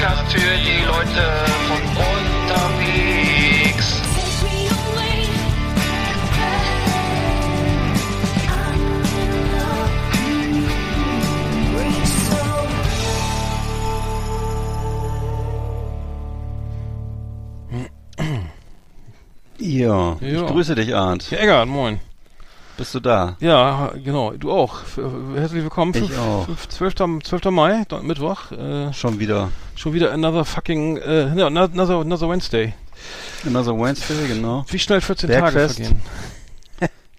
Podcast 0.00 0.32
für 0.32 0.38
die 0.38 0.82
Leute 0.86 1.24
von 1.68 1.82
unterwegs. 2.48 3.86
Ja. 19.58 20.16
ich 20.20 20.46
grüße 20.46 20.74
dich, 20.74 20.94
Arndt. 20.94 21.30
Ja, 21.30 21.38
Eggert, 21.38 21.68
moin. 21.68 22.00
Bist 22.80 22.94
du 22.94 23.00
da? 23.00 23.36
Ja, 23.40 23.92
genau, 24.02 24.30
du 24.30 24.50
auch. 24.50 24.82
F- 24.84 24.98
Herzlich 25.36 25.62
willkommen. 25.62 25.92
Ich 25.94 26.00
Fünf- 26.00 26.18
auch. 26.18 26.46
fünf- 26.46 26.66
12. 26.70 26.94
12. 27.22 27.50
Mai, 27.50 27.84
Mittwoch. 28.00 28.50
Äh, 28.52 28.90
Schon 28.94 29.18
wieder. 29.20 29.50
schon 29.76 29.92
wieder 29.92 30.12
another 30.12 30.46
fucking, 30.46 30.96
äh, 30.96 31.26
no, 31.34 31.44
another, 31.48 32.00
another 32.00 32.30
Wednesday. 32.30 32.72
Another 33.44 33.78
Wednesday, 33.78 34.14
genau. 34.28 34.64
Wie 34.68 34.78
schnell 34.78 35.02
14 35.02 35.28
Bergfest. 35.28 35.76
Tage 35.76 35.88
vergehen. 35.90 36.00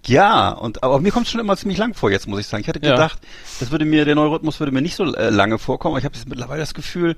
Ja, 0.08 0.50
und 0.50 0.82
aber 0.84 1.00
mir 1.00 1.12
kommt 1.12 1.28
schon 1.28 1.40
immer 1.40 1.56
ziemlich 1.56 1.78
lang 1.78 1.94
vor 1.94 2.10
jetzt, 2.10 2.28
muss 2.28 2.40
ich 2.40 2.48
sagen. 2.48 2.62
Ich 2.62 2.68
hatte 2.68 2.80
Ja. 2.84 2.92
gedacht, 2.92 3.20
das 3.60 3.70
würde 3.70 3.86
mir, 3.86 4.04
der 4.04 4.16
neue 4.16 4.32
Rhythmus 4.32 4.60
würde 4.60 4.72
mir 4.72 4.82
nicht 4.82 4.96
so 4.96 5.04
äh, 5.14 5.30
lange 5.30 5.60
vorkommen, 5.60 5.94
aber 5.94 6.00
ich 6.00 6.06
habe 6.06 6.16
jetzt 6.16 6.28
mittlerweile 6.28 6.60
das 6.60 6.74
Gefühl, 6.74 7.16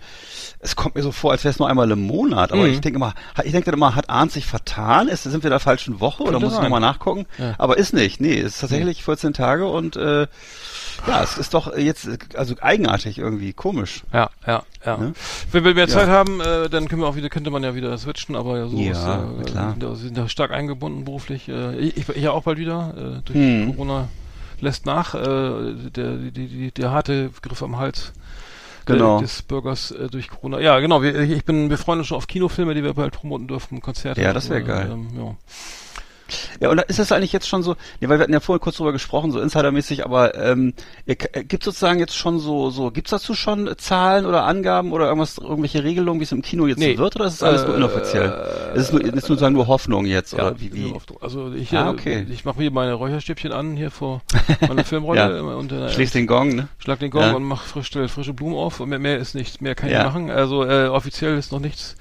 es 0.60 0.76
kommt 0.76 0.96
mir 0.96 1.02
so 1.02 1.12
vor, 1.14 1.32
als 1.32 1.44
wäre 1.46 1.52
es 1.54 1.60
nur 1.60 1.70
einmal 1.70 1.90
im 1.92 2.02
Monat. 2.02 2.52
Aber 2.52 2.64
Mhm. 2.64 2.74
ich 2.74 2.82
denke 2.82 2.98
immer, 2.98 3.14
ich 3.44 3.52
denke 3.54 3.72
immer, 3.72 3.96
hat 3.96 4.10
Arndt 4.10 4.34
sich 4.34 4.46
vertan? 4.46 5.08
Ist, 5.08 5.24
sind 5.24 5.44
wir 5.44 5.48
in 5.48 5.52
der 5.52 5.60
falschen 5.62 6.02
Woche 6.02 6.24
oder 6.24 6.34
Könnte 6.34 6.46
muss 6.48 6.56
ich 6.56 6.62
nochmal 6.62 6.82
nachgucken? 6.82 7.26
Ja. 7.38 7.56
Aber 7.58 7.78
ist 7.78 7.94
nicht. 7.94 8.20
Nee, 8.20 8.40
es 8.40 8.56
ist 8.56 8.60
tatsächlich 8.62 9.04
14 9.04 9.34
Tage 9.34 9.68
und 9.68 9.96
äh, 9.96 10.28
ja, 11.08 11.24
es 11.24 11.38
ist 11.38 11.54
doch 11.54 11.76
jetzt 11.76 12.08
äh, 12.08 12.18
also 12.36 12.56
eigenartig 12.62 13.18
irgendwie, 13.18 13.54
komisch. 13.54 14.04
Ja, 14.14 14.30
ja, 14.48 14.64
ja. 14.86 14.98
Ne? 14.98 15.14
Wenn 15.52 15.64
wir 15.64 15.74
mehr 15.74 15.88
Ja. 15.88 15.94
Zeit 15.94 16.08
haben, 16.08 16.40
äh, 16.42 16.70
dann 16.70 16.88
können 16.88 17.02
wir 17.02 17.08
auch 17.08 17.16
wieder, 17.16 17.30
könnte 17.30 17.50
man 17.52 17.64
ja 17.64 17.76
wieder 17.76 17.98
switchen, 17.98 18.36
aber 18.36 18.58
ja, 18.58 18.68
so 18.68 18.78
Ja, 18.78 18.92
ist, 18.92 19.42
äh, 19.42 19.52
klar. 19.52 19.76
Wir 19.78 19.96
sind 19.96 20.18
da 20.18 20.28
stark 20.30 20.52
eingebunden 20.52 21.06
beruflich. 21.06 21.50
Äh, 21.50 21.76
ich, 21.78 22.10
ich, 22.10 22.16
ja 22.18 22.32
auch 22.32 22.44
bald 22.44 22.58
wieder. 22.58 22.94
Äh, 22.98 23.22
durch 23.26 23.38
Hm. 23.40 23.72
Corona 23.76 24.08
lässt 24.62 24.86
nach. 24.86 25.14
Äh, 25.16 25.74
der, 25.96 26.16
die, 26.18 26.32
die, 26.32 26.72
der 26.72 26.92
harte 26.92 27.32
Griff 27.42 27.62
am 27.64 27.78
Hals 27.78 28.14
Genau. 28.86 29.20
der, 29.20 29.28
des 29.28 29.42
Bürgers 29.44 29.92
äh, 29.92 30.08
durch 30.10 30.30
Corona. 30.30 30.60
Ja, 30.60 30.80
genau. 30.80 31.02
Wir, 31.02 31.18
ich 31.22 31.46
bin, 31.46 31.70
wir 31.70 31.78
freuen 31.78 32.00
uns 32.00 32.08
schon 32.10 32.18
auf 32.18 32.28
Kinofilme, 32.28 32.74
die 32.74 32.84
wir 32.84 32.94
bald 32.94 33.14
promoten 33.14 33.48
dürfen, 33.48 33.80
Konzerte. 33.82 34.22
Ja, 34.22 34.34
das 34.34 34.50
wär 34.50 34.58
Äh, 34.58 34.64
geil. 34.64 34.90
Ähm, 34.92 35.08
ja. 35.18 35.36
Ja, 36.60 36.70
und 36.70 36.78
da 36.78 36.84
ist 36.84 37.00
das 37.00 37.12
eigentlich 37.12 37.34
jetzt 37.34 37.48
schon 37.48 37.64
so, 37.64 37.76
nee, 38.00 38.10
weil 38.10 38.18
wir 38.20 38.24
hatten 38.24 38.34
ja 38.34 38.40
vorhin 38.40 38.62
kurz 38.62 38.78
drüber 38.78 38.92
gesprochen, 38.92 39.32
so 39.32 39.40
insidermäßig, 39.40 40.06
aber 40.06 40.36
ähm, 40.36 40.74
gibt 41.06 41.64
sozusagen 41.64 42.00
jetzt 42.00 42.16
schon 42.16 42.40
so, 42.40 42.70
so 42.70 42.92
gibt's 42.92 43.12
dazu 43.12 43.34
schon 43.36 43.68
äh, 43.68 43.78
Zahlen 43.78 44.26
oder 44.26 44.44
Angaben 44.46 44.92
oder 44.92 45.06
irgendwas, 45.06 45.38
irgendwelche 45.38 45.84
Regelungen, 45.84 46.20
wie 46.20 46.24
es 46.26 46.32
im 46.32 46.42
Kino 46.42 46.68
jetzt 46.68 46.80
Nee. 46.80 46.94
so 46.96 47.00
wird, 47.04 47.16
oder 47.16 47.26
ist 47.26 47.34
es 47.36 47.44
alles 47.44 47.64
nur 47.66 47.74
Äh, 47.76 47.78
inoffiziell? 47.78 48.34
ist 48.76 48.82
es 48.84 48.92
nur, 48.92 49.02
ist 49.04 49.26
sozusagen 49.26 49.54
nur 49.56 49.68
Hoffnung 49.68 50.06
jetzt, 50.06 50.34
Ja, 50.34 50.48
oder 50.48 50.60
wie, 50.60 50.74
wie? 50.74 50.94
Also 51.22 51.52
ich, 51.54 51.72
Ah, 51.74 51.88
äh, 51.88 51.90
okay. 51.92 52.28
ich 52.30 52.46
mache 52.46 52.60
mir 52.60 52.72
meine 52.72 52.94
Räucherstäbchen 52.94 53.52
an 53.52 53.76
hier 53.76 53.92
vor 53.92 54.22
meiner 54.68 54.84
Filmrolle 54.84 55.20
Ja. 55.38 55.42
und 55.42 55.72
äh, 55.72 55.90
Schließt 55.90 56.16
den 56.16 56.28
Gong, 56.28 56.56
ne? 56.56 56.68
Schlag 56.78 57.00
den 57.00 57.12
Gong 57.12 57.22
Ja. 57.22 57.32
und 57.34 57.44
mach 57.44 57.64
frisch, 57.64 57.92
frische 57.92 58.34
Blumen 58.34 58.56
auf. 58.56 58.80
Und 58.80 58.90
mehr, 58.90 59.00
mehr 59.00 59.18
ist 59.18 59.36
nicht, 59.36 59.62
mehr 59.62 59.76
kann 59.76 59.88
ich 59.90 59.94
Ja. 59.94 60.04
nicht 60.04 60.14
machen. 60.14 60.30
Also 60.32 60.64
äh, 60.66 60.88
offiziell 60.88 61.38
ist 61.38 61.52
noch 61.52 61.60
nichts, 61.60 61.96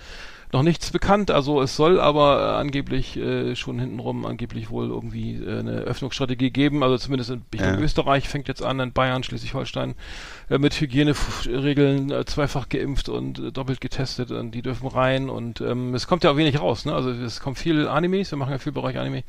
noch 0.52 0.62
nichts 0.62 0.90
bekannt. 0.90 1.30
Also 1.30 1.62
es 1.62 1.76
soll 1.76 1.98
aber 1.98 2.40
äh, 2.40 2.60
angeblich 2.60 3.16
äh, 3.16 3.56
schon 3.56 3.78
hintenrum 3.78 4.26
angeblich 4.26 4.70
wohl 4.70 4.88
irgendwie 4.88 5.36
äh, 5.36 5.60
eine 5.60 5.72
Öffnungsstrategie 5.80 6.50
geben. 6.50 6.82
Also 6.82 6.98
zumindest 6.98 7.30
in, 7.30 7.42
Ja. 7.54 7.78
Österreich 7.78 8.28
fängt 8.28 8.48
jetzt 8.48 8.62
an, 8.62 8.78
in 8.80 8.92
Bayern, 8.92 9.22
Schleswig-Holstein 9.22 9.94
äh, 10.50 10.58
mit 10.58 10.78
Hygieneregeln 10.78 12.10
äh, 12.10 12.24
zweifach 12.26 12.68
geimpft 12.68 13.08
und 13.08 13.38
äh, 13.38 13.52
doppelt 13.52 13.80
getestet 13.80 14.30
und 14.30 14.52
die 14.52 14.62
dürfen 14.62 14.88
rein 14.88 15.30
und 15.30 15.60
ähm, 15.62 15.94
es 15.94 16.06
kommt 16.06 16.24
ja 16.24 16.30
auch 16.30 16.36
wenig 16.36 16.60
raus. 16.60 16.84
Ne? 16.84 16.94
Also 16.94 17.10
es 17.10 17.40
kommt 17.40 17.58
viel 17.58 17.88
Animes, 17.88 18.30
wir 18.30 18.38
machen 18.38 18.52
ja 18.52 18.58
viel 18.58 18.72
Bereich 18.72 18.98
Anime. 18.98 19.24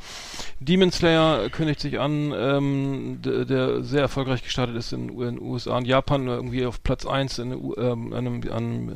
Demon 0.60 0.92
Slayer 0.92 1.50
kündigt 1.50 1.80
sich 1.80 2.00
an, 2.00 2.34
ähm, 2.36 3.20
der, 3.24 3.46
der 3.46 3.84
sehr 3.84 4.02
erfolgreich 4.02 4.44
gestartet 4.44 4.76
ist 4.76 4.92
in 4.92 5.18
den 5.18 5.42
USA 5.42 5.78
und 5.78 5.86
Japan, 5.86 6.28
irgendwie 6.28 6.66
auf 6.66 6.84
Platz 6.84 7.06
1 7.06 7.40
in 7.40 7.52
ähm, 7.78 8.14
einem, 8.14 8.42
einem 8.52 8.90
äh, 8.90 8.94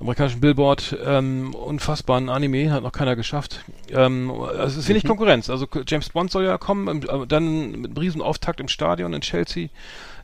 amerikanischen 0.00 0.40
Billboard. 0.40 0.96
Ähm, 1.04 1.54
unfassbaren 1.54 2.28
Anime, 2.28 2.70
hat 2.70 2.82
noch 2.82 2.92
keiner 2.92 3.16
geschafft. 3.16 3.64
Ähm, 3.90 4.30
also 4.30 4.62
es 4.62 4.76
ist 4.76 4.88
wenig 4.88 5.04
Konkurrenz. 5.04 5.50
Also 5.50 5.66
James 5.86 6.10
Bond 6.10 6.30
soll 6.30 6.44
ja 6.44 6.58
kommen, 6.58 7.00
dann 7.28 7.70
mit 7.72 7.90
einem 7.90 7.96
riesen 7.96 8.22
Auftakt 8.22 8.60
im 8.60 8.68
Stadion 8.68 9.12
in 9.12 9.20
Chelsea, 9.20 9.68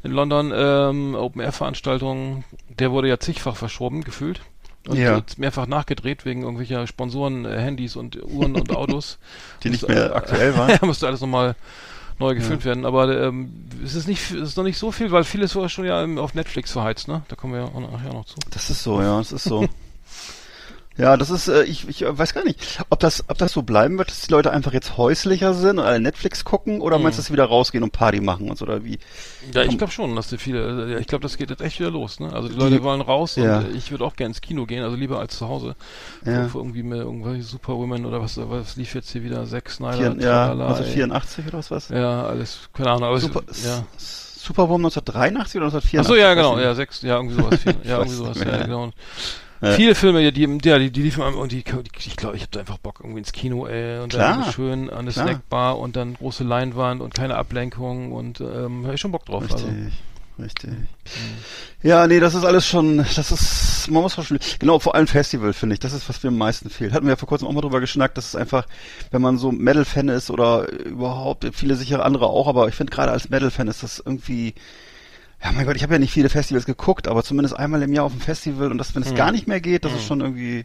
in 0.02 0.12
London, 0.12 0.52
ähm, 0.54 1.14
Open-Air-Veranstaltung. 1.14 2.44
Der 2.68 2.92
wurde 2.92 3.08
ja 3.08 3.18
zigfach 3.18 3.56
verschoben, 3.56 4.04
gefühlt. 4.04 4.40
Und 4.86 4.98
Ja. 4.98 5.22
mehrfach 5.38 5.66
nachgedreht 5.66 6.26
wegen 6.26 6.42
irgendwelcher 6.42 6.86
Sponsoren, 6.86 7.46
äh, 7.46 7.58
Handys 7.58 7.96
und 7.96 8.22
Uhren 8.22 8.54
und 8.54 8.70
Autos. 8.76 9.18
Die 9.62 9.70
nicht 9.70 9.88
mehr 9.88 10.14
aktuell 10.16 10.56
waren? 10.56 10.70
ja, 10.80 10.86
musste 10.86 11.06
alles 11.06 11.22
nochmal 11.22 11.56
neu 12.18 12.34
gefilmt 12.34 12.64
werden. 12.64 12.84
Aber 12.84 13.20
ähm, 13.20 13.52
es 13.84 13.94
ist 13.94 14.08
nicht, 14.08 14.30
es 14.30 14.50
ist 14.50 14.56
noch 14.56 14.64
nicht 14.64 14.78
so 14.78 14.92
viel, 14.92 15.10
weil 15.10 15.24
vieles 15.24 15.54
war 15.56 15.68
schon 15.68 15.84
ja 15.84 16.04
auf 16.16 16.34
Netflix 16.34 16.72
verheizt, 16.72 17.08
ne? 17.08 17.22
Da 17.28 17.36
kommen 17.36 17.52
wir 17.52 17.60
ja 17.60 17.66
auch 17.66 17.80
nachher 17.80 18.12
noch 18.12 18.24
zu. 18.24 18.36
Das 18.50 18.70
ist 18.70 18.82
so, 18.82 19.00
ja, 19.00 19.18
das 19.18 19.32
ist 19.32 19.44
so. 19.44 19.66
Ja, 20.96 21.16
das 21.16 21.30
ist, 21.30 21.48
äh, 21.48 21.64
ich, 21.64 21.88
ich 21.88 22.02
äh, 22.02 22.16
weiß 22.16 22.34
gar 22.34 22.44
nicht, 22.44 22.80
ob 22.88 23.00
das, 23.00 23.24
ob 23.28 23.36
das 23.38 23.52
so 23.52 23.62
bleiben 23.62 23.98
wird, 23.98 24.10
dass 24.10 24.20
die 24.22 24.30
Leute 24.30 24.52
einfach 24.52 24.72
jetzt 24.72 24.96
häuslicher 24.96 25.52
sind 25.52 25.78
und 25.80 25.84
alle 25.84 25.98
Netflix 25.98 26.44
gucken, 26.44 26.80
oder 26.80 26.98
meinst 27.00 27.18
du, 27.18 27.20
dass 27.20 27.26
sie 27.26 27.32
wieder 27.32 27.46
rausgehen 27.46 27.82
und 27.82 27.90
Party 27.90 28.20
machen 28.20 28.48
und 28.48 28.56
so, 28.56 28.64
oder 28.64 28.84
wie? 28.84 28.98
Ja, 29.52 29.62
ich 29.62 29.76
glaube 29.76 29.92
schon, 29.92 30.14
dass 30.14 30.28
die 30.28 30.38
viele, 30.38 30.92
ja, 30.92 30.98
ich 30.98 31.08
glaube, 31.08 31.22
das 31.22 31.36
geht 31.36 31.50
jetzt 31.50 31.62
echt 31.62 31.80
wieder 31.80 31.90
los, 31.90 32.20
ne? 32.20 32.32
Also 32.32 32.48
die 32.48 32.54
Leute 32.54 32.82
wollen 32.84 33.00
raus 33.00 33.34
Ja. 33.36 33.58
und 33.58 33.72
äh, 33.74 33.76
ich 33.76 33.90
würde 33.90 34.04
auch 34.04 34.14
gerne 34.14 34.30
ins 34.30 34.40
Kino 34.40 34.66
gehen, 34.66 34.84
also 34.84 34.94
lieber 34.94 35.18
als 35.18 35.36
zu 35.36 35.48
Hause. 35.48 35.74
Ja. 36.24 36.48
Für, 36.48 36.58
irgendwie 36.58 36.84
mit 36.84 36.98
irgendwelche 36.98 37.42
Superwoman 37.42 38.06
oder 38.06 38.22
was, 38.22 38.36
was 38.38 38.76
lief 38.76 38.94
jetzt 38.94 39.10
hier 39.10 39.24
wieder? 39.24 39.44
Zack 39.46 39.70
Snyder, 39.70 40.12
Vier, 40.12 40.22
ja, 40.22 40.46
ey. 40.46 40.52
1984 40.52 41.46
oder 41.48 41.58
was 41.58 41.70
was? 41.72 41.88
Ja, 41.88 42.26
alles, 42.26 42.68
keine 42.72 42.90
Ahnung, 42.90 43.04
aber 43.08 43.18
Super, 43.18 43.42
es, 43.50 43.64
ja. 43.64 43.84
Superwoman 43.98 44.86
1983 44.86 45.56
oder 45.56 45.66
1984? 45.66 46.00
Ach 46.00 46.04
so, 46.04 46.14
ja, 46.16 46.34
genau, 46.34 46.58
ja, 46.60 46.74
sechs, 46.74 47.02
ja, 47.02 47.16
irgendwie 47.16 47.34
sowas, 47.34 47.60
vier, 47.60 47.74
ja, 47.82 47.96
irgendwie 47.98 48.14
sowas, 48.16 48.38
ja, 48.38 48.62
genau. 48.62 48.90
Ja. 49.60 49.72
Viele 49.72 49.94
Filme, 49.94 50.30
die, 50.30 50.46
die, 50.46 50.58
die, 50.58 50.90
die 50.90 51.02
liefen 51.02 51.22
und 51.22 51.52
die, 51.52 51.58
ich 51.58 52.16
glaube, 52.16 52.36
ich 52.36 52.42
habe 52.42 52.50
da 52.50 52.60
einfach 52.60 52.78
Bock 52.78 53.00
irgendwie 53.00 53.20
ins 53.20 53.32
Kino, 53.32 53.66
ey, 53.66 54.00
und 54.02 54.10
Klar, 54.12 54.42
dann 54.42 54.52
schön 54.52 54.90
an 54.90 54.98
eine 55.00 55.12
klar. 55.12 55.26
Snackbar 55.26 55.78
und 55.78 55.96
dann 55.96 56.14
große 56.14 56.44
Leinwand 56.44 57.00
und 57.00 57.14
keine 57.14 57.36
Ablenkung 57.36 58.12
und 58.12 58.40
ähm, 58.40 58.86
hab 58.86 58.94
ich 58.94 59.00
schon 59.00 59.12
Bock 59.12 59.24
drauf. 59.24 59.44
Richtig, 59.44 59.64
Also. 59.64 59.76
richtig. 60.42 60.70
Ja, 61.82 62.06
nee, 62.06 62.20
das 62.20 62.34
ist 62.34 62.44
alles 62.44 62.66
schon, 62.66 62.98
das 62.98 63.30
ist, 63.30 63.90
man 63.90 64.02
muss 64.02 64.14
schon, 64.14 64.38
genau, 64.58 64.78
vor 64.78 64.94
allem 64.94 65.06
Festival, 65.06 65.52
finde 65.52 65.74
ich, 65.74 65.80
das 65.80 65.92
ist, 65.92 66.08
was 66.08 66.22
mir 66.22 66.28
am 66.28 66.38
meisten 66.38 66.68
fehlt. 66.70 66.92
Hatten 66.92 67.06
wir 67.06 67.12
ja 67.12 67.16
vor 67.16 67.28
kurzem 67.28 67.46
auch 67.46 67.52
mal 67.52 67.60
drüber 67.60 67.80
geschnackt, 67.80 68.16
dass 68.18 68.28
es 68.28 68.36
einfach, 68.36 68.66
wenn 69.12 69.22
man 69.22 69.38
so 69.38 69.52
Metal-Fan 69.52 70.08
ist 70.08 70.30
oder 70.30 70.70
überhaupt, 70.72 71.46
viele 71.54 71.76
sichere 71.76 72.02
andere 72.02 72.26
auch, 72.26 72.48
aber 72.48 72.68
ich 72.68 72.74
finde 72.74 72.92
gerade 72.92 73.12
als 73.12 73.28
Metal-Fan 73.28 73.68
ist 73.68 73.82
das 73.82 74.02
irgendwie, 74.04 74.54
ja 75.44 75.52
mein 75.52 75.66
Gott, 75.66 75.76
ich 75.76 75.82
habe 75.82 75.92
ja 75.94 75.98
nicht 75.98 76.12
viele 76.12 76.30
Festivals 76.30 76.64
geguckt, 76.64 77.06
aber 77.06 77.22
zumindest 77.22 77.56
einmal 77.56 77.82
im 77.82 77.92
Jahr 77.92 78.04
auf 78.06 78.12
dem 78.12 78.20
Festival 78.20 78.70
und 78.70 78.78
das, 78.78 78.94
wenn 78.94 79.02
es 79.02 79.10
Hm. 79.10 79.16
gar 79.16 79.30
nicht 79.30 79.46
mehr 79.46 79.60
geht, 79.60 79.84
das 79.84 79.92
ist 79.92 80.06
schon 80.06 80.20
irgendwie 80.20 80.64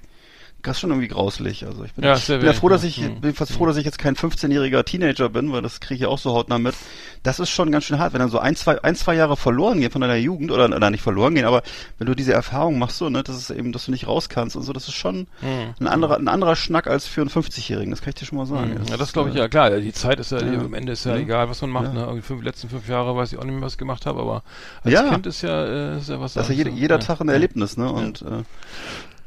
Das 0.62 0.76
ist 0.76 0.82
schon 0.82 0.90
irgendwie 0.90 1.08
grauslich. 1.08 1.66
Also 1.66 1.84
ich 1.86 1.94
bin, 1.94 2.04
Ja, 2.04 2.16
bin 2.28 2.42
ja 2.46 2.54
froh, 2.54 2.68
dass 2.70 2.84
ja. 2.84 2.90
ich 2.90 3.02
Mhm. 3.02 3.22
bin 3.22 3.34
fast 3.34 3.54
froh, 3.54 3.66
dass 3.66 3.78
ich 3.78 3.86
jetzt 3.86 3.98
kein 3.98 4.16
15-jähriger 4.16 4.84
Teenager 4.84 5.30
bin, 5.30 5.52
weil 5.54 5.62
das 5.62 5.80
kriege 5.80 6.04
ich 6.04 6.06
auch 6.06 6.18
so 6.18 6.34
hautnah 6.34 6.60
mit. 6.60 6.76
Das 7.24 7.40
ist 7.40 7.50
schon 7.50 7.72
ganz 7.72 7.86
schön 7.86 7.98
hart, 8.00 8.14
wenn 8.14 8.20
dann 8.20 8.30
so 8.30 8.40
ein, 8.40 8.56
zwei, 8.56 8.82
ein, 8.84 8.96
zwei 8.96 9.16
Jahre 9.16 9.38
verloren 9.38 9.80
gehen 9.80 9.92
von 9.92 10.02
deiner 10.02 10.16
Jugend 10.16 10.52
oder, 10.52 10.66
oder 10.66 10.90
nicht 10.90 11.02
verloren 11.02 11.36
gehen, 11.36 11.46
aber 11.46 11.64
wenn 11.98 12.08
du 12.08 12.16
diese 12.16 12.34
Erfahrung 12.34 12.78
machst, 12.80 12.98
so, 12.98 13.10
ne, 13.10 13.24
das 13.24 13.38
ist 13.38 13.50
eben, 13.52 13.72
dass 13.72 13.86
du 13.86 13.92
nicht 13.92 14.08
raus 14.08 14.30
kannst 14.30 14.56
und 14.56 14.64
so, 14.64 14.74
das 14.74 14.88
ist 14.88 14.96
schon 14.96 15.28
Mhm. 15.42 15.74
ein 15.80 15.88
anderer, 15.88 16.18
ein 16.18 16.28
anderer 16.28 16.56
Schnack 16.56 16.88
als 16.88 17.08
für 17.08 17.22
einen 17.22 17.30
50-Jährigen. 17.30 17.92
Das 17.92 18.02
kann 18.02 18.10
ich 18.10 18.16
dir 18.16 18.26
schon 18.26 18.38
mal 18.38 18.46
sagen. 18.46 18.80
Ja, 18.90 18.98
das 18.98 19.14
glaube 19.14 19.30
ich 19.30 19.36
äh, 19.36 19.40
ja 19.40 19.48
klar. 19.48 19.70
Die 19.72 19.94
Zeit 19.94 20.20
ist 20.20 20.32
ja, 20.32 20.42
ja. 20.42 20.60
am 20.60 20.74
Ende 20.74 20.92
ist 20.94 21.06
ja, 21.06 21.16
Ja. 21.16 21.22
egal, 21.22 21.50
was 21.50 21.62
man 21.62 21.70
macht. 21.72 21.86
Ja. 21.86 21.94
Ne? 21.94 22.00
Irgendwie 22.02 22.22
fünf, 22.22 22.44
letzten 22.44 22.70
fünf 22.70 22.88
Jahre 22.88 23.16
weiß 23.16 23.32
ich 23.34 23.40
auch 23.40 23.44
nicht 23.44 23.54
mehr, 23.54 23.62
was 23.64 23.74
ich 23.74 23.78
gemacht 23.80 24.06
habe, 24.06 24.20
aber 24.22 24.44
als 24.84 24.94
Ja. 24.94 25.10
Kind 25.10 25.26
ist 25.26 25.42
ja, 25.42 25.66
äh, 25.96 25.98
ist 26.00 26.10
ja 26.10 26.20
was. 26.20 26.34
Das 26.34 26.50
ist 26.50 26.56
ja 26.56 26.56
anderes, 26.56 26.58
jeder, 26.58 26.72
jeder 26.72 26.96
ja. 26.96 27.00
Tag 27.06 27.22
ein 27.22 27.30
Erlebnis, 27.30 27.78
ne? 27.78 27.92
Und 27.92 28.22
äh, 28.22 28.44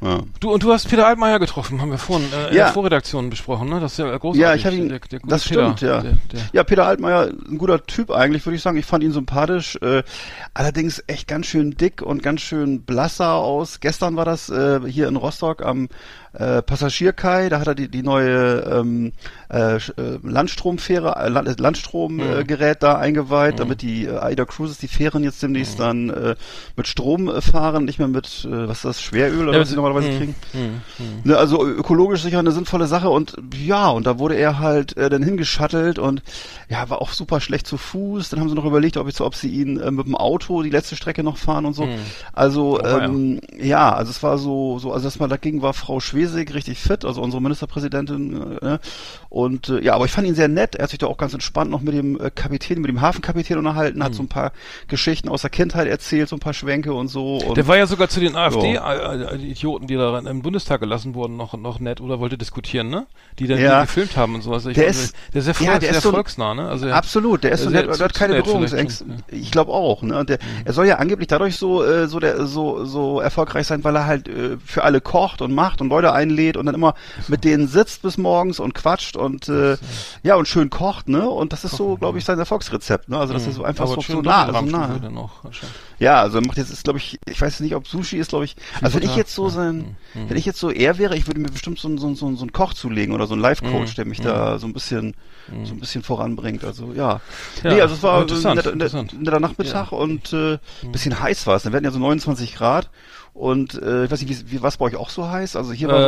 ja. 0.02 0.20
Du 0.40 0.52
und 0.52 0.62
du 0.62 0.72
hast 0.72 0.88
Peter 0.88 1.06
Altmaier 1.06 1.38
getroffen, 1.38 1.80
haben 1.80 1.90
wir 1.90 1.98
vorhin 1.98 2.28
äh, 2.32 2.48
in 2.50 2.56
Ja. 2.56 2.64
der 2.64 2.72
Vorredaktion 2.72 3.30
besprochen, 3.30 3.68
ne? 3.68 3.80
Das 3.80 3.92
ist 3.92 3.98
ja 3.98 4.06
großartig. 4.16 4.40
Ja, 4.40 4.54
ich 4.54 4.66
habe 4.66 4.76
ihn. 4.76 4.88
Der, 4.88 4.98
der 4.98 5.20
das 5.24 5.44
Peter, 5.46 5.62
stimmt, 5.76 5.80
ja. 5.80 6.00
Der, 6.00 6.12
der, 6.32 6.40
ja, 6.52 6.64
Peter 6.64 6.86
Altmaier, 6.86 7.30
ein 7.48 7.58
guter 7.58 7.82
Typ 7.86 8.10
eigentlich, 8.10 8.44
würde 8.44 8.56
ich 8.56 8.62
sagen. 8.62 8.76
Ich 8.76 8.86
fand 8.86 9.04
ihn 9.04 9.12
sympathisch. 9.12 9.76
Äh, 9.80 10.02
allerdings 10.54 11.02
echt 11.06 11.28
ganz 11.28 11.46
schön 11.46 11.72
dick 11.72 12.02
und 12.02 12.22
ganz 12.22 12.40
schön 12.40 12.82
blasser 12.82 13.34
aus. 13.34 13.80
Gestern 13.80 14.16
war 14.16 14.24
das 14.24 14.48
äh, 14.50 14.80
hier 14.86 15.08
in 15.08 15.16
Rostock 15.16 15.62
am 15.64 15.88
äh, 16.32 16.62
Passagierkai. 16.62 17.48
Da 17.48 17.60
hat 17.60 17.66
er 17.68 17.74
die, 17.74 17.88
die 17.88 18.02
neue 18.02 18.60
ähm, 18.60 19.12
äh, 19.52 19.76
äh, 19.76 19.80
Landstromfähre, 20.22 21.16
äh, 21.16 21.28
Land, 21.28 21.60
Landstromgerät 21.60 22.40
äh, 22.40 22.44
Gerät 22.44 22.82
da 22.82 22.96
eingeweiht, 22.96 23.60
damit 23.60 23.82
die 23.82 24.06
äh, 24.06 24.16
AIDA 24.18 24.44
Cruises, 24.44 24.78
die 24.78 24.88
Fähren 24.88 25.22
jetzt 25.24 25.42
demnächst 25.42 25.78
dann 25.78 26.10
äh, 26.10 26.34
mit 26.76 26.86
Strom 26.88 27.28
äh, 27.28 27.40
fahren, 27.40 27.84
nicht 27.84 27.98
mehr 27.98 28.08
mit, 28.08 28.46
äh, 28.50 28.68
was 28.68 28.78
ist 28.78 28.84
das, 28.84 29.02
Schweröl 29.02 29.48
oder 29.48 29.54
Ja, 29.54 29.60
was 29.60 29.68
sie 29.68 29.76
normalerweise 29.76 30.08
hm, 30.10 30.18
kriegen. 30.18 30.34
hm, 30.52 30.60
hm. 30.96 31.06
Ne, 31.24 31.36
also 31.36 31.66
ökologisch 31.66 32.22
sicher 32.22 32.38
eine 32.38 32.52
sinnvolle 32.52 32.86
Sache 32.86 33.10
und 33.10 33.36
ja, 33.54 33.88
und 33.90 34.06
da 34.06 34.18
wurde 34.18 34.36
er 34.36 34.58
halt 34.58 34.96
äh, 34.96 35.10
dann 35.10 35.22
hingeschattelt 35.22 35.98
und 35.98 36.22
ja, 36.68 36.88
war 36.88 37.02
auch 37.02 37.10
super 37.10 37.40
schlecht 37.40 37.66
zu 37.66 37.76
Fuß. 37.76 38.30
Dann 38.30 38.40
haben 38.40 38.48
sie 38.48 38.54
noch 38.54 38.64
überlegt, 38.64 38.96
ob, 38.96 39.08
ich, 39.08 39.20
ob 39.20 39.34
sie 39.34 39.48
ihn 39.50 39.78
äh, 39.78 39.90
mit 39.90 40.06
dem 40.06 40.14
Auto 40.14 40.62
die 40.62 40.70
letzte 40.70 40.96
Strecke 40.96 41.22
noch 41.22 41.36
fahren 41.36 41.66
und 41.66 41.74
so. 41.74 41.86
Also 42.32 42.62
Oh, 42.62 42.78
ja. 42.82 43.04
ähm, 43.04 43.40
ja, 43.60 43.92
also 43.92 44.10
es 44.10 44.22
war 44.22 44.38
so, 44.38 44.78
so, 44.78 44.92
also 44.92 45.06
erstmal 45.06 45.28
dagegen 45.28 45.62
war 45.62 45.74
Frau 45.74 46.00
Schwesig 46.00 46.54
richtig 46.54 46.78
fit, 46.78 47.04
also 47.04 47.20
unsere 47.20 47.42
Ministerpräsidentin. 47.42 48.58
Äh, 48.62 48.64
ne? 48.64 48.80
Und 49.28 49.41
äh, 49.48 49.82
ja, 49.84 49.94
aber 49.94 50.04
ich 50.04 50.10
fand 50.12 50.26
ihn 50.26 50.34
sehr 50.34 50.48
nett. 50.48 50.74
Er 50.76 50.84
hat 50.84 50.90
sich 50.90 50.98
da 50.98 51.06
auch 51.06 51.16
ganz 51.16 51.32
entspannt 51.34 51.70
noch 51.70 51.80
mit 51.80 51.94
dem 51.94 52.20
äh, 52.20 52.30
Kapitän, 52.30 52.80
mit 52.80 52.88
dem 52.88 53.00
Hafenkapitän 53.00 53.58
unterhalten, 53.58 54.02
hat 54.02 54.14
so 54.14 54.22
ein 54.22 54.28
paar 54.28 54.52
Geschichten 54.88 55.28
aus 55.28 55.42
der 55.42 55.50
Kindheit 55.50 55.86
erzählt, 55.88 56.28
so 56.28 56.36
ein 56.36 56.40
paar 56.40 56.54
Schwenke 56.54 56.92
und 56.92 57.08
so. 57.08 57.38
Und 57.38 57.56
Der 57.56 57.66
war 57.66 57.76
ja 57.76 57.86
sogar 57.86 58.08
zu 58.08 58.20
den 58.20 58.36
AfD-Idioten, 58.36 59.86
die 59.86 59.94
da 59.96 60.18
im 60.18 60.42
Bundestag 60.42 60.80
gelassen 60.80 61.14
wurden, 61.14 61.36
noch, 61.36 61.54
noch 61.56 61.80
nett 61.80 62.00
oder 62.00 62.20
wollte 62.20 62.38
diskutieren, 62.38 62.88
ne? 62.88 63.06
Die 63.38 63.46
dann 63.46 63.58
Ja. 63.60 63.82
gefilmt 63.82 64.16
haben 64.16 64.34
und 64.34 64.42
sowas. 64.42 64.66
Ich 64.66 64.74
Der 64.74 64.84
fand, 64.84 64.96
ist- 64.96 65.16
der 65.32 65.38
ist 65.38 65.44
sehr, 65.58 65.66
ja, 65.66 65.78
der 65.78 65.90
ist 65.90 65.94
sehr 65.94 66.00
so 66.02 66.08
ein- 66.10 66.14
volksnah, 66.14 66.54
ne? 66.54 66.68
Also, 66.68 66.88
Absolut, 66.90 67.44
der 67.44 67.52
ist 67.52 67.62
so, 67.62 67.70
der, 67.70 67.90
zu- 67.90 67.98
der 67.98 68.04
hat 68.04 68.14
keine 68.14 68.34
nett 68.34 68.44
Berührungsängste. 68.44 69.04
schon, 69.04 69.22
Ich 69.30 69.50
glaube 69.50 69.72
auch, 69.72 70.02
ne? 70.02 70.18
Und 70.18 70.28
der, 70.28 70.38
er 70.64 70.72
soll 70.72 70.86
ja 70.86 70.96
angeblich 70.96 71.28
dadurch 71.28 71.56
so 71.56 71.82
äh, 71.84 72.06
so 72.08 72.20
der 72.20 72.46
so 72.46 72.84
so 72.84 73.20
erfolgreich 73.20 73.66
sein, 73.66 73.84
weil 73.84 73.96
er 73.96 74.06
halt 74.06 74.28
äh, 74.28 74.56
für 74.64 74.84
alle 74.84 75.00
kocht 75.00 75.40
und 75.42 75.52
macht 75.54 75.80
und 75.80 75.88
Leute 75.88 76.12
einlädt 76.12 76.56
und 76.56 76.66
dann 76.66 76.74
immer 76.74 76.94
mit 77.28 77.44
denen 77.44 77.68
sitzt 77.68 78.02
bis 78.02 78.18
morgens 78.18 78.60
und 78.60 78.74
quatscht 78.74 79.16
und 79.16 79.31
äh, 79.48 79.76
ja 80.22 80.36
und 80.36 80.46
schön 80.48 80.70
kocht, 80.70 81.08
ne? 81.08 81.28
Und 81.28 81.52
das 81.52 81.64
ist 81.64 81.76
so, 81.76 81.96
glaube 81.96 82.18
ich, 82.18 82.24
sein 82.24 82.38
Erfolgsrezept, 82.38 83.08
ne? 83.08 83.18
Also 83.18 83.32
das 83.32 83.46
ist 83.46 83.56
so 83.56 83.64
einfach 83.64 83.86
so, 83.86 84.00
so 84.00 84.22
nah, 84.22 84.46
so 84.52 84.60
nah. 84.62 84.98
dann. 84.98 85.28
Ja, 85.98 86.20
also 86.20 86.38
er 86.38 86.46
macht 86.46 86.56
jetzt 86.58 86.70
ist 86.70 86.84
glaube 86.84 86.98
ich, 86.98 87.18
ich 87.28 87.40
weiß 87.40 87.60
nicht, 87.60 87.74
ob 87.74 87.86
Sushi 87.86 88.16
ist, 88.18 88.28
glaube 88.30 88.44
ich. 88.44 88.56
Also 88.80 88.96
wenn 89.00 89.08
ich 89.08 89.16
jetzt 89.16 89.34
so 89.34 89.48
sein, 89.48 89.96
wenn 90.14 90.36
ich 90.36 90.44
jetzt 90.46 90.58
so 90.58 90.70
er 90.70 90.98
wäre, 90.98 91.16
ich 91.16 91.26
würde 91.26 91.40
mir 91.40 91.48
bestimmt 91.48 91.78
so, 91.78 91.88
einen- 91.88 91.98
so, 91.98 92.12
so, 92.14 92.34
so 92.34 92.42
einen 92.42 92.52
Koch 92.52 92.74
zulegen 92.74 93.14
oder 93.14 93.26
so 93.26 93.34
einen 93.34 93.42
Life 93.42 93.64
Coach, 93.64 93.94
der 93.94 94.04
mich 94.04 94.20
da 94.20 94.58
so 94.58 94.66
ein 94.66 94.72
bisschen 94.72 95.14
so 95.64 95.74
ein 95.74 95.80
bisschen 95.80 96.02
voranbringt. 96.04 96.64
Also 96.64 96.92
ja. 96.92 97.20
Ja, 97.64 97.74
nee, 97.74 97.80
also 97.80 97.94
es 97.94 98.02
war 98.02 98.20
ein 98.20 98.54
netter, 98.56 98.72
interessant. 98.72 99.20
netter 99.20 99.40
Nachmittag 99.40 99.90
und 99.92 100.32
äh, 100.32 100.58
bisschen 100.92 101.18
heiß 101.20 101.46
war 101.46 101.56
es. 101.56 101.64
Wir 101.64 101.72
hatten 101.72 101.84
ja 101.84 101.90
so 101.90 101.98
29 101.98 102.54
Grad 102.54 102.90
und 103.34 103.74
äh, 103.82 104.04
ich 104.04 104.10
weiß 104.10 104.22
nicht, 104.22 104.46
wie, 104.46 104.52
wie 104.52 104.62
was 104.62 104.76
bei 104.76 104.84
euch 104.86 104.96
auch 104.96 105.08
so 105.10 105.28
heiß? 105.28 105.56
Also 105.56 105.72
hier 105.72 105.88
war 105.88 105.98
Äh, 105.98 106.02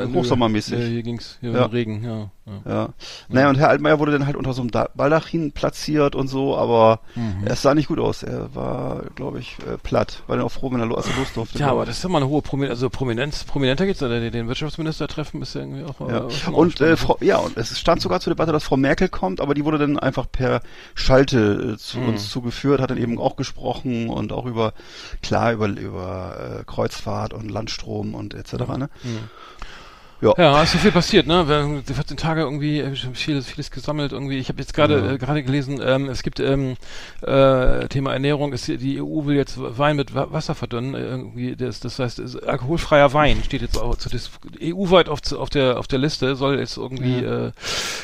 wirklich 0.00 0.12
nö. 0.14 0.18
hochsommermäßig. 0.20 0.78
Ja, 0.78 0.84
hier 0.84 1.02
ging's, 1.02 1.38
hier 1.40 1.52
Ja. 1.52 1.66
Regen, 1.66 2.02
ja. 2.04 2.30
Ja. 2.64 2.72
Ja. 2.72 2.88
Naja, 3.28 3.48
und 3.48 3.56
Herr 3.58 3.68
Altmaier 3.68 3.98
wurde 3.98 4.12
dann 4.12 4.26
halt 4.26 4.36
unter 4.36 4.52
so 4.52 4.62
einem 4.62 4.70
Da- 4.70 4.88
Baldachin 4.94 5.52
platziert 5.52 6.14
und 6.14 6.28
so, 6.28 6.56
aber 6.56 7.00
Mhm. 7.14 7.42
es 7.44 7.62
sah 7.62 7.74
nicht 7.74 7.88
gut 7.88 7.98
aus. 7.98 8.22
Er 8.22 8.54
war, 8.54 9.02
glaube 9.14 9.38
ich, 9.40 9.56
äh, 9.60 9.76
platt. 9.78 10.22
War 10.26 10.36
dann 10.36 10.44
auch 10.44 10.52
froh, 10.52 10.70
wenn 10.72 10.80
er 10.80 10.86
los 10.86 11.06
durfte. 11.34 11.58
Ja, 11.58 11.70
aber 11.70 11.86
das 11.86 11.98
ist 11.98 12.08
mal 12.08 12.18
eine 12.18 12.28
hohe 12.28 12.42
Prominenz, 12.42 12.70
also 12.72 12.90
Prominenz, 12.90 13.44
prominenter 13.44 13.86
geht's, 13.86 14.02
oder 14.02 14.20
den 14.30 14.48
Wirtschaftsminister 14.48 15.08
treffen 15.08 15.42
ist 15.42 15.54
ja 15.54 15.60
irgendwie 15.62 15.84
auch, 15.84 16.00
Ja. 16.08 16.26
äh, 16.28 16.50
Und 16.52 16.80
äh. 16.80 16.96
Frau, 16.96 17.16
ja, 17.20 17.36
und 17.38 17.56
es 17.56 17.78
stand 17.78 18.00
sogar 18.02 18.20
zur 18.20 18.32
Debatte, 18.32 18.52
dass 18.52 18.64
Frau 18.64 18.76
Merkel 18.76 19.08
kommt, 19.08 19.40
aber 19.40 19.54
die 19.54 19.64
wurde 19.64 19.78
dann 19.78 19.98
einfach 19.98 20.26
per 20.30 20.62
Schalte 20.94 21.74
äh, 21.74 21.76
zu 21.78 21.98
Mhm. 21.98 22.08
uns 22.10 22.28
zugeführt, 22.30 22.80
hat 22.80 22.90
dann 22.90 22.98
eben 22.98 23.18
auch 23.18 23.36
gesprochen 23.36 24.08
und 24.08 24.32
auch 24.32 24.46
über, 24.46 24.72
klar, 25.22 25.52
über, 25.52 25.68
über 25.68 26.60
äh, 26.60 26.64
Kreuzfahrt 26.64 27.32
und 27.32 27.50
Landstrom 27.50 28.14
und 28.14 28.34
etc. 28.34 28.52
Ne? 28.76 28.88
Ja. 30.22 30.34
Ja, 30.36 30.62
ist 30.62 30.72
so 30.72 30.78
viel 30.78 30.92
passiert, 30.92 31.26
ne? 31.26 31.48
Wir- 31.48 31.82
Die 31.88 31.94
14 31.94 32.18
Tage 32.18 32.42
irgendwie 32.42 32.80
äh, 32.80 32.94
schon 32.94 33.14
vieles, 33.14 33.46
vieles 33.46 33.70
gesammelt 33.70 34.12
irgendwie. 34.12 34.36
Ich 34.36 34.50
habe 34.50 34.58
jetzt 34.60 34.74
gerade 34.74 34.98
Ja. 34.98 35.12
äh, 35.12 35.18
gerade 35.18 35.42
gelesen, 35.42 35.80
ähm, 35.82 36.10
es 36.10 36.22
gibt 36.22 36.40
ähm, 36.40 36.76
äh, 37.22 37.88
Thema 37.88 38.12
Ernährung, 38.12 38.52
ist, 38.52 38.68
die 38.68 39.00
EU 39.00 39.24
will 39.24 39.36
jetzt 39.36 39.56
Wein 39.58 39.96
mit 39.96 40.14
Wa- 40.14 40.28
Wasser 40.30 40.54
verdünnen. 40.54 40.94
Äh, 40.94 40.98
irgendwie 41.06 41.56
das, 41.56 41.80
das 41.80 41.98
heißt, 41.98 42.18
es- 42.18 42.36
alkoholfreier 42.36 43.14
Wein 43.14 43.42
steht 43.44 43.62
jetzt 43.62 43.78
auch 43.80 43.96
zu 43.96 44.10
EU-weit 44.60 45.08
auf, 45.08 45.20
auf 45.32 45.48
der 45.48 45.78
auf 45.78 45.86
der 45.88 45.98
Liste, 45.98 46.36
soll 46.36 46.58
jetzt 46.58 46.76
irgendwie 46.76 47.24
äh, 47.24 47.52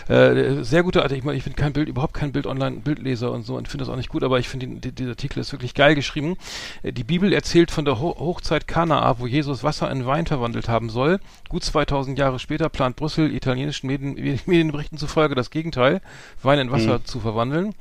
äh, 0.09 0.63
sehr 0.65 0.83
gute 0.85 1.03
Artikel. 1.03 1.19
Ich, 1.19 1.25
meine, 1.25 1.37
ich 1.37 1.45
bin 1.45 1.55
kein 1.55 1.75
Bild, 1.75 1.87
überhaupt 1.89 2.15
kein 2.15 2.33
Bild 2.33 2.47
online, 2.47 2.79
Bildleser 2.79 3.31
und 3.31 3.45
so 3.45 3.57
und 3.57 3.69
finde 3.69 3.85
das 3.85 3.93
auch 3.93 3.97
nicht 3.97 4.09
gut, 4.09 4.25
aber 4.25 4.39
ich 4.39 4.49
finde 4.49 4.67
die- 4.69 4.93
dieser 4.93 5.11
Artikel 5.11 5.41
ist 5.41 5.53
wirklich 5.53 5.75
geil 5.75 5.95
geschrieben. 5.95 6.39
Äh, 6.83 6.93
Die 6.93 7.05
Bibel 7.05 7.31
erzählt 7.35 7.71
von 7.71 7.85
der 7.85 8.01
Ho 8.01 8.17
Hochzeit 8.19 8.67
Kanaa, 8.67 9.17
wo 9.19 9.27
Jesus 9.27 9.63
Wasser 9.63 9.91
in 9.91 10.07
Wein 10.07 10.27
verwandelt 10.27 10.71
haben 10.71 10.89
soll. 10.89 11.19
Gut 11.49 11.65
2000 11.65 12.19
Jahre 12.19 12.39
später 12.39 12.69
plant 12.69 12.97
Brüssel 12.97 13.33
italienischen 13.33 13.87
Medien, 13.87 14.15
Medienberichten 14.47 14.99
zufolge 14.99 15.35
das 15.35 15.51
Gegenteil, 15.51 16.01
Wein 16.43 16.59
in 16.59 16.71
Wasser 16.71 17.05
zu 17.05 17.21
verwandeln. 17.21 17.75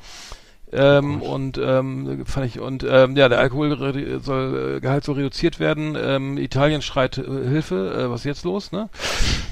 Ähm, 0.75 1.21
und 1.21 1.57
ähm, 1.57 2.25
fand 2.25 2.45
ich 2.47 2.59
und 2.59 2.85
ähm, 2.87 3.15
ja 3.15 3.29
der 3.29 3.39
Alkohol 3.39 3.77
soll 4.21 4.75
äh, 4.77 4.79
Gehalt 4.79 5.03
soll 5.03 5.15
reduziert 5.15 5.59
werden. 5.59 5.97
Ähm, 5.99 6.37
Italien 6.37 6.81
schreit 6.81 7.17
äh, 7.17 7.23
Hilfe. 7.23 8.05
Äh, 8.05 8.09
was 8.09 8.21
ist 8.21 8.25
jetzt 8.25 8.43
los? 8.43 8.71
Ne? 8.71 8.89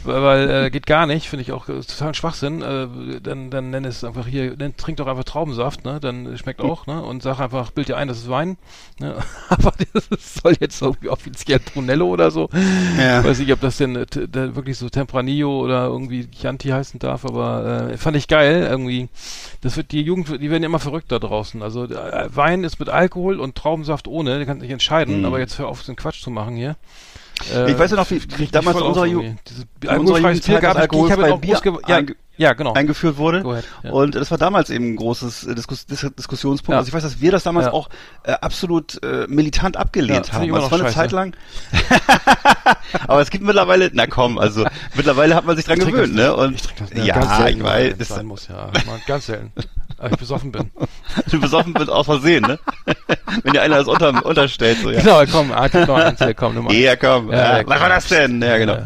Weil, 0.04 0.50
äh, 0.50 0.70
geht 0.72 0.86
gar 0.86 1.06
nicht. 1.06 1.30
Finde 1.30 1.42
ich 1.42 1.52
auch 1.52 1.70
äh, 1.70 1.82
total 1.82 2.14
Schwachsinn. 2.14 2.62
Äh, 2.62 2.88
dann 3.22 3.50
dann 3.50 3.70
nenn 3.70 3.86
es 3.86 4.04
einfach 4.04 4.28
hier. 4.28 4.56
Dann 4.56 4.76
trink 4.76 4.98
doch 4.98 5.08
einfach 5.08 5.24
Traubensaft. 5.24 5.86
Ne? 5.86 6.00
Dann 6.00 6.38
schmeckt 6.38 6.62
auch. 6.62 6.88
Ne? 6.88 7.02
Und 7.02 7.24
sag 7.24 7.40
einfach 7.40 7.72
bild 7.72 7.88
dir 7.88 7.98
ein, 7.98 8.08
das 8.08 8.20
ist 8.20 8.30
Wein. 8.30 8.58
Ne? 9.00 9.16
Aber 9.50 9.74
das 9.94 10.36
soll 10.36 10.56
jetzt 10.60 10.82
irgendwie 10.82 11.10
offiziell 11.10 11.60
Brunello 11.60 12.08
oder 12.08 12.32
so. 12.32 12.50
Ja. 12.98 13.24
Weiß 13.24 13.40
nicht, 13.40 13.52
ob 13.52 13.62
das 13.62 13.78
denn 13.78 13.96
äh, 13.96 14.06
wirklich 14.56 14.78
so 14.78 14.90
Tempranillo 14.90 15.60
oder 15.60 15.86
irgendwie 15.86 16.30
Chianti 16.30 16.70
heißen 16.70 17.00
darf, 17.00 17.26
aber 17.26 17.90
äh, 17.92 17.98
fand 17.98 18.18
ich 18.18 18.28
geil 18.28 18.68
irgendwie. 18.70 19.10
Das 19.62 19.78
wird 19.78 19.92
die 19.92 20.02
Jugend, 20.02 20.30
die 20.42 20.50
werden 20.50 20.64
immer 20.64 20.80
verrückt 20.80 21.12
da 21.14 21.20
draußen. 21.28 21.62
Also 21.62 21.86
äh, 21.86 22.28
Wein 22.36 22.64
ist 22.64 22.80
mit 22.80 22.90
Alkohol 22.90 23.40
und 23.40 23.56
Traubensaft 23.56 24.08
ohne, 24.08 24.40
du 24.40 24.46
kannst 24.46 24.62
nicht 24.62 24.72
entscheiden, 24.72 25.20
Mhm. 25.20 25.26
aber 25.26 25.40
jetzt 25.40 25.58
hör 25.60 25.68
auf, 25.68 25.84
den 25.84 25.96
Quatsch 25.96 26.22
zu 26.22 26.30
machen 26.32 26.56
hier. 26.56 26.76
Ich 27.68 27.78
weiß 27.80 27.92
ja 27.92 27.98
noch, 27.98 28.10
wie- 28.12 28.22
damals 28.52 28.78
in 28.78 28.84
unserer 28.84 29.06
Ju-. 29.06 29.36
Diese 29.50 29.64
in 29.92 30.00
unserer 30.00 30.20
Bier 30.20 30.60
gab 30.62 30.76
das 30.78 30.86
es, 30.86 31.06
ich 31.06 31.12
habe 31.12 31.38
Bier 31.40 31.60
ja, 31.88 32.00
ja, 32.38 32.54
genau. 32.54 32.74
eingeführt 32.74 33.18
wurde. 33.18 33.40
Ahead, 33.46 33.66
ja. 33.84 33.92
Und 33.92 34.16
das 34.16 34.30
war 34.32 34.38
damals 34.38 34.70
eben 34.70 34.94
ein 34.94 34.96
großes 34.96 35.46
äh, 35.48 35.56
Diskus 35.56 35.86
Dis 35.88 36.08
Diskussionspunkt. 36.18 36.74
Ja. 36.74 36.78
Also 36.78 36.88
ich 36.90 36.94
weiß, 36.94 37.04
dass 37.04 37.22
wir 37.22 37.32
das 37.32 37.44
damals 37.44 37.68
auch 37.68 37.90
äh, 38.24 38.32
absolut 38.34 39.02
äh, 39.04 39.26
militant 39.28 39.78
abgelehnt 39.78 40.32
haben. 40.32 40.46
es 40.46 40.52
war 40.52 40.74
eine 40.74 40.84
scheiße. 40.84 40.96
Zeit 40.96 41.12
lang. 41.12 41.36
Aber 43.08 43.22
es 43.22 43.30
gibt 43.30 43.44
mittlerweile, 43.44 43.90
na 43.94 44.08
komm, 44.08 44.38
also 44.38 44.66
mittlerweile 44.96 45.36
hat 45.36 45.46
man 45.46 45.56
sich 45.56 45.66
dran 45.66 45.80
gewöhnt, 45.80 46.18
das 46.18 46.26
ne? 46.28 46.36
Und 46.36 46.56
Ich 46.56 46.62
das 46.76 46.90
ne, 46.92 47.06
ja, 47.06 47.48
ich 47.48 47.64
weiß, 47.64 48.08
sein 48.08 48.26
muss, 48.26 48.48
ja. 48.48 48.72
Mal 48.86 49.00
ganz 49.08 49.26
selten. 49.26 49.52
Aber 50.04 50.12
ich 50.12 50.20
besoffen 50.20 50.52
bin. 50.52 50.70
du 51.32 51.40
besoffen 51.40 51.74
bist 51.74 51.90
aus 51.90 52.06
Versehen, 52.06 52.44
ne? 52.44 52.60
Wenn 53.44 53.54
dir 53.54 53.62
einer 53.62 53.78
das 53.78 53.88
unter, 53.88 54.26
unterstellt, 54.26 54.80
so 54.84 54.92
ja. 54.92 55.00
Genau, 55.00 55.24
komm, 55.32 55.54
ah, 55.54 55.70
gib 55.70 55.88
noch 55.88 55.96
eins, 55.96 56.20
hier, 56.20 56.34
komm, 56.34 56.56
Nummer. 56.56 56.74
Ja, 56.74 56.98
komm. 56.98 57.32
Ja, 57.32 57.38
Ja, 57.38 57.58
ja, 57.60 57.68
was 57.68 57.80
war 57.80 57.88
das 57.88 58.08
denn? 58.10 58.42
Ja, 58.42 58.58
genau. 58.58 58.74
Ja, 58.74 58.86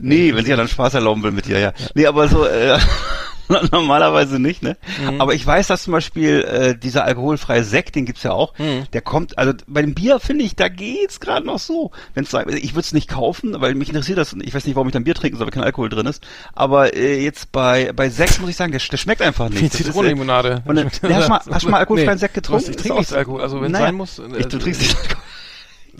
nee, 0.00 0.34
wenn 0.34 0.40
sich 0.40 0.48
ja 0.48 0.56
dann 0.56 0.66
Spaß 0.66 0.94
erlauben 0.94 1.22
will 1.22 1.30
mit 1.30 1.46
dir, 1.46 1.60
ja. 1.60 1.72
Nee, 1.94 2.06
aber 2.06 2.26
so, 2.26 2.44
äh, 2.44 2.76
normalerweise 3.72 4.38
nicht, 4.38 4.62
ne? 4.62 4.76
Mhm. 5.00 5.20
Aber 5.20 5.34
ich 5.34 5.46
weiß, 5.46 5.66
dass 5.68 5.82
zum 5.84 5.92
Beispiel 5.92 6.42
äh, 6.44 6.76
dieser 6.78 7.04
alkoholfreie 7.04 7.64
Sekt, 7.64 7.94
den 7.94 8.04
gibt's 8.06 8.22
ja 8.22 8.32
auch, 8.32 8.52
Mhm. 8.58 8.84
der 8.92 9.00
kommt, 9.00 9.38
also 9.38 9.52
bei 9.66 9.80
dem 9.82 9.94
Bier 9.94 10.20
finde 10.20 10.44
ich, 10.44 10.56
da 10.56 10.68
geht's 10.68 11.20
gerade 11.20 11.46
noch 11.46 11.58
so. 11.58 11.90
Wenn's, 12.14 12.32
ich 12.32 12.72
würde 12.72 12.80
es 12.80 12.92
nicht 12.92 13.08
kaufen, 13.08 13.54
weil 13.60 13.74
mich 13.74 13.88
interessiert 13.88 14.18
das, 14.18 14.34
ich 14.40 14.54
weiß 14.54 14.64
nicht, 14.66 14.74
warum 14.76 14.88
ich 14.88 14.92
dann 14.92 15.04
Bier 15.04 15.14
trinken 15.14 15.36
soll, 15.38 15.46
weil 15.46 15.52
kein 15.52 15.64
Alkohol 15.64 15.88
drin 15.88 16.06
ist. 16.06 16.26
Aber 16.52 16.94
äh, 16.94 17.22
jetzt 17.22 17.52
bei 17.52 17.92
bei 17.92 18.08
Sekt 18.10 18.40
muss 18.40 18.50
ich 18.50 18.56
sagen, 18.56 18.72
der, 18.72 18.80
der 18.80 18.96
schmeckt 18.96 19.22
einfach 19.22 19.48
nicht. 19.48 19.62
Äh, 19.62 19.70
Zitronenlimonade. 19.70 20.62
Ja, 20.68 20.84
hast 20.84 21.02
du 21.02 21.08
mal- 21.30 21.40
hast 21.50 21.68
mal 21.68 21.78
alkoholfreien 21.78 22.18
Sekt 22.18 22.34
getrunken? 22.34 22.70
Ich 22.70 22.76
trinke 22.76 23.02
so- 23.04 23.16
Alkohol, 23.16 23.40
also 23.42 23.60
wenn 23.60 23.72
Naja, 23.72 23.86
sein 23.86 23.94
muss. 23.94 24.18
äh, 24.18 24.22
Ich, 24.38 24.46
du 24.46 24.58
trinkst 24.58 24.80
nicht 24.82 24.96
Alkohol. 24.96 25.22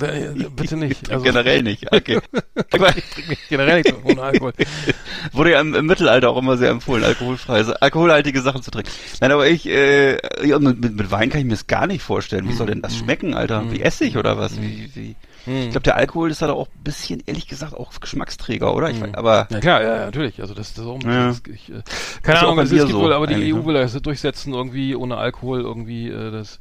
Äh, 0.00 0.46
bitte 0.54 0.76
nicht. 0.76 1.10
Also, 1.10 1.24
Generell 1.24 1.62
nicht. 1.62 1.92
Okay. 1.92 2.20
ich 2.56 2.78
trinke 2.78 3.28
mich 3.28 3.38
generell 3.48 3.82
nicht 3.82 3.94
ohne 4.04 4.22
Alkohol. 4.22 4.52
Wurde 5.32 5.52
ja 5.52 5.60
im, 5.60 5.74
im 5.74 5.86
Mittelalter 5.86 6.30
auch 6.30 6.38
immer 6.38 6.56
sehr 6.56 6.70
empfohlen, 6.70 7.04
alkoholfrei, 7.04 7.54
also 7.54 7.74
alkoholhaltige 7.74 8.40
Sachen 8.40 8.62
zu 8.62 8.70
trinken. 8.70 8.90
Nein, 9.20 9.32
aber 9.32 9.48
ich, 9.48 9.66
äh, 9.66 10.18
ja, 10.46 10.58
mit, 10.58 10.80
mit, 10.80 11.10
Wein 11.10 11.30
kann 11.30 11.40
ich 11.40 11.46
mir 11.46 11.52
das 11.52 11.66
gar 11.66 11.86
nicht 11.86 12.02
vorstellen. 12.02 12.48
Wie 12.48 12.52
soll 12.52 12.66
denn 12.66 12.82
das 12.82 12.96
schmecken, 12.96 13.34
Alter? 13.34 13.70
Wie 13.70 13.80
Essig 13.80 14.16
oder 14.16 14.38
was? 14.38 14.60
Wie, 14.60 14.90
wie? 14.94 15.16
Ich 15.46 15.70
glaube, 15.70 15.80
der 15.80 15.96
Alkohol 15.96 16.30
ist 16.30 16.42
halt 16.42 16.50
auch 16.50 16.68
ein 16.68 16.84
bisschen, 16.84 17.22
ehrlich 17.24 17.46
gesagt, 17.46 17.72
auch 17.72 17.92
Geschmacksträger, 17.98 18.74
oder? 18.74 18.90
Ich 18.90 19.00
weiß, 19.00 19.14
aber 19.14 19.48
Ja 19.50 19.60
klar, 19.60 19.82
ja, 19.82 19.96
ja, 19.96 20.04
natürlich. 20.04 20.40
Also 20.42 20.52
das, 20.52 20.74
das 20.74 20.84
ist 20.84 20.90
auch 20.90 21.02
Ja. 21.02 21.28
das, 21.28 21.42
ich, 21.48 21.70
äh, 21.70 21.82
keine 22.22 22.40
Ahnung, 22.40 22.58
es, 22.58 22.70
gibt 22.70 22.90
so 22.90 23.00
wohl, 23.00 23.12
aber 23.14 23.26
die 23.26 23.52
EU 23.52 23.58
ne? 23.58 23.66
will 23.66 23.74
das 23.74 23.94
durchsetzen 23.94 24.52
irgendwie 24.52 24.94
ohne 24.94 25.16
Alkohol 25.16 25.62
irgendwie 25.62 26.08
äh, 26.08 26.30
das 26.30 26.58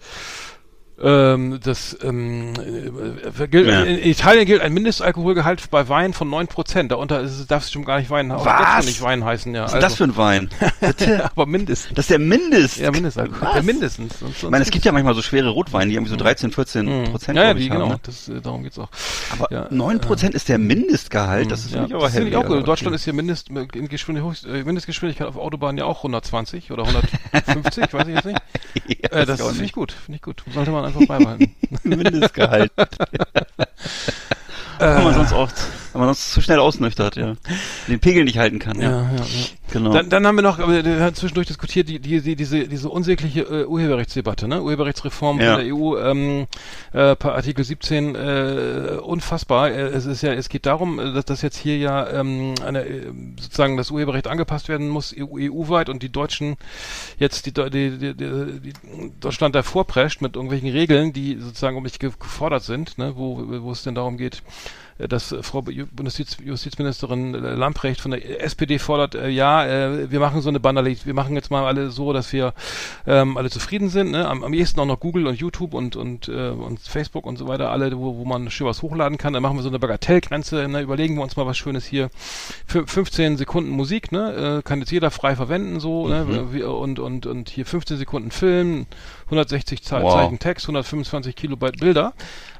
ähm, 1.01 1.59
das 1.63 1.95
ähm, 2.03 2.53
äh, 2.55 3.47
gilt, 3.47 3.67
Ja. 3.67 3.83
in 3.83 3.99
Italien 4.09 4.45
gilt 4.45 4.61
ein 4.61 4.73
Mindestalkoholgehalt 4.73 5.69
bei 5.69 5.87
Wein 5.89 6.13
von 6.13 6.29
9%. 6.29 6.87
Darunter 6.87 7.21
ist 7.21 7.49
darf 7.51 7.63
es 7.63 7.71
schon 7.71 7.85
gar 7.85 7.99
nicht 7.99 8.09
Wein, 8.09 8.31
auch 8.31 8.45
Was? 8.45 8.85
nicht 8.85 9.01
Wein 9.01 9.23
heißen, 9.23 9.53
ja. 9.53 9.65
was 9.65 9.73
ist 9.75 9.81
das 9.83 9.95
für 9.95 10.05
ein 10.05 10.17
Wein? 10.17 10.49
Aber 11.35 11.45
mindestens. 11.45 11.93
Das 11.93 12.05
ist 12.05 12.09
der 12.09 12.19
Mindest. 12.19 12.77
Ja, 12.77 12.91
Mindestalkohol. 12.91 13.49
Ja, 13.55 13.61
mindestens. 13.61 14.19
Sonst, 14.19 14.43
Ich 14.43 14.49
meine, 14.49 14.63
es 14.63 14.71
gibt 14.71 14.85
ja 14.85 14.91
manchmal 14.91 15.13
so 15.13 15.21
schwere 15.21 15.49
Rotweine, 15.49 15.89
die 15.89 15.95
irgendwie 15.95 16.11
so 16.11 16.17
13, 16.17 16.51
14 16.51 16.85
Mhm. 16.87 17.03
Prozent, 17.11 17.37
ja, 17.37 17.43
ja, 17.43 17.53
die, 17.53 17.69
haben, 17.69 17.77
genau. 17.79 17.89
ne? 17.89 17.99
Das, 18.03 18.27
äh, 18.29 18.41
darum 18.41 18.63
geht's 18.63 18.79
auch. 18.79 18.89
Aber 19.31 19.51
ja, 19.51 19.67
9 19.69 19.99
Prozent 20.01 20.33
ist 20.35 20.49
der 20.49 20.57
Mindestgehalt, 20.57 21.51
das 21.51 21.65
ist 21.65 21.71
für 21.71 21.77
ja, 21.77 21.83
aber 21.85 21.99
das 22.05 22.13
heavy. 22.15 22.35
auch. 22.35 22.49
In 22.49 22.63
Deutschland 22.63 22.95
ist 22.95 23.03
hier 23.03 23.13
Mindest, 23.13 23.49
in 23.49 23.87
Geschwindigkeit, 23.87 24.45
äh, 24.51 24.63
Mindestgeschwindigkeit 24.63 25.27
auf 25.27 25.37
Autobahnen 25.37 25.77
ja 25.77 25.85
auch 25.85 25.97
120 25.97 26.71
oder 26.71 26.83
150, 26.85 27.93
weiß 27.93 28.07
ich 28.07 28.15
jetzt 28.15 28.25
nicht. 28.25 28.39
ja, 28.87 29.09
Äh, 29.11 29.25
das 29.25 29.39
ist 29.39 29.45
auch 29.45 29.49
finde 29.49 29.55
ich 29.57 29.61
nicht. 29.61 29.73
gut, 29.75 29.91
finde 29.91 30.15
ich 30.15 30.21
gut. 30.21 30.43
Sollte 30.53 30.71
man 30.71 30.86
einfach 30.87 31.07
beibehalten. 31.07 31.55
Mindestgehalt. 31.83 32.71
wenn 34.79 35.03
man 35.03 35.13
sonst 35.13 35.33
auch, 35.33 35.49
wenn 35.97 36.05
man 36.05 36.13
sonst 36.15 36.31
zu 36.33 36.41
schnell 36.41 36.59
ausnüchtert, 36.59 37.15
ja. 37.15 37.35
Den 37.87 37.99
Pegel 37.99 38.23
nicht 38.23 38.37
halten 38.37 38.59
kann, 38.59 38.79
ja. 38.79 38.89
ja, 38.89 39.01
ja, 39.01 39.17
ja. 39.17 39.45
Genau. 39.71 39.91
Dann, 39.93 40.09
dann 40.09 40.25
haben 40.25 40.35
wir 40.37 40.43
noch, 40.43 40.59
aber 40.59 40.85
wir 40.85 40.99
haben 41.01 41.13
zwischendurch 41.15 41.47
diskutiert, 41.47 41.89
die, 41.89 41.99
die, 41.99 42.21
die, 42.21 42.35
diese, 42.37 42.67
diese 42.67 42.89
unsägliche 42.89 43.41
äh, 43.41 43.65
Urheberrechtsdebatte, 43.65 44.47
ne? 44.47 44.61
Urheberrechtsreform 44.63 45.41
Ja. 45.41 45.55
von 45.57 45.65
der 45.65 45.75
EU, 45.75 45.97
ähm, 45.97 46.47
äh, 46.93 46.99
Artikel 47.21 47.65
17, 47.65 48.15
äh, 48.15 48.97
unfassbar. 49.01 49.71
Äh, 49.71 49.87
es 49.87 50.05
ist 50.05 50.21
ja, 50.21 50.31
es 50.33 50.47
geht 50.47 50.65
darum, 50.65 50.99
äh, 50.99 51.11
dass, 51.13 51.25
dass 51.25 51.41
jetzt 51.41 51.57
hier 51.57 51.77
ja 51.77 52.07
ähm, 52.09 52.53
eine, 52.65 52.85
äh, 52.85 53.11
sozusagen 53.41 53.75
das 53.75 53.91
Urheberrecht 53.91 54.27
angepasst 54.27 54.69
werden 54.69 54.87
muss, 54.87 55.13
EU, 55.17 55.37
EU-weit 55.37 55.89
und 55.89 56.01
die 56.01 56.09
Deutschen 56.11 56.55
jetzt 57.17 57.45
die, 57.45 57.51
die, 57.53 57.69
die, 57.97 58.13
die, 58.15 58.59
die 58.61 58.73
Deutschland 59.19 59.53
davor 59.53 59.85
prescht 59.85 60.21
mit 60.21 60.35
irgendwelchen 60.35 60.69
Regeln, 60.69 61.11
die 61.11 61.37
sozusagen 61.39 61.75
um 61.75 61.83
mich 61.83 61.99
ge- 61.99 62.11
gefordert 62.17 62.63
sind, 62.63 62.97
ne? 62.97 63.13
wo, 63.17 63.43
wo 63.63 63.71
es 63.71 63.83
denn 63.83 63.95
darum 63.95 64.17
geht, 64.17 64.43
dass 64.99 65.31
äh, 65.31 65.43
Frau 65.43 65.59
Ju- 65.61 65.85
Bundesjustiz- 65.95 66.41
Justizministerin 66.43 67.35
äh, 67.35 67.53
Lamprecht 67.55 68.01
von 68.01 68.11
der 68.11 68.43
SPD 68.43 68.79
fordert, 68.79 69.15
äh, 69.15 69.29
ja, 69.29 69.65
äh, 69.65 70.09
wir 70.11 70.19
machen 70.19 70.41
so 70.41 70.49
eine 70.49 70.59
Banalität, 70.59 71.05
wir 71.05 71.13
machen 71.13 71.35
jetzt 71.35 71.51
mal 71.51 71.65
alle 71.65 71.89
so, 71.91 72.13
dass 72.13 72.33
wir 72.33 72.53
ähm, 73.05 73.37
alle 73.37 73.49
zufrieden 73.49 73.89
sind, 73.89 74.11
ne? 74.11 74.27
am, 74.27 74.43
am 74.43 74.53
ehesten 74.53 74.79
auch 74.79 74.85
noch 74.85 74.99
Google 74.99 75.27
und 75.27 75.35
YouTube 75.39 75.73
und 75.73 75.95
und, 75.95 76.27
äh, 76.29 76.49
und 76.49 76.79
Facebook 76.79 77.25
und 77.25 77.37
so 77.37 77.47
weiter, 77.47 77.69
alle, 77.71 77.97
wo, 77.97 78.17
wo 78.17 78.25
man 78.25 78.49
schön 78.49 78.67
was 78.67 78.81
hochladen 78.81 79.17
kann, 79.17 79.33
dann 79.33 79.43
machen 79.43 79.55
wir 79.57 79.63
so 79.63 79.69
eine 79.69 79.79
Bagatellgrenze, 79.79 80.67
ne? 80.67 80.81
überlegen 80.81 81.15
wir 81.15 81.23
uns 81.23 81.35
mal 81.37 81.45
was 81.45 81.57
Schönes 81.57 81.85
hier, 81.85 82.09
Fü- 82.67 82.87
15 82.87 83.37
Sekunden 83.37 83.69
Musik, 83.71 84.11
ne? 84.11 84.57
äh, 84.59 84.61
kann 84.63 84.79
jetzt 84.79 84.91
jeder 84.91 85.11
frei 85.11 85.35
verwenden, 85.35 85.79
so, 85.79 86.07
ne? 86.07 86.47
Wie- 86.51 86.63
und, 86.63 86.99
und, 86.99 87.25
und 87.25 87.49
hier 87.49 87.65
15 87.65 87.97
Sekunden 87.97 88.31
Film, 88.31 88.85
160 89.25 89.83
Ze 89.83 90.01
Wow. 90.01 90.13
Zeichen 90.13 90.39
Text, 90.39 90.65
125 90.65 91.35
Kilobyte 91.35 91.79
Bilder. 91.79 92.13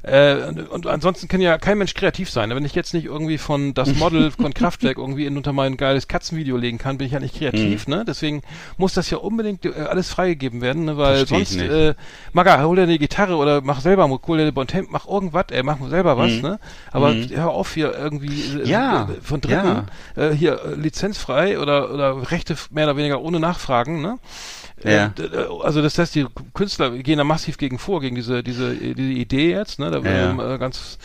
Äh, 0.07 0.47
und, 0.47 0.69
und 0.69 0.87
ansonsten 0.87 1.27
kann 1.27 1.41
ja 1.41 1.57
kein 1.57 1.77
Mensch 1.77 1.93
kreativ 1.93 2.29
sein. 2.29 2.49
Wenn 2.49 2.65
ich 2.65 2.75
jetzt 2.75 2.93
nicht 2.93 3.05
irgendwie 3.05 3.37
von 3.37 3.73
das 3.73 3.93
Model 3.99 4.31
von 4.31 4.53
Kraftwerk 4.53 4.97
irgendwie 4.97 5.25
in, 5.25 5.37
unter 5.37 5.53
mein 5.53 5.77
geiles 5.77 6.07
Katzenvideo 6.07 6.57
legen 6.57 6.77
kann, 6.77 6.97
bin 6.97 7.07
ich 7.07 7.13
ja 7.13 7.19
nicht 7.19 7.35
kreativ. 7.35 7.87
Ne? 7.87 8.05
Deswegen 8.07 8.41
muss 8.77 8.93
das 8.93 9.09
ja 9.09 9.17
unbedingt 9.17 9.65
äh, 9.65 9.73
alles 9.89 10.09
freigegeben 10.09 10.61
werden, 10.61 10.85
ne? 10.85 10.97
weil 10.97 11.25
Versteh 11.25 11.41
ich 11.41 11.49
sonst, 11.49 11.61
äh, 11.61 11.95
Maga, 12.33 12.61
hol 12.63 12.75
dir 12.75 12.83
eine 12.83 12.97
Gitarre 12.97 13.35
oder 13.35 13.61
mach 13.61 13.81
selber, 13.81 14.07
hol 14.09 14.37
dir 14.37 14.43
eine 14.43 14.51
Bontemp, 14.51 14.89
mach 14.91 15.07
irgendwas, 15.07 15.45
ey, 15.51 15.63
mach 15.63 15.77
selber 15.89 16.17
was. 16.17 16.31
Ne? 16.41 16.59
Aber 16.91 17.13
hör 17.13 17.49
auf 17.49 17.73
hier 17.73 17.93
irgendwie 17.93 18.61
äh, 18.61 18.67
Ja, 18.67 19.09
von 19.21 19.41
Dritten 19.41 19.83
äh, 20.15 20.29
hier 20.31 20.61
äh, 20.63 20.75
lizenzfrei 20.75 21.59
oder, 21.59 21.93
oder 21.93 22.31
Rechte 22.31 22.55
mehr 22.71 22.85
oder 22.85 22.97
weniger 22.97 23.21
ohne 23.21 23.39
Nachfragen. 23.39 24.01
Ne? 24.01 24.19
Ja. 24.83 25.11
Also 25.63 25.81
das 25.81 25.97
heißt, 25.97 26.13
die 26.13 26.27
Künstler 26.53 26.91
gehen 26.91 27.17
da 27.17 27.23
massiv 27.23 27.57
gegen 27.57 27.79
vor, 27.79 27.99
gegen 27.99 28.15
diese, 28.15 28.43
diese, 28.43 28.75
diese 28.75 29.01
Idee 29.01 29.51
jetzt, 29.51 29.79
ne? 29.79 29.89
Da 30.01 30.09
Ja. 30.09 30.55
äh, 30.55 30.57
ganz 30.57 30.97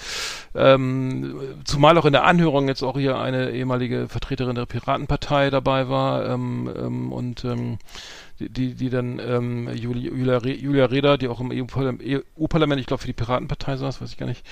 ähm, 0.54 1.40
zumal 1.64 1.96
auch 1.98 2.04
in 2.04 2.12
der 2.12 2.24
Anhörung 2.24 2.68
jetzt 2.68 2.82
auch 2.82 2.98
hier 2.98 3.18
eine 3.18 3.50
ehemalige 3.50 4.08
Vertreterin 4.08 4.54
der 4.54 4.66
Piratenpartei 4.66 5.50
dabei 5.50 5.88
war 5.88 6.26
ähm, 6.28 6.70
ähm, 6.76 7.12
und 7.12 7.44
ähm, 7.44 7.78
die, 8.38 8.74
die, 8.74 8.90
dann 8.90 9.18
ähm, 9.18 9.68
Juli, 9.74 10.08
Julia, 10.08 10.38
Julia 10.38 10.84
Reda, 10.86 11.16
die 11.16 11.28
auch 11.28 11.40
im 11.40 11.50
EU-Parlament, 11.50 12.02
EU-Parlament 12.04 12.80
ich 12.80 12.86
glaube 12.86 13.00
für 13.00 13.06
die 13.06 13.12
Piratenpartei 13.12 13.76
saß, 13.76 14.00
weiß 14.00 14.10
ich 14.10 14.16
gar 14.16 14.26
nicht, 14.26 14.44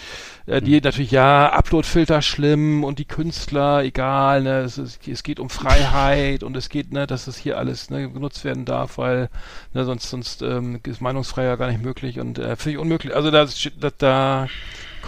äh, 0.47 0.61
die 0.61 0.81
natürlich, 0.81 1.11
ja, 1.11 1.53
Uploadfilter 1.53 2.23
schlimm 2.23 2.85
und 2.85 2.99
die 2.99 3.05
Künstler, 3.05 3.83
egal, 3.83 4.43
ne, 4.43 4.61
es, 4.61 4.79
ist, 4.79 5.07
es 5.07 5.23
geht 5.23 5.41
um 5.41 5.51
Freiheit 5.51 6.43
und 6.43 6.57
es 6.57 6.69
geht, 6.69 6.93
ne, 6.93 7.07
dass 7.07 7.27
es 7.27 7.37
hier 7.37 7.59
alles 7.59 7.91
ne, 7.91 8.11
genutzt 8.11 8.45
werden 8.45 8.65
darf, 8.65 8.99
weil 8.99 9.29
ne, 9.73 9.85
sonst, 9.85 10.11
sonst 10.11 10.43
ähm, 10.43 10.81
ist 10.87 11.01
Meinungsfreiheit 11.01 11.59
gar 11.59 11.71
nicht 11.71 11.83
möglich 11.83 12.21
und 12.21 12.39
äh, 12.39 12.57
ich 12.65 12.79
unmöglich. 12.79 13.15
Also 13.15 13.31
da, 13.31 13.47
da, 13.81 13.91
da 13.97 14.49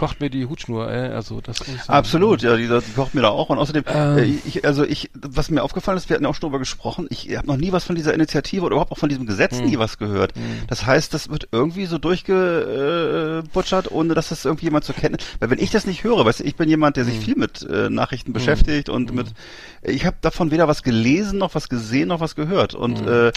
kocht 0.07 0.19
mir 0.21 0.29
die 0.29 0.45
Hutschnur, 0.45 0.89
ey. 0.91 1.11
also 1.13 1.41
das 1.41 1.59
ich 1.61 1.67
sagen. 1.67 1.81
Absolut, 1.89 2.41
ja, 2.41 2.55
die, 2.55 2.67
die 2.67 2.93
kocht 2.95 3.13
mir 3.13 3.21
da 3.21 3.29
auch. 3.29 3.49
Und 3.49 3.57
außerdem, 3.57 3.83
Ähm. 3.87 4.17
äh, 4.17 4.23
ich, 4.23 4.65
also 4.65 4.83
ich, 4.83 5.09
was 5.13 5.49
mir 5.49 5.63
aufgefallen 5.63 5.97
ist, 5.97 6.09
wir 6.09 6.15
hatten 6.15 6.23
ja 6.23 6.29
auch 6.29 6.35
schon 6.35 6.49
drüber 6.49 6.59
gesprochen, 6.59 7.07
ich 7.09 7.35
habe 7.35 7.47
noch 7.47 7.57
nie 7.57 7.71
was 7.71 7.83
von 7.83 7.95
dieser 7.95 8.13
Initiative 8.13 8.63
oder 8.65 8.73
überhaupt 8.75 8.91
auch 8.91 8.97
von 8.97 9.09
diesem 9.09 9.25
Gesetz 9.25 9.59
Hm. 9.59 9.65
nie 9.65 9.77
was 9.77 9.97
gehört. 9.97 10.33
Das 10.67 10.85
heißt, 10.85 11.13
das 11.13 11.29
wird 11.29 11.47
irgendwie 11.51 11.85
so 11.85 11.97
durchgebutschert, 11.97 13.91
ohne 13.91 14.13
dass 14.13 14.29
das 14.29 14.45
irgendwie 14.45 14.65
jemand 14.65 14.85
zur 14.85 14.95
Kenntnis. 14.95 15.25
Weil 15.39 15.49
wenn 15.49 15.59
ich 15.59 15.71
das 15.71 15.85
nicht 15.85 16.03
höre, 16.03 16.25
weißt 16.25 16.39
du, 16.41 16.43
ich 16.43 16.55
bin 16.55 16.69
jemand, 16.69 16.97
der 16.97 17.05
sich 17.05 17.15
Hm. 17.15 17.21
viel 17.21 17.35
mit 17.35 17.61
äh, 17.69 17.89
Nachrichten 17.89 18.33
beschäftigt 18.33 18.89
und 18.89 19.13
mit, 19.13 19.27
ich 19.83 20.05
habe 20.05 20.15
davon 20.21 20.51
weder 20.51 20.67
was 20.67 20.83
gelesen, 20.83 21.39
noch 21.39 21.55
was 21.55 21.69
gesehen, 21.69 22.07
noch 22.09 22.19
was 22.19 22.35
gehört. 22.35 22.73
Und 22.75 22.99
Hm. 22.99 23.31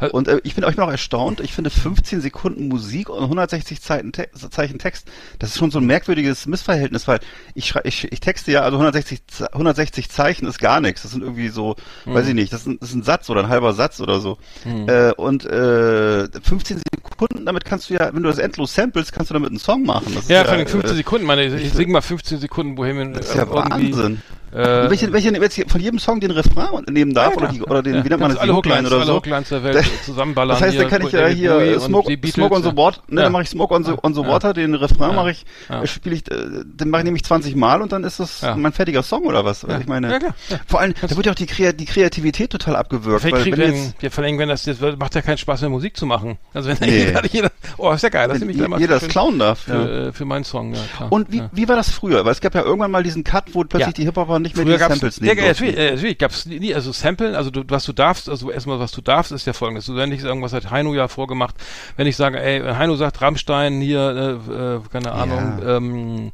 äh, 0.00 0.08
und 0.10 0.28
äh, 0.28 0.40
ich 0.44 0.54
bin 0.54 0.60
bin 0.64 0.78
auch 0.84 0.90
erstaunt. 0.90 1.40
Ich 1.40 1.52
finde 1.52 1.70
15 1.70 2.20
Sekunden 2.20 2.68
Musik 2.68 3.08
und 3.08 3.22
160 3.22 3.80
Zeichen, 3.82 4.12
Te 4.12 4.28
Zeichen 4.50 4.78
Text, 4.78 5.06
das 5.38 5.50
ist 5.50 5.58
schon 5.58 5.70
so 5.70 5.78
ein 5.78 5.86
merkwürdiges 5.86 6.09
Missverhältnis, 6.46 7.06
weil 7.08 7.20
ich 7.54 7.74
ich, 7.84 8.10
ich 8.12 8.20
texte 8.20 8.52
ja, 8.52 8.60
also 8.60 8.76
160, 8.76 9.26
Ze- 9.26 9.52
160 9.52 10.08
Zeichen 10.10 10.46
ist 10.46 10.58
gar 10.58 10.80
nichts. 10.80 11.02
Das 11.02 11.12
sind 11.12 11.22
irgendwie 11.22 11.48
so, 11.48 11.76
weiß 12.04 12.28
ich 12.28 12.34
nicht, 12.34 12.52
das 12.52 12.62
ist, 12.62 12.66
ein, 12.66 12.78
das 12.80 12.90
ist 12.90 12.94
ein 12.96 13.02
Satz 13.02 13.30
oder 13.30 13.40
ein 13.44 13.48
halber 13.48 13.72
Satz 13.72 14.00
oder 14.00 14.20
so. 14.20 14.38
Äh, 14.64 15.12
und 15.12 15.44
äh, 15.44 16.28
15 16.42 16.80
Sekunden, 16.94 17.46
damit 17.46 17.64
kannst 17.64 17.90
du 17.90 17.94
ja, 17.94 18.10
wenn 18.14 18.22
du 18.22 18.28
das 18.28 18.38
endlos 18.38 18.74
samples, 18.74 19.12
kannst 19.12 19.30
du 19.30 19.34
damit 19.34 19.50
einen 19.50 19.58
Song 19.58 19.84
machen. 19.84 20.14
Das 20.14 20.28
Ja, 20.28 20.44
vor 20.44 20.54
allem 20.54 20.66
15 20.66 20.92
äh, 20.92 20.96
Sekunden, 20.96 21.26
meine, 21.26 21.44
ich, 21.44 21.66
ich 21.66 21.72
singe 21.72 21.92
mal 21.92 22.00
15 22.02 22.38
Sekunden 22.38 22.74
Bohemian 22.74 23.12
Das 23.12 23.26
ist 23.28 23.34
ja 23.34 23.42
Wahnsinn. 23.50 24.22
Äh, 24.52 24.90
welche, 24.90 25.12
welche, 25.12 25.40
welche 25.40 25.68
von 25.68 25.80
jedem 25.80 25.98
Song 25.98 26.18
den 26.20 26.30
Refrain 26.32 26.84
nehmen 26.90 27.14
darf 27.14 27.36
oder, 27.36 27.48
die, 27.48 27.62
oder 27.62 27.82
den, 27.82 27.94
ja, 27.96 28.04
wie 28.04 28.08
nennt 28.08 28.20
man 28.20 28.30
das, 28.32 28.40
alle 28.40 28.54
Hooklines, 28.54 28.86
oder 28.86 28.96
alle 28.96 29.06
so. 29.06 29.14
Hooklines 29.16 29.48
der 29.48 29.62
Welt 29.62 29.84
zusammenballern. 30.04 30.56
Das 30.56 30.62
heißt, 30.62 30.76
da 30.76 30.80
hier, 30.82 30.88
kann 30.88 31.06
ich 31.06 31.12
ja 31.12 31.26
hier 31.28 31.80
Smoke, 31.80 32.10
on 32.54 32.62
the 32.62 32.68
ja. 32.70 32.76
Water, 32.76 33.00
ne, 33.08 33.20
Ja. 33.20 33.22
dann 33.24 33.32
mache 33.32 33.42
ich 33.44 33.48
Smoke 33.50 33.74
on 33.74 33.84
the, 33.84 33.92
on 34.02 34.14
the 34.14 34.22
Ja. 34.22 34.28
Water, 34.28 34.52
den 34.52 34.74
Refrain 34.74 35.10
Ja. 35.10 35.16
mache 35.16 35.30
ich, 35.30 35.44
Ja. 35.68 35.82
äh, 35.82 35.86
spiele 35.86 36.16
ich, 36.16 36.30
äh, 36.30 36.34
den 36.64 36.90
mache 36.90 37.02
ich 37.02 37.04
nämlich 37.04 37.24
20 37.24 37.54
Mal 37.54 37.80
und 37.82 37.92
dann 37.92 38.02
ist 38.04 38.18
das 38.18 38.40
Ja. 38.40 38.56
mein 38.56 38.72
fertiger 38.72 39.02
Song 39.02 39.24
oder 39.24 39.44
was? 39.44 39.62
Ja. 39.62 39.78
Ich 39.78 39.86
meine, 39.86 40.10
Ja, 40.10 40.18
klar. 40.18 40.34
Ja. 40.48 40.56
vor 40.66 40.80
allem, 40.80 40.94
da 41.00 41.14
wird 41.16 41.26
ja 41.26 41.32
auch 41.32 41.36
die, 41.36 41.46
Krea 41.46 41.72
die 41.72 41.84
Kreativität 41.86 42.50
total 42.50 42.74
abgewürgt, 42.76 43.24
weil 43.30 43.42
kriegt 43.42 43.56
wenn 43.58 43.72
jetzt, 43.74 43.94
ja, 44.02 44.10
vor 44.10 44.24
allem, 44.24 44.38
wenn 44.38 44.48
das, 44.48 44.64
das 44.64 44.80
wird- 44.80 44.98
macht 44.98 45.14
ja 45.14 45.22
keinen 45.22 45.38
Spaß 45.38 45.60
mehr 45.60 45.70
Musik 45.70 45.96
zu 45.96 46.06
machen. 46.06 46.38
Also 46.54 46.68
wenn 46.70 46.76
Nee. 46.80 47.04
jeder, 47.06 47.24
jeder, 47.26 47.50
oh, 47.78 47.92
ist 47.92 48.02
ja 48.02 48.08
geil, 48.08 48.26
das 48.28 48.40
nehme 48.40 48.52
ich 48.52 48.58
mal 48.68 48.80
jeder 48.80 48.98
das 48.98 49.08
klauen 49.08 49.38
darf. 49.38 49.60
für, 49.60 49.72
Ja. 49.72 50.08
äh, 50.08 50.24
meinen 50.24 50.44
Song, 50.44 50.74
ja. 50.74 50.80
Und 51.10 51.30
wie, 51.32 51.38
ja. 51.38 51.50
wie 51.52 51.68
war 51.68 51.76
das 51.76 51.90
früher? 51.90 52.24
Weil 52.24 52.32
es 52.32 52.40
gab 52.40 52.54
ja 52.54 52.62
irgendwann 52.62 52.90
mal 52.90 53.02
diesen 53.02 53.24
Cut, 53.24 53.44
wo 53.54 53.62
plötzlich 53.64 53.86
Ja. 53.88 53.92
die 53.92 54.04
Hip-Hopper 54.04 54.39
nicht 54.42 54.56
mehr 54.56 54.64
Früher 54.66 54.76
die 54.78 54.82
Samples 54.84 55.16
ja, 55.18 55.26
nehmen 55.26 55.38
ja, 55.38 55.46
natürlich, 55.48 55.76
äh, 55.76 55.90
natürlich 55.92 56.18
gab's 56.18 56.46
nie, 56.46 56.74
also 56.74 56.92
Samplen, 56.92 57.34
also 57.34 57.50
du, 57.50 57.62
was 57.68 57.84
du 57.84 57.92
darfst, 57.92 58.28
also 58.28 58.50
erstmal 58.50 58.78
was 58.80 58.92
du 58.92 59.00
darfst, 59.00 59.32
ist 59.32 59.46
ja 59.46 59.52
folgendes. 59.52 59.86
Du 59.86 59.96
wenn 59.96 60.12
ich 60.12 60.22
irgendwas 60.22 60.52
hat 60.52 60.70
Heino 60.70 60.94
ja 60.94 61.08
vorgemacht, 61.08 61.54
wenn 61.96 62.06
ich 62.06 62.16
sage, 62.16 62.40
ey, 62.42 62.60
Heino 62.60 62.96
sagt 62.96 63.20
Rammstein 63.20 63.80
hier, 63.80 64.40
äh, 64.48 64.52
äh, 64.76 64.80
keine 64.90 65.12
Ahnung, 65.12 65.62
ähm, 65.66 66.32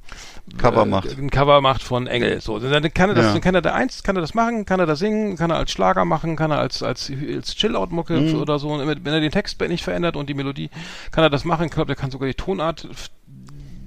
Cover 0.58 0.82
äh, 0.82 0.86
macht. 0.86 1.18
ein 1.18 1.30
Cover 1.30 1.60
macht 1.60 1.82
von 1.82 2.06
Engel. 2.06 2.40
So, 2.40 2.58
dann 2.60 2.94
kann 2.94 3.10
er 3.10 3.14
das, 3.16 3.26
Ja. 3.26 3.32
dann 3.32 3.40
kann 3.40 3.54
er 3.54 3.62
da 3.62 3.72
eins, 3.72 4.02
kann 4.02 4.16
er 4.16 4.20
das 4.20 4.34
machen, 4.34 4.64
kann 4.64 4.78
er 4.78 4.86
das 4.86 5.00
singen, 5.00 5.36
kann 5.36 5.50
er 5.50 5.56
als 5.56 5.72
Schlager 5.72 6.04
machen, 6.04 6.36
kann 6.36 6.50
er 6.52 6.58
als 6.58 6.82
als, 6.82 7.10
als 7.34 7.54
Chill-Out-Mucke 7.56 8.14
Mhm. 8.14 8.40
oder 8.40 8.58
so. 8.58 8.68
Und 8.70 8.86
Wenn 8.86 9.12
er 9.12 9.20
den 9.20 9.32
Text 9.32 9.60
nicht 9.60 9.84
verändert 9.84 10.16
und 10.16 10.28
die 10.28 10.34
Melodie, 10.34 10.70
kann 11.10 11.24
er 11.24 11.30
das 11.30 11.44
machen. 11.44 11.66
Ich 11.66 11.72
glaube, 11.72 11.88
der 11.88 11.96
kann 11.96 12.10
sogar 12.10 12.28
die 12.28 12.34
Tonart 12.34 12.86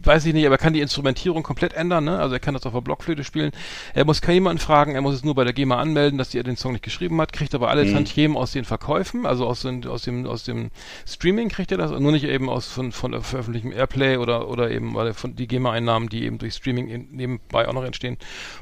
weiß 0.04 0.26
ich 0.26 0.34
nicht, 0.34 0.46
aber 0.46 0.56
er 0.56 0.60
kann 0.60 0.74
die 0.74 0.82
Instrumentierung 0.82 1.44
komplett 1.44 1.74
ändern, 1.74 2.04
ne? 2.06 2.20
Also 2.20 2.36
er 2.36 2.40
kann 2.40 2.54
das 2.54 2.66
auf 2.66 2.74
der 2.74 2.82
Blockflöte 2.82 3.24
spielen. 3.24 3.52
Er 3.94 4.06
muss 4.06 4.22
keinen 4.22 4.36
jemanden 4.36 4.60
fragen, 4.62 4.96
er 4.96 5.02
muss 5.02 5.16
es 5.16 5.24
nur 5.24 5.36
bei 5.36 5.44
der 5.44 5.54
GEMA 5.54 5.78
anmelden, 5.78 6.18
dass 6.18 6.34
er 6.34 6.44
den 6.44 6.58
Song 6.58 6.74
nicht 6.74 6.84
geschrieben 6.84 7.20
hat, 7.22 7.34
kriegt 7.34 7.54
aber 7.56 7.70
alle 7.70 7.86
Mhm. 7.86 7.94
Tantiemen 7.94 8.38
aus 8.38 8.52
den 8.52 8.66
Verkäufen, 8.66 9.26
also 9.26 9.46
aus, 9.48 9.62
den, 9.62 9.86
aus 9.88 10.04
dem 10.04 10.26
aus 10.26 10.44
dem 10.44 10.70
Streaming 11.08 11.50
kriegt 11.50 11.72
er 11.72 11.78
das, 11.78 11.92
nur 11.92 12.12
nicht 12.12 12.24
eben 12.26 12.50
aus 12.50 12.68
von 12.68 12.92
von 12.92 13.12
der 13.12 13.22
veröffentlichten 13.22 13.72
Airplay 13.72 14.18
oder 14.18 14.48
oder 14.50 14.72
eben 14.72 14.94
weil 14.96 15.14
von 15.14 15.36
die 15.36 15.48
GEMA-Einnahmen, 15.48 16.10
die 16.10 16.24
eben 16.24 16.38
durch 16.38 16.54
Streaming 16.56 16.88
in, 16.88 17.08
nebenbei 17.12 17.68
auch 17.68 17.74
noch 17.74 17.84
entstehen, 17.84 18.18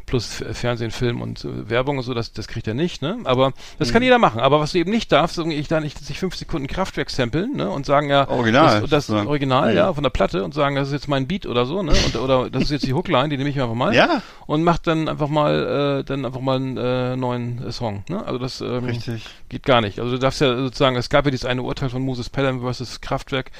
plus 0.05 0.43
Fernsehen, 0.53 0.91
Film 0.91 1.21
und 1.21 1.43
äh, 1.45 1.69
Werbung 1.69 1.97
und 1.97 2.03
so, 2.03 2.13
das 2.13 2.31
das 2.33 2.47
kriegt 2.47 2.67
er 2.67 2.73
nicht, 2.73 3.01
ne? 3.01 3.17
Aber 3.25 3.53
das 3.79 3.89
Mhm. 3.89 3.93
kann 3.93 4.03
jeder 4.03 4.17
machen. 4.19 4.39
Aber 4.39 4.59
was 4.59 4.71
du 4.71 4.79
eben 4.79 4.91
nicht 4.91 5.11
darfst, 5.11 5.37
irgendwie 5.37 5.57
ich 5.57 5.67
da 5.67 5.79
nicht 5.79 5.97
sich 5.99 6.19
fünf 6.19 6.35
Sekunden 6.35 6.67
Kraftwerk 6.67 7.09
samplen, 7.09 7.55
ne? 7.55 7.69
Und 7.69 7.85
sagen 7.85 8.09
ja 8.09 8.27
Original, 8.29 8.81
das, 8.81 9.07
das. 9.07 9.09
Original, 9.27 9.75
ja, 9.75 9.93
von 9.93 10.03
der 10.03 10.09
Platte 10.09 10.43
und 10.43 10.53
sagen, 10.53 10.75
das 10.75 10.87
ist 10.87 10.93
jetzt 10.93 11.07
mein 11.07 11.26
Beat 11.27 11.45
oder 11.45 11.65
so, 11.65 11.83
ne? 11.83 11.91
Und, 12.05 12.15
oder 12.15 12.49
das 12.49 12.63
ist 12.63 12.71
jetzt 12.71 12.85
die 12.85 12.93
Hookline, 12.93 13.29
die 13.29 13.37
nehme 13.37 13.49
ich 13.49 13.59
einfach 13.59 13.75
mal. 13.75 13.93
Ja. 13.93 14.21
Und 14.45 14.63
macht 14.63 14.87
dann 14.87 15.07
einfach 15.09 15.27
mal, 15.29 15.99
äh, 15.99 16.03
dann 16.03 16.25
einfach 16.25 16.39
mal 16.41 16.55
einen 16.57 16.77
äh, 16.77 17.15
neuen 17.15 17.65
äh, 17.67 17.71
Song, 17.71 18.03
ne? 18.09 18.25
Also 18.25 18.39
das 18.39 18.61
ähm, 18.61 18.85
Richtig. 18.85 19.25
geht 19.49 19.63
gar 19.63 19.81
nicht. 19.81 19.99
Also 19.99 20.11
du 20.11 20.19
darfst 20.19 20.41
ja 20.41 20.55
sozusagen, 20.55 20.95
es 20.95 21.09
gab 21.09 21.25
ja 21.25 21.31
dieses 21.31 21.45
eine 21.45 21.61
Urteil 21.63 21.89
von 21.89 22.01
Moses 22.01 22.29
Pelham 22.29 22.61
versus 22.61 23.01
Kraftwerk, 23.01 23.51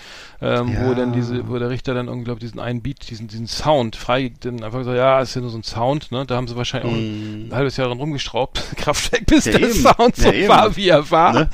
ähm, 0.42 0.76
wo 0.80 0.90
Ja. 0.90 0.94
dann 0.96 1.14
diese, 1.14 1.48
wo 1.50 1.58
der 1.58 1.70
Richter 1.70 1.94
dann 1.94 2.08
irgendwie, 2.08 2.26
glaub, 2.26 2.40
diesen 2.40 2.60
einen 2.60 2.82
Beat, 2.82 3.10
diesen, 3.10 3.28
diesen 3.28 3.48
Sound 3.48 3.96
frei, 3.96 4.32
dann 4.42 4.64
einfach 4.64 4.80
gesagt, 4.80 4.98
ja, 4.98 5.20
ist 5.22 5.36
ja 5.36 5.42
nur 5.42 5.50
so 5.50 5.58
ein 5.58 5.64
Sound, 5.64 6.12
ne? 6.12 6.26
Da 6.26 6.36
haben 6.36 6.48
sie 6.48 6.56
wahrscheinlich 6.56 6.92
auch 6.92 6.96
ein 6.98 7.50
halbes 7.54 7.78
Jahr 7.78 7.88
dran 7.88 7.98
rumgeschraubt, 8.00 8.62
Kraftwerk, 8.78 9.26
bis 9.26 9.46
Mhm. 9.48 9.52
Ja, 9.54 9.60
der 9.60 9.70
eben. 9.70 9.80
Sound 9.80 10.16
so 10.16 10.28
Ja, 10.28 10.34
eben. 10.34 10.50
war, 10.50 10.76
wie 10.76 10.90
er 10.90 11.10
war. 11.12 11.34
Ne? 11.34 11.50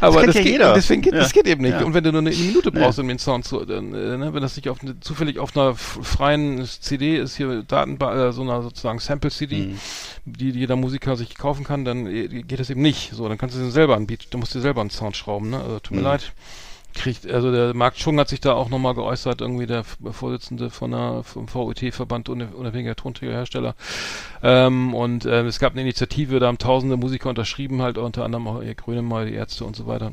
Aber 0.00 0.24
das, 0.26 0.34
ja 0.36 0.42
geht, 0.42 0.52
jeder. 0.52 0.74
deswegen 0.74 1.02
geht, 1.02 1.14
das 1.14 1.32
geht 1.32 1.46
eben 1.46 1.62
nicht. 1.62 1.80
Und 1.82 1.94
wenn 1.94 2.04
du 2.04 2.12
nur 2.12 2.20
eine 2.20 2.30
Minute 2.30 2.70
brauchst, 2.70 2.98
um 2.98 3.08
den 3.08 3.18
Sound 3.18 3.44
zu, 3.44 3.64
dann, 3.64 3.92
äh, 3.94 4.16
ne, 4.16 4.32
wenn 4.34 4.42
das 4.42 4.54
nicht 4.56 4.68
auf 4.68 4.78
zufällig 5.00 5.38
auf 5.38 5.51
einer 5.54 5.70
f- 5.70 5.98
freien 6.02 6.64
CD 6.64 7.16
ist, 7.16 7.36
hier 7.36 7.62
Datenbank, 7.62 8.16
äh, 8.16 8.32
so 8.32 8.42
einer 8.42 8.62
sozusagen 8.62 8.98
Sample-CD, 8.98 9.56
Mhm. 9.66 9.78
die, 10.24 10.52
die 10.52 10.58
jeder 10.60 10.76
Musiker 10.76 11.16
sich 11.16 11.34
kaufen 11.36 11.64
kann, 11.64 11.84
dann 11.84 12.06
äh, 12.06 12.28
geht 12.28 12.60
das 12.60 12.70
eben 12.70 12.82
nicht. 12.82 13.12
So, 13.12 13.28
dann 13.28 13.38
kannst 13.38 13.56
du 13.56 13.60
dir 13.60 13.70
selber 13.70 13.98
Beat, 14.00 14.28
du 14.30 14.38
musst 14.38 14.54
dir 14.54 14.60
selber 14.60 14.80
einen 14.80 14.90
Sound 14.90 15.16
schrauben, 15.16 15.50
ne? 15.50 15.60
Also 15.60 15.78
tut 15.80 15.92
mir 15.92 15.98
Mhm. 16.02 16.04
leid. 16.06 16.32
Kriegt, 16.94 17.26
also 17.26 17.50
der 17.50 17.72
Marc 17.72 17.96
Schung 17.98 18.18
hat 18.18 18.28
sich 18.28 18.40
da 18.42 18.52
auch 18.52 18.68
nochmal 18.68 18.92
geäußert, 18.94 19.40
irgendwie 19.40 19.64
der 19.66 19.82
Vorsitzende 19.82 20.68
von 20.68 20.90
der, 20.90 21.22
vom 21.22 21.46
VUT-Verband 21.48 22.28
unabhängiger 22.28 22.94
Tonträgerhersteller. 22.96 23.74
Ähm, 24.42 24.92
und 24.92 25.24
ähm, 25.24 25.46
es 25.46 25.58
gab 25.58 25.72
eine 25.72 25.80
Initiative, 25.80 26.38
da 26.38 26.48
haben 26.48 26.58
tausende 26.58 26.98
Musiker 26.98 27.30
unterschrieben, 27.30 27.80
halt 27.80 27.96
unter 27.96 28.26
anderem 28.26 28.46
auch 28.46 28.62
ihr 28.62 28.74
Grönemeyer, 28.74 29.24
die 29.24 29.32
Ärzte 29.32 29.64
und 29.64 29.74
so 29.74 29.86
weiter. 29.86 30.12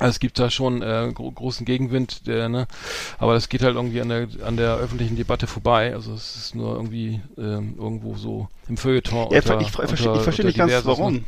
Also 0.00 0.10
es 0.10 0.18
gibt 0.18 0.38
da 0.40 0.50
schon 0.50 0.82
äh, 0.82 1.12
gro 1.14 1.30
großen 1.30 1.64
Gegenwind, 1.64 2.26
der, 2.26 2.48
ne, 2.48 2.66
aber 3.18 3.34
das 3.34 3.48
geht 3.48 3.62
halt 3.62 3.76
irgendwie 3.76 4.00
an 4.00 4.08
der 4.08 4.26
an 4.44 4.56
der 4.56 4.74
öffentlichen 4.76 5.14
Debatte 5.16 5.46
vorbei. 5.46 5.94
Also 5.94 6.12
es 6.14 6.34
ist 6.34 6.54
nur 6.56 6.74
irgendwie 6.74 7.20
ähm, 7.38 7.74
irgendwo 7.78 8.16
so 8.16 8.48
im 8.68 8.76
Feuilleton. 8.76 9.30
Ja, 9.30 9.38
unter, 9.40 9.60
ich, 9.60 9.68
ich, 9.68 9.72
verstehe- 9.74 10.08
unter- 10.08 10.16
ich 10.16 10.22
verstehe 10.22 10.46
nicht 10.46 10.56
ganz, 10.58 10.72
warum. 10.84 11.24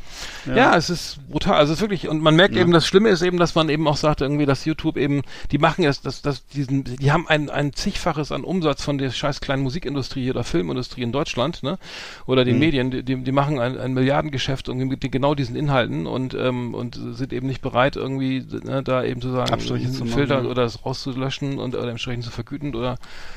Ja. 0.47 0.75
es 0.75 0.89
ist 0.91 1.19
brutal. 1.29 1.55
Also 1.57 1.75
es 1.75 1.79
ist 1.79 1.83
wirklich, 1.83 2.09
und 2.09 2.23
man 2.23 2.35
merkt 2.35 2.55
Ja. 2.57 2.63
eben, 2.63 2.73
das 2.73 2.87
Schlimme 2.87 3.11
ist 3.11 3.21
eben, 3.23 3.37
dass 3.37 3.55
man 3.55 3.69
eben 3.69 3.87
auch 3.87 3.99
sagt, 3.99 4.21
irgendwie, 4.23 4.47
dass 4.47 4.65
YouTube 4.65 4.97
eben, 4.97 5.23
die 5.53 5.59
machen 5.59 5.85
es, 5.85 6.01
dass, 6.01 6.23
dass 6.23 6.47
diesen, 6.47 6.83
die 6.85 7.13
haben 7.13 7.29
ein, 7.29 7.51
ein 7.51 7.73
zigfaches 7.75 8.33
an 8.33 8.43
Umsatz 8.43 8.83
von 8.83 8.97
der 8.99 9.11
scheiß 9.11 9.41
kleinen 9.43 9.63
Musikindustrie 9.63 10.31
oder 10.31 10.45
Filmindustrie 10.45 11.03
in 11.03 11.13
Deutschland, 11.13 11.63
ne? 11.63 11.79
Oder 12.27 12.43
Mhm. 12.43 12.47
den 12.47 12.59
Medien, 12.59 12.91
die, 12.91 13.03
die, 13.03 13.23
die 13.23 13.33
machen 13.33 13.61
ein, 13.61 13.79
ein 13.79 13.93
Milliardengeschäft 13.93 14.69
irgendwie 14.69 14.87
mit 14.87 15.13
genau 15.13 15.35
diesen 15.35 15.55
Inhalten 15.57 16.07
und, 16.07 16.33
ähm, 16.35 16.75
und 16.75 16.99
sind 17.13 17.33
eben 17.35 17.47
nicht 17.47 17.61
bereit, 17.61 17.97
irgendwie, 17.97 18.45
ne, 18.67 18.83
da 18.83 19.03
eben 19.05 19.21
zu 19.21 19.31
sagen, 19.31 19.51
Abstriche 19.53 19.91
zu 19.91 20.05
machen, 20.05 20.15
Filter 20.15 20.43
ja. 20.43 20.49
oder 20.51 20.63
das 20.65 20.85
rauszulöschen 20.85 21.59
und 21.59 21.75
oder 21.75 21.89
entsprechend 21.89 22.25
zu 22.25 22.31
vergüten 22.31 22.75
oder 22.75 22.97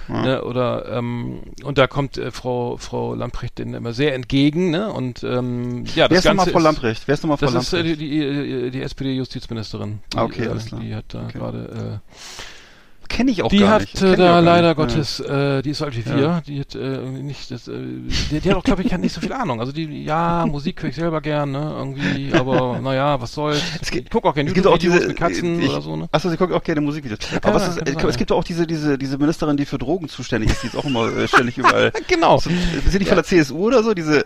Ja. 0.10 0.22
ne, 0.22 0.44
oder 0.44 0.92
ähm, 0.92 1.40
und 1.64 1.78
da 1.78 1.88
kommt 1.88 2.18
äh, 2.18 2.32
Frau 2.32 2.78
Frau 2.78 3.16
Lamprecht 3.16 3.58
denen 3.60 3.74
immer 3.74 3.94
sehr 3.94 4.14
entgegen, 4.16 4.70
ne? 4.72 4.92
Und 4.92 5.24
ähm, 5.24 5.86
ja, 5.96 6.10
Wer 6.10 6.10
das 6.10 6.18
ist 6.20 6.26
nochmal 6.26 6.36
Ganze 6.46 6.52
Frau 6.52 6.58
ist- 6.60 6.64
Lamprecht? 6.64 7.04
Wer 7.08 7.14
ist 7.14 7.24
nochmal 7.24 7.38
Frau 7.38 7.46
das 7.52 7.64
ist 7.68 7.74
äh, 7.74 7.78
Lamprecht? 7.78 8.02
die, 8.02 8.10
die, 8.10 8.72
die 8.72 8.82
SPD-Justizministerin. 8.82 10.00
Die, 10.14 10.18
Ah, 10.18 10.24
okay, 10.24 10.46
äh, 10.46 10.48
alles 10.50 10.66
klar. 10.66 10.82
Die 10.82 10.94
hat 10.96 11.06
da 11.10 11.24
Okay. 11.24 11.38
gerade, 11.38 12.02
Kenne 13.10 13.32
ich 13.32 13.44
auch 13.44 13.50
die 13.50 13.60
gar 13.60 13.72
hat 13.72 13.82
nicht. 13.82 13.96
ich 14.02 14.04
auch 14.04 14.16
da 14.16 14.40
leider. 14.40 14.76
Gottes, 14.76 15.20
äh, 15.20 15.62
die 15.62 15.72
ist 15.72 15.80
so 15.80 15.86
alt 15.86 15.98
wie 15.98 16.06
wir, 16.06 16.18
Ja. 16.18 16.42
die 16.48 16.60
hat 16.60 16.76
äh, 16.76 17.00
nicht, 17.00 17.52
das, 17.52 17.68
äh, 17.68 17.74
die, 18.32 18.40
die 18.40 18.50
hat 18.50 18.56
auch, 18.56 18.64
glaube 18.64 18.84
ich, 18.84 18.98
nicht 18.98 19.14
so 19.14 19.20
viel 19.20 19.34
Ahnung. 19.34 19.60
Also 19.60 19.72
die, 19.74 20.04
ja, 20.04 20.46
Musik 20.46 20.82
höre 20.84 20.90
ich 20.92 20.96
selber 20.96 21.20
gern, 21.20 21.52
ne, 21.52 21.74
irgendwie, 21.78 22.32
aber 22.34 22.80
naja, 22.80 23.20
was 23.20 23.34
soll's. 23.34 23.62
Es 23.82 23.92
gibt- 23.92 24.06
ich 24.06 24.12
guck 24.12 24.26
auch 24.26 24.34
gerne 24.34 24.52
gibt 24.54 24.66
auch 24.68 24.74
YouTube-Videos 24.78 24.96
diese 25.00 25.08
mit 25.10 25.18
Katzen 25.18 25.60
ich, 25.62 25.70
oder 25.70 25.82
so, 25.82 25.96
ne? 25.96 26.08
Achso, 26.12 26.30
sie 26.30 26.38
guckt 26.38 26.54
auch 26.54 26.64
gerne 26.64 26.82
Musikvideos. 26.82 27.20
kann 27.20 27.40
Aber 27.44 27.56
was 27.56 27.78
ist, 27.78 28.04
es 28.06 28.18
gibt 28.18 28.32
auch 28.32 28.44
diese, 28.44 28.66
diese, 28.68 28.98
diese 28.98 29.18
Ministerin, 29.18 29.58
die 29.58 29.66
für 29.66 29.78
Drogen 29.80 30.08
zuständig 30.08 30.52
ist, 30.52 30.64
die 30.64 30.68
ist 30.68 30.78
auch 30.78 30.86
immer 30.86 31.08
äh, 31.16 31.28
ständig 31.28 31.58
überall. 31.58 31.92
Genau. 32.08 32.38
So, 32.38 32.50
sind 32.88 33.00
die 33.02 33.06
von 33.06 33.16
der 33.16 33.24
CSU 33.24 33.58
oder 33.68 33.84
so? 33.84 33.94
Diese, 33.94 34.26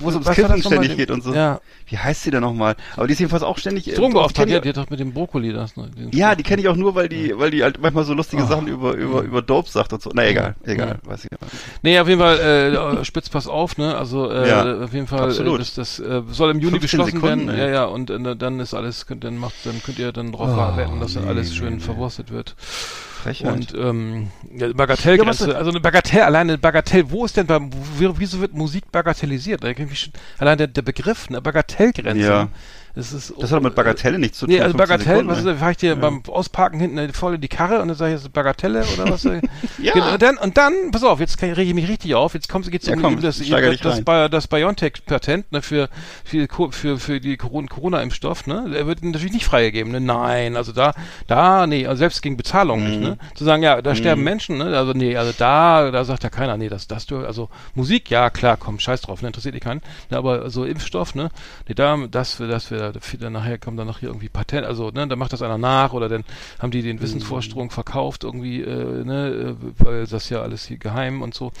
wo 0.00 0.08
es 0.08 0.14
ums 0.14 0.30
Kiffen 0.30 0.62
ständig 0.62 0.96
geht 0.96 1.10
und 1.10 1.22
so. 1.22 1.34
Ja. 1.34 1.60
Wie 1.86 1.96
heißt 1.98 2.22
sie 2.22 2.30
denn 2.30 2.40
nochmal? 2.42 2.76
Aber 2.96 3.06
die 3.06 3.12
ist 3.14 3.18
jedenfalls 3.20 3.42
auch 3.42 3.58
ständig. 3.58 3.88
äh, 3.90 3.94
Drogenbeauftragte, 3.94 4.48
die 4.48 4.54
ja, 4.54 4.60
die 4.60 4.68
hat 4.68 4.76
doch 4.76 4.90
mit 4.90 5.00
dem 5.00 5.12
Brokkoli 5.12 5.52
das, 5.52 5.76
ne? 5.76 5.90
ja, 6.12 6.34
die 6.34 6.42
kenne 6.42 6.60
ich 6.62 6.68
auch 6.68 6.76
nur, 6.76 6.94
weil 6.94 7.08
die, 7.08 7.32
weil 7.38 7.50
die 7.50 7.62
halt 7.62 7.80
manchmal 7.80 8.04
so 8.04 8.14
lustige 8.18 8.42
Oh. 8.42 8.46
Sachen 8.46 8.66
über, 8.68 8.92
über, 8.94 9.22
über 9.22 9.40
Dope 9.40 9.70
sagt 9.70 9.92
und 9.94 10.02
so. 10.02 10.10
Na 10.12 10.26
egal, 10.26 10.54
egal, 10.64 10.98
Mhm. 11.02 11.10
weiß 11.10 11.24
ich 11.24 11.30
nicht. 11.30 11.42
Nee, 11.82 11.98
auf 11.98 12.06
jeden 12.08 12.20
Fall, 12.20 12.38
äh, 12.38 13.04
spitz 13.06 13.30
pass 13.30 13.46
auf, 13.48 13.78
ne? 13.78 13.96
Also 13.96 14.30
äh, 14.30 14.48
Ja, 14.48 14.84
auf 14.84 14.92
jeden 14.92 15.06
Fall, 15.06 15.20
äh, 15.20 15.30
absolut. 15.30 15.60
das, 15.60 15.74
das 15.74 15.98
äh, 15.98 16.22
soll 16.30 16.50
im 16.50 16.58
Juni 16.60 16.78
15 16.80 16.80
beschlossen 16.82 17.20
Sekunden, 17.20 17.46
werden. 17.48 17.58
ey. 17.60 17.66
Ja, 17.68 17.72
ja, 17.72 17.84
und 17.86 18.10
äh, 18.10 18.36
dann 18.36 18.60
ist 18.60 18.74
alles, 18.74 19.06
könnt, 19.06 19.24
dann 19.24 19.38
macht, 19.38 19.54
dann 19.64 19.82
könnt 19.82 19.98
ihr 19.98 20.12
dann 20.12 20.32
drauf 20.32 20.50
Oh, 20.52 20.76
wetten, 20.76 21.00
dass 21.00 21.14
dann 21.14 21.24
nee, 21.24 21.30
alles 21.30 21.50
nee, 21.50 21.56
schön 21.56 21.74
nee. 21.76 21.80
verwurstet 21.80 22.30
wird. 22.30 22.54
Frechheit. 22.58 23.52
Und 23.52 23.74
ähm, 23.74 24.30
ja, 24.56 24.72
Bagatellgrenze, 24.72 25.50
Ja, 25.50 25.56
also 25.56 25.70
eine 25.70 25.80
Bagatell, 25.80 26.22
alleine 26.22 26.56
Bagatell, 26.56 27.10
wo 27.10 27.24
ist 27.24 27.36
denn 27.36 27.46
beim, 27.46 27.70
wieso 27.98 28.40
wird 28.40 28.54
Musik 28.54 28.92
bagatellisiert? 28.92 29.62
Allein 30.38 30.58
der, 30.58 30.68
der 30.68 30.82
Begriff, 30.82 31.26
eine 31.28 31.40
Bagatellgrenze. 31.42 32.22
Ja. 32.22 32.48
Das 32.98 33.12
ist 33.12 33.32
das 33.38 33.52
hat 33.52 33.62
mit 33.62 33.76
Bagatelle 33.76 34.18
nichts 34.18 34.38
zu 34.38 34.46
tun. 34.46 34.54
Nee, 34.56 34.60
also 34.60 34.76
15 34.76 34.88
Bagatell, 34.88 35.14
Sekunden, 35.18 35.30
was 35.30 35.38
ist, 35.38 35.46
ey. 35.46 35.52
da 35.52 35.58
fahr 35.60 35.70
ich 35.70 35.76
dir 35.76 35.94
beim 35.94 36.20
Ausparken 36.26 36.80
hinten 36.80 37.12
voll 37.12 37.36
in 37.36 37.40
die 37.40 37.46
Karre 37.46 37.80
und 37.80 37.86
dann 37.86 37.96
sage 37.96 38.10
ich, 38.12 38.16
das 38.16 38.24
ist 38.24 38.32
Bagatelle 38.32 38.84
oder 38.94 39.08
was? 39.12 39.22
Ja. 39.80 39.92
Genau, 39.92 40.12
und 40.14 40.20
dann, 40.22 40.36
und 40.38 40.56
dann, 40.56 40.72
pass 40.90 41.04
auf, 41.04 41.20
jetzt 41.20 41.40
rege 41.40 41.62
ich 41.62 41.74
mich 41.74 41.86
richtig 41.88 42.16
auf, 42.16 42.34
jetzt 42.34 42.48
kommt, 42.48 42.68
geht's 42.68 42.86
Ja, 42.88 42.94
um, 42.96 43.02
komm, 43.02 43.20
das, 43.20 43.38
das, 43.38 43.78
das. 43.80 44.00
Bi- 44.04 44.28
das 44.28 44.48
BioNTech-Patent 44.48 45.52
ne, 45.52 45.62
für, 45.62 45.88
für, 46.24 46.48
für, 46.72 46.98
für 46.98 47.20
die 47.20 47.36
Corona- 47.36 47.68
Corona-Impfstoff, 47.68 48.48
ne? 48.48 48.68
Der 48.72 48.88
wird 48.88 49.04
natürlich 49.04 49.32
nicht 49.32 49.44
freigegeben, 49.44 49.92
ne? 49.92 50.00
Nein, 50.00 50.56
also 50.56 50.72
da, 50.72 50.94
da, 51.28 51.68
nee, 51.68 51.86
also 51.86 51.98
selbst 52.00 52.22
gegen 52.22 52.36
Bezahlung 52.36 52.82
nicht, 52.84 52.98
Mhm. 52.98 53.04
ne? 53.04 53.18
Zu 53.36 53.44
sagen, 53.44 53.62
ja, 53.62 53.80
da 53.80 53.94
sterben 53.94 54.24
Menschen, 54.24 54.58
ne? 54.58 54.76
Also 54.76 54.92
nee, 54.92 55.16
also 55.16 55.32
da, 55.38 55.92
da 55.92 56.04
sagt 56.04 56.24
ja 56.24 56.30
keiner, 56.30 56.56
nee, 56.56 56.68
das, 56.68 56.88
das, 56.88 57.06
du- 57.06 57.24
also 57.24 57.48
Musik, 57.76 58.10
ja, 58.10 58.30
klar, 58.30 58.56
komm, 58.56 58.80
scheiß 58.80 59.02
drauf, 59.02 59.22
ne? 59.22 59.28
Interessiert 59.28 59.54
dich 59.54 59.62
keinen. 59.62 59.82
Ne, 60.10 60.16
aber 60.16 60.50
so 60.50 60.64
Impfstoff, 60.64 61.14
ne? 61.14 61.28
Nee, 61.68 61.74
da, 61.74 61.96
das, 62.10 62.38
das 62.38 62.72
dann 62.92 63.32
nachher 63.32 63.58
kommt 63.58 63.78
dann 63.78 63.86
noch 63.86 63.98
hier 63.98 64.08
irgendwie 64.08 64.28
Patent, 64.28 64.66
also, 64.66 64.90
ne? 64.90 65.06
Da 65.06 65.16
macht 65.16 65.32
das 65.32 65.42
einer 65.42 65.58
nach 65.58 65.92
oder 65.92 66.08
dann 66.08 66.24
haben 66.58 66.70
die 66.70 66.82
den 66.82 67.00
Wissensvorsprung 67.00 67.70
verkauft 67.70 68.24
irgendwie, 68.24 68.62
äh, 68.62 69.04
ne? 69.04 69.56
äh, 69.60 69.84
Weil 69.84 70.06
das 70.06 70.28
ja 70.28 70.42
alles 70.42 70.66
hier 70.66 70.78
geheim 70.78 71.22
und 71.22 71.34
so. 71.34 71.52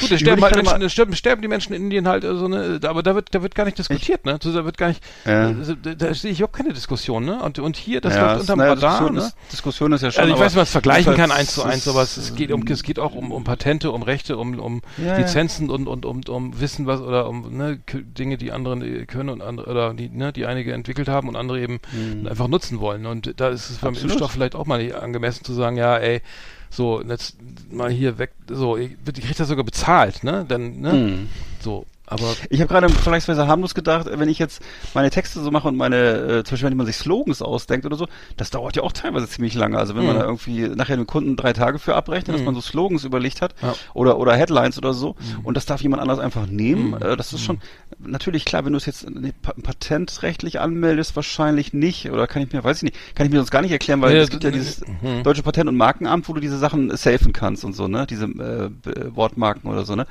Gut, 0.00 0.10
da 0.10 0.18
sterben 0.18 0.38
ich 0.38 0.44
halt 0.44 0.56
Menschen, 0.56 0.90
sterben, 0.90 1.16
sterben 1.16 1.42
die 1.42 1.48
Menschen 1.48 1.72
in 1.74 1.84
Indien 1.84 2.08
halt, 2.08 2.24
also, 2.24 2.48
ne? 2.48 2.80
Aber 2.84 3.02
da 3.02 3.14
wird, 3.14 3.34
da 3.34 3.42
wird 3.42 3.54
gar 3.54 3.64
nicht 3.64 3.78
diskutiert, 3.78 4.24
ne? 4.24 4.34
Also, 4.34 4.52
Da 4.52 4.64
wird 4.64 4.78
gar 4.78 4.88
nicht, 4.88 5.02
Ja. 5.24 5.48
also, 5.48 5.74
da, 5.74 5.94
da 5.94 6.14
sehe 6.14 6.30
ich 6.30 6.38
überhaupt 6.38 6.56
keine 6.56 6.72
Diskussion, 6.72 7.24
ne? 7.24 7.42
Und, 7.42 7.58
und 7.58 7.76
hier, 7.76 8.00
das 8.00 8.14
ja, 8.14 8.26
läuft 8.32 8.40
unterm 8.42 8.58
naja, 8.58 8.72
Radar, 8.74 8.90
Diskussion, 8.90 9.14
ne? 9.14 9.20
ist, 9.20 9.36
Diskussion 9.52 9.92
ist 9.92 10.02
ja 10.02 10.10
schon. 10.10 10.22
Also 10.24 10.34
ich 10.34 10.40
weiß, 10.40 10.54
man 10.54 10.62
es 10.64 10.70
vergleichen 10.70 11.14
kann, 11.14 11.30
eins 11.30 11.54
zu 11.54 11.62
eins, 11.62 11.86
aber 11.88 12.02
es, 12.02 12.16
es 12.16 12.34
geht 12.34 12.52
um, 12.52 12.64
es 12.66 12.82
geht 12.82 12.98
auch 12.98 13.14
um, 13.14 13.32
um 13.32 13.44
Patente, 13.44 13.90
um 13.90 14.02
Rechte, 14.02 14.36
um, 14.36 14.58
um 14.58 14.82
Ja. 14.96 15.16
Lizenzen 15.18 15.70
und, 15.70 15.86
und 15.86 16.04
um, 16.04 16.20
um 16.28 16.60
Wissen, 16.60 16.86
was 16.86 17.00
oder 17.00 17.28
um 17.28 17.56
ne, 17.56 17.78
Dinge, 17.92 18.36
die 18.36 18.52
andere 18.52 18.76
äh, 18.84 19.06
können 19.06 19.28
und 19.28 19.42
andere 19.42 19.70
oder 19.70 19.94
die, 19.94 20.08
ne, 20.08 20.32
die 20.32 20.46
einige 20.46 20.65
entwickelt 20.72 21.08
haben 21.08 21.28
und 21.28 21.36
andere 21.36 21.60
eben 21.60 21.80
einfach 22.26 22.48
nutzen 22.48 22.80
wollen. 22.80 23.06
Und 23.06 23.40
da 23.40 23.48
ist 23.48 23.70
es 23.70 23.78
beim 23.78 23.90
Absolut. 23.90 24.12
Impfstoff 24.12 24.32
vielleicht 24.32 24.54
auch 24.54 24.66
mal 24.66 24.82
nicht 24.82 24.94
angemessen 24.94 25.44
zu 25.44 25.52
sagen, 25.52 25.76
ja, 25.76 25.96
ey, 25.96 26.22
so, 26.70 27.02
jetzt 27.02 27.36
mal 27.70 27.90
hier 27.90 28.18
weg, 28.18 28.32
so, 28.50 28.76
ich, 28.76 28.92
ich 29.06 29.24
krieg 29.24 29.36
das 29.36 29.48
sogar 29.48 29.64
bezahlt, 29.64 30.24
ne? 30.24 30.44
Dann, 30.46 30.80
ne? 30.80 30.92
Mhm. 30.92 31.28
So, 31.60 31.86
aber 32.06 32.34
Ich 32.50 32.60
habe 32.60 32.68
gerade 32.68 32.88
vergleichsweise 32.88 33.46
harmlos 33.46 33.74
gedacht, 33.74 34.06
wenn 34.12 34.28
ich 34.28 34.38
jetzt 34.38 34.62
meine 34.94 35.10
Texte 35.10 35.40
so 35.40 35.50
mache 35.50 35.68
und 35.68 35.76
meine, 35.76 35.96
äh, 35.96 36.44
zum 36.44 36.54
Beispiel 36.54 36.70
wenn 36.70 36.76
man 36.76 36.86
sich 36.86 36.96
Slogans 36.96 37.42
ausdenkt 37.42 37.84
oder 37.86 37.96
so, 37.96 38.06
das 38.36 38.50
dauert 38.50 38.76
ja 38.76 38.82
auch 38.82 38.92
teilweise 38.92 39.28
ziemlich 39.28 39.54
lange. 39.54 39.78
Also 39.78 39.96
wenn 39.96 40.04
man 40.06 40.14
Mhm. 40.16 40.20
da 40.20 40.24
irgendwie 40.26 40.68
nachher 40.68 40.96
den 40.96 41.06
Kunden 41.06 41.36
drei 41.36 41.52
Tage 41.52 41.78
für 41.78 41.94
abrechnet, 41.96 42.36
dass 42.36 42.42
man 42.44 42.54
so 42.54 42.60
Slogans 42.60 43.04
überlegt 43.04 43.42
hat 43.42 43.54
Ja. 43.62 43.74
oder 43.94 44.18
oder 44.18 44.34
Headlines 44.36 44.78
oder 44.78 44.94
so 44.94 45.16
und 45.42 45.56
das 45.56 45.66
darf 45.66 45.80
jemand 45.82 46.00
anders 46.02 46.18
einfach 46.18 46.46
nehmen, 46.46 46.90
Mhm. 46.90 47.02
äh, 47.02 47.16
das 47.16 47.32
ist 47.32 47.40
schon 47.42 47.58
natürlich 47.98 48.44
klar, 48.44 48.64
wenn 48.64 48.72
du 48.72 48.76
es 48.78 48.86
jetzt 48.86 49.06
pa- 49.42 49.54
patentrechtlich 49.62 50.60
anmeldest, 50.60 51.16
wahrscheinlich 51.16 51.72
nicht 51.72 52.10
oder 52.10 52.26
kann 52.26 52.42
ich 52.42 52.52
mir, 52.52 52.62
weiß 52.62 52.78
ich 52.78 52.82
nicht, 52.84 52.96
kann 53.14 53.26
ich 53.26 53.32
mir 53.32 53.38
sonst 53.38 53.50
gar 53.50 53.62
nicht 53.62 53.72
erklären, 53.72 54.00
weil 54.02 54.14
Ja, 54.14 54.22
es 54.22 54.30
gibt 54.30 54.44
ja 54.44 54.50
dieses 54.50 54.80
mhm. 54.86 55.22
deutsche 55.22 55.42
Patent- 55.42 55.68
und 55.68 55.76
Markenamt, 55.76 56.28
wo 56.28 56.32
du 56.34 56.40
diese 56.40 56.58
Sachen 56.58 56.94
safen 56.96 57.32
kannst 57.32 57.64
und 57.64 57.72
so, 57.74 57.88
ne, 57.88 58.06
diese 58.06 58.26
äh, 58.26 58.70
Wortmarken 59.16 59.70
oder 59.70 59.84
so, 59.84 59.96
ne. 59.96 60.06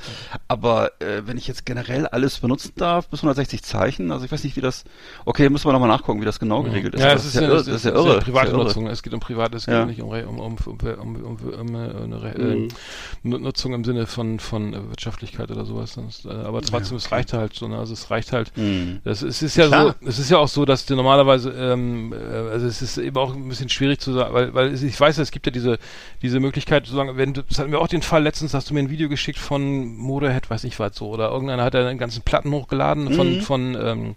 Aber 0.47 0.91
äh, 1.01 1.21
wenn 1.25 1.37
ich 1.37 1.47
jetzt 1.47 1.65
generell 1.65 1.84
generell 1.85 2.07
alles 2.07 2.39
benutzen 2.39 2.73
darf, 2.75 3.07
bis 3.09 3.19
160 3.19 3.63
Zeichen. 3.63 4.11
Also 4.11 4.25
ich 4.25 4.31
weiß 4.31 4.43
nicht, 4.43 4.55
wie 4.55 4.61
das. 4.61 4.83
Okay, 5.25 5.49
müssen 5.49 5.65
wir 5.67 5.73
nochmal 5.73 5.89
nachgucken, 5.89 6.21
wie 6.21 6.25
das 6.25 6.39
genau 6.39 6.63
geregelt 6.63 6.95
ist. 6.95 7.01
Ja, 7.01 7.13
es 7.13 7.25
ist, 7.25 7.35
ja 7.35 7.47
das 7.47 7.65
Das 7.65 7.75
ist 7.75 7.85
ja 7.85 7.91
irre. 7.91 8.19
private 8.19 8.47
Das. 8.51 8.57
Nutzung. 8.57 8.87
Es 8.87 9.03
geht 9.03 9.13
um 9.13 9.19
private, 9.19 9.57
es 9.57 9.65
geht 9.65 9.73
Ja. 9.75 9.85
nicht 9.85 10.01
um, 10.01 10.09
um, 10.09 10.39
um, 10.39 10.39
um, 10.39 10.55
um, 10.65 11.15
um, 11.15 11.15
um, 11.15 11.37
um 11.59 11.75
eine 11.75 12.33
Mhm. 12.35 12.69
äh, 13.23 13.37
Nutzung 13.37 13.73
im 13.73 13.83
Sinne 13.83 14.07
von, 14.07 14.39
von 14.39 14.73
äh, 14.73 14.89
Wirtschaftlichkeit 14.89 15.51
oder 15.51 15.65
sowas. 15.65 15.95
Das, 15.95 16.25
äh, 16.25 16.29
aber 16.29 16.61
trotzdem, 16.61 16.97
es 16.97 17.11
reicht 17.11 17.33
halt 17.33 17.53
so. 17.53 17.67
Ne? 17.67 17.77
Also 17.77 17.93
es 17.93 18.09
reicht 18.11 18.31
halt. 18.31 18.51
Mhm. 18.57 18.99
Das, 19.03 19.21
es 19.21 19.41
ist 19.41 19.55
ja 19.57 19.67
so, 19.69 19.93
es 20.05 20.19
ist 20.19 20.29
ja 20.31 20.37
auch 20.37 20.47
so, 20.47 20.65
dass 20.65 20.85
du 20.85 20.95
normalerweise, 20.95 21.51
ähm, 21.51 22.13
äh, 22.13 22.15
also 22.51 22.65
es 22.67 22.81
ist 22.81 22.97
eben 22.97 23.15
auch 23.17 23.33
ein 23.35 23.47
bisschen 23.47 23.69
schwierig 23.69 23.99
zu 23.99 24.13
sagen, 24.13 24.33
weil, 24.33 24.53
weil 24.53 24.73
ich 24.73 24.99
weiß, 24.99 25.17
es 25.19 25.31
gibt 25.31 25.45
ja 25.45 25.51
diese, 25.51 25.77
diese 26.21 26.39
Möglichkeit 26.39 26.85
zu 26.87 26.93
sagen, 26.95 27.11
wenn 27.17 27.33
das 27.33 27.59
hatten 27.59 27.71
wir 27.71 27.79
auch 27.79 27.87
den 27.87 28.01
Fall 28.01 28.23
letztens, 28.23 28.53
hast 28.53 28.69
du 28.69 28.73
mir 28.73 28.79
ein 28.81 28.89
Video 28.89 29.09
geschickt 29.09 29.39
von 29.39 29.95
Motorhead, 29.97 30.49
weiß 30.49 30.63
ich 30.63 30.79
was 30.79 30.95
so, 30.95 31.09
oder 31.09 31.29
irgendeiner 31.29 31.63
hat 31.63 31.74
ja 31.75 31.87
einen 31.87 31.99
ganzen 31.99 32.21
Platten 32.23 32.51
hochgeladen 32.51 33.11
von, 33.13 33.35
Mhm. 33.37 33.41
von, 33.41 33.75
ähm, 33.75 34.15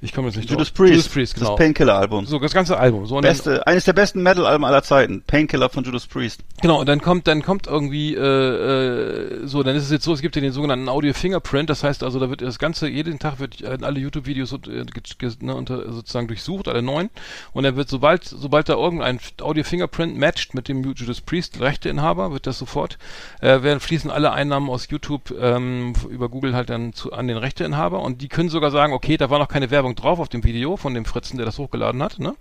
ich 0.00 0.12
komme 0.12 0.28
jetzt 0.28 0.36
nicht 0.36 0.50
Judas 0.50 0.68
drauf. 0.68 0.76
Priest. 0.76 0.94
Judas 0.94 1.08
Priest, 1.08 1.34
genau. 1.34 1.50
Das 1.50 1.56
Painkiller-Album. 1.56 2.26
So, 2.26 2.38
das 2.38 2.52
ganze 2.54 2.78
Album. 2.78 3.06
So, 3.06 3.16
und 3.16 3.24
dann- 3.24 3.32
Beste, 3.32 3.66
eines 3.66 3.84
der 3.84 3.92
besten 3.92 4.22
Metal-Alben 4.22 4.64
aller 4.64 4.82
Zeiten. 4.82 5.22
Painkiller 5.26 5.68
von 5.68 5.84
Judas 5.84 6.06
Priest. 6.06 6.40
Genau, 6.62 6.80
und 6.80 6.88
dann 6.88 7.00
kommt, 7.00 7.26
dann 7.26 7.42
kommt 7.42 7.66
irgendwie 7.66 8.14
äh, 8.14 8.20
äh, 8.20 9.46
so, 9.46 9.62
dann 9.62 9.76
ist 9.76 9.84
es 9.84 9.90
jetzt 9.90 10.04
so, 10.04 10.12
es 10.12 10.20
gibt 10.20 10.36
ja 10.36 10.42
den 10.42 10.52
sogenannten 10.52 10.88
Audio 10.88 11.12
Fingerprint, 11.12 11.70
das 11.70 11.84
heißt 11.84 12.02
also, 12.02 12.18
da 12.18 12.30
wird 12.30 12.42
das 12.42 12.58
Ganze, 12.58 12.88
jeden 12.88 13.18
Tag 13.18 13.38
wird 13.38 13.64
alle 13.64 14.00
YouTube-Videos 14.00 14.52
äh, 14.52 14.84
ne, 15.40 15.54
unter, 15.54 15.92
sozusagen 15.92 16.28
durchsucht, 16.28 16.68
alle 16.68 16.82
neun, 16.82 17.10
und 17.52 17.64
dann 17.64 17.76
wird 17.76 17.88
sobald, 17.88 18.24
sobald 18.24 18.68
da 18.68 18.74
irgendein 18.74 19.20
Audio 19.40 19.64
Fingerprint 19.64 20.16
matcht 20.16 20.54
mit 20.54 20.68
dem 20.68 20.82
Judas 20.82 21.20
Priest 21.20 21.60
Rechteinhaber, 21.60 22.32
wird 22.32 22.46
das 22.46 22.58
sofort, 22.58 22.98
äh, 23.40 23.62
werden 23.62 23.80
fließen 23.80 24.10
alle 24.10 24.32
Einnahmen 24.32 24.68
aus 24.70 24.88
YouTube 24.90 25.34
ähm, 25.40 25.92
über 26.08 26.28
Google 26.28 26.54
halt 26.54 26.70
dann 26.70 26.92
zu, 26.92 27.12
an 27.12 27.28
den 27.28 27.36
Rechteinhaber 27.36 28.00
und 28.00 28.20
die 28.22 28.28
können 28.28 28.48
sogar 28.48 28.70
sagen, 28.70 28.92
okay, 28.92 29.16
da 29.16 29.30
war 29.30 29.38
noch 29.38 29.48
keine 29.48 29.70
Werbung 29.70 29.87
drauf 29.96 30.18
auf 30.18 30.28
dem 30.28 30.44
Video 30.44 30.76
von 30.76 30.94
dem 30.94 31.04
Fritzen, 31.04 31.36
der 31.36 31.46
das 31.46 31.58
hochgeladen 31.58 32.02
hat, 32.02 32.18
ne? 32.18 32.34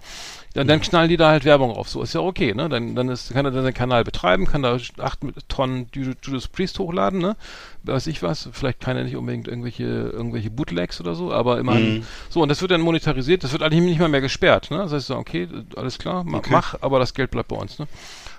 Dann, 0.53 0.67
dann 0.67 0.81
knallen 0.81 1.10
die 1.10 1.17
da 1.17 1.29
halt 1.29 1.45
Werbung 1.45 1.73
drauf. 1.73 1.88
So 1.89 2.01
ist 2.01 2.13
ja 2.13 2.21
okay, 2.21 2.53
ne? 2.55 2.67
Dann, 2.69 2.95
dann 2.95 3.10
ist, 3.10 3.31
kann 3.33 3.45
er 3.45 3.51
dann 3.51 3.63
den 3.65 3.73
Kanal 3.73 4.03
betreiben, 4.03 4.45
kann 4.45 4.63
da 4.63 4.77
acht 4.99 5.19
Tonnen 5.47 5.88
Ju- 5.93 6.15
Judas 6.23 6.47
Priest 6.47 6.79
hochladen, 6.79 7.19
ne? 7.19 7.36
Weiß 7.83 8.07
ich 8.07 8.23
was. 8.23 8.49
Vielleicht 8.53 8.79
kann 8.79 8.97
er 8.97 9.03
nicht 9.03 9.15
unbedingt 9.15 9.47
irgendwelche, 9.47 9.83
irgendwelche 9.83 10.49
Bootlegs 10.49 10.99
oder 10.99 11.13
so, 11.15 11.31
aber 11.31 11.60
immerhin. 11.60 11.97
Mhm. 11.99 12.03
So, 12.29 12.41
und 12.41 12.49
das 12.49 12.62
wird 12.62 12.71
dann 12.71 12.81
monetarisiert, 12.81 13.43
das 13.43 13.51
wird 13.51 13.62
eigentlich 13.62 13.83
nicht 13.83 13.99
mal 13.99 14.10
mehr 14.10 14.21
gesperrt, 14.21 14.71
ne? 14.71 14.77
Das 14.77 14.91
heißt, 14.93 15.07
so, 15.07 15.15
okay, 15.17 15.47
alles 15.75 15.99
klar, 15.99 16.23
ma, 16.23 16.39
Okay. 16.39 16.49
mach, 16.51 16.75
aber 16.81 16.99
das 16.99 17.13
Geld 17.13 17.31
bleibt 17.31 17.49
bei 17.49 17.55
uns, 17.55 17.77
ne? 17.79 17.88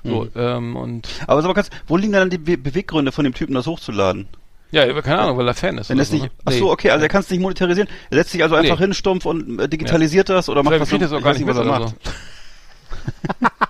So, 0.04 0.24
Mhm. 0.24 0.30
ähm, 0.36 0.76
und 0.76 1.08
Aber 1.26 1.40
sag 1.42 1.48
mal 1.48 1.54
ganz, 1.54 1.70
wo 1.86 1.96
liegen 1.96 2.12
dann 2.12 2.30
die 2.30 2.38
Be 2.38 2.56
Beweggründe 2.56 3.12
von 3.12 3.24
dem 3.24 3.34
Typen, 3.34 3.54
das 3.54 3.66
hochzuladen? 3.66 4.28
Ja, 4.70 5.00
keine 5.02 5.20
Ahnung, 5.20 5.38
weil 5.38 5.48
er 5.48 5.54
Fan 5.54 5.78
ist. 5.78 5.90
Wenn 5.90 5.98
das 5.98 6.08
so, 6.08 6.14
nicht, 6.14 6.24
ne? 6.24 6.30
ach 6.44 6.52
Nee. 6.52 6.58
so, 6.58 6.70
okay, 6.70 6.90
also 6.90 7.02
er 7.04 7.08
kann 7.08 7.20
es 7.22 7.30
nicht 7.30 7.40
monetarisieren. 7.40 7.88
Er 8.10 8.18
setzt 8.18 8.32
sich 8.32 8.42
also 8.42 8.54
Nee. 8.56 8.62
einfach 8.62 8.78
hin, 8.78 8.92
stumpf 8.94 9.24
und 9.26 9.58
äh, 9.60 9.68
digitalisiert 9.68 10.28
das 10.28 10.48
oder 10.48 10.62
macht 10.62 10.74
Vielleicht 10.74 10.92
was 10.92 11.02
es 11.02 11.12
auch 11.12 11.22
gar 11.22 11.32
nicht 11.34 11.46
was 11.46 11.56
er 11.56 11.64
macht. 11.64 11.94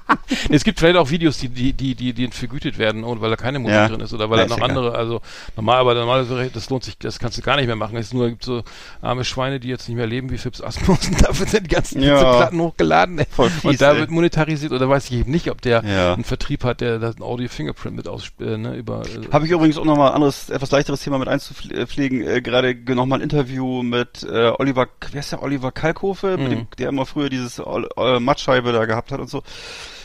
es 0.50 0.64
gibt 0.64 0.78
vielleicht 0.78 0.96
auch 0.96 1.10
Videos, 1.10 1.38
die, 1.38 1.48
die, 1.48 1.72
die, 1.72 1.94
die, 1.94 2.12
die 2.12 2.28
vergütet 2.28 2.78
werden, 2.78 3.04
und 3.04 3.20
weil 3.20 3.30
da 3.30 3.36
keine 3.36 3.58
Musik 3.58 3.74
Ja. 3.76 3.88
drin 3.88 4.00
ist 4.00 4.12
oder 4.12 4.30
weil 4.30 4.38
Ja, 4.38 4.42
er 4.44 4.46
ist 4.46 4.50
noch 4.50 4.58
egal. 4.58 4.70
andere, 4.70 4.94
also 4.94 5.20
normal, 5.56 5.78
aber 5.78 5.94
normalerweise, 5.94 6.50
das 6.52 6.70
lohnt 6.70 6.84
sich, 6.84 6.98
das 6.98 7.18
kannst 7.18 7.36
du 7.38 7.42
gar 7.42 7.56
nicht 7.56 7.66
mehr 7.66 7.76
machen. 7.76 7.96
Es 7.96 8.06
ist 8.08 8.14
nur, 8.14 8.28
gibt 8.30 8.44
so 8.44 8.62
arme 9.02 9.24
Schweine, 9.24 9.60
die 9.60 9.68
jetzt 9.68 9.88
nicht 9.88 9.96
mehr 9.96 10.06
leben 10.06 10.30
wie 10.30 10.38
Phipps 10.38 10.60
Asmus 10.62 11.06
und 11.08 11.22
dafür 11.26 11.46
sind 11.46 11.64
die 11.66 11.74
ganzen 11.74 12.02
Ja. 12.02 12.36
Platten 12.36 12.60
hochgeladen. 12.60 13.20
Voll 13.30 13.50
fies, 13.50 13.64
und 13.64 13.80
da 13.80 13.92
ey. 13.92 13.98
wird 14.00 14.10
monetarisiert 14.10 14.72
oder 14.72 14.88
weiß 14.88 15.10
ich 15.10 15.12
eben 15.18 15.30
nicht, 15.30 15.50
ob 15.50 15.60
der 15.62 15.84
Ja. 15.84 16.14
einen 16.14 16.24
Vertrieb 16.24 16.64
hat, 16.64 16.80
der 16.80 16.98
das 16.98 17.16
ein 17.16 17.22
Audio 17.22 17.48
Fingerprint 17.48 17.96
mit 17.96 18.08
aus, 18.08 18.28
äh, 18.40 18.56
ne, 18.56 18.74
über, 18.76 19.02
äh, 19.02 19.30
Habe 19.32 19.44
ich 19.46 19.50
übrigens 19.50 19.76
auch 19.78 19.84
nochmal 19.84 20.08
ein 20.10 20.14
anderes, 20.14 20.48
etwas 20.50 20.70
leichteres 20.70 21.00
Thema 21.02 21.18
mit 21.18 21.28
einzupflegen. 21.28 22.22
Äh, 22.26 22.40
Gerade 22.42 22.74
nochmal 22.94 23.18
ein 23.18 23.22
Interview 23.22 23.82
mit 23.82 24.22
äh, 24.22 24.52
Oliver, 24.58 24.88
wer 25.12 25.20
ist 25.20 25.32
der 25.32 25.42
Oliver 25.42 25.72
Kalkofe, 25.72 26.36
Mhm. 26.38 26.50
dem, 26.50 26.66
der 26.78 26.88
immer 26.88 27.06
früher 27.06 27.28
dieses 27.28 27.58
äh, 27.58 28.20
Mattscheibe 28.20 28.72
da 28.72 28.84
gehabt 28.86 29.12
hat 29.12 29.20
und 29.20 29.28
so. 29.28 29.42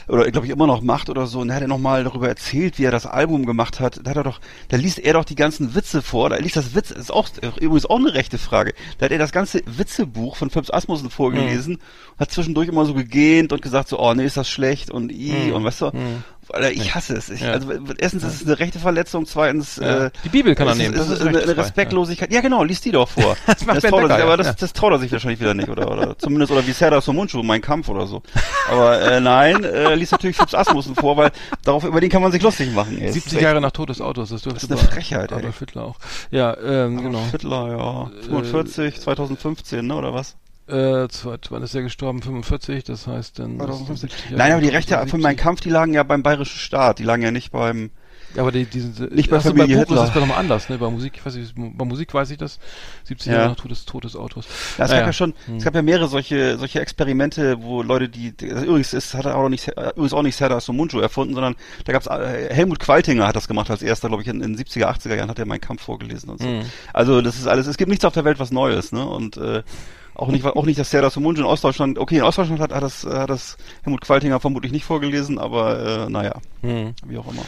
Oder 0.08 0.30
glaube 0.32 0.48
ich 0.48 0.52
immer 0.54 0.68
noch 0.68 0.82
macht 0.82 1.10
oder 1.10 1.28
so. 1.28 1.40
Und 1.40 1.48
da 1.50 1.56
hat 1.56 1.62
er 1.62 1.68
nochmal 1.68 2.04
darüber 2.04 2.28
erzählt, 2.28 2.78
wie 2.80 2.84
er 2.84 2.92
das 2.92 3.06
Album 3.06 3.46
gemacht 3.46 3.80
hat. 3.80 4.00
Da 4.04 4.10
hat 4.12 4.18
er 4.18 4.24
doch, 4.24 4.40
da 4.70 4.78
liest 4.78 5.00
er 5.00 5.14
doch 5.14 5.26
die 5.26 5.36
ganzen 5.36 5.76
Witze 5.76 6.02
vor. 6.02 6.30
Da 6.30 6.38
liest 6.38 6.56
das 6.56 6.76
Witz, 6.76 6.92
ist 6.92 7.12
auch 7.12 7.30
übrigens 7.60 7.86
auch 7.86 7.98
eine 8.00 8.14
rechte 8.14 8.38
Frage. 8.38 8.74
Da 8.98 9.06
hat 9.06 9.12
er 9.12 9.18
das 9.20 9.32
ganze 9.32 9.62
Witzebuch 9.66 10.36
von 10.36 10.50
Phipps 10.50 10.72
Asmussen 10.72 11.10
vorgelesen, 11.10 11.80
hat 12.20 12.32
zwischendurch 12.32 12.68
immer 12.68 12.86
so 12.86 12.94
gegähnt 12.94 13.54
und 13.54 13.62
gesagt 13.62 13.90
so, 13.90 14.00
oh 14.00 14.14
nee, 14.14 14.26
ist 14.26 14.38
das 14.38 14.50
schlecht 14.50 14.92
und 14.92 15.12
i 15.12 15.32
Mhm. 15.48 15.54
und 15.54 15.64
weißt 15.64 15.82
du. 15.82 15.86
Mhm. 15.88 16.24
Alter, 16.52 16.72
ich 16.72 16.94
hasse 16.96 17.16
es. 17.16 17.30
Ich, 17.30 17.42
Ja. 17.42 17.52
Also 17.52 17.72
erstens 17.98 18.24
ist 18.24 18.42
es 18.42 18.46
eine 18.48 18.60
rechte 18.60 18.80
Verletzung, 18.80 19.26
zweitens 19.26 19.78
Ja. 19.78 20.06
äh, 20.06 20.12
Die 20.24 20.30
Bibel 20.30 20.56
kann 20.56 20.68
er 20.68 20.76
nehmen, 20.76 20.94
Ist, 20.94 21.00
das 21.02 21.08
ist 21.10 21.20
ist 21.22 21.28
eine, 21.28 21.42
eine 21.42 21.58
Respektlosigkeit. 21.58 22.32
Ja. 22.34 22.42
genau, 22.42 22.64
liest 22.64 22.86
die 22.86 22.92
doch 22.92 23.10
vor. 23.10 23.36
Das 23.46 23.66
macht 23.66 23.82
Ben 23.82 23.92
traut 23.92 24.02
sich, 24.04 24.12
aber 24.12 24.32
ja. 24.32 24.38
das, 24.38 24.48
Ja. 24.48 24.54
das 24.60 24.74
traut 24.74 24.92
er 24.94 25.00
sich 25.00 25.12
wahrscheinlich 25.12 25.40
wieder 25.40 25.54
nicht 25.54 25.70
oder 25.70 25.90
oder 25.92 26.18
zumindest 26.18 26.52
oder 26.52 26.66
wie 26.68 26.72
Serdar 26.72 27.02
Somuncu, 27.02 27.42
mein 27.44 27.62
Kampf 27.62 27.90
oder 27.90 28.08
so. 28.08 28.22
Aber 28.70 29.02
äh, 29.02 29.20
nein, 29.20 29.64
äh, 29.64 29.96
liest 29.96 30.12
natürlich 30.12 30.38
Phipps 30.38 30.54
Asmussen 30.54 30.96
vor, 30.96 31.18
weil 31.18 31.32
darauf 31.64 31.84
über 31.84 32.02
den 32.02 32.10
kann 32.10 32.22
man 32.22 32.32
sich 32.32 32.42
lustig 32.42 32.74
machen. 32.74 33.00
Ey. 33.02 33.12
70 33.12 33.40
Jahre 33.42 33.62
nach 33.62 33.72
Tod 33.72 33.90
des 33.90 34.02
Autos, 34.02 34.30
das 34.30 34.42
dürfte 34.42 34.68
Das 34.68 34.78
ist 34.80 34.84
eine 34.84 34.92
Frechheit, 34.92 35.32
ey. 35.32 35.38
Adolf 35.38 35.60
Hitler 35.60 35.84
auch. 35.84 35.96
Ja, 36.32 36.56
ähm, 36.58 37.02
genau. 37.02 37.22
Fittler, 37.32 37.68
ja. 37.78 38.12
45, 38.28 39.00
2015, 39.02 39.86
ne, 39.86 39.96
oder 39.96 40.14
was? 40.14 40.36
Äh, 40.74 41.08
wann 41.50 41.64
ist 41.64 41.76
er 41.76 41.82
gestorben? 41.84 42.22
45, 42.22 42.84
das 42.84 43.08
heißt 43.08 43.40
dann. 43.40 43.58
2015. 43.58 44.10
70 44.10 44.26
Jahre 44.32 44.38
Nein, 44.38 44.52
aber 44.54 44.62
die 44.62 44.70
Rechte 44.70 44.94
70. 44.96 45.12
für 45.12 45.18
meinen 45.18 45.38
Kampf, 45.38 45.62
die 45.62 45.70
lagen 45.70 45.94
ja 45.94 46.04
beim 46.04 46.24
bayerischen 46.24 46.58
Staat, 46.60 47.00
die 47.00 47.04
lagen 47.04 47.22
ja 47.22 47.32
nicht 47.32 47.52
beim 47.52 47.92
Ja, 48.36 48.42
aber 48.42 48.52
die, 48.52 48.66
die 48.66 48.80
sind, 48.80 49.14
Nicht 49.14 49.30
bei 49.30 49.40
Familie 49.40 49.78
bei 49.78 49.84
Buch 49.84 49.90
Hitler. 49.90 50.04
ist 50.06 50.16
das 50.16 50.20
nochmal 50.22 50.40
anders, 50.40 50.68
ne? 50.70 50.80
Bei 50.80 50.90
Musik, 50.90 51.14
ich 51.18 51.24
weiß 51.26 51.36
nicht, 51.36 51.54
bei 51.56 51.86
Musik 51.86 52.12
weiß 52.14 52.32
ich 52.32 52.38
das. 52.40 52.58
70 53.04 53.28
Ja. 53.32 53.38
Jahre 53.38 53.50
nach 53.50 53.56
Tod 53.58 53.70
des, 53.70 53.86
Tod 53.86 54.04
des 54.06 54.16
Autos. 54.16 54.46
Ja, 54.80 54.86
es 54.86 54.90
Naja. 54.90 55.02
gab 55.02 55.10
ja 55.10 55.14
schon, 55.14 55.34
Hm. 55.46 55.58
es 55.58 55.64
gab 55.64 55.76
ja 55.76 55.82
mehrere 55.84 56.08
solche, 56.08 56.58
solche 56.58 56.80
Experimente, 56.82 57.62
wo 57.62 57.84
Leute, 57.84 58.10
die, 58.10 58.32
die 58.36 58.52
also 58.52 58.66
übrigens 58.66 58.94
ist, 58.94 59.14
hat 59.14 59.26
er 59.26 59.36
auch 59.38 59.50
nicht, 59.50 59.68
übrigens 59.68 60.14
auch 60.14 60.24
nicht 60.24 60.36
Serdar 60.36 60.62
Somuncu 60.62 61.00
erfunden, 61.00 61.36
sondern 61.36 61.56
da 61.86 61.94
gab's 61.94 62.08
äh, 62.08 62.52
Helmut 62.52 62.80
Qualtinger 62.80 63.28
hat 63.28 63.36
das 63.36 63.48
gemacht 63.48 63.70
als 63.70 63.84
erster, 63.84 64.08
glaube 64.08 64.24
ich, 64.24 64.28
in, 64.28 64.40
den 64.40 64.58
70er, 64.58 64.86
80er 64.88 65.16
Jahren 65.16 65.30
hat 65.30 65.38
er 65.38 65.46
meinen 65.46 65.62
Kampf 65.62 65.84
vorgelesen 65.84 66.30
und 66.32 66.42
so. 66.42 66.48
Mhm. 66.48 66.64
Also 66.92 67.22
das 67.22 67.36
ist 67.36 67.46
alles, 67.48 67.68
es 67.68 67.78
gibt 67.78 67.90
nichts 67.90 68.04
auf 68.06 68.14
der 68.14 68.26
Welt 68.26 68.40
was 68.40 68.50
Neues, 68.50 68.92
ne? 68.92 69.06
Und 69.08 69.38
äh, 69.38 69.62
auch 70.16 70.28
nicht, 70.30 70.46
auch 70.46 70.66
nicht, 70.66 70.80
dass 70.80 70.90
Serdar 70.92 71.10
Somuncu 71.10 71.42
in 71.42 71.46
Ostdeutschland, 71.48 71.98
okay, 71.98 72.18
in 72.18 72.24
Ostdeutschland 72.24 72.62
hat, 72.62 72.74
hat 72.74 72.84
das, 72.84 73.04
hat 73.06 73.30
das 73.30 73.58
Helmut 73.84 74.02
Qualtinger 74.02 74.40
vermutlich 74.40 74.72
nicht 74.72 74.86
vorgelesen, 74.86 75.40
aber 75.40 76.06
äh, 76.06 76.10
naja, 76.10 76.34
Hm. 76.62 76.94
wie 77.06 77.18
auch 77.18 77.32
immer. 77.32 77.44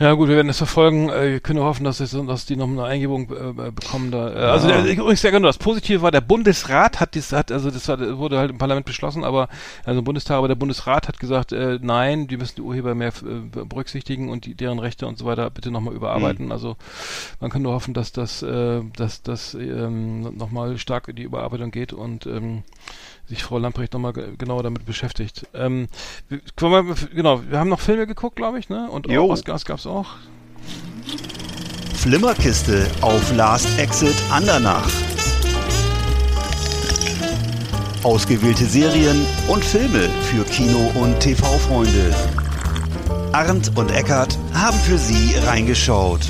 Ja 0.00 0.12
gut, 0.12 0.28
wir 0.28 0.36
werden 0.36 0.48
es 0.48 0.58
verfolgen. 0.58 1.08
Äh, 1.08 1.32
wir 1.32 1.40
können 1.40 1.58
nur 1.58 1.66
hoffen, 1.66 1.82
dass, 1.82 1.98
es, 1.98 2.12
dass 2.12 2.46
die 2.46 2.54
noch 2.54 2.68
eine 2.68 2.84
Eingebung 2.84 3.22
äh, 3.32 3.70
bekommen. 3.72 4.12
Da. 4.12 4.32
Äh, 4.32 4.36
Also 4.36 4.68
Ja. 4.68 4.80
der, 4.82 4.92
übrigens 4.92 5.20
sehr 5.20 5.32
genau. 5.32 5.48
Das 5.48 5.58
Positive 5.58 6.02
war, 6.02 6.12
der 6.12 6.20
Bundesrat 6.20 7.00
hat 7.00 7.14
dies, 7.14 7.32
hat 7.32 7.50
also 7.50 7.70
das 7.70 7.88
wurde 7.88 8.38
halt 8.38 8.50
im 8.52 8.58
Parlament 8.58 8.86
beschlossen, 8.86 9.24
aber 9.24 9.48
also 9.84 9.98
im 9.98 10.04
Bundestag, 10.04 10.36
aber 10.38 10.46
der 10.46 10.54
Bundesrat 10.54 11.08
hat 11.08 11.18
gesagt, 11.18 11.50
äh, 11.52 11.78
nein, 11.82 12.28
die 12.28 12.36
müssen 12.36 12.56
die 12.56 12.62
Urheber 12.62 12.94
mehr 12.94 13.08
äh, 13.08 13.64
berücksichtigen 13.64 14.28
und 14.28 14.46
die, 14.46 14.54
deren 14.54 14.78
Rechte 14.78 15.06
und 15.08 15.18
so 15.18 15.24
weiter 15.24 15.50
bitte 15.50 15.72
nochmal 15.72 15.94
überarbeiten. 15.94 16.46
Mhm. 16.46 16.52
Also 16.52 16.76
man 17.40 17.50
kann 17.50 17.62
nur 17.62 17.72
hoffen, 17.72 17.92
dass 17.92 18.12
das, 18.12 18.42
äh, 18.42 18.82
dass 18.96 19.22
das 19.22 19.54
ähm, 19.54 20.36
nochmal 20.36 20.78
stark 20.78 21.08
in 21.08 21.16
die 21.16 21.24
Überarbeitung 21.24 21.72
geht 21.72 21.92
und 21.92 22.24
ähm, 22.26 22.62
sich 23.28 23.42
Frau 23.42 23.58
Lamprecht 23.58 23.92
nochmal 23.92 24.12
ge 24.12 24.28
genauer 24.36 24.62
damit 24.62 24.86
beschäftigt. 24.86 25.46
Ähm, 25.54 25.88
wir, 26.28 26.40
genau, 27.14 27.42
wir 27.48 27.58
haben 27.58 27.68
noch 27.68 27.80
Filme 27.80 28.06
geguckt, 28.06 28.36
glaube 28.36 28.58
ich, 28.58 28.68
ne? 28.68 28.90
Und 28.90 29.06
Jo. 29.08 29.24
auch 29.24 29.30
Oscars 29.30 29.64
gab's 29.64 29.86
auch. 29.86 30.06
Flimmerkiste 31.94 32.86
auf 33.00 33.34
Last 33.36 33.78
Exit 33.78 34.14
Andernach. 34.30 34.88
Ausgewählte 38.04 38.64
Serien 38.64 39.26
und 39.48 39.64
Filme 39.64 40.08
für 40.30 40.44
Kino- 40.44 40.92
und 40.94 41.18
TV-Freunde. 41.20 42.14
Arndt 43.32 43.76
und 43.76 43.90
Eckart 43.90 44.38
haben 44.54 44.78
für 44.78 44.96
Sie 44.96 45.36
reingeschaut. 45.44 46.20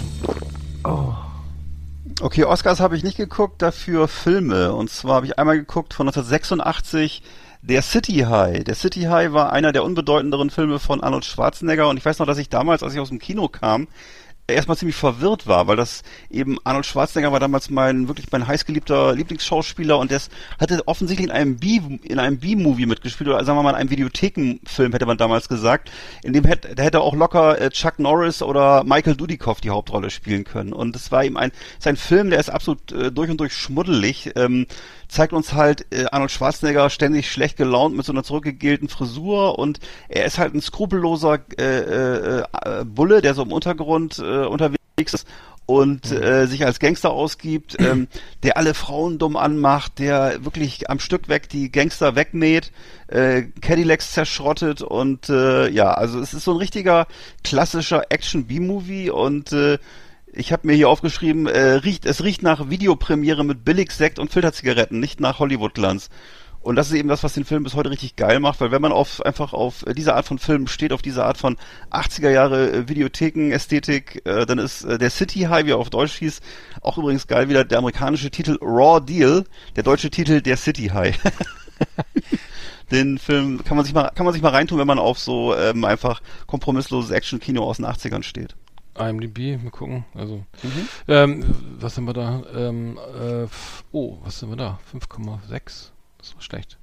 Okay, 2.21 2.43
Oscars 2.43 2.81
habe 2.81 2.97
ich 2.97 3.05
nicht 3.05 3.17
geguckt, 3.17 3.63
dafür 3.63 4.09
Filme. 4.09 4.73
Und 4.73 4.91
zwar 4.91 5.17
habe 5.17 5.27
ich 5.27 5.39
einmal 5.39 5.57
geguckt 5.57 5.95
von 5.95 6.09
1986 6.09 7.23
der 7.63 7.81
City 7.81 8.27
High. 8.29 8.65
Der 8.65 8.75
City 8.75 9.03
High 9.03 9.33
war 9.33 9.53
einer 9.53 9.71
der 9.71 9.85
unbedeutenderen 9.85 10.51
Filme 10.51 10.81
von 10.81 11.01
Arnold 11.01 11.25
Schwarzenegger. 11.25 11.89
Und 11.89 11.97
ich 11.97 12.05
weiß 12.05 12.19
noch, 12.19 12.27
dass 12.27 12.39
ich 12.39 12.49
damals, 12.49 12.83
als 12.83 12.93
ich 12.93 12.99
aus 12.99 13.11
dem 13.11 13.21
Kino 13.21 13.47
kam, 13.47 13.87
erstmal 14.49 14.77
ziemlich 14.77 14.97
verwirrt 14.97 15.47
war, 15.47 15.67
weil 15.67 15.77
das 15.77 16.03
eben 16.31 16.59
Arnold 16.65 16.87
Schwarzenegger 16.87 17.33
war 17.33 17.41
damals 17.41 17.71
mein 17.71 18.09
wirklich 18.09 18.27
mein 18.33 18.47
heißgeliebter 18.47 19.15
Lieblingsschauspieler 19.15 19.99
und 19.99 20.11
der 20.11 20.21
hatte 20.59 20.87
offensichtlich 20.87 21.29
in 21.29 22.19
einem 22.19 22.39
B-Movie 22.39 22.87
mitgespielt 22.87 23.29
oder 23.29 23.45
sagen 23.45 23.59
wir 23.59 23.63
mal 23.63 23.71
in 23.71 23.77
einem 23.77 23.91
Videothekenfilm 23.91 24.93
hätte 24.93 25.07
man 25.07 25.19
damals 25.19 25.49
gesagt, 25.49 25.91
in 26.23 26.33
dem 26.33 26.45
hätte 26.45 26.75
da 26.75 26.83
hätte 26.83 27.01
auch 27.01 27.15
locker 27.15 27.61
äh, 27.61 27.71
Chuck 27.71 27.99
Norris 27.99 28.43
oder 28.43 28.85
Michael 28.85 29.17
Dudikoff 29.17 29.61
die 29.61 29.71
Hauptrolle 29.71 30.11
spielen 30.11 30.45
können 30.45 30.73
und 30.73 30.97
es 30.97 31.13
war 31.13 31.25
eben 31.25 31.37
ein 31.37 31.53
ist 31.79 31.87
ein 31.87 31.97
Film, 31.97 32.31
der 32.31 32.41
ist 32.41 32.49
absolut 32.49 32.91
äh, 32.93 33.13
durch 33.13 33.31
und 33.31 33.39
durch 33.39 33.53
schmuddelig. 33.55 34.33
Ähm, 34.37 34.67
zeigt 35.09 35.33
uns 35.33 35.55
halt 35.55 35.87
äh, 35.93 36.07
Arnold 36.13 36.31
Schwarzenegger 36.31 36.91
ständig 36.91 37.31
schlecht 37.31 37.57
gelaunt 37.57 37.97
mit 37.97 38.05
so 38.05 38.13
einer 38.13 38.23
zurückgegelten 38.23 38.89
Frisur 38.89 39.59
und 39.59 39.81
er 40.09 40.27
ist 40.27 40.39
halt 40.39 40.55
ein 40.55 40.61
skrupelloser 40.61 41.41
äh, 41.59 41.63
äh, 41.65 42.39
äh, 42.41 42.85
Bulle, 42.85 43.23
der 43.23 43.35
so 43.35 43.43
im 43.43 43.53
Untergrund 43.53 44.19
äh, 44.19 44.45
unterwegs 44.45 44.79
ist 45.15 45.27
und 45.69 46.11
äh, 46.13 46.47
sich 46.47 46.65
als 46.65 46.79
Gangster 46.79 47.11
ausgibt, 47.11 47.77
ähm, 47.79 48.09
der 48.43 48.57
alle 48.57 48.73
Frauen 48.73 49.19
dumm 49.19 49.37
anmacht, 49.37 49.99
der 49.99 50.43
wirklich 50.43 50.89
am 50.89 50.99
Stück 50.99 51.29
weg 51.29 51.51
die 51.51 51.71
Gangster 51.71 52.17
wegmäht, 52.17 52.73
äh, 53.09 53.43
Cadillacs 53.61 54.13
zerschrottet 54.13 54.81
und 54.81 55.29
äh, 55.29 55.69
ja, 55.69 55.93
also 55.93 56.21
es 56.21 56.33
ist 56.33 56.45
so 56.45 56.53
ein 56.53 56.57
richtiger 56.57 57.07
klassischer 57.45 58.05
Action-B-Movie 58.09 59.11
und 59.11 59.53
äh, 59.53 59.79
ich 60.33 60.53
habe 60.53 60.67
mir 60.67 60.75
hier 60.75 60.89
aufgeschrieben, 60.89 61.47
äh, 61.47 61.59
riecht, 61.75 62.07
es 62.07 62.23
riecht 62.23 62.43
nach 62.43 62.71
Videopremiere 62.71 63.45
mit 63.45 63.65
Billigsekt 63.65 64.19
und 64.19 64.33
Filterzigaretten, 64.33 65.01
nicht 65.01 65.21
nach 65.21 65.39
Hollywood-Glanz. 65.39 66.11
Und 66.61 66.77
das 66.77 66.89
ist 66.89 66.95
eben 66.95 67.09
das, 67.09 67.23
was 67.23 67.35
den 67.35 67.45
Film 67.45 67.63
bis 67.63 67.75
heute 67.75 67.91
richtig 67.91 68.17
geil 68.17 68.41
macht, 68.41 68.61
weil 68.61 68.73
wenn 68.73 68.83
man 68.83 68.93
auf 68.93 69.25
einfach 69.25 69.53
auf 69.53 69.85
diese 69.97 70.15
Art 70.15 70.27
von 70.27 70.39
Film 70.39 70.67
steht, 70.67 70.93
auf 70.93 71.03
diese 71.03 71.25
Art 71.25 71.39
von 71.39 71.57
80er 71.91 72.31
Jahre 72.31 72.71
äh, 72.73 72.89
Videotheken, 72.89 73.53
Ästhetik, 73.53 74.23
äh, 74.27 74.45
dann 74.45 74.59
ist 74.59 74.85
äh, 74.85 74.99
der 74.99 75.11
City 75.11 75.43
High, 75.43 75.67
wie 75.67 75.71
er 75.71 75.79
auf 75.79 75.91
Deutsch 75.91 76.19
hieß, 76.19 76.41
auch 76.83 76.99
übrigens 76.99 77.27
geil 77.27 77.49
wieder 77.49 77.65
der 77.65 77.79
amerikanische 77.79 78.31
Titel 78.31 78.59
Raw 78.61 79.01
Deal, 79.01 79.45
der 79.77 79.85
deutsche 79.85 80.11
Titel 80.11 80.41
der 80.41 80.57
City 80.57 80.89
High. 80.89 81.19
Den 82.91 83.19
Film 83.19 83.63
kann 83.65 83.77
man 83.77 83.85
sich 83.85 83.95
mal 83.95 84.11
kann 84.15 84.25
man 84.25 84.33
sich 84.33 84.43
mal 84.43 84.49
reintun, 84.49 84.79
wenn 84.79 84.87
man 84.87 84.99
auf 84.99 85.19
so 85.19 85.55
ähm, 85.55 85.85
einfach 85.85 86.23
kompromissloses 86.47 87.11
Action-Kino 87.11 87.63
aus 87.63 87.77
den 87.77 87.87
80ern 87.87 88.23
steht. 88.23 88.57
IMDb, 88.97 89.63
mal 89.63 89.71
gucken. 89.71 90.05
Also, 90.15 90.45
ähm, 91.07 91.45
was 91.79 91.95
sind 91.95 92.05
wir 92.05 92.13
da? 92.15 92.43
Ähm, 92.55 92.99
äh, 92.99 93.47
oh, 93.93 94.19
was 94.23 94.41
sind 94.41 94.51
wir 94.51 94.57
da? 94.57 94.79
5,6. 94.93 95.91
Das 96.19 96.35
war 96.35 96.43
schlecht. 96.43 96.79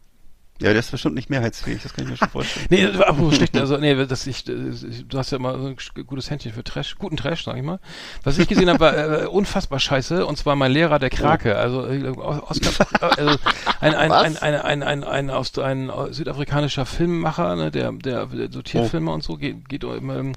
Ja, 0.62 0.70
der 0.70 0.80
ist 0.80 0.92
bestimmt 0.92 1.16
nicht 1.16 1.30
mehrheitsfähig, 1.30 1.84
das 1.84 1.94
kann 1.94 2.06
ich 2.06 2.12
mir 2.12 2.18
schon 2.18 2.30
vorstellen. 2.30 2.68
Nee, 2.70 2.86
apropos 2.86 3.36
schlecht, 3.36 3.58
also 3.58 3.78
nee, 3.78 3.94
das 4.06 4.26
ich, 4.26 4.48
äh, 4.48 4.72
du 5.06 5.18
hast 5.18 5.32
ja 5.32 5.38
immer 5.38 5.60
so 5.60 5.68
ein 5.68 5.78
gutes 6.08 6.30
Händchen 6.30 6.54
für 6.54 6.64
Trash, 6.64 6.96
guten 6.96 7.18
Trash, 7.18 7.44
sag 7.44 7.58
ich 7.58 7.64
mal. 7.64 7.80
Was 8.24 8.38
ich 8.38 8.48
gesehen 8.48 8.70
habe, 8.70 8.80
war 8.80 9.24
äh, 9.24 9.26
unfassbar 9.26 9.80
scheiße 9.80 10.26
und 10.26 10.38
zwar 10.38 10.56
mein 10.56 10.72
Lehrer 10.72 10.98
der 10.98 11.10
Krake, 11.10 11.58
also 11.58 11.86
äh, 11.86 12.08
Oscar, 12.08 12.88
also 13.18 13.38
ein 13.82 13.96
ein, 13.96 14.12
ein, 14.12 14.38
ein, 14.38 14.56
ein, 14.56 14.84
ein, 14.84 15.04
ein, 15.04 15.30
aus, 15.30 15.58
ein 15.60 15.92
südafrikanischer 16.12 16.86
Filmemacher, 16.86 17.56
ne, 17.58 17.72
der, 17.72 17.92
der, 17.92 18.26
der 18.28 18.52
so 18.52 18.62
Tierfilme 18.62 19.12
und 19.12 19.24
so 19.24 19.36
geht, 19.36 19.68
geht 19.68 19.84
ähm, 19.84 20.34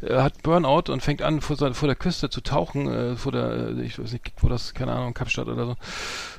äh, 0.00 0.16
hat 0.16 0.42
Burnout 0.42 0.92
und 0.92 1.00
fängt 1.02 1.22
an 1.22 1.40
vor, 1.40 1.56
vor 1.74 1.86
der 1.86 1.96
Küste 1.96 2.28
zu 2.28 2.40
tauchen, 2.40 2.88
äh, 2.88 3.16
vor 3.16 3.30
der, 3.30 3.68
äh, 3.68 3.82
ich 3.82 3.98
weiß 4.00 4.12
nicht, 4.12 4.32
wo 4.40 4.48
das, 4.48 4.74
keine 4.74 4.92
Ahnung, 4.92 5.14
Kapstadt 5.14 5.46
oder 5.46 5.64
so, 5.64 5.76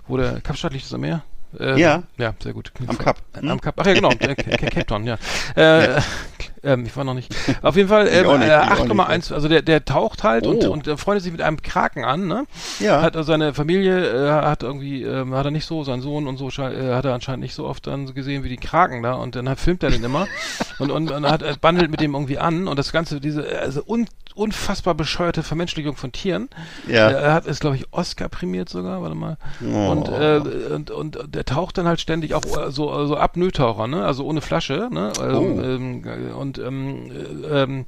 wo 0.08 0.18
der 0.18 0.42
Kapstadt 0.42 0.74
liegt 0.74 0.86
das 0.86 0.94
am 0.94 1.02
Meer? 1.02 1.24
Äh, 1.60 1.80
Ja. 1.80 2.04
Ja, 2.18 2.34
sehr 2.42 2.54
gut. 2.54 2.72
Am 2.88 2.98
Kap. 2.98 3.18
Am 3.34 3.60
Kap. 3.62 3.76
Ach 3.80 3.86
ja, 3.86 3.94
genau. 3.94 4.10
äh, 4.20 4.36
Ca- 4.36 4.58
Ca- 4.58 4.58
Cape 4.68 4.86
Town, 4.86 5.06
ja. 5.06 5.18
Äh, 5.56 6.02
ähm, 6.64 6.86
ich 6.86 6.96
war 6.96 7.04
noch 7.04 7.14
nicht. 7.14 7.34
Auf 7.62 7.76
jeden 7.76 7.90
Fall 7.90 8.08
ähm, 8.08 8.28
auch 8.28 8.38
nicht, 8.38 8.48
äh. 8.50 8.52
8,1. 8.54 9.34
Also 9.34 9.48
der, 9.48 9.62
der 9.62 9.84
taucht 9.86 10.24
halt 10.24 10.46
und, 10.48 10.64
Oh. 10.66 10.72
und 10.72 10.88
äh, 10.88 10.98
freundet 10.98 11.24
sich 11.24 11.32
mit 11.32 11.42
einem 11.42 11.62
Kraken 11.62 12.04
an, 12.06 12.28
ne? 12.28 12.46
Ja. 12.80 13.02
Hat 13.02 13.16
also 13.18 13.32
seine 13.32 13.54
Familie, 13.54 14.28
äh, 14.28 14.32
hat 14.32 14.64
irgendwie, 14.64 15.04
ähm, 15.04 15.34
hat 15.34 15.46
er 15.46 15.52
nicht 15.52 15.66
so, 15.66 15.84
sein 15.84 16.02
Sohn 16.02 16.28
und 16.28 16.38
so, 16.38 16.50
äh, 16.62 16.94
hat 16.94 17.06
er 17.06 17.14
anscheinend 17.14 17.44
nicht 17.44 17.56
so 17.56 17.66
oft 17.66 17.88
dann 17.88 18.14
gesehen 18.14 18.44
wie 18.44 18.50
die 18.50 18.58
Kraken 18.58 19.02
da 19.04 19.14
und 19.14 19.36
dann 19.36 19.50
hat, 19.50 19.60
filmt 19.60 19.84
er 19.84 19.90
den 19.92 20.04
immer 20.04 20.28
und, 20.80 20.92
und, 20.92 21.12
und 21.12 21.26
hat, 21.30 21.42
äh, 21.42 21.56
bandelt 21.60 21.90
mit 21.92 22.00
dem 22.02 22.14
irgendwie 22.14 22.38
an 22.40 22.68
und 22.68 22.78
das 22.78 22.92
Ganze, 22.92 23.20
diese, 23.20 23.48
also 23.60 23.82
un, 23.88 24.08
unfassbar 24.34 24.94
bescheuerte 24.96 25.44
Vermenschlichung 25.44 25.96
von 25.98 26.12
Tieren. 26.12 26.50
Ja. 26.88 27.10
Äh, 27.10 27.14
Er 27.14 27.34
hat 27.34 27.48
es, 27.48 27.60
glaube 27.60 27.76
ich, 27.76 27.86
Oscar 27.92 28.30
prämiert 28.30 28.70
sogar, 28.70 29.02
warte 29.02 29.16
mal. 29.16 29.38
Oh. 29.62 29.90
Und, 29.92 30.08
äh, 30.10 30.42
und, 30.74 30.90
und 30.92 31.18
der 31.36 31.44
taucht 31.46 31.78
dann 31.78 31.88
halt 31.88 32.00
ständig 32.00 32.34
auch 32.34 32.44
äh, 32.46 32.72
so, 32.72 33.06
so 33.08 33.18
Apnoe-Taucher, 33.18 33.88
ne? 33.88 34.06
Also 34.06 34.26
ohne 34.26 34.42
Flasche, 34.42 34.88
ne? 34.92 35.12
Ähm, 35.22 35.32
Oh. 35.32 35.62
ähm, 35.62 36.04
und 36.38 36.51
ähm, 36.58 37.12
äh, 37.12 37.64
ähm, 37.64 37.86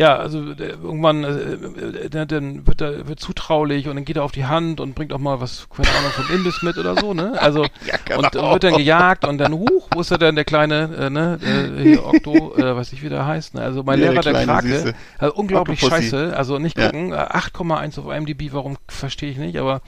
ja, 0.00 0.16
also 0.16 0.54
der, 0.54 0.70
irgendwann 0.70 1.24
äh, 1.24 1.28
äh, 1.28 2.08
der, 2.08 2.24
dann 2.24 2.66
wird 2.66 2.80
er 2.80 3.06
wird 3.06 3.20
zutraulich 3.20 3.86
und 3.86 3.96
dann 3.96 4.06
geht 4.06 4.16
er 4.16 4.24
auf 4.24 4.32
die 4.32 4.46
Hand 4.46 4.80
und 4.80 4.94
bringt 4.94 5.12
auch 5.12 5.18
mal 5.18 5.42
was, 5.42 5.66
keine 5.68 5.90
Ahnung, 5.90 6.10
vom 6.10 6.34
Imbiss 6.34 6.62
mit 6.62 6.78
oder 6.78 6.96
so, 6.96 7.12
ne? 7.12 7.34
Also 7.38 7.66
genau. 8.06 8.20
und, 8.20 8.34
und 8.34 8.52
wird 8.52 8.64
dann 8.64 8.76
gejagt 8.78 9.26
und 9.26 9.36
dann 9.36 9.52
huch, 9.52 9.88
wo 9.92 10.00
ist 10.00 10.10
er 10.10 10.16
denn 10.16 10.36
der 10.36 10.46
kleine, 10.46 10.88
äh, 10.98 11.10
ne? 11.10 11.38
Äh, 11.44 11.82
hier 11.82 12.02
Okto, 12.06 12.54
äh, 12.56 12.74
weiß 12.74 12.94
ich 12.94 13.02
wie 13.02 13.10
der 13.10 13.26
heißt, 13.26 13.52
ne? 13.52 13.60
Also 13.60 13.82
mein 13.82 13.98
Ja, 13.98 14.08
Lehrer 14.12 14.22
der 14.22 14.32
der, 14.32 14.44
Krake, 14.46 14.94
also 15.18 15.34
unglaublich 15.34 15.80
scheiße, 15.80 16.34
also 16.34 16.58
nicht 16.58 16.78
Ja. 16.78 16.86
gucken, 16.86 17.12
äh, 17.12 17.16
8,1 17.16 18.00
auf 18.00 18.10
IMDb, 18.10 18.54
warum 18.54 18.78
verstehe 18.88 19.30
ich 19.30 19.36
nicht, 19.36 19.58
aber 19.58 19.82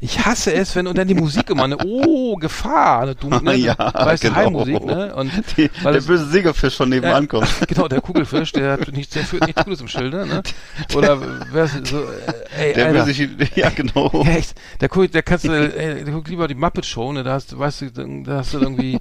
ich 0.00 0.26
hasse 0.26 0.52
es, 0.52 0.76
wenn 0.76 0.86
und 0.86 0.98
dann 0.98 1.08
die 1.08 1.14
Musik 1.14 1.48
immer, 1.48 1.68
ne? 1.68 1.78
Oh, 1.82 2.36
Gefahr, 2.36 3.06
ne? 3.06 3.14
Du, 3.14 3.30
ne? 3.30 3.54
Ja, 3.64 3.76
weißt 3.78 4.24
genau. 4.24 4.34
Heimmusik, 4.34 4.84
ne? 4.84 5.14
Und 5.14 5.32
Die, 5.56 5.70
weil 5.82 5.94
der 5.94 6.00
böse 6.02 6.26
Segelfisch 6.26 6.76
von 6.76 6.90
nebenan 6.90 7.26
kommt. 7.28 7.48
Genau, 7.66 7.88
der 7.88 8.02
Kugelfisch, 8.02 8.52
der 8.52 8.72
hat 8.72 8.92
nichts, 8.92 9.14
der 9.14 9.24
führt 9.24 9.46
nichts 9.56 9.64
Gutes 9.64 9.80
im 9.80 9.88
Schilde, 9.88 10.26
ne? 10.26 10.42
Oder 10.94 11.18
wer 11.52 11.66
so, 11.68 12.00
äh, 12.00 12.68
ey, 12.68 12.74
Der 12.74 12.86
Alter. 12.86 13.04
böse, 13.04 13.12
Chi- 13.14 13.50
ja 13.60 13.70
genau. 13.70 14.10
Ja, 14.24 14.30
echt. 14.32 14.54
Der 14.80 14.88
guckt, 14.88 15.14
der 15.14 15.22
kannst 15.22 15.44
du, 15.44 15.50
ey, 15.52 16.04
der 16.04 16.12
guckt 16.14 16.28
lieber 16.28 16.48
die 16.48 16.54
Muppet 16.54 16.86
Show, 16.86 17.12
ne? 17.12 17.22
Da 17.22 17.32
hast, 17.32 17.56
weißt 17.58 17.82
du, 17.82 18.22
da 18.24 18.36
hast 18.38 18.54
du 18.54 18.58
irgendwie, 18.60 18.98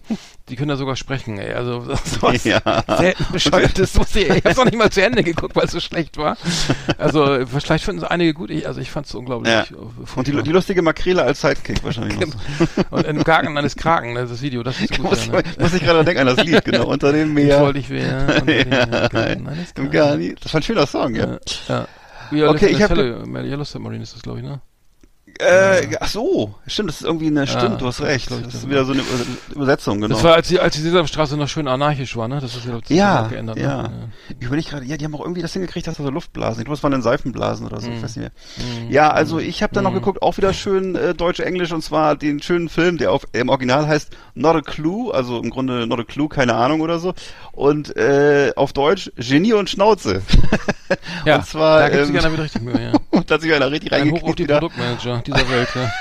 die 0.49 0.55
können 0.55 0.69
da 0.69 0.75
sogar 0.75 0.95
sprechen, 0.95 1.37
ey. 1.37 1.53
Also 1.53 1.81
sowas 2.05 2.43
Ja. 2.43 2.61
selten 2.97 3.25
bescheuertes 3.31 3.93
muss 3.95 4.15
ich, 4.15 4.29
ich 4.29 4.43
hab's 4.45 4.57
noch 4.57 4.65
nicht 4.65 4.77
mal 4.77 4.89
zu 4.91 5.01
Ende 5.03 5.23
geguckt, 5.23 5.55
weil 5.55 5.65
es 5.65 5.71
so 5.71 5.79
schlecht 5.79 6.17
war. 6.17 6.37
Also 6.97 7.45
vielleicht 7.47 7.83
finden 7.85 8.03
es 8.03 8.07
einige 8.09 8.33
gut, 8.33 8.49
ich, 8.49 8.67
also 8.67 8.81
ich 8.81 8.91
fand's 8.91 9.13
unglaublich. 9.15 9.51
Ja. 9.53 9.61
äh, 9.63 9.65
Und 10.15 10.27
die, 10.27 10.43
die 10.43 10.51
lustige 10.51 10.81
Makrele 10.81 11.23
als 11.23 11.41
Sidekick 11.41 11.83
wahrscheinlich 11.83 12.19
noch. 12.19 12.27
Und 12.91 13.05
im 13.05 13.23
Garten 13.23 13.57
eines 13.57 13.75
Kraken, 13.75 14.13
ne, 14.13 14.25
das 14.25 14.41
Video, 14.41 14.63
das 14.63 14.79
ist 14.79 14.91
gut. 14.97 15.03
muss, 15.11 15.25
ja, 15.27 15.33
ne? 15.33 15.43
muss 15.59 15.73
ich 15.73 15.83
gerade 15.83 16.03
denken 16.03 16.27
an 16.27 16.35
das 16.35 16.45
Lied, 16.45 16.63
genau, 16.65 16.85
unter 16.87 17.11
dem 17.11 17.37
Ich 17.37 17.45
Meer. 17.45 17.61
wollte 17.61 17.79
ich 17.79 17.89
wieder. 17.89 18.43
eines 19.13 19.71
Im. 19.77 19.91
Garni. 19.91 20.32
Das 20.41 20.53
war 20.53 20.59
ein 20.59 20.63
schöner 20.63 20.85
Song, 20.87 21.15
ja. 21.15 21.37
Ja. 21.67 21.87
ja. 22.31 22.49
Okay, 22.49 22.67
ich 22.67 22.77
in 22.77 22.83
hab 22.83 22.91
Yellow- 22.91 23.43
Yellow 23.45 23.63
Submarine 23.63 24.03
ist 24.03 24.15
das, 24.15 24.21
glaube 24.21 24.39
ich, 24.39 24.45
ne? 24.45 24.61
Äh, 25.39 25.87
ach 25.99 26.07
so, 26.07 26.55
stimmt, 26.67 26.89
das 26.89 27.01
ist 27.01 27.07
irgendwie 27.07 27.27
eine, 27.27 27.47
stimmt, 27.47 27.63
Ja, 27.63 27.75
du 27.75 27.87
hast 27.87 28.01
recht. 28.01 28.29
Das 28.29 28.41
das 28.43 28.53
ist 28.55 28.69
wieder 28.69 28.85
so 28.85 28.93
eine 28.93 29.01
Über- 29.01 29.55
Übersetzung, 29.55 29.99
genau. 30.01 30.13
Das 30.15 30.23
war, 30.23 30.35
als 30.35 30.47
die, 30.47 30.59
als 30.59 30.75
die 30.75 30.81
Sesamstraße 30.81 31.35
noch 31.37 31.47
schön 31.47 31.67
anarchisch 31.67 32.15
war, 32.15 32.27
ne? 32.27 32.39
Das 32.39 32.55
ist 32.55 32.65
ja, 32.65 32.79
das 32.79 32.89
ja, 32.89 33.23
sich 33.23 33.31
geändert, 33.31 33.57
ja. 33.57 33.83
Ne? 33.83 34.09
Ich 34.39 34.45
überlege 34.45 34.69
gerade, 34.69 34.85
ja, 34.85 34.95
die 34.97 35.05
haben 35.05 35.15
auch 35.15 35.21
irgendwie 35.21 35.41
das 35.41 35.53
hingekriegt, 35.53 35.87
dass 35.87 35.97
da 35.97 36.03
so 36.03 36.09
Luftblasen. 36.11 36.59
Ich 36.61 36.65
glaube, 36.65 36.77
es 36.77 36.83
waren 36.83 36.91
dann 36.91 37.01
Seifenblasen 37.01 37.65
oder 37.65 37.81
so, 37.81 37.87
Mhm. 37.89 37.95
ich 37.97 38.03
weiß 38.03 38.15
nicht 38.15 38.31
mehr. 38.59 38.89
Ja, 38.91 39.09
also 39.11 39.39
ich 39.39 39.63
habe 39.63 39.73
dann 39.73 39.83
noch 39.85 39.93
geguckt, 39.93 40.21
auch 40.21 40.37
wieder 40.37 40.53
schön 40.53 40.95
äh, 40.95 41.13
Deutsch-Englisch 41.15 41.71
und 41.71 41.83
zwar 41.83 42.15
den 42.15 42.41
schönen 42.41 42.69
Film, 42.69 42.97
der 42.97 43.11
auf, 43.11 43.25
im 43.33 43.49
Original 43.49 43.87
heißt 43.87 44.11
Not 44.35 44.55
a 44.55 44.61
Clue, 44.61 45.11
also 45.13 45.39
im 45.41 45.49
Grunde 45.49 45.87
Not 45.87 45.99
a 45.99 46.03
Clue, 46.03 46.29
keine 46.29 46.53
Ahnung 46.55 46.81
oder 46.81 46.99
so. 46.99 47.13
Und 47.51 47.95
äh, 47.97 48.51
auf 48.55 48.73
Deutsch 48.73 49.11
Genie 49.17 49.53
und 49.53 49.69
Schnauze. 49.69 50.21
Ja, 51.25 51.35
und 51.39 51.45
zwar, 51.45 51.79
da 51.81 51.89
gibt 51.89 52.05
sich 52.05 52.15
ähm, 52.15 52.21
einer 52.21 52.33
wieder 52.33 52.43
richtig 52.43 52.61
Mühe, 52.61 52.81
ja. 52.81 52.91
und 53.11 53.29
da 53.29 53.35
hat 53.35 53.41
sich 53.41 53.53
einer 53.53 53.71
richtig 53.71 53.91
Ein 53.93 54.11
Hoch 54.11 54.17
auf 54.17 54.23
reingekriegt 54.23 54.39
die. 54.39 54.45
Produktmanager 54.53 55.22
dieser 55.23 55.49
Welt, 55.49 55.69
ja. 55.75 55.91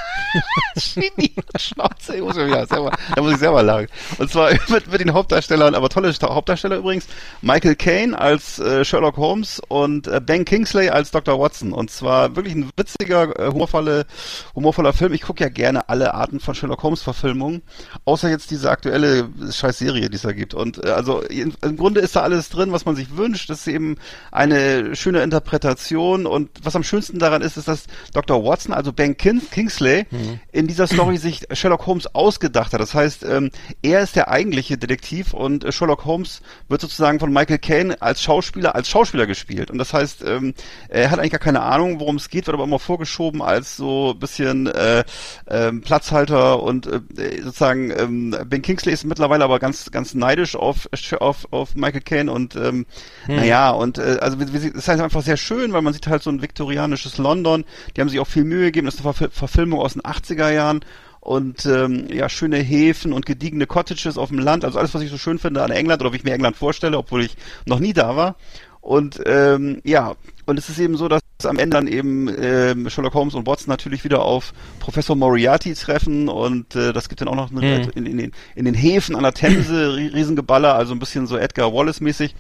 Genie 0.75 1.33
Schnauze, 1.57 2.15
ich 2.17 2.23
muss 2.23 2.37
ja 2.37 2.67
selber, 2.67 2.93
da 3.15 3.23
muss 3.23 3.33
ich 3.33 3.39
selber 3.39 3.63
lachen. 3.63 3.89
Und 4.19 4.31
zwar 4.31 4.51
mit, 4.69 4.91
mit 4.91 5.01
den 5.01 5.13
Hauptdarstellern, 5.13 5.75
aber 5.75 5.89
tolle 5.89 6.13
Hauptdarsteller 6.13 6.77
übrigens, 6.77 7.07
Michael 7.41 7.77
Caine 7.77 8.19
als 8.19 8.59
äh, 8.59 8.85
Sherlock 8.85 9.17
Holmes 9.17 9.61
und 9.69 10.07
äh, 10.07 10.21
Ben 10.21 10.45
Kingsley 10.45 10.89
als 10.89 11.11
Dr. 11.11 11.39
Watson. 11.39 11.73
Und 11.73 11.91
zwar 11.91 12.37
wirklich 12.37 12.55
ein 12.55 12.71
witziger, 12.77 13.39
äh, 13.39 13.51
humorvolle, 13.51 14.07
humorvoller 14.55 14.93
Film. 14.93 15.13
Ich 15.13 15.23
gucke 15.23 15.43
ja 15.45 15.51
gerne 15.51 15.89
alle 15.89 16.15
Arten 16.15 16.41
von 16.41 16.55
Sherlock 16.55 16.83
Holmes 16.83 17.03
Verfilmungen, 17.03 17.63
außer 18.05 18.29
jetzt 18.31 18.51
diese 18.51 18.71
aktuelle 18.71 19.29
Scheißserie, 19.51 20.09
die 20.09 20.17
es 20.17 20.23
da 20.23 20.33
gibt. 20.33 20.55
Und 20.55 20.85
äh, 20.85 20.91
also 20.91 21.21
in, 21.21 21.55
im 21.63 21.77
Grunde 21.77 22.01
ist 22.01 22.17
da 22.17 22.23
alles 22.23 22.49
drin, 22.49 22.73
was 22.73 22.85
man 22.85 22.97
sich 22.97 23.17
wünscht. 23.17 23.51
Das 23.51 23.61
ist 23.61 23.69
eben 23.69 23.97
eine 24.31 24.97
schöne 24.97 25.23
Interpretation. 25.23 26.27
Und 26.27 26.51
was 26.63 26.77
am 26.77 26.85
schönsten 26.85 27.19
daran 27.19 27.43
ist, 27.43 27.57
ist, 27.57 27.69
dass 27.69 27.85
Dr. 28.13 28.45
Watson, 28.45 28.73
also 28.73 28.93
Ben 28.93 29.17
Kin 29.17 29.43
Kingsley, 29.51 30.07
in 30.53 30.67
dieser 30.67 30.87
Story 30.87 31.17
sich 31.17 31.47
Sherlock 31.53 31.87
Holmes 31.87 32.15
ausgedacht 32.15 32.73
hat. 32.73 32.81
Das 32.81 32.95
heißt, 32.95 33.25
ähm, 33.25 33.51
er 33.83 34.01
ist 34.03 34.17
der 34.17 34.29
eigentliche 34.31 34.79
Detektiv 34.79 35.33
und 35.35 35.65
äh, 35.65 35.73
Sherlock 35.73 36.05
Holmes 36.05 36.43
wird 36.69 36.81
sozusagen 36.81 37.21
von 37.21 37.33
Michael 37.33 37.59
Caine 37.59 38.01
als 38.01 38.23
Schauspieler 38.23 38.75
als 38.75 38.89
Schauspieler 38.89 39.27
gespielt. 39.27 39.71
Und 39.71 39.79
das 39.79 39.93
heißt, 39.93 40.23
ähm, 40.27 40.55
er 40.89 41.11
hat 41.11 41.19
eigentlich 41.19 41.33
gar 41.33 41.41
keine 41.41 41.63
Ahnung, 41.63 42.01
worum 42.01 42.17
es 42.17 42.29
geht, 42.29 42.47
wird 42.47 42.55
aber 42.55 42.65
immer 42.65 42.79
vorgeschoben 42.79 43.43
als 43.43 43.77
so 43.77 44.13
ein 44.13 44.19
bisschen 44.19 44.67
äh, 44.67 45.05
ähm, 45.49 45.81
Platzhalter 45.81 46.63
und 46.63 46.87
äh, 46.87 47.01
sozusagen 47.43 47.91
ähm, 47.91 48.37
Ben 48.47 48.63
Kingsley 48.63 48.93
ist 48.93 49.05
mittlerweile 49.05 49.45
aber 49.45 49.59
ganz 49.59 49.91
ganz 49.91 50.15
neidisch 50.15 50.57
auf 50.57 50.89
auf, 51.21 51.49
auf 51.51 51.75
Michael 51.75 52.01
Caine 52.03 52.33
und 52.33 52.57
ähm, 52.57 52.87
naja 53.29 53.71
und 53.71 53.99
äh, 53.99 54.19
also 54.21 54.39
es 54.39 54.65
ist 54.65 54.89
halt 54.89 55.01
einfach 55.01 55.23
sehr 55.23 55.37
schön, 55.37 55.73
weil 55.73 55.83
man 55.83 55.93
sieht 55.93 56.07
halt 56.07 56.23
so 56.23 56.31
ein 56.31 56.43
viktorianisches 56.43 57.19
London. 57.19 57.65
Die 57.97 58.01
haben 58.01 58.09
sich 58.09 58.21
auch 58.21 58.27
viel 58.27 58.45
Mühe 58.45 58.67
gegeben. 58.67 58.87
Das 58.87 58.95
ist 58.95 59.05
eine 59.05 59.13
Verfil- 59.15 59.31
Verfilmung 59.31 59.81
aus 59.81 59.95
den 59.95 60.05
80er 60.13 60.51
Jahren 60.51 60.81
und 61.21 61.65
ähm, 61.67 62.07
ja 62.13 62.29
schöne 62.29 62.59
Häfen 62.59 63.13
und 63.13 63.27
gediegene 63.27 63.67
Cottages 63.67 64.19
auf 64.19 64.29
dem 64.31 64.39
Land. 64.39 64.65
Also 64.65 64.79
alles, 64.79 64.93
was 64.95 65.03
ich 65.03 65.11
so 65.11 65.19
schön 65.19 65.39
finde 65.39 65.63
an 65.63 65.71
England 65.71 66.03
oder 66.03 66.13
wie 66.13 66.17
ich 66.17 66.25
mir 66.25 66.35
England 66.35 66.57
vorstelle, 66.57 66.99
obwohl 66.99 67.23
ich 67.23 67.37
noch 67.67 67.79
nie 67.79 67.93
da 67.93 68.17
war. 68.17 68.37
Und 68.81 69.21
ähm, 69.27 69.81
ja, 69.85 70.17
und 70.47 70.59
es 70.59 70.69
ist 70.69 70.81
eben 70.81 70.97
so, 70.97 71.07
dass 71.07 71.23
am 71.45 71.59
Ende 71.61 71.77
dann 71.77 71.87
eben 71.87 72.29
ähm, 72.41 72.91
Sherlock 72.91 73.15
Holmes 73.15 73.35
und 73.35 73.47
Watson 73.47 73.69
natürlich 73.69 74.03
wieder 74.03 74.23
auf 74.23 74.53
Professor 74.81 75.15
Moriarty 75.15 75.75
treffen 75.75 76.29
und 76.29 76.75
äh, 76.75 76.93
das 76.93 77.09
gibt 77.09 77.21
dann 77.21 77.29
auch 77.29 77.37
noch 77.37 77.51
eine, 77.53 77.61
Mhm. 77.85 77.91
in, 77.95 78.07
in, 78.07 78.17
den, 78.19 78.33
in 78.57 78.65
den 78.65 78.75
Häfen 78.75 79.15
an 79.15 79.23
der 79.23 79.35
Themse 79.35 79.95
rie- 79.97 80.13
Riesengeballer, 80.13 80.75
also 80.75 80.95
ein 80.95 80.99
bisschen 80.99 81.29
so 81.29 81.37
Edgar 81.37 81.73
Wallace 81.73 82.01
mäßig. 82.01 82.35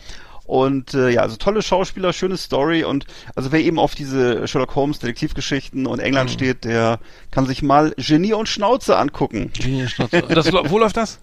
Und 0.52 0.92
äh, 0.92 1.08
ja, 1.08 1.22
also 1.22 1.36
tolle 1.36 1.62
Schauspieler, 1.62 2.12
schöne 2.12 2.36
Story 2.36 2.84
und 2.84 3.06
also 3.34 3.52
wer 3.52 3.60
eben 3.60 3.78
auf 3.78 3.94
diese 3.94 4.46
Sherlock 4.46 4.74
Holmes 4.74 4.98
Detektivgeschichten 4.98 5.86
und 5.86 5.98
England 5.98 6.28
Mhm. 6.28 6.34
steht, 6.34 6.64
der 6.64 6.98
kann 7.30 7.46
sich 7.46 7.62
mal 7.62 7.94
Genie 7.96 8.34
und 8.34 8.50
Schnauze 8.50 8.98
angucken. 8.98 9.50
Linienschnauze. 9.58 10.20
Das, 10.28 10.52
wo 10.52 10.78
läuft 10.78 10.98
das? 10.98 11.20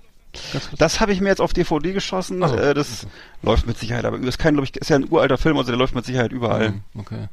Das 0.78 1.00
habe 1.00 1.12
ich 1.12 1.22
mir 1.22 1.30
jetzt 1.30 1.42
auf 1.42 1.54
DVD 1.54 1.92
geschossen. 1.94 2.40
So. 2.48 2.56
Äh, 2.56 2.74
das 2.74 3.08
läuft 3.42 3.66
mit 3.68 3.78
Sicherheit, 3.78 4.06
aber 4.06 4.20
ist 4.20 4.38
kein, 4.38 4.54
glaube 4.54 4.66
ich, 4.68 4.76
ist 4.76 4.90
ja 4.90 4.98
ein 4.98 5.08
uralter 5.10 5.38
Film, 5.38 5.58
also 5.58 5.72
der 5.72 5.78
läuft 5.80 5.96
mit 5.96 6.06
Sicherheit 6.06 6.32
überall. 6.32 6.70
Mhm, 6.72 6.82
Okay. 7.00 7.28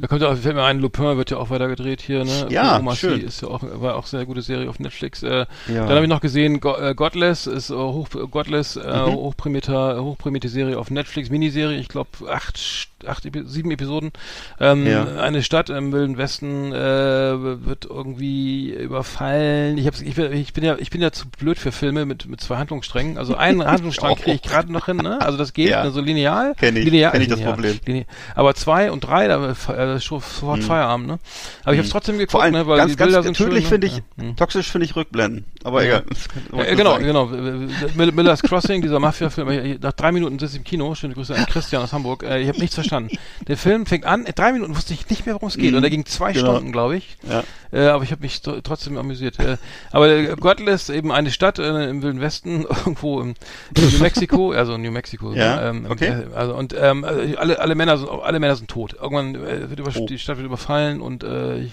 Da 0.00 0.06
kommt 0.08 0.22
ja 0.22 0.28
auch, 0.28 0.36
fällt 0.36 0.54
mir 0.56 0.64
ein, 0.64 0.80
Lupin 0.80 1.16
wird 1.16 1.30
ja 1.30 1.36
auch 1.36 1.50
weiter 1.50 1.68
gedreht 1.68 2.00
hier, 2.00 2.24
ne? 2.24 2.46
Ja, 2.50 2.78
Oma 2.78 2.96
schön. 2.96 3.20
Ist 3.20 3.42
ja 3.42 3.48
auch, 3.48 3.62
war 3.62 3.96
auch 3.96 4.06
sehr 4.06 4.24
gute 4.26 4.42
Serie 4.42 4.68
auf 4.68 4.78
Netflix. 4.80 5.22
Äh, 5.22 5.28
Ja. 5.28 5.46
Dann 5.86 5.90
habe 5.90 6.02
ich 6.02 6.08
noch 6.08 6.20
gesehen, 6.20 6.60
Go 6.60 6.74
äh, 6.76 6.94
Godless 6.94 7.46
ist 7.46 7.70
äh, 7.70 7.74
hoch, 7.74 8.08
Godless, 8.30 8.76
äh, 8.76 8.80
Mhm. 9.06 9.12
hochprämierter, 9.14 10.02
hochprämierte 10.02 10.48
Serie 10.48 10.78
auf 10.78 10.90
Netflix, 10.90 11.28
Miniserie, 11.30 11.78
ich 11.78 11.88
glaube 11.88 12.10
acht, 12.30 12.58
acht, 13.06 13.22
sieben 13.44 13.70
Episoden. 13.70 14.12
Ähm, 14.60 14.86
Ja. 14.86 15.04
Eine 15.20 15.42
Stadt 15.42 15.70
im 15.70 15.92
Wilden 15.92 16.16
Westen 16.18 16.72
äh, 16.72 17.64
wird 17.66 17.84
irgendwie 17.84 18.70
überfallen. 18.72 19.78
Ich, 19.78 19.86
hab's, 19.86 20.00
ich, 20.00 20.14
bin- 20.14 20.32
ich 20.32 20.52
bin 20.52 20.64
ja, 20.64 20.76
ich 20.78 20.90
bin 20.90 21.00
ja 21.02 21.12
zu 21.12 21.28
blöd 21.28 21.58
für 21.58 21.72
Filme 21.72 22.04
mit 22.06 22.26
mit 22.26 22.37
zwei 22.38 22.56
Handlungssträngen. 22.56 23.18
Also 23.18 23.34
einen 23.36 23.64
Handlungsstrang 23.64 24.14
kriege 24.16 24.32
ich 24.36 24.42
gerade 24.42 24.72
noch 24.72 24.86
hin, 24.86 24.96
ne? 24.98 25.20
Also 25.20 25.36
das 25.38 25.52
geht, 25.52 25.70
Ja. 25.70 25.80
also 25.82 26.00
lineal. 26.00 26.54
Kenn 26.56 26.76
ich, 26.76 26.84
lineal, 26.84 27.12
kenn 27.12 27.22
ich 27.22 27.28
das 27.28 27.38
lineal, 27.38 27.54
Problem. 27.54 27.80
Lineal. 27.84 28.06
Aber 28.34 28.54
zwei 28.54 28.90
und 28.90 29.00
drei, 29.00 29.28
da 29.28 29.54
äh, 29.70 29.96
ist 29.96 30.04
schon 30.04 30.20
sofort 30.20 30.62
Feierabend, 30.64 31.06
ne? 31.06 31.18
Aber 31.64 31.72
ich 31.74 31.78
habe 31.78 31.86
es 31.86 31.90
trotzdem 31.90 32.16
geguckt, 32.18 32.32
Vor 32.32 32.42
allem 32.42 32.54
ne? 32.54 32.66
Weil 32.66 32.78
ganz, 32.78 32.92
die 32.92 32.96
Bilder 32.96 33.22
ganz 33.22 33.24
sind 33.26 33.36
tödlich 33.36 33.64
schön, 33.68 33.80
finde 33.80 33.86
ne? 33.88 33.92
ich, 33.92 34.22
Ja. 34.22 34.28
Hm. 34.30 34.36
toxisch 34.36 34.70
finde 34.70 34.84
ich 34.86 34.96
Rückblenden. 34.96 35.44
Aber 35.64 35.84
egal. 35.84 36.04
Das 36.08 36.28
Ja, 36.56 36.64
ich 36.70 36.76
genau, 36.76 36.98
genau. 36.98 37.26
Mill- 37.26 38.12
Miller's 38.12 38.42
Crossing, 38.42 38.80
dieser 38.82 39.00
Mafia-Film, 39.00 39.78
nach 39.80 39.92
drei 39.92 40.12
Minuten 40.12 40.38
sitze 40.38 40.52
ich 40.54 40.58
im 40.58 40.64
Kino, 40.64 40.94
schöne 40.94 41.14
Grüße 41.14 41.34
an 41.34 41.46
Christian 41.46 41.82
aus 41.82 41.92
Hamburg, 41.92 42.22
äh, 42.22 42.40
ich 42.40 42.48
habe 42.48 42.58
nichts 42.58 42.74
verstanden. 42.74 43.16
Der 43.46 43.56
Film 43.56 43.86
fängt 43.86 44.04
an, 44.06 44.24
in 44.24 44.34
drei 44.34 44.52
Minuten 44.52 44.76
wusste 44.76 44.94
ich 44.94 45.08
nicht 45.10 45.26
mehr, 45.26 45.34
worum 45.34 45.48
es 45.48 45.56
geht. 45.56 45.74
Und 45.74 45.82
er 45.84 45.90
ging 45.90 46.04
zwei 46.06 46.32
Genau. 46.32 46.52
Stunden, 46.52 46.72
glaube 46.72 46.96
ich. 46.96 47.16
Ja. 47.28 47.42
Äh, 47.72 47.88
aber 47.88 48.02
ich 48.04 48.10
habe 48.12 48.22
mich 48.22 48.36
tr- 48.36 48.62
trotzdem 48.62 48.96
amüsiert. 48.96 49.38
Äh, 49.38 49.56
aber 49.90 50.08
äh, 50.08 50.36
Godless, 50.38 50.88
eben 50.88 51.10
eine 51.12 51.30
Stadt 51.30 51.58
äh, 51.58 51.88
im 51.90 52.02
Wilden 52.02 52.20
Westen, 52.20 52.27
irgendwo 52.46 53.20
im 53.20 53.34
in 53.76 53.90
New 53.90 53.98
Mexico, 54.00 54.52
also 54.52 54.76
New 54.78 54.90
Mexico. 54.90 55.32
Ja, 55.32 55.56
ne, 55.56 55.68
ähm, 55.68 55.86
okay. 55.90 56.06
äh, 56.08 56.34
Also 56.34 56.54
und 56.54 56.74
ähm, 56.78 57.04
äh, 57.04 57.36
alle 57.36 57.58
alle 57.60 57.74
Männer 57.74 57.98
sind 57.98 58.08
alle 58.08 58.38
Männer 58.40 58.56
sind 58.56 58.68
tot. 58.70 58.94
Irgendwann 58.94 59.34
äh, 59.34 59.68
wird 59.70 59.80
über, 59.80 59.90
Oh. 59.96 60.06
die 60.06 60.18
Stadt 60.18 60.36
wird 60.36 60.46
überfallen 60.46 61.00
und 61.00 61.24
äh, 61.24 61.58
ich 61.58 61.72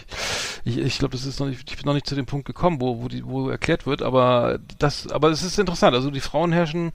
ich, 0.63 0.77
ich 0.79 0.99
glaube, 0.99 1.11
das 1.15 1.25
ist 1.25 1.39
noch 1.39 1.47
nicht 1.47 1.69
ich 1.69 1.77
bin 1.77 1.85
noch 1.85 1.93
nicht 1.93 2.07
zu 2.07 2.15
dem 2.15 2.25
Punkt 2.25 2.45
gekommen, 2.45 2.81
wo 2.81 3.01
wo 3.03 3.07
die 3.07 3.25
wo 3.25 3.49
erklärt 3.49 3.85
wird, 3.85 4.01
aber 4.01 4.59
das 4.79 5.07
aber 5.11 5.29
es 5.29 5.43
ist 5.43 5.59
interessant. 5.59 5.95
Also 5.95 6.11
die 6.11 6.19
Frauen 6.21 6.51
herrschen 6.51 6.91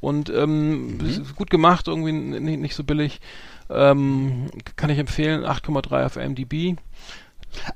und 0.00 0.30
ähm, 0.30 0.96
Mhm. 0.98 1.26
gut 1.36 1.50
gemacht, 1.50 1.88
irgendwie 1.88 2.12
nicht, 2.12 2.60
nicht 2.60 2.74
so 2.74 2.84
billig. 2.84 3.20
Ähm, 3.72 4.46
kann 4.76 4.90
ich 4.90 4.98
empfehlen, 4.98 5.44
8,3 5.44 6.04
auf 6.06 6.16
MDB. 6.16 6.74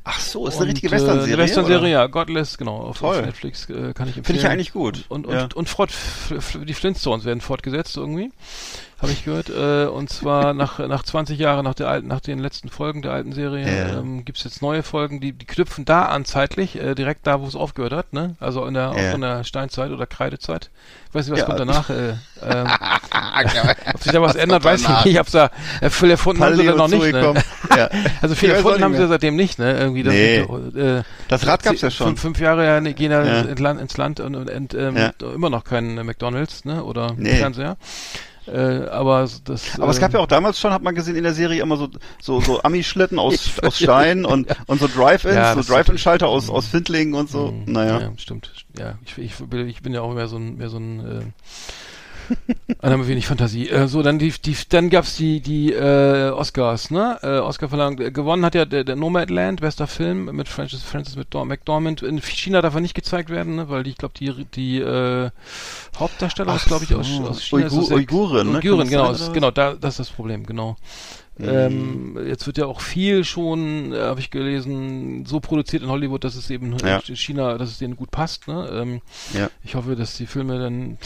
Ach 0.05 0.21
so, 0.21 0.47
ist 0.47 0.55
eine 0.55 0.63
Und, 0.63 0.69
richtige 0.71 0.89
äh, 0.89 0.93
Western-Serie. 0.93 1.35
Eine 1.35 1.43
Western-Serie, 1.43 1.93
ja. 1.93 2.07
Godless, 2.07 2.57
genau, 2.59 2.77
auf, 2.77 3.03
auf. 3.03 3.21
Netflix 3.21 3.69
äh, 3.69 3.93
kann 3.93 4.09
ich 4.09 4.17
empfehlen. 4.17 4.25
Finde 4.25 4.41
ich 4.41 4.47
eigentlich 4.49 4.73
gut. 4.73 5.05
Und, 5.09 5.27
und, 5.27 5.35
Ja. 5.35 5.43
und, 5.45 5.55
und 5.55 5.69
fort, 5.69 5.91
f- 5.91 6.33
f- 6.37 6.59
die 6.65 6.75
Flintstones 6.75 7.25
werden 7.25 7.41
fortgesetzt 7.41 7.97
irgendwie, 7.97 8.31
habe 9.02 9.12
ich 9.12 9.24
gehört. 9.24 9.50
Äh, 9.50 9.87
und 9.87 10.09
zwar 10.11 10.54
nach, 10.54 10.78
nach 10.78 11.02
20 11.02 11.38
Jahren, 11.38 11.64
nach, 11.64 11.74
der 11.74 11.88
alten, 11.88 12.07
nach 12.09 12.20
den 12.20 12.38
letzten 12.38 12.68
Folgen 12.70 13.02
der 13.02 13.12
alten 13.12 13.33
Serie, 13.33 13.66
Ja. 13.66 13.98
ähm, 13.98 14.24
gibt 14.24 14.38
es 14.38 14.44
jetzt 14.44 14.62
neue 14.62 14.83
Folgen, 14.83 15.20
die, 15.20 15.33
die 15.33 15.46
knüpfen 15.46 15.85
da 15.85 16.04
an 16.07 16.24
zeitlich, 16.24 16.80
äh, 16.80 16.94
direkt 16.94 17.26
da, 17.26 17.40
wo 17.40 17.46
es 17.46 17.54
aufgehört 17.57 17.92
hat, 17.92 18.12
ne? 18.12 18.37
Also 18.40 18.64
in 18.66 18.74
der, 18.74 18.90
auch 18.92 18.96
Ja. 18.96 19.12
in 19.12 19.20
der 19.20 19.44
Steinzeit 19.44 19.90
oder 19.90 20.07
Kreidezeit. 20.07 20.70
Ich 21.09 21.14
weiß 21.14 21.26
nicht, 21.26 21.33
was 21.33 21.40
Ja. 21.40 21.44
kommt 21.46 21.61
danach. 21.61 21.90
Äh, 21.90 22.14
ähm, 22.42 22.66
ob 23.94 24.02
sich 24.02 24.12
da 24.12 24.22
was 24.22 24.37
ändert, 24.37 24.64
weiß 24.64 24.80
ich 24.83 24.88
nicht. 24.88 25.07
Ich 25.07 25.18
hab's 25.18 25.33
da 25.33 25.50
äh, 25.80 25.90
viel 25.90 26.11
erfunden 26.11 26.42
haben 26.42 26.57
sie 26.57 26.64
da 26.66 26.74
noch 26.74 26.88
nicht. 26.88 27.12
Ne? 27.12 27.35
Ja. 27.76 27.88
Also 28.22 28.35
viel 28.35 28.50
auch 28.52 28.57
erfunden 28.57 28.83
haben 28.83 28.92
sie 28.94 29.00
mehr. 29.00 29.09
seitdem 29.09 29.37
nicht, 29.37 29.59
ne? 29.59 29.76
Irgendwie 29.78 30.02
das 30.02 30.14
Nee. 30.14 30.44
sind, 30.46 30.76
äh, 30.76 31.02
Das 31.28 31.46
Rad 31.46 31.62
gab's 31.62 31.80
ja 31.83 31.90
Fünf, 31.90 31.94
schon. 31.96 32.16
fünf 32.16 32.40
Jahre 32.40 32.64
ja, 32.64 32.80
ne, 32.80 32.94
gehen 32.94 33.11
ja, 33.12 33.22
Ja. 33.24 33.40
Ins, 33.42 33.61
Land, 33.61 33.80
ins 33.80 33.96
Land 33.96 34.20
und, 34.20 34.35
und, 34.35 34.50
und 34.50 34.74
ähm, 34.74 34.96
Ja. 34.96 35.12
immer 35.35 35.50
noch 35.50 35.64
kein 35.64 35.98
äh, 35.98 36.04
McDonalds, 36.04 36.64
ne? 36.64 36.83
Oder 36.85 37.12
Nee. 37.16 37.37
Fernseher. 37.37 37.76
Äh, 38.46 38.87
aber 38.88 39.28
das. 39.44 39.80
Aber 39.80 39.90
es 39.90 39.98
gab 40.00 40.11
äh, 40.12 40.18
ja 40.18 40.20
auch 40.22 40.26
damals 40.26 40.61
schon, 40.61 40.72
hat 40.72 40.83
man 40.83 40.94
gesehen 40.94 41.16
in 41.16 41.22
der 41.24 41.33
Serie 41.35 41.62
immer 41.62 41.76
so 41.76 41.88
so, 42.20 42.40
so 42.40 42.62
Ami-Schlitten 42.62 43.18
aus, 43.18 43.50
aus 43.62 43.78
Stein 43.78 44.24
und, 44.26 44.48
und 44.66 44.80
so 44.80 44.87
Drive-Ins, 44.88 45.35
Ja, 45.35 45.54
so 45.54 45.62
Drive-In-Schalter 45.62 46.28
aus, 46.28 46.50
aus 46.50 46.66
Findlingen 46.66 47.14
und 47.14 47.30
so. 47.30 47.52
mh, 47.52 47.62
Naja. 47.72 48.00
Ja, 48.00 48.12
stimmt. 48.18 48.52
Ja, 48.78 48.98
ich, 49.07 49.16
ich, 49.18 49.35
bin- 49.37 49.68
ich 49.68 49.80
bin 49.83 49.94
ja 49.94 50.02
auch 50.02 50.12
mehr 50.14 50.26
so 50.28 50.37
ein, 50.37 50.57
mehr 50.57 50.68
so 50.68 50.76
ein, 50.78 51.00
äh, 51.00 51.20
einer 52.81 52.97
mit 52.97 53.09
wenig 53.09 53.27
Fantasie. 53.27 53.69
Äh, 53.69 53.89
so, 53.89 54.03
dann 54.03 54.19
die, 54.19 54.31
die, 54.31 54.57
dann 54.69 54.91
gab's 54.91 55.17
die, 55.17 55.41
die, 55.41 55.73
äh, 55.73 56.31
Oscars, 56.31 56.91
ne? 56.91 57.19
Äh, 57.23 57.39
Oscar 57.39 57.69
verlangt, 57.69 58.01
äh, 58.01 58.11
gewonnen 58.11 58.45
hat 58.45 58.55
ja 58.55 58.65
der, 58.65 58.85
der 58.85 58.97
Nomadland, 58.97 59.61
bester 59.61 59.87
Film 59.87 60.27
mit 60.35 60.49
Francis, 60.49 60.83
Francis 60.83 61.17
McDor- 61.17 61.45
McDormand. 61.45 62.03
In 62.03 62.21
China 62.21 62.63
darf 62.63 62.75
er 62.75 62.81
nicht 62.81 62.95
gezeigt 62.95 63.31
werden, 63.31 63.57
ne? 63.57 63.69
Weil 63.69 63.83
die, 63.85 63.91
ich 63.91 63.99
glaube, 63.99 64.15
die, 64.19 64.45
die, 64.55 64.79
äh, 64.81 65.31
Hauptdarsteller 65.99 66.53
Ach 66.53 66.57
ist, 66.57 66.67
glaube 66.67 66.85
ich, 66.85 66.95
aus, 66.95 67.07
so. 67.09 67.25
aus 67.29 67.43
China. 67.43 67.63
Uigur- 67.63 67.67
ist 67.67 67.77
das 67.79 67.89
der- 67.89 67.97
Uiguren, 67.99 68.53
ne? 68.53 68.59
Uiguren, 68.59 68.79
das 68.81 68.89
genau, 68.91 69.03
oder 69.05 69.13
was? 69.21 69.33
genau, 69.33 69.51
da, 69.51 69.75
das 69.75 69.95
ist 69.95 70.09
das 70.09 70.11
Problem, 70.11 70.45
genau. 70.47 70.77
Ähm, 71.40 72.16
jetzt 72.27 72.47
wird 72.47 72.59
ja 72.59 72.66
auch 72.66 72.81
viel 72.81 73.25
schon, 73.25 73.92
äh, 73.92 73.99
habe 74.01 74.20
ich 74.20 74.31
gelesen, 74.31 75.27
so 75.27 75.40
produziert 75.40 75.83
in 75.83 75.88
Hollywood, 75.88 76.23
dass 76.23 76.37
es 76.37 76.49
eben 76.51 76.77
Ja. 76.85 77.01
in 77.09 77.16
China, 77.16 77.59
dass 77.59 77.70
es 77.70 77.79
denen 77.79 77.97
gut 77.97 78.11
passt. 78.12 78.47
Ne? 78.47 78.68
Ähm, 78.73 79.01
Ja. 79.33 79.49
Ich 79.64 79.75
hoffe, 79.75 79.97
dass 79.97 80.16
die 80.16 80.27
Filme 80.27 80.59
dann. 80.59 80.99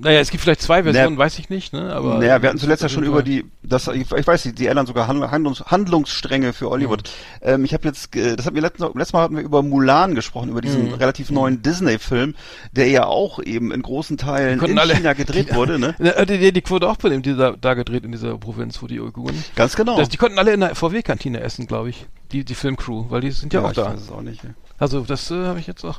Naja, 0.00 0.18
es 0.20 0.30
gibt 0.30 0.42
vielleicht 0.42 0.62
zwei 0.62 0.82
Versionen, 0.82 1.16
weiß 1.16 1.38
ich 1.38 1.48
nicht. 1.48 1.72
Ne? 1.72 1.92
Aber 1.94 2.18
naja, 2.18 2.42
wir 2.42 2.48
hatten 2.48 2.58
zuletzt 2.58 2.82
ja 2.82 2.88
schon 2.88 3.04
über 3.04 3.22
die, 3.22 3.44
das, 3.62 3.86
ich, 3.88 4.10
ich 4.10 4.26
weiß 4.26 4.44
nicht, 4.46 4.58
die 4.58 4.66
ändern 4.66 4.86
sogar 4.86 5.08
Handl- 5.08 5.30
Handlungs, 5.30 5.62
Handlungsstränge 5.66 6.52
für 6.52 6.68
Hollywood. 6.70 7.04
Mhm. 7.42 7.48
Ähm, 7.48 7.64
ich 7.64 7.72
habe 7.74 7.86
jetzt, 7.86 8.10
das 8.16 8.44
hatten 8.46 8.54
wir 8.56 8.62
letztes, 8.62 8.84
letztes 8.94 9.12
Mal 9.12 9.22
hatten 9.22 9.36
wir 9.36 9.42
über 9.44 9.62
Mulan 9.62 10.14
gesprochen, 10.16 10.48
über 10.48 10.60
diesen 10.60 10.88
Mhm. 10.88 10.94
relativ 10.94 11.30
neuen 11.30 11.62
Disney-Film, 11.62 12.34
der 12.72 12.88
ja 12.88 13.06
auch 13.06 13.40
eben 13.40 13.70
in 13.70 13.82
großen 13.82 14.16
Teilen 14.16 14.60
in 14.64 14.78
alle- 14.78 14.94
China 14.94 15.12
gedreht 15.12 15.54
wurde, 15.54 15.78
ne? 15.78 15.94
Die, 16.32 16.38
die, 16.38 16.52
die 16.52 16.70
wurde 16.70 16.88
auch 16.88 16.96
bei 16.96 17.08
dem, 17.10 17.22
dieser, 17.22 17.56
da 17.56 17.74
gedreht 17.74 18.04
in 18.04 18.12
dieser 18.12 18.36
Provinz, 18.38 18.82
wo 18.82 18.86
die 18.86 18.98
Uiguren. 19.00 19.34
Ganz 19.54 19.76
genau. 19.76 19.96
Das, 19.96 20.08
die 20.08 20.16
konnten 20.16 20.38
alle 20.38 20.52
in 20.52 20.60
der 20.60 20.74
VW-Kantine 20.74 21.40
essen, 21.40 21.66
glaube 21.66 21.90
ich. 21.90 22.06
Die, 22.32 22.44
die 22.44 22.54
Filmcrew, 22.54 23.06
weil 23.10 23.20
die 23.20 23.30
sind 23.30 23.52
ja, 23.52 23.62
auch 23.62 23.70
ich 23.70 23.76
da. 23.76 23.92
weiß 23.92 24.00
es 24.00 24.10
auch 24.10 24.22
nicht. 24.22 24.42
ja. 24.42 24.50
Also 24.78 25.02
das 25.02 25.30
äh, 25.30 25.46
habe 25.46 25.60
ich 25.60 25.66
jetzt 25.66 25.84
auch 25.84 25.98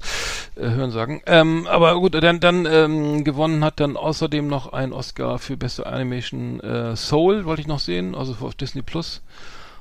äh, 0.56 0.68
hören 0.70 0.92
sagen. 0.92 1.22
Ähm, 1.26 1.68
aber 1.68 1.96
gut, 2.00 2.16
dann, 2.16 2.40
dann 2.40 2.66
ähm, 2.66 3.24
gewonnen 3.24 3.64
hat 3.64 3.80
dann 3.80 3.96
außerdem 3.96 4.48
noch 4.48 4.74
ein 4.74 4.92
Oscar 4.92 5.40
für 5.40 5.56
beste 5.56 5.86
Animation 5.86 6.60
äh, 6.60 6.96
Soul, 6.96 7.46
wollte 7.46 7.62
ich 7.62 7.68
noch 7.68 7.80
sehen, 7.80 8.14
also 8.14 8.36
auf 8.42 8.56
Disney 8.56 8.82
Plus. 8.82 9.22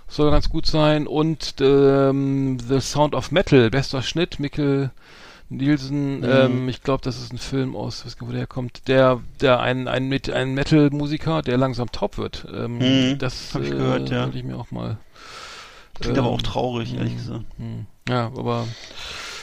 Soll 0.07 0.31
ganz 0.31 0.51
gut 0.51 0.67
sein. 0.67 1.07
Und 1.07 1.55
ähm, 1.61 2.59
The 2.61 2.81
Sound 2.81 3.15
of 3.15 3.33
Metal, 3.33 3.71
bester 3.71 4.03
Schnitt, 4.03 4.39
Mikkel 4.39 4.91
Nielsen, 5.57 6.19
Mhm. 6.21 6.25
ähm, 6.29 6.69
ich 6.69 6.83
glaube, 6.83 7.03
das 7.05 7.19
ist 7.19 7.33
ein 7.33 7.39
Film 7.39 7.77
aus, 7.77 8.05
weiß 8.05 8.17
gar 8.17 8.25
nicht, 8.25 8.29
wo 8.29 8.33
der 8.33 8.41
herkommt, 8.43 8.89
der, 8.89 9.21
der 9.41 9.61
ein, 9.61 9.89
ein, 9.89 10.09
mit, 10.09 10.31
ein 10.31 10.55
Metal-Musiker, 10.55 11.43
der 11.43 11.57
langsam 11.59 11.91
taub 11.93 12.19
wird. 12.19 12.47
Ähm, 12.53 12.79
Mhm, 13.13 13.19
das 13.19 13.55
hab 13.55 13.63
ich 13.63 13.69
äh, 13.69 13.73
gehört, 13.73 14.11
ja. 14.11 14.25
wollte 14.25 14.39
ich 14.39 14.45
mir 14.45 14.57
auch 14.57 14.71
mal. 14.71 14.99
Klingt 16.01 16.19
aber 16.19 16.29
ähm, 16.29 16.35
auch 16.35 16.43
traurig, 16.43 16.95
ehrlich 16.95 17.13
mh, 17.15 17.19
gesagt. 17.19 17.45
mh. 17.59 17.85
Ja, 18.09 18.27
aber 18.27 18.67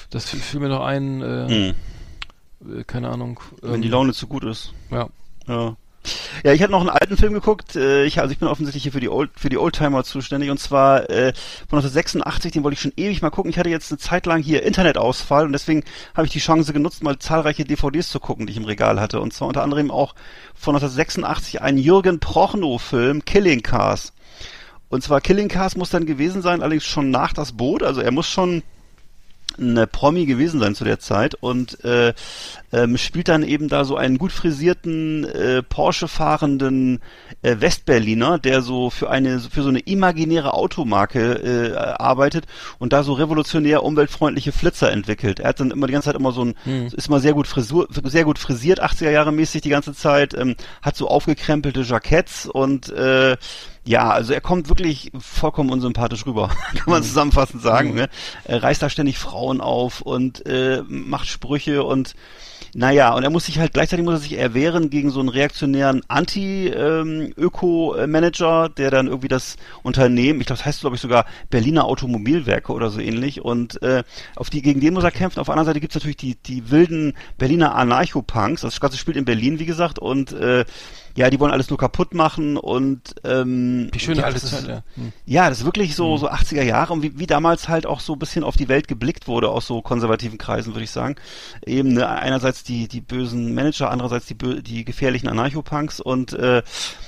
das 0.10 0.30
fiel, 0.30 0.40
fiel 0.40 0.60
mir 0.60 0.70
noch 0.70 0.84
ein, 0.86 1.22
äh, 1.22 1.48
Mhm. 1.48 2.80
äh, 2.80 2.84
keine 2.84 3.10
Ahnung. 3.10 3.40
Wenn 3.62 3.76
ähm, 3.76 3.82
die 3.82 3.88
Laune 3.90 4.14
zu 4.14 4.28
gut 4.28 4.44
ist. 4.44 4.74
Ja. 4.92 5.08
Ja. 5.48 5.76
Ja, 6.44 6.54
ich 6.54 6.62
hatte 6.62 6.72
noch 6.72 6.80
einen 6.80 6.90
alten 6.90 7.18
Film 7.18 7.34
geguckt. 7.34 7.76
Äh, 7.76 8.06
ich, 8.06 8.20
also 8.20 8.32
ich 8.32 8.40
bin 8.40 8.48
offensichtlich 8.48 8.84
hier 8.84 8.92
für 8.92 9.00
die 9.00 9.10
Old, 9.10 9.32
für 9.36 9.50
die 9.50 9.58
Oldtimer 9.58 10.04
zuständig 10.04 10.50
und 10.50 10.60
zwar 10.60 11.10
äh, 11.10 11.34
von 11.68 11.80
1986. 11.80 12.52
Den 12.52 12.64
wollte 12.64 12.76
ich 12.76 12.82
schon 12.82 12.94
ewig 12.96 13.22
mal 13.22 13.30
gucken. 13.30 13.52
Ich 13.52 13.60
hatte 13.60 13.70
jetzt 13.70 13.92
eine 13.92 13.98
Zeit 13.98 14.26
lang 14.26 14.42
hier 14.42 14.64
Internetausfall 14.64 15.46
und 15.46 15.52
deswegen 15.54 15.84
habe 16.16 16.26
ich 16.28 16.34
die 16.34 16.40
Chance 16.40 16.74
genutzt, 16.74 17.04
mal 17.04 17.20
zahlreiche 17.20 17.66
DVDs 17.66 18.10
zu 18.10 18.20
gucken, 18.20 18.46
die 18.46 18.52
ich 18.52 18.58
im 18.58 18.66
Regal 18.66 19.00
hatte. 19.00 19.20
Und 19.20 19.34
zwar 19.34 19.48
unter 19.48 19.64
anderem 19.64 19.92
auch 19.92 20.16
von 20.56 20.76
1986 20.76 21.62
ein 21.62 21.78
Jürgen 21.78 22.20
Prochnow-Film 22.20 23.26
Killing 23.26 23.62
Cars. 23.62 24.14
Und 24.90 25.04
zwar 25.04 25.22
Killing 25.22 25.50
Cars 25.50 25.76
muss 25.76 25.92
dann 25.92 26.06
gewesen 26.06 26.42
sein, 26.42 26.62
allerdings 26.62 26.86
schon 26.86 27.12
nach 27.12 27.34
das 27.34 27.54
Boot. 27.54 27.84
Also 27.84 28.02
er 28.02 28.12
muss 28.12 28.28
schon 28.28 28.64
ein 29.58 29.88
Promi 29.92 30.26
gewesen 30.26 30.60
sein 30.60 30.76
zu 30.76 30.84
der 30.84 31.00
Zeit 31.00 31.36
und 31.36 31.84
äh, 31.84 32.14
ähm, 32.72 32.98
spielt 32.98 33.28
dann 33.28 33.44
eben 33.44 33.68
da 33.68 33.84
so 33.86 33.96
einen 33.96 34.18
gut 34.18 34.32
frisierten 34.32 35.26
äh, 35.26 35.64
Porsche 35.64 36.08
fahrenden 36.08 37.00
äh, 37.42 37.56
Westberliner, 37.60 38.40
der 38.40 38.62
so 38.62 38.90
für 38.90 39.10
eine 39.10 39.40
für 39.40 39.64
so 39.64 39.70
eine 39.70 39.80
imaginäre 39.80 40.54
Automarke 40.54 41.34
äh, 41.34 41.76
arbeitet 41.76 42.46
und 42.78 42.94
da 42.94 43.04
so 43.04 43.14
revolutionär 43.14 43.84
umweltfreundliche 43.84 44.52
Flitzer 44.52 44.92
entwickelt. 44.92 45.40
Er 45.40 45.50
hat 45.50 45.60
dann 45.60 45.72
immer 45.72 45.88
die 45.88 45.94
ganze 45.94 46.08
Zeit 46.08 46.16
immer 46.16 46.32
so 46.32 46.46
ein 46.46 46.56
ist 46.92 47.10
mal 47.10 47.20
sehr 47.20 47.34
gut 47.34 47.48
Frisur 47.48 47.88
sehr 48.04 48.24
gut 48.24 48.40
frisiert 48.40 48.84
80er 48.84 49.10
Jahre 49.10 49.32
mäßig 49.32 49.62
die 49.62 49.70
ganze 49.70 49.94
Zeit, 49.94 50.34
ähm, 50.34 50.56
hat 50.82 50.96
so 50.96 51.08
aufgekrempelte 51.08 51.82
Jacketts 51.82 52.46
und 52.46 52.90
äh, 52.90 53.38
Ja, 53.90 54.12
also 54.12 54.34
er 54.34 54.42
kommt 54.42 54.70
wirklich 54.70 55.12
vollkommen 55.18 55.72
unsympathisch 55.72 56.28
rüber, 56.28 56.50
kann 56.76 56.94
man 56.94 57.02
zusammenfassend 57.02 57.64
sagen. 57.64 57.96
Ne? 57.96 58.08
Er 58.44 58.62
reißt 58.62 58.84
da 58.84 58.88
ständig 58.88 59.18
Frauen 59.18 59.62
auf 59.62 60.02
und 60.02 60.46
äh, 60.46 60.84
macht 60.88 61.28
Sprüche 61.28 61.84
und 61.84 62.14
naja, 62.76 63.16
und 63.16 63.24
er 63.24 63.32
muss 63.32 63.46
sich 63.46 63.58
halt 63.58 63.74
gleichzeitig 63.74 64.06
muss 64.06 64.14
er 64.14 64.20
sich 64.20 64.38
erwehren 64.38 64.92
gegen 64.92 65.10
so 65.10 65.20
einen 65.20 65.30
reaktionären 65.30 66.04
Anti-Öko-Manager, 66.08 68.70
der 68.70 68.92
dann 68.92 69.08
irgendwie 69.08 69.28
das 69.28 69.56
Unternehmen, 69.82 70.40
ich 70.40 70.46
glaube, 70.46 70.60
das 70.60 70.68
heißt 70.68 70.82
glaube 70.82 70.96
ich 70.96 71.02
sogar 71.02 71.26
Berliner 71.50 71.86
Automobilwerke 71.86 72.72
oder 72.72 72.92
so 72.92 73.00
ähnlich, 73.00 73.42
und 73.42 73.82
äh, 73.82 74.04
auf 74.36 74.52
die 74.52 74.62
gegen 74.62 74.82
den 74.82 74.94
muss 74.94 75.04
er 75.04 75.10
kämpfen. 75.10 75.40
Auf 75.40 75.48
der 75.48 75.54
anderen 75.54 75.66
Seite 75.66 75.80
gibt's 75.80 75.96
natürlich 75.96 76.18
die 76.18 76.36
die 76.36 76.70
wilden 76.70 77.16
Berliner 77.40 77.74
Anarcho-Punks. 77.74 78.62
Das 78.62 78.80
Ganze 78.80 79.00
spielt 79.00 79.18
in 79.18 79.26
Berlin, 79.26 79.58
wie 79.58 79.66
gesagt, 79.66 79.98
und 79.98 80.32
äh, 80.34 80.64
ja, 81.20 81.30
die 81.30 81.38
wollen 81.42 81.52
alles 81.52 81.70
nur 81.70 81.78
kaputt 81.78 82.14
machen 82.14 82.56
und 82.56 83.14
ähm, 83.26 83.92
Die 83.94 84.00
schöne 84.00 84.22
ja, 84.22 84.24
alte 84.24 84.40
Zeit, 84.40 84.66
ja. 84.70 84.84
Hm. 84.96 85.12
ja, 85.26 85.50
das 85.50 85.60
ist 85.60 85.66
wirklich 85.66 85.94
so, 85.94 86.16
so 86.16 86.30
80er 86.30 86.64
Jahre 86.64 86.94
und 86.94 87.04
wie, 87.04 87.20
wie 87.20 87.26
damals 87.26 87.68
halt 87.68 87.86
auch 87.86 88.00
so 88.00 88.14
ein 88.14 88.20
bisschen 88.20 88.46
auf 88.46 88.56
die 88.56 88.70
Welt 88.70 88.88
geblickt 88.88 89.28
wurde 89.28 89.50
aus 89.50 89.68
so 89.68 89.82
konservativen 89.82 90.38
Kreisen, 90.38 90.74
würde 90.76 90.86
ich 90.86 90.92
sagen. 90.92 91.18
Eben 91.66 91.92
ne, 91.92 92.08
einerseits 92.08 92.64
die, 92.64 92.88
die 92.88 93.02
bösen 93.02 93.54
Manager, 93.54 93.92
andererseits 93.92 94.28
die, 94.28 94.64
die 94.64 94.86
gefährlichen 94.86 95.28
Anarchopunks 95.28 96.00
und 96.00 96.32
äh, 96.32 96.64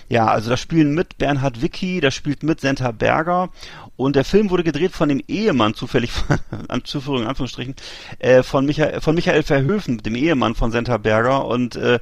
ja, 0.10 0.28
also 0.28 0.50
da 0.50 0.58
spielen 0.58 0.94
mit 0.94 1.18
Bernhard 1.18 1.62
Wicki, 1.62 2.02
da 2.02 2.12
spielt 2.12 2.44
mit 2.44 2.60
Senta 2.60 2.92
Berger 2.92 3.48
und 3.96 4.18
der 4.18 4.26
Film 4.26 4.50
wurde 4.50 4.66
gedreht 4.66 4.92
von 4.92 5.08
dem 5.08 5.24
Ehemann, 5.26 5.74
zufällig, 5.74 6.12
an 6.68 6.84
Zuführung 6.84 7.22
in 7.22 7.28
Anführungsstrichen, 7.28 7.76
äh, 8.20 8.44
von, 8.44 8.66
Michael, 8.66 9.00
von 9.00 9.16
Michael 9.16 9.44
Verhöfen, 9.44 10.00
dem 10.00 10.16
Ehemann 10.16 10.56
von 10.56 10.74
Senta 10.74 10.98
Berger 10.98 11.46
und 11.46 11.78
äh, 11.78 12.00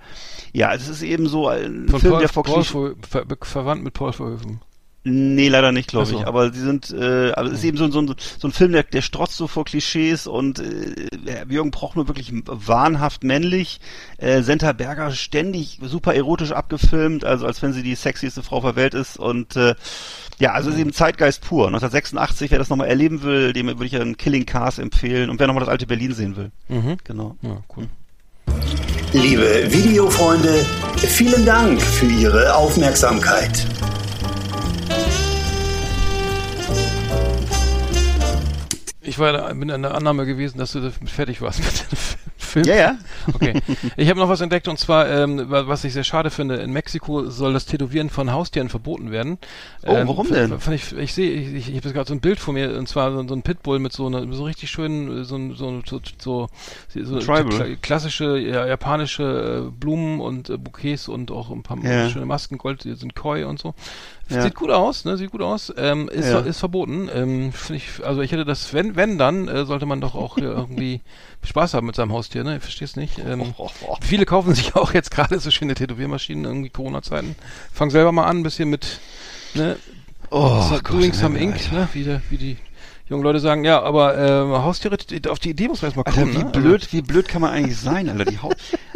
ja, 0.53 0.73
es 0.73 0.87
ist 0.87 1.01
eben 1.01 1.27
so 1.27 1.47
ein 1.47 1.87
Von 1.89 1.99
Film, 1.99 2.11
Paul, 2.13 2.19
der 2.21 2.29
vor 2.29 2.43
Paul 2.43 2.61
Klischee- 2.63 2.95
ver, 3.07 3.25
ver, 3.27 3.37
verwandt 3.41 3.83
mit 3.83 3.93
Paul 3.93 4.13
Verhoeven. 4.13 4.61
Nee, 5.05 5.47
leider 5.47 5.71
nicht, 5.71 5.89
glaube 5.89 6.07
so. 6.07 6.19
ich. 6.19 6.27
Aber 6.27 6.51
sie 6.51 6.59
sind, 6.59 6.91
äh, 6.91 7.31
aber 7.31 7.47
es 7.47 7.59
ist 7.59 7.63
eben 7.63 7.77
so, 7.77 7.89
so, 7.89 8.01
ein- 8.01 8.13
so 8.37 8.47
ein 8.49 8.51
Film, 8.51 8.73
der, 8.73 8.83
der 8.83 9.01
strotzt 9.01 9.37
so 9.37 9.47
vor 9.47 9.63
Klischees 9.63 10.27
und 10.27 10.59
äh, 10.59 11.45
Jürgen 11.47 11.71
Prochnow 11.71 12.07
wirklich 12.09 12.31
wahnhaft 12.45 13.23
männlich. 13.23 13.79
Äh, 14.17 14.41
Senta 14.41 14.73
Berger 14.73 15.11
ständig 15.11 15.79
super 15.81 16.13
erotisch 16.15 16.51
abgefilmt, 16.51 17.23
also 17.23 17.45
als 17.45 17.61
wenn 17.61 17.71
sie 17.71 17.81
die 17.81 17.95
sexieste 17.95 18.43
Frau 18.43 18.59
der 18.61 18.75
Welt 18.75 18.93
ist 18.93 19.17
und 19.17 19.55
äh, 19.55 19.73
ja, 20.37 20.51
also 20.51 20.69
es 20.69 20.75
ist 20.75 20.81
eben 20.81 20.93
Zeitgeist 20.93 21.41
pur. 21.45 21.67
1986, 21.67 22.51
wer 22.51 22.59
das 22.59 22.69
nochmal 22.69 22.87
erleben 22.87 23.23
will, 23.23 23.53
dem 23.53 23.67
würde 23.67 23.85
ich 23.85 23.95
einen 23.95 24.17
Killing 24.17 24.45
Cars 24.45 24.79
empfehlen 24.79 25.29
und 25.29 25.39
wer 25.39 25.47
nochmal 25.47 25.61
das 25.61 25.69
alte 25.69 25.87
Berlin 25.87 26.13
sehen 26.13 26.35
will. 26.35 26.51
Mhm. 26.67 26.97
Genau. 27.05 27.35
Ja, 27.41 27.61
cool. 27.75 27.87
Liebe 29.13 29.65
Videofreunde, 29.71 30.63
vielen 30.97 31.43
Dank 31.43 31.81
für 31.81 32.05
Ihre 32.05 32.53
Aufmerksamkeit. 32.53 33.65
Ich 39.01 39.17
war 39.17 39.51
bin 39.55 39.71
an 39.71 39.81
der 39.81 39.95
Annahme 39.95 40.27
gewesen, 40.27 40.59
dass 40.59 40.73
du 40.73 40.91
fertig 41.07 41.41
warst 41.41 41.59
mit 41.59 41.91
dem 41.91 41.97
Film. 41.97 42.28
Ja, 42.55 42.75
ja. 42.75 42.97
Okay. 43.33 43.53
Ich 43.97 44.09
habe 44.09 44.19
noch 44.19 44.29
was 44.29 44.41
entdeckt 44.41 44.67
und 44.67 44.77
zwar, 44.79 45.07
ähm, 45.09 45.49
wa- 45.49 45.67
was 45.67 45.83
ich 45.83 45.93
sehr 45.93 46.03
schade 46.03 46.29
finde, 46.29 46.55
in 46.57 46.71
Mexiko 46.71 47.29
soll 47.29 47.53
das 47.53 47.65
Tätowieren 47.65 48.09
von 48.09 48.31
Haustieren 48.31 48.69
verboten 48.69 49.11
werden. 49.11 49.37
Oh, 49.85 49.93
Ähm, 49.95 50.07
warum 50.07 50.27
denn? 50.29 50.59
Fand 50.59 50.75
ich, 50.75 50.95
ich 50.97 51.13
sehe, 51.13 51.31
ich, 51.31 51.47
ich, 51.47 51.55
ich 51.69 51.75
habe 51.77 51.87
jetzt 51.87 51.93
gerade 51.93 52.07
so 52.07 52.13
ein 52.13 52.21
Bild 52.21 52.39
vor 52.39 52.53
mir 52.53 52.77
und 52.77 52.87
zwar 52.87 53.11
so, 53.11 53.27
so 53.27 53.33
ein 53.33 53.41
Pitbull 53.41 53.79
mit 53.79 53.93
so 53.93 54.07
einer 54.07 54.31
so 54.33 54.43
richtig 54.43 54.69
schönen, 54.69 55.23
so, 55.23 55.37
so, 55.53 55.81
so, 55.85 55.99
so, 56.19 56.47
so 56.93 57.19
Tribal. 57.19 57.77
klassische 57.81 58.37
ja, 58.37 58.65
japanische 58.65 59.67
äh, 59.67 59.71
Blumen 59.71 60.19
und 60.19 60.49
äh, 60.49 60.57
Bouquets 60.57 61.07
und 61.07 61.31
auch 61.31 61.49
ein 61.51 61.63
paar 61.63 61.77
Ja. 61.83 62.09
schöne 62.09 62.25
Masken, 62.25 62.57
Gold, 62.57 62.81
sind 62.83 63.15
Koi 63.15 63.43
und 63.45 63.59
so. 63.59 63.73
Ja. 64.29 64.43
Sieht 64.43 64.55
gut 64.55 64.69
aus, 64.69 65.05
ne? 65.05 65.17
Sieht 65.17 65.31
gut 65.31 65.41
aus. 65.41 65.73
Ähm, 65.75 66.07
ist, 66.09 66.29
Ja. 66.29 66.39
ist 66.39 66.59
verboten. 66.59 67.09
Ähm, 67.13 67.51
ich, 67.73 68.05
also 68.05 68.21
ich 68.21 68.31
hätte 68.31 68.45
das, 68.45 68.73
wenn, 68.73 68.95
wenn 68.95 69.17
dann, 69.17 69.47
äh, 69.47 69.65
sollte 69.65 69.85
man 69.85 70.01
doch 70.01 70.13
auch 70.15 70.37
irgendwie 70.37 71.01
Spaß 71.43 71.73
haben 71.73 71.87
mit 71.87 71.95
seinem 71.95 72.11
Haustier, 72.13 72.43
ne? 72.43 72.57
Ich 72.57 72.61
versteh's 72.63 72.95
nicht. 72.95 73.17
Ähm, 73.19 73.53
viele 74.01 74.25
kaufen 74.25 74.53
sich 74.53 74.75
auch 74.75 74.93
jetzt 74.93 75.11
gerade 75.11 75.39
so 75.39 75.49
schöne 75.51 75.73
Tätowiermaschinen, 75.75 76.45
irgendwie 76.45 76.69
Corona-Zeiten. 76.69 77.35
Fang 77.73 77.89
selber 77.89 78.11
mal 78.11 78.25
an, 78.25 78.37
ein 78.39 78.43
bisschen 78.43 78.69
mit, 78.69 78.99
ne? 79.55 79.77
Oh, 80.29 80.61
So- 80.69 80.75
Gott, 80.75 80.89
doing 80.91 81.13
some 81.13 81.33
Alter. 81.37 81.43
ink, 81.43 81.71
ne? 81.71 81.87
Wie, 81.93 82.03
der, 82.03 82.21
wie 82.29 82.37
die 82.37 82.57
jungen 83.09 83.23
Leute 83.23 83.39
sagen, 83.39 83.65
ja, 83.65 83.81
aber 83.81 84.15
äh, 84.15 84.41
Haustiere, 84.61 84.95
auf 85.29 85.39
die 85.39 85.49
Idee 85.49 85.67
muss 85.67 85.81
man 85.81 85.87
erstmal 85.87 86.05
Alter, 86.05 86.21
kommen, 86.21 86.33
wie 86.35 86.43
ne? 86.43 86.51
blöd, 86.51 86.93
wie 86.93 87.01
blöd 87.01 87.27
kann 87.27 87.41
man 87.41 87.51
eigentlich 87.51 87.77
sein, 87.79 88.07
Alter? 88.07 88.25
Die, 88.25 88.37
Haus 88.37 88.53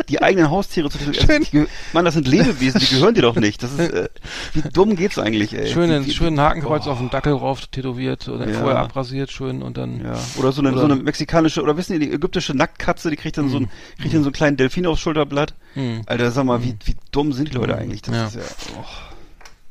die 0.09 0.21
eigenen 0.21 0.49
Haustiere 0.49 0.89
zu. 0.89 0.97
Also, 0.99 1.11
die, 1.51 1.65
Mann, 1.93 2.05
das 2.05 2.13
sind 2.13 2.27
Lebewesen, 2.27 2.79
die 2.79 2.87
gehören 2.87 3.13
dir 3.15 3.21
doch 3.23 3.35
nicht. 3.35 3.61
Das 3.63 3.71
ist, 3.73 3.79
äh, 3.79 4.09
wie 4.53 4.61
dumm 4.71 4.95
geht's 4.95 5.17
eigentlich, 5.19 5.53
ey? 5.53 5.67
Schönen, 5.71 6.03
wie, 6.03 6.07
wie, 6.09 6.13
schönen 6.13 6.39
Hakenkreuz 6.39 6.87
auf 6.87 6.97
dem 6.99 7.09
Dackel 7.09 7.33
rauf 7.33 7.65
tätowiert 7.67 8.27
oder 8.27 8.47
Ja. 8.49 8.59
vorher 8.59 8.79
abrasiert 8.79 9.31
schön 9.31 9.61
und 9.61 9.77
dann 9.77 10.01
Ja. 10.03 10.17
Oder 10.37 10.51
so 10.51 10.61
eine, 10.61 10.71
Oder- 10.71 10.79
so 10.79 10.85
eine 10.85 10.95
mexikanische, 10.95 11.61
oder 11.61 11.77
wissen 11.77 11.99
die, 11.99 12.07
die 12.07 12.13
ägyptische 12.13 12.53
Nacktkatze, 12.55 13.09
die 13.09 13.15
kriegt 13.15 13.37
dann 13.37 13.49
so 13.49 13.57
ein, 13.57 13.69
kriegt 13.99 14.13
dann 14.13 14.21
so 14.23 14.27
einen 14.29 14.33
kleinen 14.33 14.57
Delfin 14.57 14.85
aufs 14.85 15.01
Schulterblatt. 15.01 15.53
Hm. 15.73 16.01
Alter, 16.05 16.31
sag 16.31 16.45
mal, 16.45 16.63
wie, 16.63 16.75
wie 16.85 16.95
dumm 17.11 17.33
sind 17.33 17.49
die 17.53 17.57
Leute 17.57 17.75
eigentlich? 17.77 18.01
Das 18.01 18.15
Ja. 18.15 18.25
ist 18.27 18.35
ja, 18.35 18.41
oh. 18.79 18.83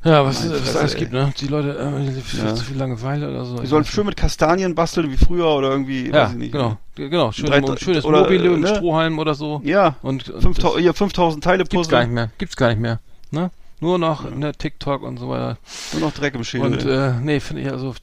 Ja, 0.05 0.25
was 0.25 0.43
es 0.43 0.75
alles 0.75 0.93
ey. 0.95 0.99
gibt, 0.99 1.13
ne? 1.13 1.33
Die 1.39 1.47
Leute, 1.47 1.77
äh, 1.77 2.21
viel 2.21 2.43
Ja. 2.43 2.53
zu 2.55 2.63
viel 2.65 2.77
Langeweile 2.77 3.29
oder 3.29 3.45
so. 3.45 3.57
Die 3.59 3.67
sollen 3.67 3.85
schön 3.85 4.05
mit 4.05 4.17
Kastanien 4.17 4.75
basteln 4.75 5.09
wie 5.11 5.17
früher 5.17 5.47
oder 5.47 5.69
irgendwie, 5.69 6.07
Ja, 6.09 6.23
weiß 6.25 6.31
ich 6.31 6.37
nicht. 6.37 6.51
genau, 6.51 6.77
G- 6.95 7.07
genau. 7.09 7.31
Schön, 7.31 7.45
Drei- 7.45 7.57
ein 7.57 7.77
schönes 7.77 8.03
oder, 8.03 8.21
Mobile 8.23 8.51
und 8.51 8.59
ne? 8.61 8.75
Strohhalm 8.75 9.17
oder 9.19 9.33
so. 9.33 9.61
Ja. 9.63 9.95
Und, 10.01 10.29
und 10.29 10.41
5000, 10.41 10.75
das 10.75 10.81
hier 10.81 10.93
5000 10.93 11.43
Teile 11.43 11.63
gibt's 11.63 11.87
gar 11.87 12.01
nicht 12.01 12.11
mehr. 12.13 12.29
Gibt's 12.37 12.55
gar 12.57 12.67
nicht 12.69 12.81
mehr. 12.81 12.99
Ne? 13.31 13.49
Nur 13.79 13.97
noch 13.97 14.29
ne, 14.29 14.53
TikTok 14.53 15.03
und 15.03 15.17
so 15.19 15.29
weiter. 15.29 15.57
Nur 15.93 16.01
noch 16.01 16.11
Dreck 16.13 16.35
im 16.35 16.43
Schädel. 16.45 16.67
Und 16.71 16.85
äh, 16.85 17.13
nee, 17.21 17.39
finde 17.41 17.63
ich 17.63 17.71
also, 17.71 17.93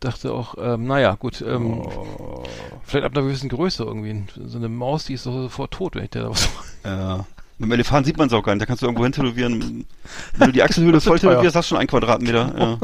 dachte 0.00 0.32
auch, 0.32 0.54
ähm, 0.58 0.86
naja, 0.86 1.14
gut, 1.18 1.42
ähm, 1.46 1.80
Oh. 1.80 2.42
vielleicht 2.84 3.06
ab 3.06 3.12
einer 3.16 3.26
gewissen 3.26 3.48
Größe 3.48 3.82
irgendwie. 3.84 4.24
So 4.44 4.58
eine 4.58 4.68
Maus, 4.68 5.04
die 5.04 5.14
ist 5.14 5.24
doch 5.26 5.32
sofort 5.32 5.70
tot, 5.70 5.94
wenn 5.96 6.04
ich 6.04 6.10
der 6.10 6.24
da 6.24 6.30
was 6.30 6.48
Ja. 6.84 7.24
Mit 7.58 7.68
dem 7.68 7.72
Elefant 7.72 8.06
sieht 8.06 8.18
man 8.18 8.26
es 8.26 8.32
auch 8.32 8.42
gar 8.42 8.54
nicht. 8.54 8.62
Da 8.62 8.66
kannst 8.66 8.82
du 8.82 8.86
irgendwo 8.86 9.04
hin 9.04 9.12
tätowieren. 9.12 9.86
Wenn 10.34 10.46
du 10.48 10.52
die 10.52 10.62
Achselhöhle 10.62 11.00
voll 11.02 11.18
tätowierst, 11.18 11.56
hast 11.56 11.66
du 11.66 11.68
schon 11.70 11.78
einen 11.78 11.88
Quadratmeter. 11.88 12.54
Ja. 12.58 12.78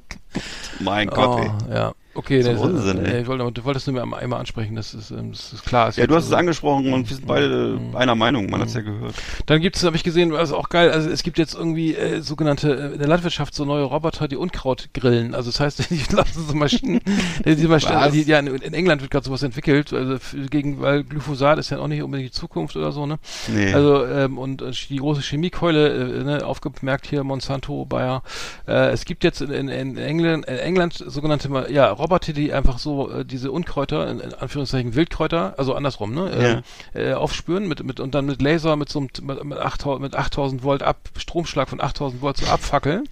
mein 0.80 1.08
Gott, 1.08 1.40
ey. 1.40 1.50
Oh, 1.50 1.72
ja. 1.74 1.92
Okay, 2.20 2.42
das, 2.42 2.60
Unsinn, 2.60 3.04
äh, 3.04 3.12
ey. 3.16 3.22
ich 3.22 3.26
wollte, 3.26 3.50
du 3.50 3.64
wolltest 3.64 3.88
nur 3.88 4.00
einmal, 4.02 4.20
einmal 4.20 4.40
ansprechen, 4.40 4.76
das 4.76 4.92
ist, 4.94 5.10
ähm, 5.10 5.32
das 5.32 5.52
ist 5.54 5.64
klar. 5.64 5.88
Ist 5.88 5.96
Ja, 5.96 6.06
du 6.06 6.14
hast 6.14 6.24
es 6.24 6.30
so- 6.30 6.36
angesprochen 6.36 6.92
und 6.92 7.08
wir 7.08 7.16
sind 7.16 7.26
beide 7.26 7.78
Mhm. 7.80 7.96
einer 7.96 8.14
Meinung. 8.14 8.50
Man 8.50 8.60
hat's 8.60 8.74
ja 8.74 8.82
gehört. 8.82 9.14
Dann 9.46 9.60
gibt 9.60 9.76
es, 9.76 9.84
habe 9.84 9.96
ich 9.96 10.04
gesehen, 10.04 10.32
was 10.32 10.52
auch 10.52 10.68
geil, 10.68 10.90
also 10.90 11.08
es 11.08 11.22
gibt 11.22 11.38
jetzt 11.38 11.54
irgendwie 11.54 11.94
äh, 11.94 12.20
sogenannte, 12.20 12.74
äh, 12.74 12.92
in 12.92 12.98
der 12.98 13.08
Landwirtschaft 13.08 13.54
so 13.54 13.64
neue 13.64 13.84
Roboter, 13.84 14.28
die 14.28 14.36
Unkraut 14.36 14.88
grillen. 14.92 15.34
Also 15.34 15.50
das 15.50 15.60
heißt, 15.60 15.78
die 15.90 16.02
lassen 16.14 16.46
so 16.46 16.54
Maschinen, 16.54 17.00
die, 17.46 17.66
Maschinen 17.66 17.94
Was? 17.94 18.12
die, 18.12 18.22
ja, 18.24 18.38
in, 18.38 18.48
in 18.48 18.74
England 18.74 19.00
wird 19.00 19.10
gerade 19.10 19.24
sowas 19.24 19.42
entwickelt, 19.42 19.92
also 19.92 20.16
gegen, 20.50 20.80
weil 20.80 21.04
Glyphosat 21.04 21.58
ist 21.58 21.70
ja 21.70 21.78
auch 21.78 21.88
nicht 21.88 22.02
unbedingt 22.02 22.28
die 22.28 22.38
Zukunft 22.38 22.76
oder 22.76 22.92
so, 22.92 23.06
ne? 23.06 23.18
Nee. 23.54 23.72
Also 23.72 24.04
ähm, 24.06 24.36
und 24.36 24.60
äh, 24.60 24.72
die 24.90 24.96
große 24.98 25.22
Chemiekeule, 25.22 25.88
äh, 26.20 26.24
ne, 26.24 26.44
aufgemerkt 26.44 27.06
hier 27.06 27.24
Monsanto, 27.24 27.84
Bayer. 27.86 28.22
Äh, 28.66 28.90
es 28.90 29.04
gibt 29.04 29.24
jetzt 29.24 29.40
in, 29.40 29.50
in, 29.50 29.68
in 29.68 29.96
England, 29.96 30.44
in 30.46 30.56
England 30.58 30.92
sogenannte 31.06 31.48
ja, 31.70 31.90
Roboter, 31.90 32.09
die 32.18 32.52
einfach 32.52 32.78
so 32.78 33.10
äh, 33.10 33.24
diese 33.24 33.50
Unkräuter, 33.52 34.08
in, 34.08 34.20
in 34.20 34.34
Anführungszeichen 34.34 34.94
Wildkräuter, 34.94 35.54
also 35.56 35.74
andersrum, 35.74 36.12
ne, 36.12 36.62
äh, 36.94 37.10
äh, 37.10 37.14
aufspüren 37.14 37.68
mit, 37.68 37.84
mit 37.84 38.00
und 38.00 38.14
dann 38.14 38.26
mit 38.26 38.42
Laser 38.42 38.76
mit 38.76 38.88
so 38.88 38.98
einem 39.00 39.08
mit, 39.22 39.44
mit 39.44 39.58
8000 39.58 40.02
mit 40.02 40.16
8000 40.16 40.62
Volt 40.62 40.82
ab 40.82 40.98
Stromschlag 41.16 41.68
von 41.68 41.80
8000 41.80 42.22
Volt 42.22 42.36
so 42.36 42.46
abfackeln. 42.46 43.08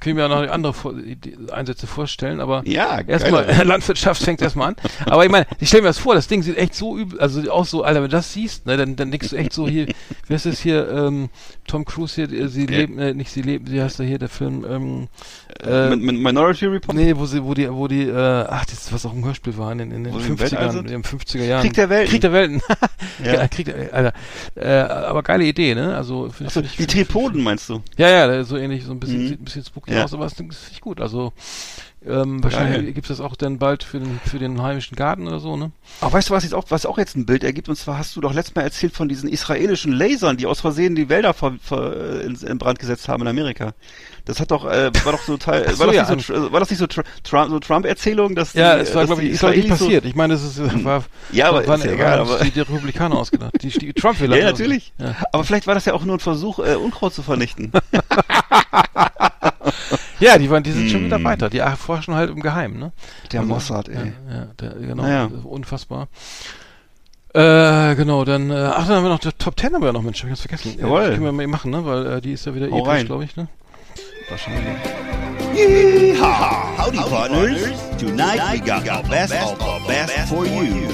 Können 0.00 0.16
wir 0.16 0.28
ja 0.28 0.28
noch 0.28 0.50
andere 0.52 0.74
Vor 0.74 0.94
Einsätze 1.52 1.86
vorstellen, 1.86 2.40
aber 2.40 2.62
ja, 2.66 3.00
Erstmal. 3.00 3.46
Landwirtschaft 3.64 4.22
fängt 4.22 4.42
erstmal 4.42 4.68
an. 4.68 4.76
Aber 5.06 5.24
ich 5.24 5.30
meine, 5.30 5.46
ich 5.58 5.68
stelle 5.68 5.82
mir 5.84 5.88
das 5.88 5.98
vor, 5.98 6.14
das 6.14 6.28
Ding 6.28 6.42
sieht 6.42 6.56
echt 6.58 6.74
so 6.74 6.98
übel, 6.98 7.18
also 7.20 7.50
auch 7.50 7.64
so, 7.64 7.82
Alter, 7.82 8.02
wenn 8.02 8.10
du 8.10 8.16
das 8.16 8.32
siehst, 8.32 8.66
ne, 8.66 8.76
dann, 8.76 8.96
dann 8.96 9.10
denkst 9.10 9.30
du 9.30 9.36
echt 9.36 9.52
so 9.54 9.66
hier, 9.68 9.86
wie 10.26 10.34
heißt 10.34 10.44
das 10.46 10.58
hier, 10.60 10.88
ähm, 10.90 11.30
Tom 11.66 11.84
Cruise 11.84 12.14
hier, 12.14 12.30
äh, 12.30 12.48
sie 12.48 12.62
Ja. 12.64 12.70
leben, 12.78 12.98
äh, 12.98 13.14
nicht 13.14 13.30
sie 13.30 13.42
leben, 13.42 13.70
wie 13.70 13.80
heißt 13.80 13.98
der 13.98 14.06
hier, 14.06 14.18
der 14.18 14.28
Film, 14.28 14.66
ähm, 14.68 15.08
äh, 15.64 15.88
mit, 15.90 16.02
mit 16.02 16.16
Minority 16.20 16.66
Report? 16.66 16.96
nee, 16.96 17.14
wo 17.16 17.24
sie, 17.24 17.42
wo 17.42 17.54
die, 17.54 17.70
wo 17.72 17.88
die, 17.88 18.02
äh, 18.08 18.14
ach, 18.48 18.64
das 18.66 18.74
ist 18.74 18.92
was 18.92 19.06
auch 19.06 19.14
ein 19.14 19.24
Hörspiel 19.24 19.56
war 19.56 19.72
in, 19.72 19.78
den- 19.78 19.92
in 19.92 20.04
den 20.04 20.12
Wo 20.12 20.18
sie 20.18 20.28
im 20.28 20.38
Weltall 20.38 20.68
50ern, 20.68 20.72
sind? 20.72 20.90
in 20.90 21.02
den 21.02 21.04
50er 21.04 21.44
Jahren. 21.44 21.62
Krieg 21.62 21.74
der 21.74 21.88
Welten. 21.88 22.10
Krieg 22.10 22.20
der 22.20 22.32
Welten. 22.32 22.60
Ja. 23.24 23.48
Krieg 23.48 23.64
der, 23.66 23.94
Alter. 23.94 24.12
Äh, 24.56 24.68
aber 24.68 25.22
geile 25.22 25.44
Idee, 25.44 25.74
ne? 25.74 25.96
Also, 25.96 26.28
find, 26.28 26.48
Achso, 26.48 26.60
find 26.62 26.78
die 26.78 26.86
Tripoden 27.04 27.42
meinst 27.42 27.68
du? 27.70 27.80
ja, 27.96 28.08
ja, 28.08 28.44
so 28.44 28.56
ähnlich, 28.58 28.84
so 28.84 28.92
ein 28.92 29.00
bisschen, 29.00 29.22
Mhm. 29.24 29.28
sieht 29.28 29.40
ein 29.40 29.44
bisschen 29.44 29.62
spooky 29.76 29.92
Ja. 29.94 30.04
aus, 30.04 30.14
aber 30.14 30.24
das 30.24 30.32
ist 30.34 30.40
nicht 30.70 30.80
gut. 30.80 31.00
Also, 31.00 31.32
ähm, 32.06 32.42
wahrscheinlich 32.42 32.94
gibt's 32.94 33.08
das 33.08 33.20
auch 33.20 33.34
dann 33.36 33.58
bald 33.58 33.82
für 33.82 33.98
den, 33.98 34.20
für 34.24 34.38
den 34.38 34.62
heimischen 34.62 34.96
Garten 34.96 35.26
oder 35.26 35.40
so, 35.40 35.56
ne? 35.56 35.72
Aber 36.00 36.12
weißt 36.12 36.30
du, 36.30 36.34
was 36.34 36.44
jetzt 36.44 36.54
auch, 36.54 36.64
was 36.68 36.86
auch 36.86 36.98
jetzt 36.98 37.16
ein 37.16 37.26
Bild 37.26 37.42
ergibt? 37.42 37.68
Und 37.68 37.76
zwar 37.76 37.98
hast 37.98 38.14
du 38.16 38.20
doch 38.20 38.32
letztes 38.32 38.54
Mal 38.54 38.62
erzählt 38.62 38.94
von 38.94 39.08
diesen 39.08 39.28
israelischen 39.28 39.92
Lasern, 39.92 40.36
die 40.36 40.46
aus 40.46 40.60
Versehen 40.60 40.94
die 40.94 41.08
Wälder 41.08 41.34
ver, 41.34 41.54
ver, 41.60 42.22
in, 42.22 42.36
in 42.36 42.58
Brand 42.58 42.78
gesetzt 42.78 43.08
haben 43.08 43.22
in 43.22 43.28
Amerika. 43.28 43.72
Das 44.24 44.40
hat 44.40 44.50
doch, 44.50 44.64
äh, 44.66 44.90
war 45.04 45.12
doch 45.12 45.22
so 45.22 45.36
Teil, 45.36 45.68
so, 45.72 45.78
war, 45.80 45.86
das 45.88 45.96
ja, 46.08 46.14
nicht 46.14 46.26
so, 46.26 46.52
war 46.52 46.60
das 46.60 46.70
nicht 46.70 46.78
so 46.78 46.84
Tr- 46.86 47.04
Trump, 47.24 47.50
so 47.50 47.58
Trump-Erzählung, 47.60 48.34
dass 48.34 48.52
die, 48.52 48.58
Ja, 48.58 48.76
es 48.76 48.94
war, 48.94 49.02
dass 49.02 49.08
glaube 49.10 49.22
ich, 49.24 49.32
Israelis 49.32 49.64
so- 49.78 49.84
passiert. 49.86 50.04
Ich 50.04 50.14
meine, 50.14 50.34
das 50.34 50.42
ist, 50.44 50.84
war, 50.84 51.04
Ja, 51.32 51.48
aber 51.48 51.66
waren, 51.66 51.80
ist 51.80 51.86
ja 51.86 51.92
egal, 51.92 52.20
aber- 52.20 52.38
die, 52.44 52.50
die 52.50 52.60
Republikaner 52.60 53.16
ausgedacht. 53.16 53.52
Die, 53.62 53.68
die 53.68 53.92
Trump-Wähler. 53.92 54.36
Ja, 54.38 54.44
natürlich. 54.46 54.92
Ja. 54.98 55.14
Aber 55.32 55.44
vielleicht 55.44 55.66
war 55.66 55.74
das 55.74 55.84
ja 55.84 55.92
auch 55.94 56.04
nur 56.04 56.16
ein 56.16 56.20
Versuch, 56.20 56.58
äh, 56.60 56.74
Unkraut 56.76 57.14
zu 57.14 57.22
vernichten. 57.22 57.72
Ja, 60.18 60.38
die 60.38 60.48
waren, 60.48 60.62
die 60.62 60.72
sind 60.72 60.90
schon 60.90 61.00
Hm. 61.00 61.06
wieder 61.06 61.22
weiter. 61.24 61.50
Die 61.50 61.60
forschen 61.76 62.14
halt 62.14 62.30
im 62.30 62.40
Geheimen, 62.40 62.78
ne? 62.78 62.92
Der 63.32 63.40
Also, 63.40 63.52
Mossad, 63.52 63.88
ey. 63.90 63.94
Ja, 64.30 64.34
ja 64.34 64.46
der, 64.58 64.70
genau. 64.70 65.02
Naja. 65.02 65.28
Unfassbar. 65.44 66.08
Äh, 67.34 67.94
genau, 67.96 68.24
dann, 68.24 68.50
äh, 68.50 68.54
ach, 68.54 68.86
dann 68.86 68.96
haben 68.96 69.04
wir 69.04 69.10
noch 69.10 69.18
die 69.18 69.30
Top 69.32 69.60
10 69.60 69.74
haben 69.74 69.82
wir 69.82 69.92
noch, 69.92 70.00
Mensch, 70.00 70.22
hab 70.22 70.24
ich 70.24 70.30
ganz 70.30 70.40
vergessen. 70.40 70.78
Jawohl. 70.80 71.02
Äh, 71.02 71.08
können 71.10 71.24
wir 71.24 71.32
mal 71.32 71.46
machen, 71.46 71.70
ne? 71.70 71.84
Weil 71.84 72.06
äh, 72.06 72.20
die 72.22 72.32
ist 72.32 72.46
ja 72.46 72.54
wieder 72.54 72.70
Hau 72.70 72.86
episch, 72.90 73.04
glaube 73.04 73.24
ich, 73.24 73.36
ne? 73.36 73.48
Wahrscheinlich. 74.30 74.64
Yeehaw! 75.54 76.78
Howdy, 76.78 76.96
partners. 76.98 77.60
Tonight 77.98 78.40
we 78.52 78.58
got 78.60 78.88
our 78.88 79.02
best 79.10 79.34
of 79.34 79.60
our 79.60 79.80
best 79.86 80.12
for 80.28 80.46
you. 80.46 80.88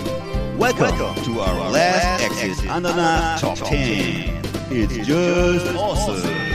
Welcome 0.58 1.14
to 1.24 1.40
our 1.40 1.70
last 1.70 2.24
Exit 2.24 2.68
Ananas 2.70 3.40
Top 3.40 3.56
10. 3.58 4.42
It's 4.70 5.06
just 5.06 5.74
awesome. 5.76 6.51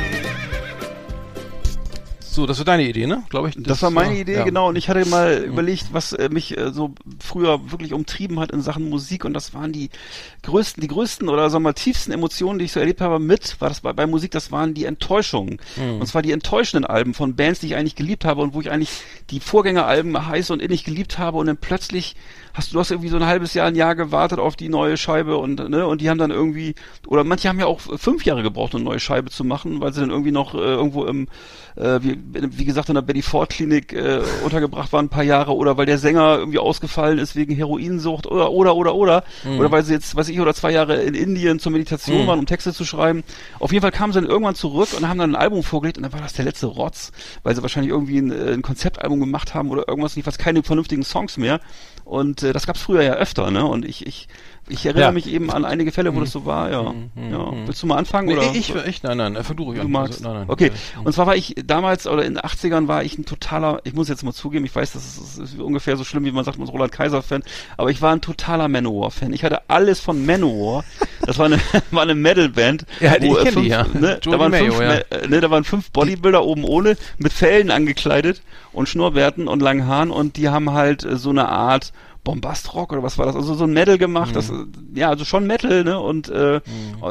So, 2.38 2.46
das 2.46 2.60
war 2.60 2.66
deine 2.66 2.88
Idee, 2.88 3.08
ne? 3.08 3.24
Glaube 3.30 3.50
ich. 3.50 3.56
Das, 3.58 3.82
war 3.82 3.90
meine 3.90 4.16
Idee, 4.16 4.36
ja. 4.36 4.44
genau. 4.44 4.68
Und 4.68 4.76
ich 4.76 4.90
hatte 4.90 5.04
mal 5.08 5.40
überlegt, 5.40 5.88
was 5.92 6.14
äh, 6.14 6.30
mich 6.30 6.56
äh, 6.56 6.72
so 6.72 6.94
früher 7.18 7.72
wirklich 7.72 7.94
umtrieben 7.94 8.40
hat 8.40 8.52
in 8.52 8.62
Sachen 8.62 8.92
Musik. 8.92 9.26
Und 9.26 9.34
das 9.34 9.56
waren 9.56 9.74
die 9.74 9.90
größten, 10.44 10.80
die 10.80 10.88
größten 10.88 11.30
oder 11.30 11.50
sagen 11.50 11.64
wir 11.64 11.70
mal 11.70 11.74
tiefsten 11.74 12.12
Emotionen, 12.12 12.60
die 12.60 12.66
ich 12.66 12.74
so 12.74 12.80
erlebt 12.80 13.02
habe 13.02 13.18
mit, 13.18 13.60
war 13.60 13.70
das 13.70 13.82
bei, 13.82 13.92
bei 13.92 14.06
Musik, 14.06 14.30
das 14.30 14.52
waren 14.52 14.76
die 14.76 14.86
Enttäuschungen. 14.86 15.58
Hm. 15.78 16.00
Und 16.00 16.06
zwar 16.06 16.22
die 16.22 16.32
enttäuschenden 16.32 16.86
Alben 16.86 17.16
von 17.16 17.36
Bands, 17.36 17.62
die 17.62 17.66
ich 17.66 17.76
eigentlich 17.76 17.96
geliebt 17.96 18.24
habe 18.24 18.44
und 18.44 18.54
wo 18.54 18.62
ich 18.62 18.70
eigentlich 18.70 18.92
die 19.32 19.40
Vorgängeralben 19.40 20.28
heiß 20.28 20.52
und 20.52 20.62
innig 20.62 20.84
geliebt 20.84 21.18
habe 21.18 21.40
und 21.40 21.48
dann 21.48 21.58
plötzlich 21.58 22.16
hast 22.58 22.74
du, 22.74 22.80
hast 22.80 22.90
irgendwie 22.90 23.10
so 23.10 23.18
ein 23.18 23.26
halbes 23.26 23.54
Jahr, 23.54 23.68
ein 23.68 23.76
Jahr 23.76 23.96
gewartet 23.96 24.40
auf 24.40 24.56
die 24.56 24.68
neue 24.68 24.98
Scheibe 24.98 25.38
und, 25.38 25.70
ne, 25.70 25.86
und 25.86 26.02
die 26.02 26.10
haben 26.10 26.18
dann 26.18 26.32
irgendwie, 26.32 26.74
oder 27.06 27.24
manche 27.24 27.48
haben 27.48 27.60
ja 27.60 27.68
auch 27.68 27.80
fünf 27.80 28.26
Jahre 28.26 28.42
gebraucht, 28.42 28.74
um 28.74 28.82
eine 28.82 28.90
neue 28.90 29.00
Scheibe 29.00 29.30
zu 29.30 29.44
machen, 29.44 29.80
weil 29.80 29.94
sie 29.94 30.02
dann 30.02 30.10
irgendwie 30.10 30.32
noch 30.32 30.56
äh, 30.56 30.58
irgendwo 30.58 31.06
im, 31.06 31.28
äh, 31.76 32.00
wie, 32.02 32.18
wie 32.34 32.66
gesagt, 32.66 32.90
in 32.90 32.96
der 32.96 33.04
Betty 33.04 33.22
Ford 33.22 33.52
Klinik 33.52 33.94
äh, 33.94 34.22
untergebracht 34.44 34.92
waren 34.92 35.06
ein 35.06 35.10
paar 35.10 35.24
Jahre 35.24 35.56
oder 35.56 35.78
weil 35.78 35.86
der 35.86 36.00
Sänger 36.00 36.40
irgendwie 36.40 36.58
ausgefallen 36.58 37.20
ist 37.20 37.36
wegen 37.36 37.56
Heroinsucht 37.56 38.26
oder, 38.26 38.52
oder, 38.52 38.76
oder, 38.76 38.96
oder, 38.96 39.24
oder 39.58 39.72
weil 39.72 39.84
sie 39.84 39.94
jetzt, 39.94 40.16
weiß 40.16 40.30
ich, 40.30 40.40
oder 40.40 40.56
zwei 40.56 40.72
Jahre 40.72 40.96
in 41.04 41.14
Indien 41.14 41.60
zur 41.60 41.72
Meditation 41.72 42.26
waren, 42.26 42.40
um 42.40 42.48
Texte 42.48 42.74
zu 42.74 42.86
schreiben. 42.86 43.24
Auf 43.60 43.72
jeden 43.72 43.84
Fall 43.84 43.92
kamen 43.92 44.14
sie 44.14 44.20
dann 44.20 44.30
irgendwann 44.30 44.56
zurück 44.56 44.90
und 44.98 45.08
haben 45.08 45.20
dann 45.20 45.36
ein 45.36 45.40
Album 45.40 45.62
vorgelegt 45.62 45.98
und 45.98 46.04
dann 46.04 46.14
war 46.14 46.22
das 46.22 46.34
der 46.34 46.46
letzte 46.46 46.66
Rotz, 46.66 47.12
weil 47.44 47.56
sie 47.56 47.62
wahrscheinlich 47.62 47.92
irgendwie 47.92 48.18
ein, 48.18 48.32
äh, 48.32 48.54
ein 48.54 48.64
Konzeptalbum 48.64 49.20
gemacht 49.20 49.54
haben 49.54 49.70
oder 49.70 49.88
irgendwas, 49.88 50.16
jedenfalls 50.16 50.40
keine 50.40 50.64
vernünftigen 50.64 51.04
Songs 51.04 51.38
mehr. 51.38 51.60
Und 52.08 52.42
äh, 52.50 52.54
das 52.54 52.66
gab's 52.68 52.82
früher 52.82 53.02
ja 53.04 53.14
öfter, 53.14 53.52
ne? 53.52 53.66
Und 53.66 53.86
ich, 53.86 54.06
ich, 54.06 54.28
ich 54.70 54.86
erinnere 54.86 55.06
Ja. 55.06 55.12
mich 55.12 55.28
eben 55.32 55.50
an 55.50 55.64
einige 55.64 55.92
Fälle, 55.92 56.14
wo 56.14 56.20
das 56.20 56.32
so 56.32 56.46
war, 56.46 56.70
ja. 56.72 56.94
ja. 57.32 57.54
Willst 57.66 57.82
du 57.82 57.88
mal 57.88 57.96
anfangen? 57.98 58.28
Nee, 58.28 58.34
oder? 58.38 58.52
ich, 58.54 58.74
ich, 58.76 59.02
nein, 59.04 59.18
nein, 59.18 59.38
fang 59.44 59.56
du 59.56 59.64
ruhig 59.64 59.80
Du 59.80 59.86
an. 59.86 59.92
magst. 59.92 60.20
Also, 60.20 60.26
nein, 60.30 60.40
nein. 60.42 60.50
Okay. 60.50 60.72
Und 61.04 61.14
zwar 61.14 61.26
war 61.28 61.36
ich 61.38 61.56
damals 61.66 62.06
oder 62.08 62.26
in 62.26 62.34
den 62.36 62.44
80ern 62.44 62.88
war 62.88 63.04
ich 63.04 63.18
ein 63.18 63.26
totaler, 63.26 63.80
ich 63.86 63.94
muss 63.94 64.10
jetzt 64.10 64.24
mal 64.24 64.34
zugeben, 64.34 64.66
ich 64.66 64.76
weiß, 64.76 64.92
das 64.92 65.06
ist, 65.06 65.40
das 65.40 65.54
ist 65.54 65.60
ungefähr 65.60 65.96
so 65.96 66.04
schlimm, 66.04 66.26
wie 66.26 66.32
man 66.32 66.44
sagt, 66.44 66.58
man 66.58 66.68
ist 66.68 66.74
Roland 66.74 66.92
Kaiser 66.92 67.22
Fan, 67.22 67.44
aber 67.78 67.92
ich 67.92 68.02
war 68.02 68.12
ein 68.12 68.20
totaler 68.22 68.68
Manowar 68.68 69.12
Fan. 69.12 69.32
Ich 69.32 69.44
hatte 69.46 69.62
alles 69.70 70.00
von 70.02 70.26
Manowar. 70.26 70.84
Das 71.26 71.38
war 71.38 71.46
eine, 71.46 71.60
war 71.92 72.02
eine 72.04 72.16
Metal-Band. 72.16 72.86
Ja, 73.00 73.16
ich 73.16 73.24
wo, 73.30 73.38
äh, 73.38 73.44
kenn 73.46 73.62
die, 73.64 73.70
ja. 73.70 73.86
Ne, 73.94 74.20
da, 74.22 74.38
waren 74.40 74.52
Mayo, 74.52 74.74
fünf, 74.74 74.82
ja. 74.82 74.94
äh, 75.18 75.28
ne, 75.28 75.40
da 75.40 75.50
waren 75.50 75.64
fünf 75.64 75.92
Bodybuilder 75.92 76.44
oben 76.44 76.66
ohne, 76.66 76.98
mit 77.18 77.32
Fellen 77.32 77.72
angekleidet 77.72 78.42
und 78.74 78.90
Schnurrbärten 78.90 79.48
und 79.48 79.62
langen 79.62 79.88
Haaren 79.88 80.12
und 80.12 80.36
die 80.36 80.50
haben 80.50 80.74
halt 80.74 81.06
äh, 81.06 81.16
so 81.18 81.30
eine 81.30 81.48
Art 81.48 81.94
Bombastrock 82.28 82.92
oder 82.92 83.04
was 83.04 83.18
war 83.18 83.26
das? 83.26 83.38
Also 83.38 83.54
so 83.54 83.64
ein 83.64 83.72
Metal 83.72 83.98
gemacht, 83.98 84.36
das 84.36 84.52
Mhm. 84.52 84.72
äh, 84.94 85.00
ja, 85.00 85.10
also 85.10 85.24
schon 85.24 85.48
Metal, 85.48 85.86
ne? 85.86 85.98
Und 85.98 86.28
äh, 86.28 86.60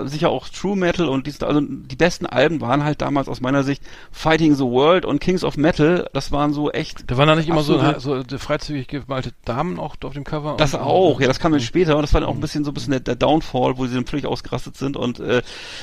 sicher 0.04 0.28
auch 0.28 0.46
True 0.50 0.76
Metal 0.76 1.08
und 1.08 1.26
dies, 1.26 1.42
also 1.42 1.62
die 1.62 1.96
besten 1.96 2.26
Alben 2.26 2.60
waren 2.60 2.84
halt 2.84 3.00
damals 3.00 3.26
aus 3.26 3.40
meiner 3.40 3.62
Sicht 3.62 3.82
Fighting 4.12 4.54
the 4.54 4.64
World 4.64 5.06
und 5.06 5.18
Kings 5.20 5.42
of 5.42 5.56
Metal. 5.56 6.06
Das 6.12 6.32
waren 6.32 6.52
so 6.52 6.70
echt. 6.70 7.10
Da 7.10 7.16
waren 7.16 7.28
da 7.28 7.34
nicht 7.34 7.48
immer 7.48 7.62
so, 7.62 7.80
so 7.98 8.22
freizügig 8.38 8.88
gemalte 8.88 9.32
Damen 9.46 9.78
auch 9.78 9.96
auf 10.04 10.12
dem 10.12 10.24
Cover? 10.24 10.56
Das 10.58 10.74
auch, 10.74 11.18
ja, 11.20 11.28
das 11.28 11.38
kam 11.38 11.52
dann 11.52 11.62
später 11.62 11.96
und 11.96 12.02
das 12.02 12.12
war 12.12 12.20
dann 12.20 12.28
auch 12.28 12.34
ein 12.34 12.40
bisschen 12.40 12.64
so 12.64 12.70
ein 12.70 12.74
bisschen 12.74 12.90
der, 12.90 13.00
der 13.00 13.16
Downfall, 13.16 13.78
wo 13.78 13.86
sie 13.86 13.94
dann 13.94 14.04
völlig 14.04 14.26
ausgerastet 14.26 14.76
sind 14.76 14.98
und 14.98 15.18
äh, 15.18 15.40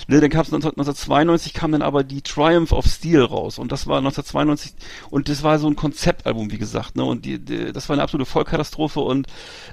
ne, 0.08 0.22
dann 0.22 0.30
kam 0.30 0.42
es 0.42 0.54
1992 0.54 1.54
kam 1.54 1.72
dann 1.72 1.82
aber 1.82 2.04
die 2.04 2.22
Triumph 2.22 2.72
of 2.72 2.86
Steel 2.86 3.24
raus 3.24 3.58
und 3.58 3.72
das 3.72 3.88
war 3.88 3.98
1992 3.98 4.74
und 5.10 5.28
das 5.28 5.42
war 5.42 5.58
so 5.58 5.68
ein 5.68 5.76
Konzeptalbum, 5.76 6.52
wie 6.52 6.60
gesagt, 6.60 6.96
ne 6.96 7.04
und 7.04 7.26
die, 7.26 7.40
die 7.40 7.72
das 7.74 7.90
war 7.90 7.96
eine 7.96 8.04
absolute 8.04 8.30
Vollkatastrophe 8.30 9.00
und 9.00 9.23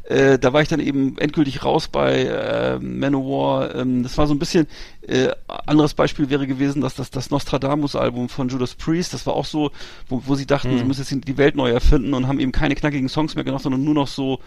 äh, 0.04 0.38
da 0.38 0.52
war 0.52 0.62
ich 0.62 0.68
dann 0.68 0.80
eben 0.80 1.16
endgültig 1.18 1.64
raus 1.64 1.88
bei 1.88 2.24
äh, 2.24 2.78
Manowar. 2.78 3.74
Ähm, 3.74 4.02
das 4.02 4.18
war 4.18 4.26
so 4.26 4.34
ein 4.34 4.38
bisschen 4.38 4.66
äh, 5.06 5.28
anderes 5.66 5.94
Beispiel 5.94 6.30
wäre 6.30 6.46
gewesen, 6.46 6.82
dass 6.82 6.94
das 6.94 7.10
das 7.10 7.30
Nostradamus-Album 7.30 8.28
von 8.28 8.48
Judas 8.48 8.74
Priest, 8.74 9.14
das 9.14 9.26
war 9.26 9.34
auch 9.34 9.44
so, 9.44 9.70
wo, 10.08 10.22
wo 10.26 10.34
sie 10.34 10.46
dachten, 10.46 10.76
sie 10.76 10.84
müssen 10.84 11.06
jetzt 11.08 11.28
die 11.28 11.38
Welt 11.38 11.56
neu 11.56 11.70
erfinden 11.70 12.14
und 12.14 12.26
haben 12.26 12.40
eben 12.40 12.52
keine 12.52 12.74
knackigen 12.74 13.08
Songs 13.08 13.34
mehr 13.34 13.44
gemacht, 13.44 13.62
sondern 13.62 13.84
nur 13.84 13.94
noch 13.94 14.08
so 14.08 14.40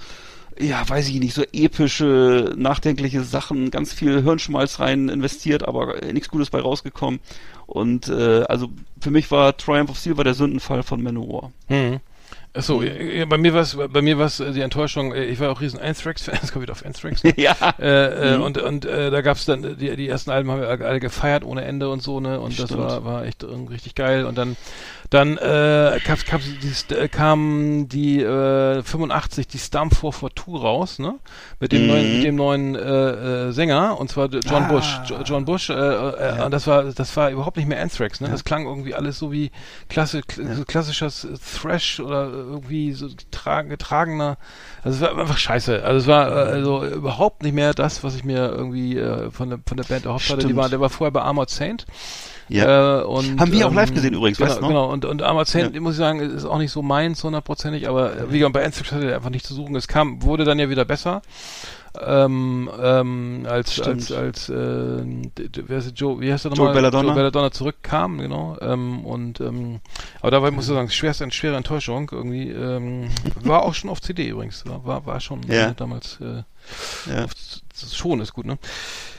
ja, 0.59 0.87
weiß 0.87 1.09
ich 1.09 1.19
nicht, 1.19 1.33
so 1.33 1.43
epische, 1.51 2.53
nachdenkliche 2.55 3.23
Sachen, 3.23 3.71
ganz 3.71 3.93
viel 3.93 4.21
Hirnschmalz 4.21 4.79
rein 4.79 5.09
investiert, 5.09 5.67
aber 5.67 6.03
äh, 6.03 6.13
nichts 6.13 6.29
Gutes 6.29 6.49
bei 6.49 6.59
rausgekommen. 6.59 7.19
Und 7.65 8.07
äh, 8.09 8.43
also 8.43 8.69
für 8.99 9.11
mich 9.11 9.31
war 9.31 9.57
Triumph 9.57 9.89
of 9.89 9.97
Steel 9.97 10.17
war 10.17 10.23
der 10.23 10.33
Sündenfall 10.33 10.83
von 10.83 11.01
Manowar. 11.01 11.51
Mhm. 11.69 11.99
Achso, 12.55 12.83
ja, 12.83 12.93
ja, 12.93 13.25
bei 13.25 13.39
mir 13.39 13.55
war 13.55 13.61
es 13.61 13.75
bei 13.75 14.01
mir 14.03 14.19
war's 14.19 14.39
äh, 14.39 14.51
die 14.51 14.61
Enttäuschung, 14.61 15.11
äh, 15.11 15.23
ich 15.25 15.39
war 15.39 15.49
auch 15.51 15.59
riesen 15.59 15.79
Anthrax-Fan, 15.79 16.37
es 16.43 16.51
kommt 16.51 16.61
wieder 16.61 16.73
auf 16.73 16.85
Anthrax. 16.85 17.23
Ne? 17.23 17.33
ja. 17.37 17.55
Äh, 17.79 18.33
äh, 18.33 18.37
Mhm. 18.37 18.43
Und 18.43 18.57
und 18.59 18.85
äh, 18.85 19.09
da 19.09 19.21
gab's 19.21 19.45
dann 19.45 19.63
äh, 19.63 19.75
die, 19.75 19.95
die 19.95 20.07
ersten 20.07 20.29
Alben 20.29 20.51
haben 20.51 20.61
wir 20.61 20.69
alle 20.69 20.99
gefeiert 20.99 21.43
ohne 21.43 21.63
Ende 21.63 21.89
und 21.89 22.03
so 22.03 22.19
ne 22.19 22.39
und 22.39 22.59
das 22.59 22.69
Stimmt. 22.69 22.81
war 22.81 23.05
war 23.05 23.25
echt 23.25 23.43
richtig 23.43 23.95
geil 23.95 24.25
und 24.25 24.37
dann 24.37 24.55
dann 25.13 25.37
äh, 25.37 25.99
gab's, 26.05 26.25
gab's 26.25 26.45
die, 26.61 26.95
äh, 26.95 27.07
kam 27.07 27.87
die 27.87 28.21
äh, 28.21 28.81
85 28.81 29.47
die 29.47 29.57
Stump 29.59 29.93
442 29.95 30.63
raus 30.63 30.99
ne? 30.99 31.15
Mit 31.59 31.71
dem 31.71 31.83
Mhm. 31.83 31.87
neuen 31.87 32.13
mit 32.15 32.23
dem 32.23 32.35
neuen 32.35 32.75
äh, 32.75 32.79
äh, 33.49 33.51
Sänger 33.51 33.99
und 33.99 34.09
zwar 34.09 34.27
John 34.29 34.63
Ah. 34.63 34.67
Bush 34.67 34.99
Jo- 35.05 35.21
John 35.23 35.45
Bush 35.45 35.69
äh, 35.69 35.73
äh, 35.73 36.43
und 36.43 36.51
das 36.51 36.65
war 36.67 36.83
das 36.83 37.15
war 37.15 37.29
überhaupt 37.29 37.57
nicht 37.57 37.67
mehr 37.67 37.81
Anthrax 37.81 38.21
ne? 38.21 38.29
Das 38.29 38.43
klang 38.43 38.65
irgendwie 38.65 38.95
alles 38.95 39.19
so 39.19 39.31
wie 39.31 39.51
klasse, 39.89 40.21
kl 40.21 40.53
so 40.55 40.65
klassischer 40.65 41.09
Thrash 41.09 41.99
oder 41.99 42.25
irgendwie 42.31 42.93
so 42.93 43.07
getragen, 43.07 43.69
getragener. 43.69 44.37
Also 44.83 44.97
es 45.05 45.11
war 45.11 45.19
einfach 45.19 45.37
scheiße. 45.37 45.83
Also 45.83 45.97
es 45.99 46.07
war 46.07 46.27
äh, 46.29 46.51
also 46.51 46.85
überhaupt 46.85 47.43
nicht 47.43 47.53
mehr 47.53 47.73
das 47.73 48.03
was 48.03 48.15
ich 48.15 48.23
mir 48.23 48.49
irgendwie 48.49 48.97
äh, 48.97 49.29
von 49.31 49.49
der 49.49 49.59
von 49.65 49.77
der 49.77 49.83
Band 49.85 50.05
erhofft 50.05 50.29
hatte. 50.29 50.47
Die 50.47 50.55
war 50.55 50.69
der 50.69 50.79
war 50.79 50.89
vorher 50.89 51.11
bei 51.11 51.21
Armored 51.21 51.49
Saint 51.49 51.85
Ja. 52.49 53.01
äh, 53.01 53.03
und, 53.03 53.39
Haben 53.39 53.51
wir 53.51 53.67
auch 53.67 53.73
live 53.73 53.93
gesehen 53.93 54.13
übrigens, 54.13 54.37
genau, 54.37 54.49
weißt 54.49 54.61
du? 54.61 54.67
Genau, 54.67 54.91
und, 54.91 55.05
und 55.05 55.21
Saint, 55.47 55.73
Ja. 55.75 55.81
muss 55.81 55.93
ich 55.93 55.97
sagen, 55.99 56.19
ist 56.19 56.45
auch 56.45 56.57
nicht 56.57 56.71
so 56.71 56.81
meins 56.81 57.23
hundertprozentig, 57.23 57.87
aber 57.87 58.15
äh, 58.17 58.31
wie 58.31 58.39
gesagt, 58.39 58.53
bei 58.53 58.65
Anthrax 58.65 58.91
hatte 58.91 59.09
er 59.09 59.15
einfach 59.17 59.29
nicht 59.29 59.45
zu 59.45 59.53
suchen. 59.53 59.75
Es 59.75 59.87
kam, 59.87 60.21
wurde 60.23 60.43
dann 60.43 60.59
ja 60.59 60.69
wieder 60.69 60.85
besser. 60.85 61.21
Ähm, 62.03 62.71
ähm, 62.81 63.45
als, 63.47 63.79
als, 63.79 64.05
Stimmt. 64.05 64.11
als, 64.19 64.49
äh, 64.49 64.55
wer 64.55 65.77
ist 65.77 65.85
der 65.85 65.93
Joe, 65.93 66.19
wie 66.19 66.33
heißt 66.33 66.45
der 66.45 66.51
Joe 66.51 66.57
nochmal? 66.57 66.73
Belladonna. 66.73 67.07
Joe 67.09 67.15
Belladonna 67.15 67.51
zurückkam, 67.51 68.17
genau, 68.17 68.57
ähm, 68.61 69.05
und, 69.05 69.39
ähm, 69.41 69.79
aber 70.19 70.31
da 70.31 70.41
war, 70.41 70.49
muss 70.49 70.67
ich 70.67 70.73
sagen, 70.73 70.89
schwerste, 70.89 71.29
schwere 71.31 71.55
Enttäuschung 71.55 72.09
irgendwie, 72.11 72.49
ähm, 72.49 73.09
war 73.43 73.61
auch 73.61 73.75
schon 73.75 73.91
auf 73.91 74.01
CD 74.01 74.27
übrigens, 74.27 74.65
war, 74.65 74.83
war, 74.85 75.05
war 75.05 75.19
schon 75.19 75.43
Ja. 75.43 75.69
äh, 75.69 75.73
damals, 75.75 76.17
äh, 76.19 76.41
Ja. 77.13 77.25
auf, 77.25 77.31
schon 77.93 78.21
ist 78.21 78.33
gut, 78.33 78.47
ne? 78.47 78.57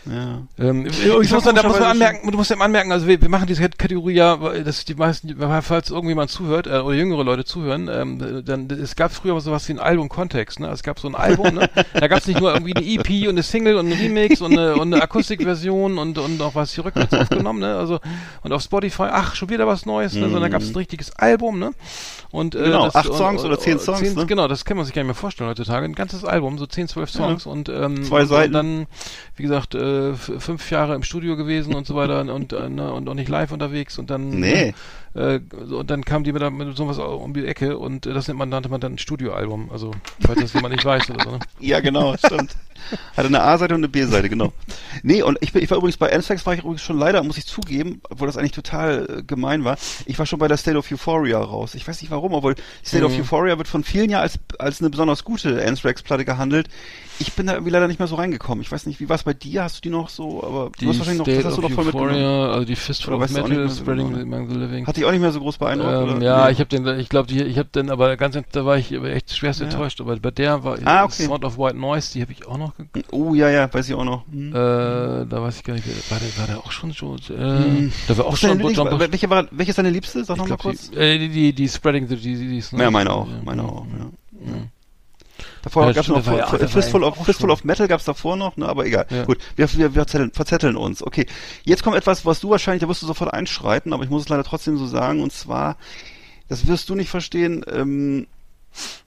Ja. 0.07 0.43
Ähm, 0.59 0.87
ich, 0.87 1.33
muss 1.33 1.45
dann, 1.45 1.55
da 1.55 1.63
muss 1.63 1.79
man 1.81 1.91
anmerken, 1.91 2.31
du 2.31 2.37
musst 2.37 2.51
ja 2.51 2.59
anmerken, 2.59 2.93
also 2.93 3.07
wir, 3.07 3.21
wir 3.23 3.29
machen 3.29 3.47
diese 3.47 3.69
Kategorie 3.71 4.15
ja, 4.15 4.41
weil 4.41 4.63
dass 4.65 4.85
die 4.85 4.95
meisten, 4.95 5.35
falls 5.63 5.91
irgendjemand 5.91 6.31
zuhört, 6.31 6.67
äh, 6.67 6.79
oder 6.81 6.95
jüngere 6.95 7.25
Leute 7.25 7.45
zuhören, 7.45 7.89
ähm, 7.91 8.43
dann, 8.45 8.69
es 8.71 8.97
gab 8.97 9.13
früher 9.13 9.41
sowas 9.41 9.67
wie 9.69 9.73
ein 9.73 9.79
Album-Kontext, 9.79 10.61
ne? 10.61 10.69
Es 10.69 10.83
gab 10.83 10.99
so 11.01 11.09
ein 11.09 11.15
Album, 11.15 11.55
ne? 11.55 11.71
Da 11.95 12.07
gab 12.09 12.19
es 12.21 12.27
nicht 12.27 12.41
nur 12.41 12.53
irgendwie 12.53 12.75
eine 12.77 12.85
EP 12.87 13.25
und 13.29 13.31
eine 13.35 13.43
Single 13.43 13.77
und 13.77 13.87
ein 13.91 13.93
Remix 13.99 14.41
und 14.43 14.53
eine, 14.53 14.75
und 14.77 14.93
eine 14.93 15.03
Akustikversion 15.03 15.99
und, 15.99 16.19
und 16.19 16.41
auch 16.43 16.55
was 16.55 16.73
hier 16.75 16.85
rückwärts 16.85 17.15
aufgenommen, 17.15 17.61
ne? 17.61 17.77
Also, 17.77 18.01
und 18.43 18.53
auf 18.53 18.63
Spotify, 18.63 19.05
ach, 19.11 19.35
schon 19.35 19.49
wieder 19.49 19.67
was 19.67 19.87
Neues, 19.87 20.15
ne? 20.15 20.23
Sondern 20.23 20.43
da 20.43 20.49
gab 20.49 20.61
es 20.63 20.71
ein 20.71 20.77
richtiges 20.77 21.17
Album, 21.17 21.59
ne? 21.59 21.71
Und, 22.31 22.55
äh, 22.55 22.59
Mhm. 22.59 22.65
Genau, 22.65 22.85
das, 22.87 22.95
acht 22.97 23.15
Songs 23.15 23.43
und- 23.43 23.49
oder 23.49 23.59
zehn 23.59 23.79
Songs, 23.79 24.01
zehn, 24.01 24.15
ne? 24.15 24.27
Genau, 24.27 24.49
das 24.49 24.65
kann 24.65 24.77
man 24.77 24.85
sich 24.85 24.95
gar 24.95 25.03
nicht 25.03 25.09
mehr 25.09 25.15
vorstellen 25.15 25.49
heutzutage. 25.51 25.85
Ein 25.85 25.95
ganzes 25.95 26.25
Album, 26.25 26.59
so 26.59 26.67
10, 26.67 26.89
12 26.89 27.11
Songs 27.11 27.47
und, 27.47 27.69
ähm, 27.69 28.03
Zwei 28.05 28.25
Seiten. 28.25 28.49
und 28.49 28.53
dann, 28.55 28.87
wie 29.37 29.43
gesagt, 29.45 29.75
äh, 29.75 29.94
fünf 30.15 30.71
Jahre 30.71 30.95
im 30.95 31.03
Studio 31.03 31.37
gewesen 31.37 31.75
und 31.75 31.87
so 31.87 31.95
weiter 31.95 32.21
und, 32.21 32.53
äh, 32.53 32.69
ne, 32.69 32.93
und 32.93 33.09
auch 33.09 33.15
nicht 33.15 33.29
live 33.29 33.53
unterwegs 33.53 33.99
und 33.99 34.11
dann 34.11 34.31
Nee. 34.31 34.75
äh, 35.15 35.41
so, 35.67 35.79
und 35.81 35.91
dann 35.91 36.05
kam 36.05 36.25
die 36.25 36.33
mit, 36.33 36.43
mit 36.53 36.77
sowas 36.77 36.99
um 36.99 37.33
die 37.35 37.47
Ecke 37.47 37.79
und 37.79 38.07
äh, 38.07 38.13
das 38.13 38.29
nennt 38.29 38.39
man, 38.39 38.49
nannte 38.49 38.69
man 38.69 38.81
dann 38.81 38.95
ein 38.95 38.99
Studioalbum. 38.99 39.71
Also, 39.71 39.93
falls 40.25 40.41
das 40.41 40.53
jemand 40.53 40.75
nicht 40.75 40.85
weiß 40.85 41.11
oder 41.11 41.25
so. 41.25 41.31
Ne? 41.33 41.39
Ja, 41.61 41.81
genau, 41.81 42.17
stimmt. 42.17 42.57
Hatte 43.17 43.29
eine 43.29 43.43
A-Seite 43.43 43.75
und 43.75 43.81
eine 43.81 43.89
B-Seite, 43.89 44.29
genau. 44.29 44.53
Nee, 45.03 45.23
und 45.23 45.39
ich, 45.41 45.53
bin, 45.53 45.63
ich 45.63 45.71
war 45.71 45.79
übrigens 45.79 45.97
bei 45.97 46.13
Anthrax, 46.13 46.45
war 46.47 46.55
ich 46.55 46.61
übrigens 46.61 46.83
schon 46.83 46.99
leider, 46.99 47.23
muss 47.23 47.39
ich 47.39 47.47
zugeben, 47.47 48.01
obwohl 48.11 48.27
das 48.27 48.37
eigentlich 48.37 48.53
total 48.53 49.19
äh, 49.19 49.23
gemein 49.23 49.65
war. 49.65 49.77
Ich 50.07 50.19
war 50.19 50.27
schon 50.27 50.39
bei 50.39 50.49
der 50.49 50.57
State 50.57 50.77
of 50.77 50.91
Euphoria 50.91 51.39
raus. 51.39 51.75
Ich 51.75 51.87
weiß 51.87 52.01
nicht 52.03 52.11
warum, 52.11 52.33
obwohl 52.35 52.55
die 52.55 52.63
State 52.87 53.05
of 53.05 53.13
Mhm. 53.13 53.21
Euphoria 53.21 53.59
wird 53.59 53.69
von 53.69 53.85
vielen 53.85 54.11
ja 54.11 54.21
als, 54.21 54.39
als 54.59 54.81
eine 54.81 54.91
besonders 54.91 55.25
gute 55.25 55.65
Anthrax-Platte 55.67 56.25
gehandelt. 56.25 56.69
Ich 57.21 57.35
bin 57.35 57.47
da 57.47 57.53
irgendwie 57.53 57.71
leider 57.71 57.87
nicht 57.87 58.01
mehr 58.01 58.09
so 58.09 58.17
reingekommen. 58.17 58.61
Ich 58.63 58.73
weiß 58.73 58.87
nicht, 58.87 58.99
wie 58.99 59.09
war 59.09 59.15
es 59.15 59.23
bei 59.23 59.35
dir? 59.35 59.63
Hast 59.63 59.77
du 59.77 59.81
die 59.83 59.91
noch 59.91 60.09
so, 60.09 60.43
aber 60.43 60.71
du 60.81 60.89
hast 60.89 60.99
wahrscheinlich 60.99 61.19
noch, 61.25 61.33
das 61.33 61.45
hast 61.45 61.59
du 61.59 61.63
noch 61.63 61.71
voll 61.71 61.85
mitgenommen. 61.85 62.51
also 62.51 62.65
die 62.65 62.75
Fistful 62.75 63.15
of 63.15 63.21
Metal, 63.31 63.43
nicht 63.49 63.57
mehr 63.59 63.69
so 63.69 63.83
Spreading 63.83 64.13
genau? 64.13 64.37
Among 64.37 64.49
the 64.51 64.57
Living. 64.57 64.85
Hatte 64.85 64.91
ich 64.99 65.03
dich 65.03 65.05
auch 65.05 65.13
nicht 65.13 65.21
mehr 65.21 65.31
so 65.31 65.39
groß 65.39 65.59
beeindruckt? 65.59 66.11
Ähm, 66.17 66.23
ja, 66.23 66.47
Nee. 66.47 66.53
ich 66.53 66.59
habe 66.59 66.69
den, 66.69 66.87
ich 66.99 67.09
glaube, 67.09 67.33
ich 67.33 67.57
habe 67.57 67.69
den, 67.69 67.91
aber 67.91 68.17
ganz, 68.17 68.37
da 68.51 68.65
war 68.65 68.79
ich 68.79 68.91
echt 68.91 69.37
schwerst 69.37 69.61
Ja. 69.61 69.67
enttäuscht. 69.67 70.01
Aber 70.01 70.17
bei 70.17 70.33
der 70.33 70.65
war 70.65 70.77
Ah, 70.85 71.05
okay. 71.05 71.27
Sound 71.27 71.45
of 71.45 71.57
White 71.57 71.77
Noise, 71.77 72.13
die 72.15 72.21
habe 72.23 72.33
ich 72.33 72.47
auch 72.49 72.59
noch. 72.59 72.64
Ge 72.93 73.03
Oh, 73.11 73.35
ja, 73.35 73.49
ja, 73.51 73.73
weiß 73.73 73.89
ich 73.89 73.95
auch 73.95 74.05
noch. 74.05 74.25
Hm. 74.31 74.49
äh, 74.51 74.53
da 74.55 75.43
weiß 75.43 75.57
ich 75.59 75.65
gar 75.65 75.75
nicht, 75.75 75.87
war 76.11 76.19
der, 76.19 76.37
war 76.39 76.47
der 76.47 76.59
auch 76.59 76.71
schon 76.73 76.93
so? 76.93 77.17
Äh, 77.29 77.37
Hm. 77.37 77.93
Da 78.09 78.17
war 78.19 78.27
auch 78.27 78.33
Was 78.33 78.43
ist 78.43 78.45
deine 78.45 78.61
schon 78.63 78.73
John 78.75 78.91
Bush. 78.99 79.09
welche, 79.11 79.31
war, 79.31 79.47
welche 79.51 79.71
ist 79.71 79.79
deine 79.79 79.91
Liebste? 79.91 80.25
Sag 80.25 80.37
Ich 80.37 80.39
noch 80.39 80.49
mal 80.49 80.57
glaub, 80.57 80.63
kurz. 80.63 80.91
die, 80.91 80.97
äh, 80.97 81.19
die, 81.19 81.29
die, 81.29 81.53
die 81.53 81.69
Spreading 81.69 82.07
the 82.09 82.17
Disease. 82.17 82.75
ne? 82.77 82.83
Ja, 82.85 82.91
meine 82.91 83.11
auch, 83.13 83.29
Ja. 83.29 83.41
meine 83.45 83.63
auch, 83.65 83.87
ja. 83.99 84.07
Ja. 84.53 84.55
Davor 85.63 85.87
Ja, 85.87 85.93
gab's 85.93 86.07
stimmt, 86.07 86.27
noch 86.27 86.37
ja 86.39 86.47
Fistful, 86.69 87.03
of, 87.03 87.25
Fistful 87.25 87.51
of 87.51 87.65
Metal 87.65 87.89
gab's 87.89 88.05
davor 88.05 88.37
noch, 88.37 88.57
ne, 88.57 88.69
aber 88.69 88.85
egal. 88.87 89.07
Ja. 89.11 89.25
Gut, 89.25 89.39
wir, 89.57 89.73
wir, 89.75 89.95
wir 89.95 90.07
zetteln, 90.07 90.31
verzetteln 90.31 90.77
uns. 90.77 91.03
Okay, 91.03 91.27
jetzt 91.65 91.83
kommt 91.83 91.97
etwas, 91.97 92.25
was 92.27 92.41
du 92.41 92.51
wahrscheinlich, 92.51 92.83
da 92.83 92.89
wirst 92.89 93.03
du 93.03 93.07
sofort 93.07 93.33
einschreiten, 93.33 93.93
aber 93.93 94.05
ich 94.05 94.11
muss 94.11 94.23
es 94.23 94.29
leider 94.29 94.45
trotzdem 94.45 94.77
so 94.77 94.87
sagen, 94.87 95.23
und 95.23 95.33
zwar, 95.33 95.77
das 96.49 96.67
wirst 96.67 96.89
du 96.91 96.95
nicht 96.95 97.09
verstehen, 97.09 97.65
ähm, 97.73 98.27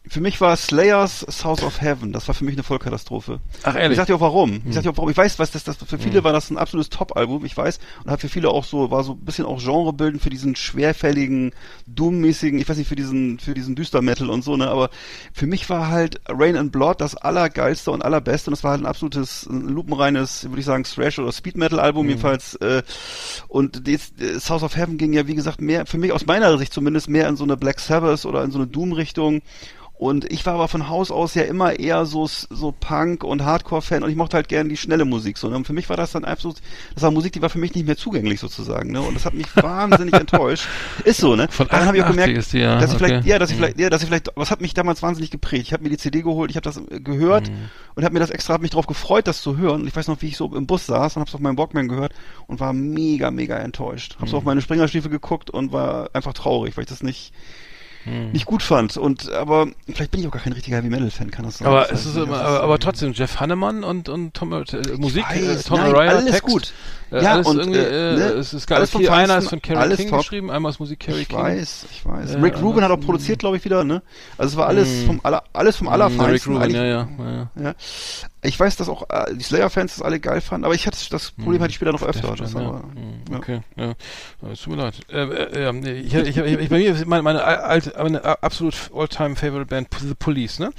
für 0.09 0.22
mich 0.22 0.39
war 0.39 0.55
Slayers 0.55 1.20
South 1.30 1.63
of 1.63 1.82
Heaven, 1.82 2.13
das 2.13 2.28
war 2.28 2.36
für 2.36 2.45
mich 2.45 2.55
eine 2.55 2.63
Vollkatastrophe. 2.63 3.39
Ach, 3.63 3.76
Ich 3.76 3.82
ehrlich? 3.82 3.97
sag 3.97 4.07
dir 4.07 4.15
auch 4.15 4.22
warum. 4.22 4.61
Ich 4.65 4.74
sag 4.74 4.84
dir 4.84 4.91
auch 4.91 4.97
warum. 4.97 5.09
Ich 5.09 5.18
weiß, 5.18 5.38
was 5.38 5.51
das, 5.51 5.63
das 5.65 5.76
für 5.86 5.97
viele 5.99 6.24
war 6.24 6.32
das 6.32 6.49
ein 6.49 6.57
absolutes 6.57 6.89
Top-Album, 6.89 7.43
ich 7.45 7.57
weiß, 7.57 7.80
und 8.05 8.11
hat 8.11 8.22
für 8.22 8.30
viele 8.30 8.49
auch 8.49 8.63
so, 8.63 8.89
war 8.89 9.03
so 9.03 9.13
ein 9.13 9.20
bisschen 9.26 9.45
auch 9.45 9.61
Genrebildend 9.61 10.22
für 10.22 10.30
diesen 10.30 10.55
schwerfälligen, 10.55 11.51
Doom-mäßigen, 11.88 12.59
ich 12.59 12.70
weiß 12.70 12.78
nicht, 12.78 12.88
für 12.88 12.95
diesen, 12.95 13.39
für 13.39 13.53
diesen 13.53 13.76
Düster-Metal 13.76 14.30
und 14.30 14.43
so, 14.43 14.55
ne, 14.55 14.70
aber 14.70 14.89
für 15.34 15.45
mich 15.47 15.70
war 15.70 15.89
halt 15.89 16.22
Rain 16.30 16.55
and 16.55 16.72
Blood 16.72 17.01
das 17.01 17.15
allergeilste 17.15 17.91
und 17.91 18.03
allerbeste 18.03 18.49
und 18.49 18.53
das 18.55 18.63
war 18.63 18.72
halt 18.72 18.82
ein 18.82 18.86
absolutes, 18.88 19.45
ein 19.47 19.68
lupenreines, 19.68 20.45
würde 20.45 20.59
ich 20.59 20.65
sagen, 20.65 20.84
Thrash- 20.86 21.20
oder 21.20 21.32
Speed-Metal-Album 21.34 22.07
jedenfalls, 22.07 22.55
äh, 22.55 22.82
und 23.49 23.88
jetzt, 23.88 24.22
äh, 24.22 24.39
South 24.39 24.63
of 24.63 24.78
Heaven 24.78 24.97
ging 24.97 25.11
ja, 25.11 25.28
wie 25.28 25.36
gesagt, 25.36 25.59
mehr, 25.59 25.86
für 25.86 25.97
mich 25.97 26.13
aus 26.13 26.26
meiner 26.26 26.57
Sicht 26.57 26.72
zumindest, 26.72 27.09
mehr 27.09 27.28
in 27.28 27.36
so 27.36 27.43
eine 27.43 27.57
Black 27.57 27.80
Sabbath 27.82 28.26
oder 28.26 28.43
in 28.43 28.51
so 28.51 28.57
eine 28.59 28.68
Doom-Richtung 28.68 29.41
und 29.99 30.31
ich 30.31 30.45
war 30.45 30.53
aber 30.53 30.67
von 30.67 30.89
Haus 30.89 31.09
aus 31.09 31.33
ja 31.33 31.41
immer 31.43 31.79
eher 31.79 32.05
so, 32.05 32.27
so 32.27 32.71
Punk 32.79 33.23
und 33.23 33.43
Hardcore-Fan 33.43 34.03
und 34.03 34.09
ich 34.11 34.15
mochte 34.15 34.35
halt 34.37 34.47
gerne 34.47 34.69
die 34.69 34.77
schnelle 34.77 35.05
Musik. 35.05 35.37
So, 35.39 35.49
ne? 35.49 35.55
Und 35.55 35.65
für 35.65 35.73
mich 35.73 35.89
war 35.89 35.97
das 35.97 36.11
dann 36.11 36.23
absolut, 36.23 36.57
das 36.93 37.01
war 37.03 37.09
Musik, 37.09 37.33
die 37.33 37.41
war 37.41 37.49
für 37.49 37.57
mich 37.57 37.73
nicht 37.73 37.87
mehr 37.87 37.97
zugänglich 37.97 38.39
sozusagen. 38.39 38.91
Ne? 38.91 39.01
Und 39.01 39.15
das 39.15 39.25
hat 39.25 39.33
mich 39.33 39.47
wahnsinnig 39.55 40.13
enttäuscht. 40.13 40.67
Ist 41.03 41.19
so, 41.19 41.35
ne? 41.35 41.47
Von 41.49 41.67
Dann 41.67 41.85
habe 41.87 41.97
ich 41.97 42.03
auch 42.03 42.09
88 42.09 42.25
gemerkt, 42.25 42.37
ist 42.45 42.53
die, 42.53 42.59
ja, 42.59 42.79
dass 42.79 42.91
ich 42.91 42.97
vielleicht, 42.97 43.15
okay. 43.21 43.29
ja, 43.29 43.39
dass 43.39 43.49
ich 43.49 43.55
Mhm. 43.57 43.59
vielleicht, 43.61 43.79
ja, 43.79 43.89
dass 43.89 44.01
ich 44.03 44.07
vielleicht, 44.07 44.29
was 44.35 44.51
hat 44.51 44.61
mich 44.61 44.73
damals 44.75 45.01
wahnsinnig 45.01 45.31
geprägt? 45.31 45.63
Ich 45.67 45.73
habe 45.73 45.83
mir 45.83 45.89
die 45.89 45.97
CD 45.97 46.21
geholt, 46.21 46.51
ich 46.51 46.57
habe 46.57 46.63
das 46.63 46.77
äh, 46.77 46.99
gehört 46.99 47.49
Mhm. 47.49 47.69
und 47.95 48.03
habe 48.03 48.13
mir 48.13 48.19
das 48.19 48.29
extra, 48.29 48.53
habe 48.53 48.61
mich 48.61 48.71
darauf 48.71 48.85
gefreut, 48.87 49.25
das 49.27 49.41
zu 49.41 49.57
hören. 49.57 49.81
Und 49.81 49.87
ich 49.87 49.95
weiß 49.95 50.07
noch, 50.09 50.21
wie 50.21 50.27
ich 50.27 50.37
so 50.37 50.53
im 50.55 50.67
Bus 50.67 50.85
saß 50.85 51.15
und 51.15 51.21
habe 51.21 51.29
es 51.29 51.33
auf 51.33 51.41
meinem 51.41 51.57
Walkman 51.57 51.87
gehört 51.87 52.13
und 52.45 52.59
war 52.59 52.71
mega, 52.71 53.31
mega 53.31 53.57
enttäuscht. 53.57 54.13
Habe 54.17 54.25
Mhm. 54.27 54.29
so 54.29 54.37
auf 54.37 54.43
meine 54.43 54.61
Springerstiefel 54.61 55.09
geguckt 55.09 55.49
und 55.49 55.71
war 55.71 56.11
einfach 56.13 56.33
traurig, 56.33 56.77
weil 56.77 56.83
ich 56.83 56.89
das 56.89 57.01
nicht 57.01 57.33
Hm. 58.08 58.32
nicht 58.32 58.45
gut 58.45 58.64
fand. 58.64 58.95
Und 58.95 59.30
aber 59.32 59.68
vielleicht 59.91 60.12
bin 60.12 60.22
ich 60.22 60.28
auch 60.28 60.32
gar 60.32 60.41
kein 60.41 60.53
richtiger 60.53 60.78
Heavy 60.78 60.89
Metal 60.89 61.12
Fan, 61.12 61.30
kann 61.30 61.43
das 61.43 61.58
sein? 61.58 61.68
Aber 61.68 61.82
Das 61.82 62.01
es 62.01 62.05
ist 62.05 62.16
immer, 62.16 62.39
aber, 62.39 62.64
aber 62.64 62.80
trotzdem 62.80 63.12
Jeff 63.14 63.39
Hannemann 63.39 63.84
und 63.84 64.08
und 64.08 64.34
Tom 64.34 64.53
äh, 64.53 64.64
Musik, 64.97 65.26
weiß, 65.30 65.66
äh, 65.66 65.68
Tom 65.68 65.78
nein, 65.78 65.93
Araya, 65.93 66.12
alles 66.12 66.26
Text, 66.26 66.43
gut. 66.43 66.74
Äh, 67.12 67.24
Ja, 67.24 67.34
alles 67.34 67.47
und, 67.47 67.58
irgendwie, 67.60 67.80
äh, 67.80 68.14
äh, 68.14 68.16
ne, 68.18 68.24
es 68.34 68.53
ist 68.53 68.68
geil. 68.68 68.80
alles 68.80 68.91
Viel, 68.91 69.10
einer 69.10 69.38
ist 69.38 69.49
von 69.49 69.62
Carrie 69.62 69.95
King 69.95 70.10
top. 70.10 70.20
geschrieben, 70.20 70.51
einmal 70.51 70.72
ist 70.72 70.80
Musik 70.80 70.99
Carrie 70.99 71.22
Ich 71.22 71.30
King. 71.30 71.39
weiß, 71.39 71.86
ich 71.91 72.05
weiß. 72.05 72.34
Ja, 72.34 72.39
Rick 72.39 72.62
Rubin 72.62 72.84
hat 72.84 72.89
auch 72.91 72.95
anders- 72.95 73.05
produziert, 73.05 73.39
glaube 73.39 73.58
ich, 73.58 73.66
wieder, 73.66 73.84
ne? 73.84 74.01
Also 74.38 74.51
es 74.51 74.58
war 74.58 74.68
alles 74.68 74.88
Mm. 75.03 75.05
vom 75.08 75.20
aller, 75.24 75.43
alles 75.53 75.78
vom 75.78 75.88
Mm, 75.88 75.91
allerfeinsten. 75.91 76.32
Rick 76.32 76.47
Rubin, 76.47 76.76
ja, 76.76 76.84
ja, 76.86 77.08
ja, 77.18 77.49
ja. 77.64 77.74
Ich 78.43 78.58
weiß, 78.60 78.76
dass 78.78 78.88
auch 78.88 79.03
äh, 79.10 79.34
die 79.36 79.43
Slayer-Fans 79.43 79.95
das 79.95 80.01
alle 80.05 80.20
geil 80.20 80.41
fanden, 80.41 80.66
aber 80.66 80.74
ich 80.76 80.86
hatte 80.88 80.97
das 81.10 81.32
Problem 81.32 81.60
hatte 81.62 81.70
ich 81.72 81.76
später 81.76 81.91
noch 81.91 82.03
öfter. 82.03 82.34
Das 82.36 82.53
Jam, 82.53 82.66
aber, 82.66 82.84
ja. 83.32 83.38
Okay, 83.38 83.60
ja. 83.76 83.86
Ja, 83.88 83.93
Es 84.51 84.62
tut 84.62 84.76
mir 84.76 84.82
leid. 84.84 84.93
Äh, 85.12 85.70
äh, 85.70 85.91
ich, 86.01 86.14
ich, 86.14 86.38
ich, 86.38 86.38
ich, 86.38 86.70
bei 86.70 86.78
mir 86.78 86.93
ist 86.93 87.05
meine, 87.05 87.24
meine 87.24 87.43
alte, 87.43 87.93
meine 88.01 88.24
absolut 88.43 88.76
all-time 88.95 89.36
favorite 89.36 89.66
Band 89.66 89.88
The 89.99 90.14
Police, 90.14 90.60
ne? 90.60 90.70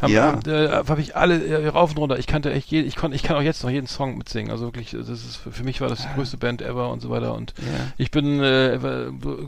Haben, 0.00 0.12
Ja. 0.12 0.38
äh, 0.46 0.68
habe 0.86 1.00
ich 1.00 1.16
alle 1.16 1.42
äh, 1.44 1.68
rauf 1.68 1.90
und 1.92 1.98
runter. 1.98 2.18
Ich 2.18 2.26
kannte 2.26 2.52
echt 2.52 2.70
je, 2.70 2.80
ich 2.80 2.96
konnte, 2.96 3.16
ich 3.16 3.22
kann 3.22 3.36
auch 3.36 3.42
jetzt 3.42 3.62
noch 3.64 3.70
jeden 3.70 3.86
Song 3.88 4.18
mitsingen. 4.18 4.50
Also 4.52 4.66
wirklich, 4.66 4.90
das 4.92 5.08
ist 5.08 5.40
für 5.50 5.64
mich 5.64 5.75
war 5.80 5.88
das 5.88 6.02
die 6.02 6.14
größte 6.14 6.36
Band 6.36 6.62
ever 6.62 6.90
und 6.90 7.00
so 7.00 7.10
weiter. 7.10 7.34
Und 7.34 7.54
Ja. 7.58 7.86
ich 7.98 8.10
bin 8.10 8.40
äh, 8.42 8.78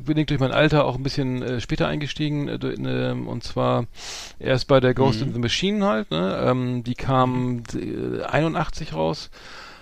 bedingt 0.04 0.30
durch 0.30 0.40
mein 0.40 0.52
Alter 0.52 0.84
auch 0.84 0.96
ein 0.96 1.02
bisschen 1.02 1.42
äh, 1.42 1.60
später 1.60 1.88
eingestiegen 1.88 2.48
äh, 2.48 2.54
äh, 2.54 3.12
und 3.12 3.44
zwar 3.44 3.84
erst 4.38 4.68
bei 4.68 4.80
der 4.80 4.94
Ghost 4.94 5.20
Mhm. 5.20 5.28
in 5.28 5.32
the 5.34 5.40
Machine 5.40 5.84
halt. 5.86 6.10
Ne? 6.10 6.40
Ähm, 6.44 6.84
die 6.84 6.94
kam 6.94 7.62
äh, 7.74 8.22
81 8.22 8.94
raus. 8.94 9.30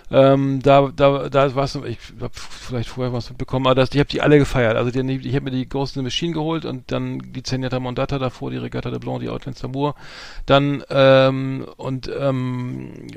Ähm, 0.09 0.61
da, 0.61 0.89
da, 0.95 1.27
da 1.27 1.55
war 1.55 1.65
es, 1.65 1.75
ich 1.75 1.97
habe 2.21 2.31
vielleicht 2.33 2.89
vorher 2.89 3.11
was 3.11 3.29
mitbekommen, 3.29 3.67
aber 3.67 3.75
das, 3.75 3.89
ich 3.91 3.99
habe 3.99 4.09
die 4.09 4.21
alle 4.21 4.39
gefeiert. 4.39 4.77
Also 4.77 4.89
die, 4.89 5.27
ich 5.27 5.35
habe 5.35 5.45
mir 5.45 5.51
die 5.51 5.67
Ghost 5.67 5.97
in 5.97 6.01
the 6.01 6.03
Machine 6.03 6.33
geholt 6.33 6.63
und 6.63 6.91
dann 6.91 7.33
die 7.33 7.43
Zenyatta 7.43 7.79
Mondata 7.79 8.17
davor, 8.17 8.51
die 8.51 8.57
Regatta 8.57 8.89
de 8.89 8.99
Blanc, 8.99 9.19
die 9.19 9.29
Outlands 9.29 9.63
d'Amour. 9.63 9.95
Dann 10.45 10.83
ähm, 10.89 11.65
und 11.75 12.09
ähm, 12.17 13.07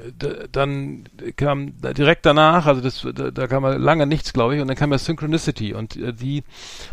dann 0.50 1.04
kam 1.36 1.74
direkt 1.80 2.26
danach, 2.26 2.66
also 2.66 2.80
das, 2.80 3.06
da, 3.14 3.30
da 3.30 3.46
kam 3.46 3.64
lange 3.64 4.06
nichts, 4.06 4.32
glaube 4.32 4.56
ich, 4.56 4.60
und 4.60 4.66
dann 4.66 4.76
kam 4.76 4.90
ja 4.90 4.98
Synchronicity 4.98 5.74
und 5.74 5.96
äh, 5.96 6.12
die 6.12 6.42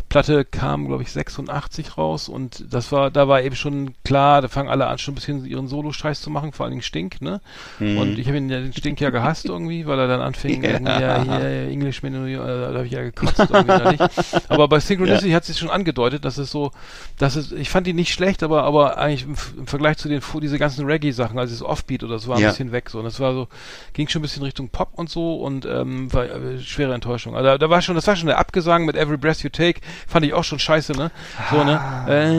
Platte 0.08 0.44
kam, 0.44 0.86
glaube 0.86 1.02
ich, 1.02 1.10
86 1.10 1.98
raus 1.98 2.28
und 2.28 2.72
das 2.72 2.92
war, 2.92 3.10
da 3.10 3.26
war 3.26 3.42
eben 3.42 3.56
schon 3.56 3.94
klar, 4.04 4.42
da 4.42 4.48
fangen 4.48 4.68
alle 4.68 4.86
an, 4.86 4.98
schon 4.98 5.12
ein 5.12 5.16
bisschen 5.16 5.44
ihren 5.44 5.66
Solo-Scheiß 5.66 6.20
zu 6.20 6.30
machen, 6.30 6.52
vor 6.52 6.64
allen 6.64 6.72
Dingen 6.72 6.82
Stink, 6.82 7.20
ne? 7.20 7.40
Mhm. 7.80 7.98
Und 7.98 8.18
ich 8.18 8.28
habe 8.28 8.38
ja, 8.38 8.60
den 8.60 8.72
Stink 8.72 9.00
ja 9.00 9.10
gehasst 9.10 9.46
irgendwie, 9.46 9.87
weil 9.88 9.98
er 9.98 10.06
dann 10.08 10.20
anfing, 10.20 10.62
Ja. 10.62 10.70
irgendwie, 10.70 11.00
ja, 11.00 11.16
hier, 11.16 11.68
Englishman, 11.70 12.26
äh, 12.28 12.36
da 12.36 12.66
habe 12.74 12.86
ich 12.86 12.92
ja 12.92 13.02
gekotzt. 13.02 13.50
Aber 14.48 14.68
bei 14.68 14.80
Synchronicity 14.80 15.30
hat 15.32 15.44
sich 15.44 15.58
schon 15.58 15.70
angedeutet, 15.70 16.24
dass 16.24 16.38
es 16.38 16.50
so, 16.50 16.70
dass 17.18 17.36
es, 17.36 17.52
ich 17.52 17.70
fand 17.70 17.86
die 17.86 17.92
nicht 17.94 18.12
schlecht, 18.12 18.42
aber, 18.42 18.64
aber 18.64 18.98
eigentlich 18.98 19.24
im, 19.24 19.34
im 19.58 19.66
Vergleich 19.66 19.96
zu 19.98 20.08
den, 20.08 20.20
diese 20.42 20.58
ganzen 20.58 20.86
Reggae-Sachen, 20.86 21.38
also 21.38 21.52
das 21.54 21.62
Offbeat 21.62 22.04
oder 22.04 22.18
so, 22.18 22.28
war 22.28 22.36
ein 22.36 22.42
Ja. 22.42 22.50
bisschen 22.50 22.72
weg 22.72 22.90
so. 22.90 22.98
Und 22.98 23.04
das 23.04 23.18
war 23.20 23.32
so, 23.34 23.48
ging 23.94 24.08
schon 24.08 24.20
ein 24.20 24.22
bisschen 24.22 24.42
Richtung 24.42 24.68
Pop 24.68 24.90
und 24.94 25.10
so 25.10 25.36
und 25.36 25.64
ähm, 25.66 26.12
war 26.12 26.24
äh, 26.24 26.58
schwere 26.60 26.94
Enttäuschung. 26.94 27.34
Also 27.36 27.46
da, 27.46 27.58
da 27.58 27.70
war 27.70 27.82
schon, 27.82 27.94
das 27.94 28.06
war 28.06 28.16
schon 28.16 28.26
der 28.26 28.38
Abgesang 28.38 28.84
mit 28.84 28.96
Every 28.96 29.16
Breath 29.16 29.42
You 29.42 29.48
Take, 29.50 29.80
fand 30.06 30.24
ich 30.26 30.34
auch 30.34 30.44
schon 30.44 30.58
scheiße, 30.58 30.92
ne? 30.92 31.10
So, 31.50 31.64
ne? 31.64 31.80
Ah. 31.80 32.06
Äh, 32.08 32.38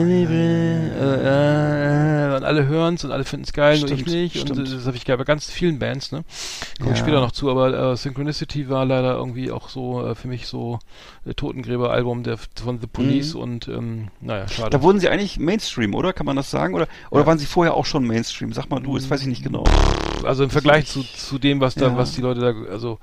äh, 2.30 2.36
und 2.36 2.44
alle 2.44 2.66
hören's 2.66 3.04
und 3.04 3.12
alle 3.12 3.24
finden's 3.24 3.52
geil, 3.52 3.78
nur 3.80 3.90
ich 3.90 4.00
Stimmt, 4.00 4.14
nicht. 4.16 4.36
Und 4.36 4.48
stimmt. 4.48 4.72
das 4.72 4.86
habe 4.86 4.96
ich 4.96 5.04
bei 5.04 5.16
ganz 5.24 5.50
vielen 5.50 5.78
Bands, 5.78 6.12
ne? 6.12 6.24
Komme 6.78 6.92
ich 6.92 6.98
Ja. 6.98 7.04
später 7.04 7.20
noch 7.20 7.32
zu, 7.32 7.39
aber 7.48 7.92
äh, 7.92 7.96
Synchronicity 7.96 8.68
war 8.68 8.84
leider 8.84 9.14
irgendwie 9.14 9.52
auch 9.52 9.68
so 9.68 10.04
äh, 10.04 10.16
für 10.16 10.26
mich 10.26 10.48
so 10.48 10.80
äh, 11.24 11.32
Totengräber-Album 11.32 12.24
der 12.24 12.38
von 12.38 12.80
The 12.80 12.88
Police 12.88 13.36
und 13.36 13.68
ähm, 13.68 14.08
naja, 14.20 14.48
schade. 14.48 14.66
Mhm. 14.66 14.70
Da 14.72 14.82
wurden 14.82 14.98
sie 14.98 15.08
eigentlich 15.08 15.38
Mainstream, 15.38 15.94
oder? 15.94 16.12
Kann 16.12 16.26
man 16.26 16.34
das 16.34 16.50
sagen? 16.50 16.74
Oder, 16.74 16.88
oder 17.10 17.24
waren 17.24 17.38
sie 17.38 17.46
vorher 17.46 17.74
auch 17.74 17.86
schon 17.86 18.04
Mainstream? 18.04 18.52
Sag 18.52 18.68
mal 18.68 18.80
du, 18.80 18.96
das 18.96 19.08
weiß 19.08 19.20
ich 19.22 19.28
nicht 19.28 19.44
genau. 19.44 19.64
also 20.24 20.42
im 20.42 20.50
Vergleich 20.50 20.86
zu, 20.86 21.02
zu 21.02 21.38
dem, 21.38 21.60
was 21.60 21.76
da, 21.76 21.86
Ja. 21.86 21.96
was 21.96 22.12
die 22.12 22.20
Leute 22.20 22.40
da, 22.40 22.72
also 22.72 22.98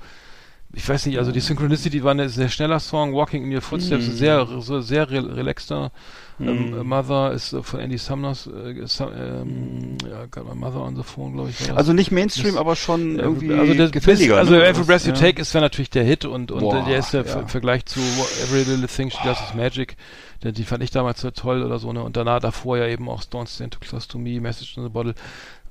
ich 0.74 0.86
weiß 0.88 1.06
nicht, 1.06 1.18
also 1.18 1.32
die 1.32 1.40
Synchronicity 1.40 2.04
war 2.04 2.14
ein 2.14 2.28
sehr 2.28 2.48
schneller 2.50 2.78
Song, 2.78 3.14
Walking 3.14 3.44
in 3.44 3.54
Your 3.54 3.62
Footsteps, 3.62 4.06
Mhm. 4.06 4.12
sehr, 4.12 4.46
so 4.60 4.80
sehr 4.80 5.10
re 5.10 5.36
relaxter. 5.36 5.90
Ähm, 6.40 6.70
Mhm. 6.78 6.86
Mother 6.86 7.32
ist 7.32 7.52
äh, 7.52 7.62
von 7.64 7.80
Andy 7.80 7.98
Summers, 7.98 8.46
äh, 8.46 8.86
Su 8.86 9.04
ähm, 9.10 9.96
ja, 10.08 10.26
got 10.26 10.46
my 10.48 10.54
Mother 10.54 10.80
on 10.82 10.94
the 10.94 11.02
phone, 11.02 11.32
glaube 11.32 11.50
ich. 11.50 11.72
Also 11.74 11.92
nicht 11.92 12.12
Mainstream, 12.12 12.52
Das- 12.52 12.56
aber 12.60 12.76
schon 12.76 13.18
irgendwie 13.18 13.52
also 13.54 13.74
das 13.74 13.90
gefälliger. 13.90 14.34
Ist, 14.34 14.40
also 14.40 14.52
ne? 14.52 14.64
Every 14.66 14.84
Breath 14.84 15.02
You 15.04 15.12
Ja. 15.14 15.18
Take 15.18 15.40
ist 15.42 15.52
wäre 15.54 15.64
natürlich 15.64 15.90
der 15.90 16.04
Hit 16.04 16.24
und, 16.26 16.52
und 16.52 16.60
Boah, 16.60 16.84
der 16.86 16.98
ist 16.98 17.12
der 17.12 17.24
ja. 17.24 17.40
im 17.40 17.48
Vergleich 17.48 17.86
zu 17.86 17.98
Every 18.44 18.62
Little 18.70 18.86
Thing 18.86 19.10
She 19.10 19.18
Does 19.24 19.40
Is 19.40 19.54
Magic, 19.54 19.96
der, 20.44 20.52
die 20.52 20.62
fand 20.62 20.84
ich 20.84 20.92
damals 20.92 21.20
so 21.22 21.32
toll 21.32 21.64
oder 21.64 21.80
so, 21.80 21.92
ne? 21.92 22.04
Und 22.04 22.16
danach 22.16 22.38
davor 22.38 22.78
ja 22.78 22.86
eben 22.86 23.08
auch 23.08 23.22
Don't 23.24 23.48
Stand 23.52 23.74
Too 23.74 23.80
Close 23.80 24.06
to 24.06 24.18
Me, 24.18 24.38
Message 24.40 24.76
in 24.76 24.84
the 24.84 24.90
Bottle. 24.90 25.14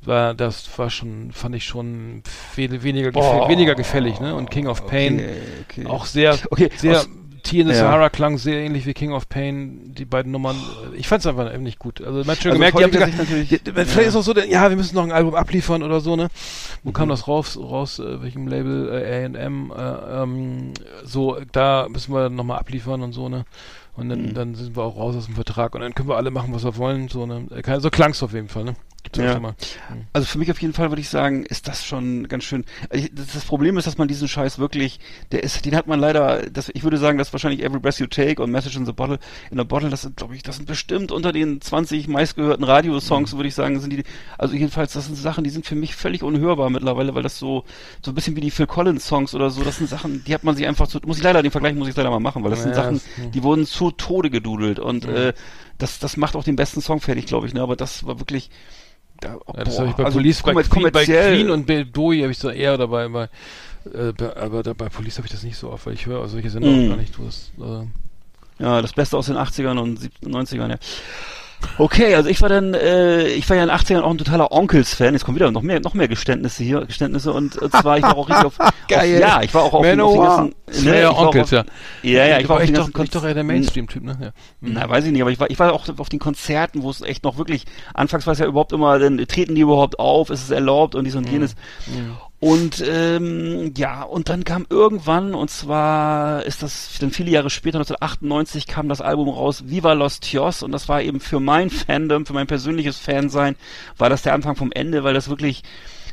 War, 0.05 0.33
das 0.33 0.69
war 0.77 0.89
schon, 0.89 1.31
fand 1.31 1.55
ich 1.55 1.65
schon 1.65 2.23
we 2.55 2.83
weniger, 2.83 3.11
gefäll 3.11 3.49
weniger 3.49 3.75
gefällig, 3.75 4.19
ne? 4.19 4.35
Und 4.35 4.49
King 4.51 4.67
of 4.67 4.85
Pain 4.87 5.15
Okay, 5.15 5.81
okay. 5.81 5.85
auch 5.87 6.05
sehr, 6.05 6.37
Okay, 6.51 6.69
sehr, 6.77 6.97
aus- 6.99 7.09
Tea 7.43 7.61
in 7.61 7.67
the 7.67 7.73
Ja. 7.73 7.79
Sahara 7.79 8.09
klang 8.09 8.37
sehr 8.37 8.57
ähnlich 8.59 8.85
wie 8.85 8.93
King 8.93 9.13
of 9.13 9.29
Pain, 9.29 9.93
die 9.97 10.03
beiden 10.03 10.33
Nummern. 10.33 10.57
Ich 10.97 11.07
fand 11.07 11.21
es 11.21 11.27
einfach 11.27 11.53
eben 11.53 11.63
nicht 11.63 11.79
gut. 11.79 12.01
Also 12.01 12.19
man 12.19 12.27
hat 12.29 12.39
schon 12.43 12.51
Also 12.51 12.59
gemerkt, 12.59 12.77
die 12.77 12.83
haben 12.83 12.91
die- 12.91 13.71
vielleicht 13.71 13.95
ja. 13.95 14.01
ist 14.03 14.15
auch 14.17 14.21
so, 14.21 14.33
ja, 14.33 14.69
wir 14.69 14.75
müssen 14.75 14.95
noch 14.95 15.03
ein 15.03 15.13
Album 15.13 15.33
abliefern 15.33 15.81
oder 15.81 16.01
so, 16.01 16.17
ne? 16.17 16.27
Wo 16.83 16.89
Mhm. 16.89 16.93
kam 16.93 17.07
das 17.09 17.27
raus, 17.29 17.57
raus, 17.57 17.99
äh, 17.99 18.21
welchem 18.21 18.47
Label, 18.47 18.89
äh, 18.91 19.23
A&M, 19.25 19.71
äh, 19.71 20.23
ähm, 20.23 20.73
so, 21.05 21.37
da 21.53 21.87
müssen 21.89 22.13
wir 22.13 22.29
nochmal 22.29 22.59
abliefern 22.59 23.01
und 23.01 23.13
so, 23.13 23.29
ne? 23.29 23.45
Und 23.95 24.09
dann, 24.09 24.23
Mhm. 24.23 24.33
dann 24.33 24.55
sind 24.55 24.75
wir 24.75 24.83
auch 24.83 24.97
raus 24.97 25.15
aus 25.15 25.25
dem 25.27 25.35
Vertrag 25.35 25.73
und 25.73 25.79
dann 25.81 25.95
können 25.95 26.09
wir 26.09 26.17
alle 26.17 26.31
machen, 26.31 26.53
was 26.53 26.65
wir 26.65 26.75
wollen, 26.75 27.07
so, 27.07 27.25
ne? 27.25 27.47
Äh, 27.51 27.79
So 27.79 27.89
klang's 27.89 28.21
auf 28.23 28.33
jeden 28.33 28.49
Fall, 28.49 28.65
ne? 28.65 28.75
Ja. 29.15 29.39
mal. 29.39 29.55
Also 30.13 30.27
für 30.27 30.37
mich 30.37 30.51
auf 30.51 30.61
jeden 30.61 30.73
Fall 30.73 30.89
würde 30.89 31.01
ich 31.01 31.09
sagen, 31.09 31.45
ist 31.45 31.67
das 31.67 31.85
schon 31.85 32.27
ganz 32.27 32.43
schön. 32.43 32.65
Das, 33.13 33.45
Problem 33.45 33.77
ist, 33.77 33.87
dass 33.87 33.97
man 33.97 34.07
diesen 34.07 34.27
Scheiß 34.27 34.59
wirklich, 34.59 34.99
der 35.31 35.43
ist, 35.43 35.63
den 35.65 35.75
hat 35.75 35.87
man 35.87 35.99
leider, 35.99 36.43
das, 36.49 36.69
ich 36.73 36.83
würde 36.83 36.97
sagen, 36.97 37.17
dass 37.17 37.31
wahrscheinlich 37.33 37.63
Every 37.63 37.79
Breath 37.79 37.99
You 37.99 38.07
Take 38.07 38.41
und 38.43 38.51
Message 38.51 38.75
in 38.75 38.85
the 38.85 38.91
Bottle, 38.91 39.19
in 39.51 39.57
the 39.57 39.63
Bottle, 39.63 39.89
das 39.89 40.01
sind, 40.01 40.17
glaube 40.17 40.35
ich, 40.35 40.43
das 40.43 40.57
sind 40.57 40.65
bestimmt 40.65 41.11
unter 41.11 41.31
den 41.31 41.61
20 41.61 42.07
meistgehörten 42.07 42.63
Radiosongs, 42.65 43.35
würde 43.35 43.47
ich 43.47 43.55
sagen, 43.55 43.79
sind 43.79 43.91
die, 43.93 44.03
also 44.37 44.53
jedenfalls, 44.55 44.93
das 44.93 45.05
sind 45.05 45.15
Sachen, 45.15 45.43
die 45.43 45.49
sind 45.49 45.65
für 45.65 45.75
mich 45.75 45.95
völlig 45.95 46.23
unhörbar 46.23 46.69
mittlerweile, 46.69 47.15
weil 47.15 47.23
das 47.23 47.37
so, 47.39 47.63
so 48.03 48.11
ein 48.11 48.15
bisschen 48.15 48.35
wie 48.35 48.41
die 48.41 48.51
Phil 48.51 48.67
Collins 48.67 49.07
Songs 49.07 49.33
oder 49.33 49.49
so, 49.49 49.63
das 49.63 49.77
sind 49.77 49.89
Sachen, 49.89 50.23
die 50.25 50.33
hat 50.33 50.43
man 50.43 50.55
sich 50.55 50.67
einfach 50.67 50.87
zu, 50.87 50.99
muss 51.05 51.17
ich 51.17 51.23
leider, 51.23 51.41
den 51.41 51.51
Vergleich 51.51 51.75
muss 51.75 51.87
ich 51.87 51.95
leider 51.95 52.09
mal 52.09 52.19
machen, 52.19 52.43
weil 52.43 52.51
das 52.51 52.63
sind 52.63 52.71
Ja, 52.75 52.83
Sachen, 52.83 52.95
das- 53.17 53.31
die 53.31 53.43
wurden 53.43 53.65
zu 53.65 53.91
Tode 53.91 54.29
gedudelt 54.29 54.79
und, 54.79 55.05
äh, 55.05 55.33
das, 55.77 55.99
das 55.99 56.17
macht 56.17 56.35
auch 56.35 56.43
den 56.43 56.55
besten 56.55 56.81
Song 56.81 56.99
fertig, 57.01 57.27
glaube 57.27 57.45
ich, 57.47 57.53
ne, 57.53 57.61
aber 57.61 57.75
das 57.75 58.05
war 58.05 58.19
wirklich, 58.19 58.49
da, 59.19 59.37
Ja, 59.55 59.63
das 59.63 59.79
habe 59.79 59.89
ich 59.89 59.95
bei 59.95 60.03
also 60.05 60.17
Police, 60.17 60.41
bei, 60.43 60.53
Queen, 60.63 60.91
bei 60.91 61.05
Queen 61.05 61.49
und 61.49 61.65
bei 61.67 61.83
Bowie 61.83 62.21
habe 62.21 62.31
ich 62.31 62.37
so 62.37 62.49
eher 62.49 62.77
dabei, 62.77 63.07
bei, 63.07 63.29
äh, 63.93 64.11
bei, 64.13 64.35
aber 64.37 64.63
da, 64.63 64.73
bei 64.73 64.89
Police 64.89 65.17
habe 65.17 65.27
ich 65.27 65.31
das 65.31 65.43
nicht 65.43 65.57
so 65.57 65.71
oft, 65.71 65.85
weil 65.85 65.93
ich 65.93 66.05
höre 66.05 66.21
also 66.21 66.33
solche 66.33 66.49
Sender 66.49 66.69
Mm. 66.71 66.89
gar 66.89 66.97
nicht. 66.97 67.17
Du 67.17 67.25
hast, 67.25 67.51
äh, 67.59 68.63
Ja, 68.63 68.81
das 68.81 68.93
Beste 68.93 69.17
aus 69.17 69.27
den 69.27 69.37
80ern 69.37 69.77
und 69.77 69.97
70, 69.99 70.29
90ern, 70.29 70.69
ja. 70.69 70.77
Okay, 71.79 72.15
also 72.15 72.29
ich 72.29 72.41
war 72.41 72.49
dann, 72.49 72.73
äh, 72.73 73.27
ich 73.27 73.47
war 73.49 73.57
ja 73.57 73.63
in 73.63 73.69
den 73.69 73.77
80ern 73.77 74.01
auch 74.01 74.09
ein 74.11 74.17
totaler 74.17 74.51
Onkels-Fan. 74.51 75.13
Jetzt 75.13 75.25
kommen 75.25 75.35
wieder 75.35 75.51
noch 75.51 75.61
mehr, 75.61 75.79
noch 75.79 75.93
mehr 75.93 76.07
Geständnisse 76.07 76.63
hier, 76.63 76.85
Geständnisse 76.85 77.31
und, 77.33 77.53
zwar, 77.71 77.97
ich 77.97 78.03
war 78.03 78.15
auch 78.17 78.29
richtig 78.29 78.45
auf, 78.45 78.57
Geil. 78.87 79.15
auf 79.15 79.19
ja, 79.21 79.41
ich 79.43 79.53
war 79.53 79.63
auch 79.63 79.73
auf, 79.73 79.81
den- 79.83 80.01
auf 80.01 80.13
den 80.13 80.21
ganzen, 80.71 80.85
ja, 80.87 81.03
war 81.03 81.11
auch 81.11 81.25
Onkels, 81.27 81.43
auf, 81.45 81.51
ja. 81.51 81.65
Ja, 82.03 82.25
ja, 82.25 82.39
ich 82.39 82.49
war 82.49 82.55
auf 82.57 82.63
ich 82.63 82.71
den 82.71 82.75
doch, 82.75 83.03
ich 83.03 83.09
doch 83.11 83.23
eher 83.23 83.33
der 83.33 83.43
Mainstream-Typ, 83.43 84.03
ne? 84.03 84.17
Ja. 84.21 84.27
Mhm. 84.61 84.73
Na, 84.73 84.89
weiß 84.89 85.05
ich 85.05 85.11
nicht, 85.11 85.21
aber 85.21 85.31
ich 85.31 85.39
war, 85.39 85.49
ich 85.49 85.59
war 85.59 85.73
auch 85.73 85.85
auf 85.97 86.09
den 86.09 86.19
Konzerten, 86.19 86.81
wo 86.83 86.89
es 86.89 87.01
echt 87.01 87.23
noch 87.23 87.37
wirklich, 87.37 87.65
anfangs 87.93 88.25
war 88.25 88.33
es 88.33 88.39
ja 88.39 88.45
überhaupt 88.45 88.73
immer, 88.73 88.97
dann 88.99 89.17
treten 89.27 89.53
die 89.55 89.61
überhaupt 89.61 89.99
auf, 89.99 90.29
ist 90.29 90.43
es 90.43 90.49
erlaubt 90.51 90.95
und 90.95 91.05
dies 91.05 91.15
und 91.15 91.29
jenes. 91.29 91.55
Und 92.39 92.83
ähm, 92.87 93.73
ja, 93.75 94.03
und 94.03 94.29
dann 94.29 94.43
kam 94.43 94.67
irgendwann, 94.69 95.33
und 95.33 95.49
zwar 95.49 96.43
ist 96.45 96.61
das 96.61 96.97
dann 96.99 97.09
viele 97.09 97.31
Jahre 97.31 97.49
später, 97.49 97.79
1998, 97.79 98.67
kam 98.67 98.89
das 98.89 99.01
Album 99.01 99.29
raus, 99.29 99.63
Viva 99.67 99.93
Los 99.93 100.19
Tios, 100.19 100.61
und 100.61 100.71
das 100.71 100.87
war 100.87 101.01
eben 101.01 101.19
für 101.19 101.39
mein 101.39 101.71
Fandom, 101.71 102.27
für 102.27 102.33
mein 102.33 102.45
persönliches 102.45 102.99
Fansein, 102.99 103.55
war 103.97 104.09
das 104.09 104.21
der 104.21 104.35
Anfang 104.35 104.55
vom 104.55 104.71
Ende, 104.71 105.03
weil 105.03 105.15
das 105.15 105.29
wirklich, 105.29 105.63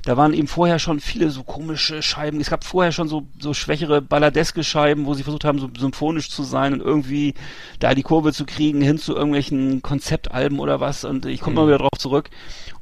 da 0.07 0.17
waren 0.17 0.33
eben 0.33 0.49
vorher 0.49 0.79
schon 0.79 0.99
viele 1.01 1.29
so 1.29 1.43
komische 1.43 2.03
Scheiben. 2.03 2.41
Es 2.41 2.51
gab 2.51 2.65
vorher 2.65 2.93
schon 2.93 3.09
so, 3.09 3.27
so 3.39 3.53
schwächere 3.53 4.01
balladeske 4.01 4.65
Scheiben, 4.65 5.05
wo 5.05 5.13
sie 5.13 5.25
versucht 5.25 5.45
haben, 5.45 5.59
so 5.59 5.69
symphonisch 5.79 6.31
zu 6.31 6.43
sein 6.43 6.73
und 6.73 6.81
irgendwie 6.81 7.35
da 7.81 7.95
die 7.95 8.03
Kurve 8.03 8.33
zu 8.33 8.47
kriegen 8.47 8.81
hin 8.81 8.99
zu 8.99 9.15
irgendwelchen 9.15 9.83
Konzeptalben 9.83 10.59
oder 10.59 10.81
was. 10.81 11.05
Und 11.05 11.25
ich 11.27 11.41
komme 11.41 11.57
mal 11.57 11.67
wieder 11.67 11.79
drauf 11.79 11.99
zurück. 11.99 12.31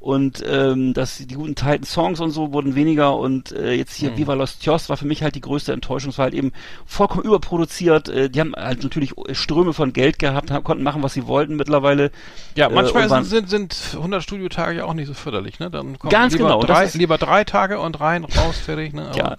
Und 0.02 0.42
ähm, 0.44 0.94
dass 0.94 1.18
die 1.18 1.34
guten 1.34 1.54
Titan 1.54 1.84
Songs 1.84 2.18
und 2.18 2.32
so 2.32 2.52
wurden 2.52 2.74
weniger 2.74 3.16
und 3.16 3.52
äh, 3.52 3.72
jetzt 3.74 3.94
hier 3.94 4.16
Viva 4.16 4.34
Los 4.34 4.58
Tios 4.58 4.88
war 4.88 4.96
für 4.96 5.06
mich 5.06 5.22
halt 5.22 5.36
die 5.36 5.40
größte 5.40 5.72
Enttäuschung. 5.72 6.10
Es 6.10 6.18
war 6.18 6.24
halt 6.24 6.34
eben 6.34 6.50
vollkommen 6.86 7.22
überproduziert. 7.22 8.08
Äh, 8.08 8.28
die 8.28 8.40
haben 8.40 8.52
halt 8.56 8.82
natürlich 8.82 9.14
Ströme 9.30 9.72
von 9.72 9.92
Geld 9.92 10.18
gehabt, 10.18 10.50
haben, 10.50 10.64
konnten 10.64 10.82
machen, 10.82 11.04
was 11.04 11.14
sie 11.14 11.28
wollten 11.28 11.54
mittlerweile. 11.54 12.10
Ja, 12.56 12.66
Äh, 12.68 12.74
manchmal 12.74 13.04
und 13.04 13.10
waren- 13.10 13.24
sind, 13.24 13.48
sind, 13.48 13.72
sind 13.72 13.94
100 13.96 14.24
Studiotage 14.24 14.78
ja 14.78 14.84
auch 14.86 14.94
nicht 14.94 15.06
so 15.06 15.14
förderlich, 15.14 15.60
ne? 15.60 15.70
Dann 15.70 15.96
kommen 16.00 16.10
Ganz 16.10 16.32
lieber, 16.32 16.46
genau, 16.48 16.62
drei, 16.64 16.90
lieber 16.94 17.16
drei 17.18 17.44
Tage 17.44 17.78
und 17.78 18.00
rein, 18.00 18.24
raus, 18.24 18.58
fertig, 18.58 18.94
ne? 18.94 19.06
Aber, 19.06 19.16
Ja. 19.16 19.36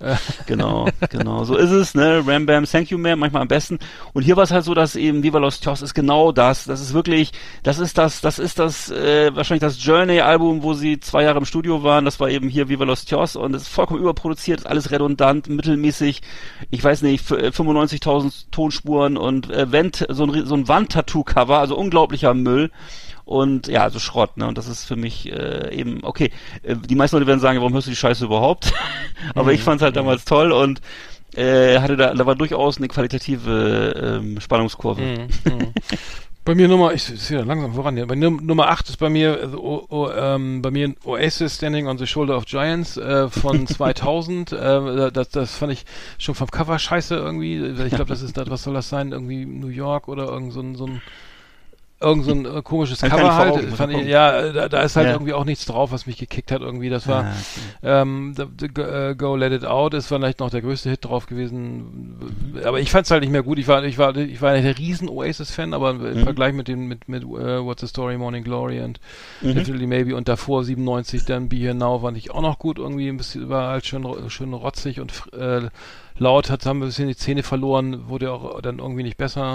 genau, 0.46 0.88
genau, 1.10 1.44
so 1.44 1.56
ist 1.56 1.70
es, 1.70 1.94
ne? 1.94 2.22
Ram 2.26 2.46
Bam, 2.46 2.64
Thank 2.64 2.90
You 2.90 2.96
Ma'am, 2.98 3.16
manchmal 3.16 3.42
am 3.42 3.48
besten. 3.48 3.78
Und 4.14 4.22
hier 4.22 4.34
war 4.36 4.44
es 4.44 4.50
halt 4.50 4.64
so, 4.64 4.72
dass 4.72 4.96
eben 4.96 5.22
Viva 5.22 5.38
Los 5.38 5.60
Tios 5.60 5.82
ist 5.82 5.92
genau 5.92 6.32
das. 6.32 6.64
Das 6.64 6.80
ist 6.80 6.94
wirklich, 6.94 7.32
das 7.62 7.78
ist 7.78 7.98
das, 7.98 8.22
das 8.22 8.38
ist 8.38 8.58
das, 8.58 8.90
äh, 8.90 9.34
wahrscheinlich 9.36 9.60
das 9.60 9.84
Journey-Album, 9.84 10.62
wo 10.62 10.72
sie 10.72 11.00
zwei 11.00 11.24
Jahre 11.24 11.38
im 11.38 11.44
Studio 11.44 11.82
waren. 11.82 12.06
Das 12.06 12.18
war 12.18 12.30
eben 12.30 12.48
hier 12.48 12.70
Viva 12.70 12.84
Los 12.84 13.04
Tios 13.04 13.36
und 13.36 13.54
es 13.54 13.62
ist 13.62 13.68
vollkommen 13.68 14.00
überproduziert, 14.00 14.60
ist 14.60 14.66
alles 14.66 14.90
redundant, 14.90 15.48
mittelmäßig. 15.50 16.22
Ich 16.70 16.82
weiß 16.82 17.02
nicht, 17.02 17.30
f- 17.30 17.38
äh, 17.38 17.48
95.000 17.50 18.46
Tonspuren 18.50 19.18
und 19.18 19.50
äh, 19.50 19.70
Wand, 19.70 20.06
so 20.08 20.24
ein, 20.24 20.46
so 20.46 20.54
ein 20.54 20.66
Wandtattoo-Cover, 20.66 21.58
also 21.58 21.76
unglaublicher 21.76 22.32
Müll. 22.32 22.70
Und 23.30 23.68
ja, 23.68 23.84
also 23.84 24.00
Schrott, 24.00 24.38
ne? 24.38 24.48
Und 24.48 24.58
das 24.58 24.66
ist 24.66 24.84
für 24.86 24.96
mich 24.96 25.30
äh, 25.30 25.72
eben, 25.72 26.00
okay, 26.02 26.32
äh, 26.64 26.74
die 26.74 26.96
meisten 26.96 27.14
Leute 27.14 27.28
werden 27.28 27.38
sagen, 27.38 27.60
warum 27.60 27.72
hörst 27.72 27.86
du 27.86 27.92
die 27.92 27.96
Scheiße 27.96 28.24
überhaupt? 28.24 28.72
Aber 29.36 29.52
ich 29.52 29.62
fand's 29.62 29.84
halt 29.84 29.94
damals 29.94 30.24
toll 30.24 30.50
und 30.50 30.80
äh, 31.36 31.78
hatte 31.78 31.96
da, 31.96 32.12
da 32.12 32.26
war 32.26 32.34
durchaus 32.34 32.78
eine 32.78 32.88
qualitative 32.88 34.18
ähm, 34.20 34.40
Spannungskurve. 34.40 35.00
Mhm, 35.00 35.28
mhm. 35.44 35.72
Bei 36.44 36.56
mir 36.56 36.66
Nummer, 36.66 36.92
ich 36.92 37.04
sehe 37.04 37.38
da 37.38 37.44
langsam 37.44 37.72
voran 37.72 37.94
hier. 37.94 38.08
Bei 38.08 38.16
Num 38.16 38.44
Nummer 38.44 38.66
8 38.66 38.88
ist 38.88 38.96
bei 38.96 39.08
mir, 39.08 39.38
also, 39.40 39.62
o, 39.62 39.86
o, 39.88 40.10
ähm, 40.10 40.60
bei 40.60 40.72
mir 40.72 40.96
Oasis 41.04 41.54
Standing 41.54 41.86
on 41.86 41.98
the 41.98 42.08
Shoulder 42.08 42.36
of 42.36 42.46
Giants 42.46 42.96
äh, 42.96 43.28
von 43.28 43.64
2000. 43.68 44.50
äh, 44.50 45.12
das, 45.12 45.28
das 45.28 45.54
fand 45.54 45.72
ich 45.72 45.84
schon 46.18 46.34
vom 46.34 46.50
Cover 46.50 46.80
scheiße 46.80 47.14
irgendwie. 47.14 47.64
Ich 47.86 47.94
glaube, 47.94 48.06
das 48.06 48.22
ist, 48.22 48.36
das, 48.36 48.50
was 48.50 48.64
soll 48.64 48.74
das 48.74 48.88
sein? 48.88 49.12
Irgendwie 49.12 49.46
New 49.46 49.68
York 49.68 50.08
oder 50.08 50.24
irgend 50.24 50.52
so 50.52 50.60
ein, 50.62 50.74
so 50.74 50.86
ein 50.88 51.00
irgend 52.00 52.24
so 52.24 52.30
ein 52.32 52.46
äh, 52.46 52.62
komisches 52.62 53.02
ich 53.02 53.10
Cover 53.10 53.22
nicht 53.24 53.32
halt. 53.32 53.52
Augen, 53.52 53.76
Fand 53.76 53.92
ich, 53.92 54.06
ja, 54.06 54.52
da, 54.52 54.68
da 54.68 54.80
ist 54.82 54.96
halt 54.96 55.06
Ja. 55.08 55.12
irgendwie 55.12 55.32
auch 55.34 55.44
nichts 55.44 55.66
drauf, 55.66 55.92
was 55.92 56.06
mich 56.06 56.16
gekickt 56.16 56.50
hat 56.50 56.62
irgendwie. 56.62 56.88
Das 56.88 57.06
war 57.06 57.24
Ah, 57.24 57.32
ähm, 58.02 58.34
the, 58.36 58.44
the, 58.58 58.68
Go- 58.68 58.82
äh, 58.82 59.14
Go 59.16 59.36
Let 59.36 59.52
It 59.52 59.64
Out 59.66 59.94
ist 59.94 60.06
vielleicht 60.06 60.40
noch 60.40 60.50
der 60.50 60.62
größte 60.62 60.88
Hit 60.90 61.04
drauf 61.04 61.26
gewesen. 61.26 62.16
Aber 62.64 62.80
ich 62.80 62.90
fand 62.90 63.04
es 63.04 63.10
halt 63.10 63.20
nicht 63.22 63.30
mehr 63.30 63.42
gut. 63.42 63.58
Ich 63.58 63.68
war, 63.68 63.84
ich 63.84 63.98
war, 63.98 64.16
ich 64.16 64.40
war 64.40 64.52
ein 64.52 64.66
riesen 64.66 65.08
Oasis-Fan, 65.08 65.74
aber 65.74 65.90
im 65.90 66.00
Mhm. 66.20 66.24
Vergleich 66.24 66.54
mit 66.54 66.68
dem, 66.68 66.86
mit, 66.86 67.08
mit 67.08 67.22
äh, 67.22 67.26
What's 67.64 67.82
the 67.82 67.86
Story, 67.86 68.16
Morning 68.16 68.44
Glory 68.44 68.80
und 68.80 68.98
Mhm. 69.42 69.54
Definitely 69.54 69.86
Maybe 69.86 70.16
und 70.16 70.28
davor 70.28 70.64
97 70.64 71.24
dann 71.26 71.48
Be 71.48 71.56
Here 71.56 71.74
Now 71.74 71.98
fand 72.00 72.16
ich 72.16 72.30
auch 72.30 72.42
noch 72.42 72.58
gut. 72.58 72.78
Irgendwie 72.78 73.08
ein 73.08 73.16
bisschen, 73.16 73.48
war 73.48 73.68
halt 73.72 73.86
schön, 73.86 74.06
schön 74.28 74.52
rotzig 74.54 75.00
und 75.00 75.12
äh, 75.32 75.68
laut, 76.20 76.50
hat, 76.50 76.64
haben 76.66 76.78
wir 76.78 76.84
ein 76.84 76.90
bisschen 76.90 77.08
die 77.08 77.16
Zähne 77.16 77.42
verloren, 77.42 78.08
wurde 78.08 78.30
auch 78.30 78.60
dann 78.60 78.78
irgendwie 78.78 79.02
nicht 79.02 79.16
besser. 79.16 79.54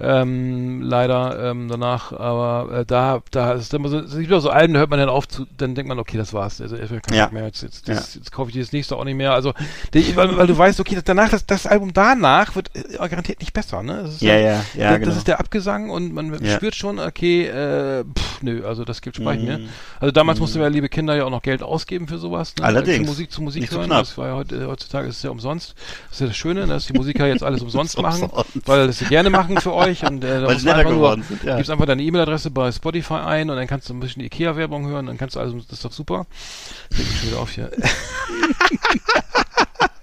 Ah. 0.00 0.22
Ähm, 0.22 0.80
leider 0.80 1.50
ähm, 1.50 1.68
danach, 1.68 2.12
aber 2.12 2.72
äh, 2.80 2.84
da, 2.86 3.20
da 3.32 3.52
ist 3.52 3.74
immer 3.74 3.88
so, 3.90 3.98
es 3.98 4.16
gibt 4.16 4.32
auch 4.32 4.40
so 4.40 4.48
Alben, 4.48 4.72
da 4.72 4.80
hört 4.80 4.88
man 4.88 4.98
dann 4.98 5.08
auf, 5.10 5.28
zu, 5.28 5.46
dann 5.58 5.74
denkt 5.74 5.88
man, 5.88 5.98
okay, 5.98 6.16
das 6.16 6.32
war's. 6.32 6.60
Also 6.60 6.76
ich 6.76 6.88
keinen 6.88 7.02
Ja. 7.18 7.24
Bock 7.26 7.34
mehr, 7.34 7.44
jetzt, 7.44 7.62
jetzt, 7.62 7.88
das, 7.88 8.14
jetzt 8.14 8.32
kaufe 8.32 8.48
ich 8.50 8.54
dieses 8.54 8.72
nächste 8.72 8.96
auch 8.96 9.04
nicht 9.04 9.16
mehr. 9.16 9.34
Also 9.34 9.52
die, 9.92 10.16
weil, 10.16 10.34
weil 10.38 10.46
du 10.46 10.56
weißt, 10.56 10.80
okay, 10.80 10.94
das, 10.94 11.04
danach, 11.04 11.28
das, 11.28 11.44
das 11.44 11.66
Album 11.66 11.92
danach 11.92 12.54
wird 12.54 12.70
äh, 12.74 12.96
garantiert 12.96 13.40
nicht 13.40 13.52
besser, 13.52 13.82
ne? 13.82 14.04
Das 14.04 14.14
ist 14.14 14.22
Ja, 14.22 14.34
dann- 14.34 14.42
ja, 14.42 14.48
ja, 14.48 14.90
das, 14.90 14.94
genau. 14.94 15.06
das 15.06 15.16
ist 15.18 15.28
der 15.28 15.40
Abgesang 15.40 15.90
und 15.90 16.14
man 16.14 16.32
Ja. 16.42 16.54
spürt 16.56 16.76
schon, 16.76 16.98
okay, 16.98 17.46
äh, 17.48 18.04
pff, 18.04 18.42
nö, 18.42 18.64
also 18.64 18.84
das 18.84 19.02
gibt 19.02 19.16
Speichen 19.16 19.42
Mhm. 19.42 19.48
mehr. 19.48 19.58
Also 19.98 20.12
damals 20.12 20.38
mussten 20.40 20.58
wir 20.60 20.62
ja, 20.62 20.68
liebe 20.70 20.88
Kinder, 20.88 21.14
ja 21.16 21.24
auch 21.24 21.30
noch 21.30 21.42
Geld 21.42 21.62
ausgeben 21.62 22.06
für 22.08 22.18
sowas. 22.18 22.54
Ne? 22.58 22.64
Allerdings. 22.64 22.98
Für 23.00 23.04
Musik 23.06 23.32
zu 23.32 23.42
Musik 23.42 23.62
Nicht 23.62 23.72
so 23.72 23.78
hören. 23.80 23.88
knapp. 23.88 24.00
Das 24.00 24.16
war 24.16 24.28
ja 24.28 24.34
heute, 24.36 24.66
heutzutage 24.66 25.08
ist 25.08 25.16
es 25.18 25.22
ja 25.24 25.30
umsonst. 25.30 25.74
Das 26.08 26.12
ist 26.12 26.20
ja 26.20 26.26
das 26.28 26.36
Schöne, 26.36 26.60
ne, 26.60 26.66
dass 26.74 26.86
die 26.86 26.92
Musiker 26.92 27.26
jetzt 27.26 27.42
alles 27.42 27.62
umsonst 27.62 28.00
machen, 28.00 28.24
umsonst. 28.24 28.50
weil 28.66 28.86
das 28.88 28.98
sie 28.98 29.06
gerne 29.06 29.30
machen 29.30 29.60
für 29.60 29.72
euch. 29.74 30.04
Und, 30.04 30.22
äh, 30.24 30.42
Weil 30.46 30.58
sie 30.58 30.66
netter 30.66 30.84
geworden 30.84 31.20
nur, 31.28 31.28
sind, 31.38 31.44
ja. 31.44 31.56
gibst 31.56 31.70
einfach 31.70 31.86
deine 31.86 32.02
E-Mail-Adresse 32.02 32.50
bei 32.50 32.70
Spotify 32.72 33.14
ein 33.14 33.50
und 33.50 33.56
dann 33.56 33.66
kannst 33.66 33.88
du 33.88 33.94
ein 33.94 34.00
bisschen 34.00 34.22
Ikea-Werbung 34.22 34.86
hören, 34.86 35.06
dann 35.06 35.18
kannst 35.18 35.36
du 35.36 35.40
also, 35.40 35.56
das 35.58 35.72
ist 35.72 35.84
doch 35.84 35.92
super. 35.92 36.26
Leg 36.90 37.06
mich 37.06 37.18
schon 37.20 37.28
wieder 37.30 37.40
auf 37.40 37.50
hier. 37.50 37.70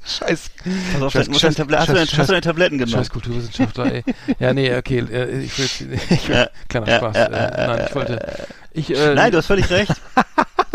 Scheiß. 0.05 0.51
Pass 0.93 1.01
auf, 1.01 1.13
Scheiß- 1.13 1.29
Scheiß- 1.37 1.55
Tablet- 1.57 1.79
hast, 1.79 1.89
du 1.89 1.93
deine, 1.93 2.05
Scheiß- 2.07 2.17
hast 2.17 2.27
du 2.29 2.33
deine 2.33 2.41
Tabletten 2.41 2.77
genommen? 2.77 2.93
Scheiß 2.97 3.09
Kulturwissenschaftler, 3.09 3.93
ey. 3.93 4.03
Ja, 4.39 4.53
nee, 4.53 4.73
okay, 4.73 4.99
äh, 4.99 5.39
ich 5.41 5.57
will 5.57 5.65
jetzt, 5.65 5.81
ich 6.11 6.29
will, 6.29 6.49
kleiner 6.69 6.95
Spaß. 6.97 7.15
äh, 7.17 7.29
nein, 7.67 7.85
ich 7.89 7.95
wollte, 7.95 8.47
ich, 8.71 8.95
äh, 8.95 9.15
Nein, 9.15 9.31
du 9.33 9.37
hast 9.39 9.47
völlig 9.47 9.69
recht. 9.69 9.91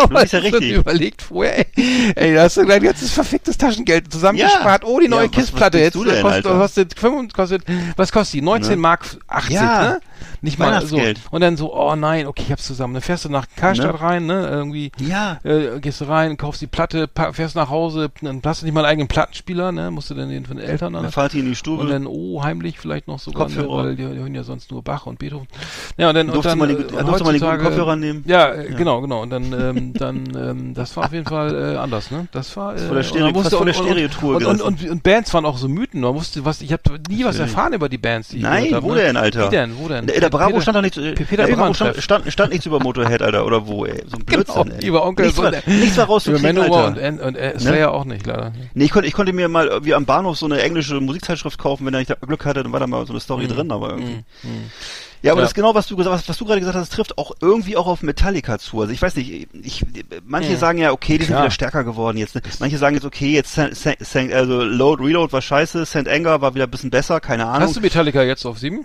Du 0.09 0.20
bist 0.20 0.32
ja 0.32 0.38
hast 0.40 0.53
richtig. 0.53 0.72
überlegt 0.72 1.22
vorher, 1.22 1.59
ey. 1.76 2.12
ey, 2.16 2.34
da 2.34 2.42
hast 2.42 2.57
du 2.57 2.64
dein 2.64 2.82
ganzes 2.82 3.11
verficktes 3.12 3.57
Taschengeld 3.59 4.12
zusammengespart. 4.12 4.82
Ja. 4.82 4.88
Oh, 4.88 5.00
die 5.00 5.09
neue 5.09 5.22
Ja, 5.24 5.28
KISS-Platte 5.28 5.78
jetzt. 5.78 5.94
du 5.94 6.05
denn, 6.05 6.22
kostet, 6.22 6.44
kostet, 6.44 6.98
25 6.98 7.34
kostet, 7.34 7.62
was 7.96 8.12
kostet 8.12 8.34
die? 8.34 8.42
19 8.42 8.70
Ne? 8.72 8.76
Mark 8.76 9.05
80, 9.28 9.55
Ja. 9.55 9.82
ne? 9.82 10.00
Nicht 10.40 10.58
mal 10.58 10.84
so. 10.86 11.00
Und 11.30 11.40
dann 11.40 11.56
so, 11.56 11.74
oh 11.74 11.94
nein, 11.96 12.26
okay, 12.26 12.42
ich 12.46 12.52
hab's 12.52 12.66
zusammen. 12.66 12.94
Dann 12.94 13.02
fährst 13.02 13.24
du 13.24 13.28
nach 13.28 13.46
Karstadt 13.56 13.94
Ne? 13.94 14.00
rein, 14.00 14.26
ne? 14.26 14.48
Irgendwie, 14.48 14.92
Ja. 14.98 15.38
äh, 15.44 15.80
gehst 15.80 16.00
du 16.00 16.04
rein, 16.06 16.36
kaufst 16.36 16.60
die 16.62 16.66
Platte, 16.66 17.08
fährst 17.32 17.56
nach 17.56 17.70
Hause, 17.70 18.10
dann 18.20 18.40
hast 18.44 18.62
du 18.62 18.66
nicht 18.66 18.74
mal 18.74 18.80
einen 18.80 18.90
eigenen 18.90 19.08
Plattenspieler, 19.08 19.72
ne? 19.72 19.90
Musst 19.90 20.10
du 20.10 20.14
dann 20.14 20.28
den 20.28 20.46
von 20.46 20.56
den 20.56 20.66
Eltern 20.66 20.92
Dann 20.94 21.06
an. 21.06 21.12
fahrt 21.12 21.34
ihr 21.34 21.40
in 21.40 21.46
die 21.48 21.54
Stube. 21.56 21.82
Und 21.82 21.90
dann, 21.90 22.06
oh, 22.06 22.42
heimlich 22.42 22.78
vielleicht 22.78 23.08
noch 23.08 23.18
sogar, 23.18 23.48
ne, 23.48 23.68
weil 23.68 23.96
die, 23.96 24.04
die 24.04 24.18
hören 24.18 24.34
ja 24.34 24.42
sonst 24.44 24.70
nur 24.70 24.82
Bach 24.82 25.06
und 25.06 25.18
Beethoven. 25.18 25.46
Ja, 25.96 26.08
und 26.08 26.14
dann, 26.14 26.30
und 26.30 26.44
dann, 26.44 26.58
man 26.58 26.68
die- 26.68 26.74
äh, 26.74 26.82
guten 26.82 27.06
heutzutage- 27.10 27.62
Kopfhörer 27.62 27.96
nehmen? 27.96 28.24
Ja, 28.26 28.52
äh, 28.52 28.74
genau, 28.76 29.00
genau. 29.00 29.22
Und 29.22 29.30
dann, 29.30 29.52
ähm, 29.52 29.92
dann, 29.94 30.24
ähm, 30.36 30.74
das 30.74 30.96
war 30.96 31.04
auf 31.06 31.12
jeden 31.12 31.26
Fall 31.26 31.74
äh, 31.74 31.76
anders, 31.76 32.10
ne? 32.10 32.28
Das 32.32 32.56
war, 32.56 32.74
äh, 32.74 32.78
vor 32.78 32.88
der 32.88 32.96
und 32.98 33.04
Stereo- 33.04 33.42
fast 33.42 33.54
vor 33.54 33.66
der 33.66 33.72
Stereotruhe 33.74 34.36
und, 34.36 34.44
und, 34.46 34.60
und, 34.62 34.88
und 34.90 35.02
Bands 35.02 35.32
waren 35.34 35.44
auch 35.44 35.58
so 35.58 35.68
Mythen. 35.68 36.00
Man 36.00 36.14
wusste, 36.14 36.44
was, 36.44 36.60
ich 36.62 36.72
habe 36.72 36.82
nie 37.08 37.24
was 37.24 37.38
erfahren 37.38 37.72
über 37.72 37.88
die 37.88 37.98
Bands, 37.98 38.28
die 38.28 38.38
ich 38.38 38.42
Nein, 38.42 38.70
wo 38.80 38.94
ne? 38.94 39.02
denn, 39.02 39.16
Alter? 39.16 39.46
Wie 39.46 39.50
denn, 39.56 39.76
wo 39.78 39.88
denn? 39.88 40.08
Der, 40.12 40.20
der 40.20 40.30
Bravo 40.30 40.50
Peter- 40.50 40.60
stand 40.62 40.76
doch 40.76 40.82
nicht, 40.82 40.96
äh, 40.96 41.12
Peter 41.14 41.46
der 41.46 41.56
Bravo 41.56 41.74
stand, 41.74 41.96
stand, 42.02 42.32
stand 42.32 42.50
nichts 42.52 42.66
über 42.66 42.78
Motorhead, 42.80 43.22
Alter, 43.22 43.44
oder 43.46 43.66
wo, 43.66 43.84
ey. 43.84 44.02
So 44.06 44.16
ein 44.16 44.24
Blödsinn, 44.24 44.62
Genau, 44.64 44.76
ey. 44.76 44.86
über 44.86 45.04
Onkel 45.06 45.26
nichts, 45.26 45.36
so- 45.38 45.44
war, 45.44 45.50
nichts 45.66 45.96
war 45.96 46.04
Über 46.04 46.12
rauszukriegen, 46.14 46.58
Alter. 46.58 46.86
und, 46.86 46.98
und, 46.98 47.20
und 47.20 47.36
äh, 47.36 47.58
Slayer 47.58 47.90
auch 47.92 48.04
nicht, 48.04 48.26
leider. 48.26 48.52
Nee, 48.74 48.84
ich 48.84 48.90
konnte, 48.90 49.08
ich 49.08 49.14
konnte 49.14 49.32
mir 49.32 49.48
mal 49.48 49.66
irgendwie 49.68 49.94
am 49.94 50.04
Bahnhof 50.04 50.36
so 50.38 50.46
eine 50.46 50.60
englische 50.62 51.00
Musikzeitschrift 51.00 51.58
kaufen, 51.58 51.86
wenn 51.86 51.94
ich 51.94 52.06
da 52.08 52.14
Glück 52.14 52.44
hatte, 52.44 52.62
dann 52.62 52.72
war 52.72 52.80
da 52.80 52.86
mal 52.86 53.06
so 53.06 53.12
eine 53.12 53.20
Story 53.20 53.46
drin, 53.48 53.70
aber 53.72 53.90
irgendwie. 53.90 54.24
Ja, 55.24 55.30
aber 55.32 55.40
Ja. 55.40 55.44
das 55.44 55.50
ist 55.52 55.54
genau, 55.54 55.72
was 55.76 55.86
du 55.86 55.96
gesagt 55.96 56.16
hast, 56.16 56.28
was 56.28 56.36
du 56.36 56.44
gerade 56.44 56.58
gesagt 56.58 56.76
hast, 56.76 56.88
das 56.90 56.96
trifft 56.96 57.16
auch 57.16 57.30
irgendwie 57.40 57.76
auch 57.76 57.86
auf 57.86 58.02
Metallica 58.02 58.58
zu. 58.58 58.80
Also 58.80 58.92
ich 58.92 59.00
weiß 59.00 59.14
nicht, 59.14 59.46
ich, 59.52 59.84
manche 60.26 60.56
sagen 60.56 60.78
ja, 60.78 60.90
okay, 60.90 61.12
die 61.16 61.24
sind 61.26 61.34
Klar. 61.34 61.42
wieder 61.44 61.52
stärker 61.52 61.84
geworden 61.84 62.18
jetzt. 62.18 62.34
Ne? 62.34 62.42
Manche 62.58 62.76
sagen 62.76 62.96
jetzt, 62.96 63.04
okay, 63.04 63.30
jetzt 63.32 63.54
Saint, 63.54 63.76
Saint, 63.76 64.04
Saint, 64.04 64.32
also 64.32 64.62
Load, 64.64 65.00
Reload 65.00 65.32
war 65.32 65.40
scheiße, 65.40 65.86
St. 65.86 66.08
Anger 66.08 66.40
war 66.40 66.56
wieder 66.56 66.64
ein 66.64 66.70
bisschen 66.72 66.90
besser, 66.90 67.20
keine 67.20 67.46
Ahnung. 67.46 67.68
Hast 67.68 67.76
du 67.76 67.80
Metallica 67.80 68.20
jetzt 68.24 68.44
auf 68.44 68.58
sieben? 68.58 68.84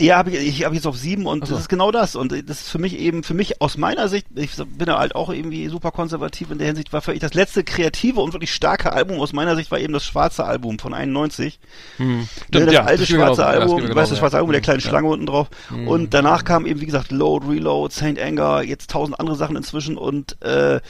Ja, 0.00 0.16
habe 0.16 0.30
ich, 0.30 0.60
ich 0.60 0.64
habe 0.64 0.74
jetzt 0.74 0.88
auf 0.88 0.96
sieben 0.96 1.26
und 1.26 1.46
so. 1.46 1.54
das 1.54 1.62
ist 1.62 1.68
genau 1.68 1.92
das. 1.92 2.16
Und 2.16 2.32
das 2.32 2.62
ist 2.62 2.68
für 2.68 2.78
mich 2.78 2.98
eben, 2.98 3.22
für 3.22 3.34
mich 3.34 3.60
aus 3.60 3.76
meiner 3.76 4.08
Sicht, 4.08 4.26
ich 4.34 4.50
bin 4.56 4.88
ja 4.88 4.98
halt 4.98 5.14
auch 5.14 5.30
irgendwie 5.30 5.68
super 5.68 5.92
konservativ 5.92 6.50
in 6.50 6.58
der 6.58 6.66
Hinsicht, 6.66 6.92
war 6.92 7.00
für 7.00 7.12
ich 7.12 7.20
das 7.20 7.34
letzte 7.34 7.62
kreative 7.62 8.20
und 8.20 8.32
wirklich 8.32 8.52
starke 8.52 8.92
Album 8.92 9.20
aus 9.20 9.32
meiner 9.32 9.54
Sicht 9.54 9.70
war 9.70 9.78
eben 9.78 9.92
das 9.92 10.04
schwarze 10.04 10.44
Album 10.44 10.80
von 10.80 10.94
91. 10.94 11.60
Hm. 11.98 12.18
Ne, 12.18 12.26
das 12.48 12.72
ja, 12.72 12.82
alte 12.82 13.02
das 13.02 13.08
schwarze. 13.08 13.42
Ja, 13.42 13.52
das 13.52 13.60
Album, 13.60 13.82
mir 13.82 13.88
du 13.88 13.94
weißt, 13.94 13.96
das 13.96 14.08
genauso, 14.08 14.16
schwarze 14.16 14.34
ja. 14.34 14.38
Album 14.38 14.48
mit 14.48 14.54
der 14.54 14.62
kleinen 14.62 14.80
Ja. 14.80 14.88
Schlange 14.88 15.08
unten 15.08 15.26
drauf. 15.26 15.48
Mhm. 15.70 15.88
Und 15.88 16.14
danach 16.14 16.44
kam 16.44 16.66
eben, 16.66 16.80
wie 16.80 16.86
gesagt, 16.86 17.12
Load, 17.12 17.46
Reload, 17.48 17.94
Saint 17.94 18.18
Anger, 18.18 18.62
jetzt 18.62 18.90
tausend 18.90 19.20
andere 19.20 19.36
Sachen 19.36 19.54
inzwischen 19.54 19.96
und 19.96 20.42
äh, 20.42 20.80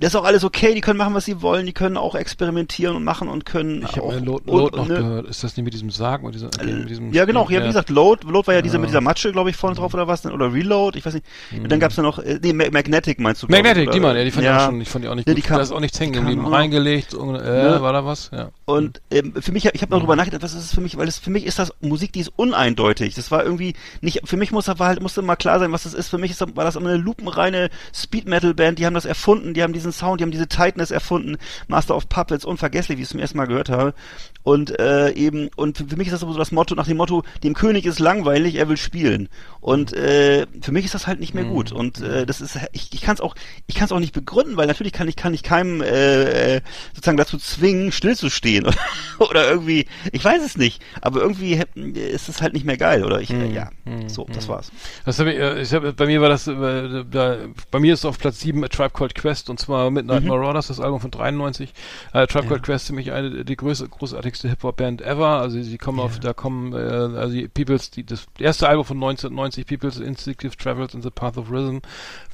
das 0.00 0.08
ist 0.12 0.16
auch 0.16 0.24
alles 0.24 0.44
okay, 0.44 0.74
die 0.74 0.80
können 0.80 0.98
machen, 0.98 1.14
was 1.14 1.24
sie 1.24 1.40
wollen, 1.42 1.66
die 1.66 1.72
können 1.72 1.96
auch 1.96 2.14
experimentieren 2.14 2.96
und 2.96 3.04
machen 3.04 3.28
und 3.28 3.44
können 3.44 3.82
Ich 3.82 3.96
habe 3.96 4.18
Load, 4.18 4.42
Load 4.50 4.76
noch 4.76 4.88
ne, 4.88 4.94
gehört. 4.96 5.28
Ist 5.28 5.44
das 5.44 5.56
nicht 5.56 5.64
mit 5.64 5.74
diesem 5.74 5.90
Sarg? 5.90 6.22
Mit, 6.22 6.34
dieser, 6.34 6.50
mit 6.64 6.88
diesem 6.90 7.12
ja, 7.12 7.24
genau. 7.24 7.48
Ja, 7.48 7.62
wie 7.62 7.66
gesagt, 7.66 7.90
Load, 7.90 8.26
Load 8.26 8.46
war 8.46 8.54
ja 8.54 8.62
dieser 8.62 8.74
Ja. 8.76 8.80
mit 8.80 8.90
dieser 8.90 9.00
Matsche, 9.00 9.32
glaube 9.32 9.50
ich, 9.50 9.56
vorne 9.56 9.76
drauf 9.76 9.94
oder 9.94 10.08
was, 10.08 10.24
oder 10.26 10.52
Reload, 10.52 10.98
ich 10.98 11.04
weiß 11.06 11.14
nicht. 11.14 11.26
Und 11.52 11.70
dann 11.70 11.80
gab's 11.80 11.96
ja 11.96 12.02
noch, 12.02 12.18
äh, 12.18 12.38
nee, 12.42 12.52
Ma- 12.52 12.70
Magnetic 12.70 13.20
meinst 13.20 13.42
du? 13.42 13.46
Magnetic, 13.48 13.84
oder- 13.84 13.92
die 13.92 14.00
man, 14.00 14.16
ja, 14.16 14.24
die 14.24 14.30
fand 14.30 14.44
ich 14.46 14.50
auch 14.52 14.64
schon, 14.66 14.80
ich 14.80 14.88
fand 14.88 15.04
die 15.04 15.08
auch 15.08 15.14
nicht 15.14 15.26
Ja, 15.28 15.34
gut. 15.34 15.42
die 15.42 15.46
kam- 15.46 15.56
da 15.58 15.62
ist 15.62 15.72
auch 15.72 15.80
nichts 15.80 15.98
hängen 16.00 16.12
die 16.12 16.18
geblieben. 16.20 16.46
Reingelegt, 16.46 17.14
und, 17.14 17.36
äh, 17.36 17.40
Ne? 17.74 17.82
war 17.82 17.92
da 17.92 18.04
was? 18.04 18.30
Ja. 18.32 18.50
Und 18.64 19.00
ähm, 19.10 19.34
für 19.40 19.52
mich, 19.52 19.64
ich 19.66 19.82
habe 19.82 19.92
noch 19.92 20.00
drüber 20.00 20.16
nachgedacht, 20.16 20.42
was 20.42 20.54
ist 20.54 20.62
das 20.68 20.74
für 20.74 20.80
mich, 20.80 20.96
weil 20.96 21.06
das 21.06 21.18
für 21.18 21.30
mich 21.30 21.44
ist 21.46 21.58
das 21.58 21.72
Musik, 21.80 22.12
die 22.12 22.20
ist 22.20 22.32
uneindeutig. 22.36 23.14
Das 23.14 23.30
war 23.30 23.44
irgendwie 23.44 23.74
nicht, 24.00 24.22
für 24.24 24.36
mich 24.36 24.50
muss 24.52 24.66
war 24.68 24.78
halt 24.88 25.02
musste 25.02 25.20
mal 25.22 25.36
klar 25.36 25.58
sein, 25.58 25.70
was 25.72 25.82
das 25.84 25.92
ist. 25.94 26.08
Für 26.08 26.18
mich 26.18 26.30
ist, 26.30 26.40
war 26.40 26.64
das 26.64 26.76
immer 26.76 26.88
eine 26.88 26.98
lupenreine 26.98 27.68
Speed 27.94 28.26
Metal 28.26 28.54
Band. 28.54 28.78
Die 28.78 28.86
haben 28.86 28.94
das 28.94 29.04
erfunden, 29.04 29.52
die 29.54 29.62
haben 29.62 29.72
diesen 29.84 29.92
Sound, 29.92 30.20
die 30.20 30.24
haben 30.24 30.30
diese 30.30 30.48
Tightness 30.48 30.90
erfunden. 30.90 31.36
Master 31.68 31.96
of 31.96 32.08
Puppets, 32.08 32.44
unvergesslich, 32.44 32.98
wie 32.98 33.02
ich 33.02 33.06
es 33.06 33.10
zum 33.10 33.20
ersten 33.20 33.36
Mal 33.36 33.46
gehört 33.46 33.68
habe. 33.68 33.94
Und 34.42 34.78
äh, 34.78 35.10
eben 35.12 35.48
und 35.56 35.78
für, 35.78 35.96
mich 35.96 36.08
ist 36.08 36.12
das 36.12 36.20
so 36.20 36.36
das 36.36 36.52
Motto 36.52 36.74
nach 36.74 36.86
dem 36.86 36.96
Motto, 36.96 37.22
dem 37.42 37.54
König 37.54 37.86
ist 37.86 37.98
langweilig, 37.98 38.56
er 38.56 38.68
will 38.68 38.76
spielen. 38.76 39.28
Und 39.60 39.92
äh, 39.92 40.46
für 40.60 40.72
mich 40.72 40.84
ist 40.84 40.94
das 40.94 41.06
halt 41.06 41.20
nicht 41.20 41.34
mehr 41.34 41.44
gut. 41.44 41.72
Und 41.72 42.00
äh, 42.00 42.26
das 42.26 42.40
ist, 42.40 42.58
ich, 42.72 42.92
ich 42.92 43.00
kann 43.02 43.14
es 43.14 43.20
auch, 43.20 43.34
ich 43.66 43.74
kann 43.74 43.86
es 43.86 43.92
auch 43.92 44.00
nicht 44.00 44.12
begründen, 44.12 44.56
weil 44.56 44.66
natürlich 44.66 44.92
kann 44.92 45.08
ich 45.08 45.16
kann 45.16 45.32
ich 45.32 45.42
keinem 45.42 45.80
äh, 45.80 46.56
äh, 46.56 46.60
sozusagen 46.94 47.16
dazu 47.16 47.38
zwingen, 47.38 47.92
stillzustehen 47.92 48.66
oder, 49.18 49.30
oder 49.30 49.50
irgendwie, 49.50 49.86
ich 50.12 50.24
weiß 50.24 50.42
es 50.44 50.56
nicht, 50.56 50.82
aber 51.00 51.20
irgendwie 51.20 51.60
ist 51.94 52.28
es 52.28 52.42
halt 52.42 52.52
nicht 52.52 52.64
mehr 52.64 52.76
geil 52.76 53.04
oder 53.04 53.20
ich, 53.20 53.30
äh, 53.30 53.52
ja, 53.52 53.70
so, 54.06 54.26
das 54.32 54.48
war's. 54.48 54.70
Das 55.04 55.18
hab 55.18 55.26
ich, 55.26 55.36
äh, 55.36 55.60
ich 55.60 55.72
hab, 55.72 55.96
bei 55.96 56.06
mir 56.06 56.20
war 56.20 56.28
das, 56.28 56.46
äh, 56.46 57.04
da, 57.10 57.36
bei 57.70 57.80
mir 57.80 57.94
ist 57.94 58.04
auf 58.04 58.18
Platz 58.18 58.40
7 58.40 58.64
A 58.64 58.68
Tribe 58.68 58.90
Called 58.90 59.14
Quest 59.14 59.50
und 59.50 59.58
zwar 59.58 59.73
Midnight 59.90 60.22
Mhm. 60.22 60.28
Marauders, 60.28 60.68
das 60.68 60.80
Album 60.80 61.00
von 61.00 61.10
93. 61.10 61.72
Äh, 62.12 62.26
Tribe 62.26 62.46
Called 62.48 62.62
Quest 62.62 62.86
ziemlich 62.86 63.12
eine, 63.12 63.44
die 63.44 63.56
größte, 63.56 63.88
großartigste 63.88 64.48
Hip-Hop-Band 64.48 65.02
ever. 65.02 65.40
Also 65.40 65.60
sie 65.62 65.78
kommen 65.78 66.00
auf, 66.00 66.18
da 66.20 66.32
kommen, 66.32 66.72
äh, 66.72 66.76
also 66.76 67.34
die 67.34 67.48
People's, 67.48 67.90
die, 67.90 68.04
das 68.04 68.26
erste 68.38 68.68
Album 68.68 68.84
von 68.84 68.96
1990, 68.96 69.66
People's 69.66 69.98
Instinctive 69.98 70.56
Travels 70.56 70.94
in 70.94 71.02
the 71.02 71.10
Path 71.10 71.36
of 71.38 71.50
Rhythm, 71.50 71.78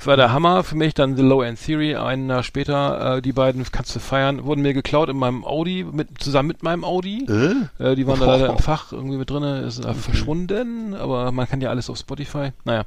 war 0.04 0.16
der 0.16 0.32
Hammer 0.32 0.62
für 0.64 0.76
mich. 0.76 0.94
Dann 0.94 1.16
The 1.16 1.22
Low 1.22 1.42
End 1.42 1.58
Theory, 1.64 1.96
ein 1.96 2.28
Jahr 2.28 2.42
später, 2.42 3.16
äh, 3.16 3.22
die 3.22 3.32
beiden 3.32 3.64
kannst 3.70 3.94
du 3.94 4.00
feiern, 4.00 4.44
wurden 4.44 4.62
mir 4.62 4.74
geklaut 4.74 5.08
in 5.08 5.16
meinem 5.16 5.44
Audi, 5.44 5.84
mit, 5.90 6.08
zusammen 6.22 6.48
mit 6.48 6.62
meinem 6.62 6.84
Audi. 6.84 7.26
Äh? 7.28 7.84
Äh, 7.92 7.94
die 7.96 8.06
waren 8.06 8.18
da 8.20 8.26
Oh. 8.26 8.30
leider 8.30 8.48
im 8.50 8.58
Fach 8.58 8.92
irgendwie 8.92 9.16
mit 9.16 9.28
drinne, 9.30 9.60
ist 9.60 9.84
äh, 9.84 9.94
verschwunden, 9.94 10.94
aber 10.94 11.32
man 11.32 11.48
kann 11.48 11.60
ja 11.60 11.70
alles 11.70 11.90
auf 11.90 11.96
Spotify. 11.98 12.50
Naja, 12.64 12.84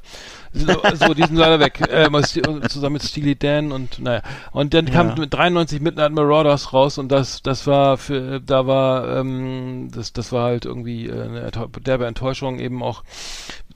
so, 0.52 0.66
so 0.94 1.14
die 1.14 1.22
sind 1.22 1.36
leider 1.36 1.60
weg. 1.60 1.80
Äh, 1.90 2.08
mal 2.08 2.24
zusammen 2.24 2.94
mit 2.94 3.02
Steely 3.02 3.36
Dan 3.36 3.72
und 3.72 3.98
naja. 4.00 4.22
Und 4.52 4.74
dann 4.74 4.86
kam 4.86 5.08
Ja. 5.08 5.14
mit 5.18 5.32
93 5.34 5.80
Midnight 5.80 6.12
Marauders 6.12 6.72
raus 6.72 6.98
und 6.98 7.10
das, 7.10 7.42
das 7.42 7.66
war 7.66 7.96
für, 7.98 8.40
da 8.40 8.66
war, 8.66 9.16
ähm, 9.16 9.90
das, 9.92 10.12
das 10.12 10.32
war 10.32 10.44
halt 10.44 10.64
irgendwie 10.64 11.06
äh, 11.08 11.22
eine 11.22 11.50
derbe 11.84 12.06
Enttäuschung 12.06 12.58
eben 12.58 12.82
auch 12.82 13.02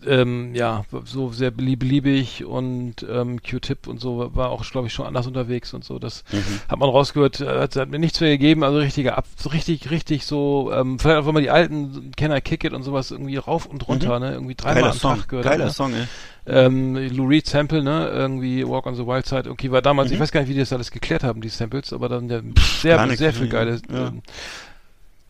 ähm, 0.06 0.54
ja, 0.54 0.84
so 1.04 1.30
sehr 1.32 1.50
belie- 1.52 1.76
beliebig 1.76 2.44
und 2.44 3.04
ähm, 3.10 3.40
Q-Tip 3.42 3.86
und 3.86 4.00
so 4.00 4.30
war 4.34 4.50
auch, 4.50 4.64
glaube 4.70 4.86
ich, 4.86 4.92
schon 4.92 5.06
anders 5.06 5.26
unterwegs 5.26 5.74
und 5.74 5.84
so. 5.84 5.98
Das 5.98 6.22
hat 6.68 6.78
man 6.78 6.88
rausgehört, 6.88 7.40
äh, 7.40 7.46
hat, 7.60 7.74
hat 7.76 7.90
mir 7.90 7.98
nichts 7.98 8.20
mehr 8.20 8.30
gegeben, 8.30 8.62
also 8.62 8.78
richtiger 8.78 9.18
Ab, 9.18 9.26
richtig, 9.52 9.90
richtig 9.90 10.24
so, 10.24 10.70
ähm, 10.72 10.98
vielleicht 10.98 11.18
auch 11.22 11.26
wenn 11.26 11.34
man 11.34 11.42
die 11.42 11.50
alten 11.50 12.12
I 12.36 12.40
Kick 12.40 12.64
It 12.64 12.72
und 12.72 12.84
sowas 12.84 13.10
irgendwie 13.10 13.36
rauf 13.36 13.66
und 13.66 13.88
runter, 13.88 14.18
ne, 14.20 14.32
irgendwie 14.34 14.54
dreimal 14.54 14.84
am 14.90 14.92
Song, 14.96 15.16
Tag 15.18 15.28
gehört. 15.28 15.46
geiler 15.46 15.64
ne? 15.66 15.70
Song, 15.72 15.92
ey. 15.94 16.04
Ähm, 16.46 16.96
Lou 17.14 17.26
Reed 17.26 17.46
Sample, 17.46 17.82
ne, 17.82 18.08
irgendwie 18.08 18.66
Walk 18.66 18.86
on 18.86 18.94
the 18.94 19.06
Wild 19.06 19.26
Side, 19.26 19.50
okay, 19.50 19.70
war 19.70 19.82
damals, 19.82 20.08
Mhm. 20.08 20.14
ich 20.14 20.20
weiß 20.20 20.32
gar 20.32 20.40
nicht, 20.40 20.48
wie 20.48 20.54
die 20.54 20.60
das 20.60 20.72
alles 20.72 20.90
geklärt 20.90 21.22
haben, 21.24 21.40
die 21.42 21.48
Samples, 21.50 21.92
aber 21.92 22.08
dann 22.08 22.28
der, 22.28 22.42
gar 22.42 22.52
sehr, 22.80 23.16
sehr 23.16 23.32
viel 23.34 23.46
ja. 23.46 23.52
geile, 23.52 23.80
Ja. 23.92 24.06
ähm, 24.08 24.22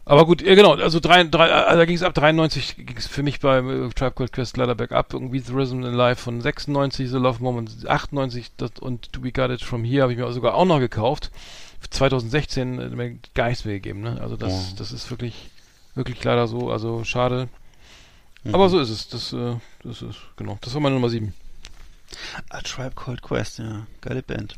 aber 0.09 0.26
gut, 0.26 0.42
ja 0.42 0.54
genau, 0.54 0.74
also 0.74 1.00
drei, 1.00 1.22
drei, 1.24 1.48
äh, 1.48 1.76
da 1.76 1.84
ging 1.84 1.94
es 1.94 2.02
ab 2.02 2.14
93, 2.14 2.76
ging 2.76 2.96
es 2.96 3.06
für 3.06 3.22
mich 3.22 3.40
bei 3.40 3.59
äh, 3.59 3.88
Tribe 3.90 4.12
Called 4.12 4.32
Quest 4.32 4.56
leider 4.56 4.74
bergab, 4.74 5.12
irgendwie 5.12 5.38
The 5.38 5.52
Rhythm 5.52 5.84
in 5.84 5.94
Life 5.94 6.22
von 6.22 6.40
96, 6.40 7.09
The 7.11 7.16
Love 7.16 7.42
Moment 7.42 7.86
98 7.86 8.52
das, 8.56 8.72
und 8.80 9.12
To 9.12 9.20
Be 9.20 9.32
Got 9.32 9.50
It 9.50 9.62
From 9.62 9.84
Here 9.84 10.02
habe 10.02 10.12
ich 10.12 10.18
mir 10.18 10.32
sogar 10.32 10.54
auch 10.54 10.64
noch 10.64 10.80
gekauft. 10.80 11.30
2016 11.90 12.78
äh, 12.80 12.88
mir 12.88 13.18
gar 13.34 13.48
nichts 13.48 13.64
mehr 13.64 13.74
gegeben, 13.74 14.00
ne? 14.00 14.18
Also 14.20 14.36
das, 14.36 14.52
Oh. 14.52 14.74
das 14.78 14.92
ist 14.92 15.11
wirklich, 15.11 15.50
wirklich 15.94 16.22
leider 16.24 16.48
so, 16.48 16.70
also 16.70 17.04
schade. 17.04 17.48
Mhm. 18.44 18.54
Aber 18.54 18.68
so 18.68 18.80
ist 18.80 18.90
es, 18.90 19.09
das, 19.09 19.32
äh, 19.32 19.56
das 19.84 20.02
ist, 20.02 20.18
genau, 20.36 20.59
das 20.61 20.74
war 20.74 20.80
meine 20.80 20.94
Nummer 20.94 21.09
7. 21.09 21.32
A 22.48 22.61
Tribe 22.62 22.94
Called 22.96 23.22
Quest, 23.22 23.59
ja, 23.59 23.86
geile 24.00 24.22
Band. 24.22 24.56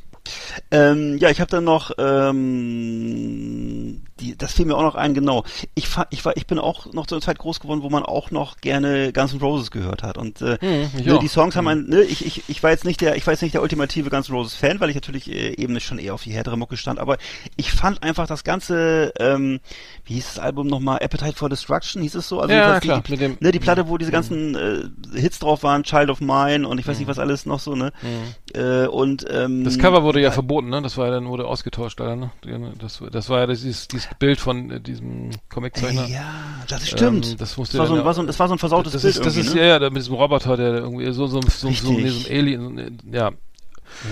Ähm, 0.70 1.18
ja, 1.18 1.30
ich 1.30 1.40
habe 1.40 1.50
dann 1.50 1.64
noch, 1.64 1.90
ähm, 1.98 4.02
die, 4.20 4.36
das 4.36 4.52
fiel 4.52 4.66
mir 4.66 4.76
auch 4.76 4.82
noch 4.82 4.94
ein, 4.94 5.14
genau. 5.14 5.44
Ich, 5.74 5.88
ich 6.10 6.24
war, 6.24 6.36
ich 6.36 6.46
bin 6.46 6.58
auch 6.58 6.92
noch 6.92 7.06
zu 7.06 7.14
einer 7.14 7.22
Zeit 7.22 7.38
groß 7.38 7.60
geworden, 7.60 7.82
wo 7.82 7.88
man 7.90 8.02
auch 8.02 8.30
noch 8.30 8.58
gerne 8.58 9.12
Guns 9.12 9.32
N' 9.32 9.40
Roses 9.40 9.70
gehört 9.70 10.02
hat. 10.02 10.18
Und 10.18 10.40
äh, 10.42 10.58
Hm, 10.60 10.90
ne, 11.14 11.18
die 11.20 11.28
Songs 11.28 11.56
haben 11.56 11.68
ein, 11.68 11.84
ne, 11.86 12.02
ich, 12.02 12.24
ich, 12.26 12.42
ich 12.48 12.62
war 12.62 12.70
jetzt 12.70 12.84
nicht 12.84 13.00
der, 13.00 13.16
ich 13.16 13.26
war 13.26 13.32
jetzt 13.32 13.42
nicht 13.42 13.54
der 13.54 13.62
ultimative 13.62 14.10
Guns 14.10 14.28
N' 14.28 14.34
Roses 14.34 14.54
Fan, 14.54 14.80
weil 14.80 14.90
ich 14.90 14.94
natürlich 14.94 15.30
äh, 15.30 15.54
eben 15.54 15.78
schon 15.80 15.98
eher 15.98 16.14
auf 16.14 16.22
die 16.22 16.32
härtere 16.32 16.56
Mucke 16.58 16.76
stand. 16.76 16.98
Aber 16.98 17.16
ich 17.56 17.72
fand 17.72 18.02
einfach 18.02 18.26
das 18.26 18.44
ganze, 18.44 19.12
ähm, 19.18 19.60
wie 20.04 20.14
hieß 20.14 20.26
das 20.34 20.38
Album 20.38 20.66
nochmal? 20.66 20.98
Appetite 21.02 21.36
for 21.36 21.48
Destruction 21.48 22.02
hieß 22.02 22.14
es 22.16 22.28
so? 22.28 22.40
Also 22.40 22.54
Ja, 22.54 22.80
klar, 22.80 23.02
die, 23.02 23.10
mit 23.12 23.20
dem- 23.20 23.36
ne, 23.40 23.52
die 23.52 23.58
Platte, 23.58 23.88
wo 23.88 23.96
diese 23.98 24.10
ganzen 24.12 24.54
äh, 24.54 25.18
Hits 25.18 25.38
drauf 25.38 25.62
waren, 25.62 25.82
Child 25.82 26.10
of 26.10 26.20
Mine 26.20 26.68
und 26.68 26.78
ich 26.78 26.86
weiß 26.86 26.98
nicht 26.98 27.08
was 27.08 27.18
alles 27.18 27.46
noch 27.46 27.60
so, 27.60 27.74
ne? 27.74 27.92
Äh, 28.54 28.86
und 28.86 29.24
ähm, 29.30 29.64
Das 29.64 29.78
Cover 29.78 30.02
wurde 30.02 30.20
ja 30.20 30.30
verboten, 30.30 30.68
ne? 30.70 30.82
Das 30.82 30.96
war 30.96 31.06
ja 31.06 31.12
dann, 31.12 31.28
wurde 31.28 31.46
ausgetauscht 31.46 32.00
leider, 32.00 32.16
ne? 32.16 32.30
Das, 32.78 33.02
das 33.12 33.28
war 33.28 33.40
ja 33.40 33.46
dieses, 33.46 33.88
dieses 33.88 34.08
Bild 34.18 34.40
von 34.40 34.70
äh, 34.70 34.80
diesem 34.80 35.30
Comiczeichner. 35.48 36.06
Ja, 36.08 36.24
das 36.68 36.88
stimmt. 36.88 37.26
Ähm, 37.32 37.36
das 37.38 37.56
musste 37.56 37.78
das, 37.78 37.80
war 37.80 37.86
so, 37.88 37.94
ein- 38.00 38.04
war 38.04 38.14
so, 38.14 38.20
ein- 38.22 38.26
das 38.26 38.38
war 38.38 38.48
so 38.48 38.54
ein 38.54 38.58
versautes 38.58 38.92
das 38.92 39.02
Bild 39.02 39.16
ist, 39.16 39.24
das 39.26 39.36
ist 39.36 39.46
irgendwie, 39.48 39.58
ja, 39.68 39.78
ja, 39.80 39.90
mit 39.90 39.98
diesem 39.98 40.14
Roboter, 40.14 40.56
der 40.56 40.74
irgendwie 40.74 41.12
so, 41.12 41.26
so, 41.26 41.40
so, 41.42 41.48
so, 41.48 41.70
so, 41.70 41.92
nee, 41.92 42.08
so 42.08 42.28
ein 42.28 42.38
Alien, 42.38 42.98
ja, 43.12 43.30
ne? 43.30 43.36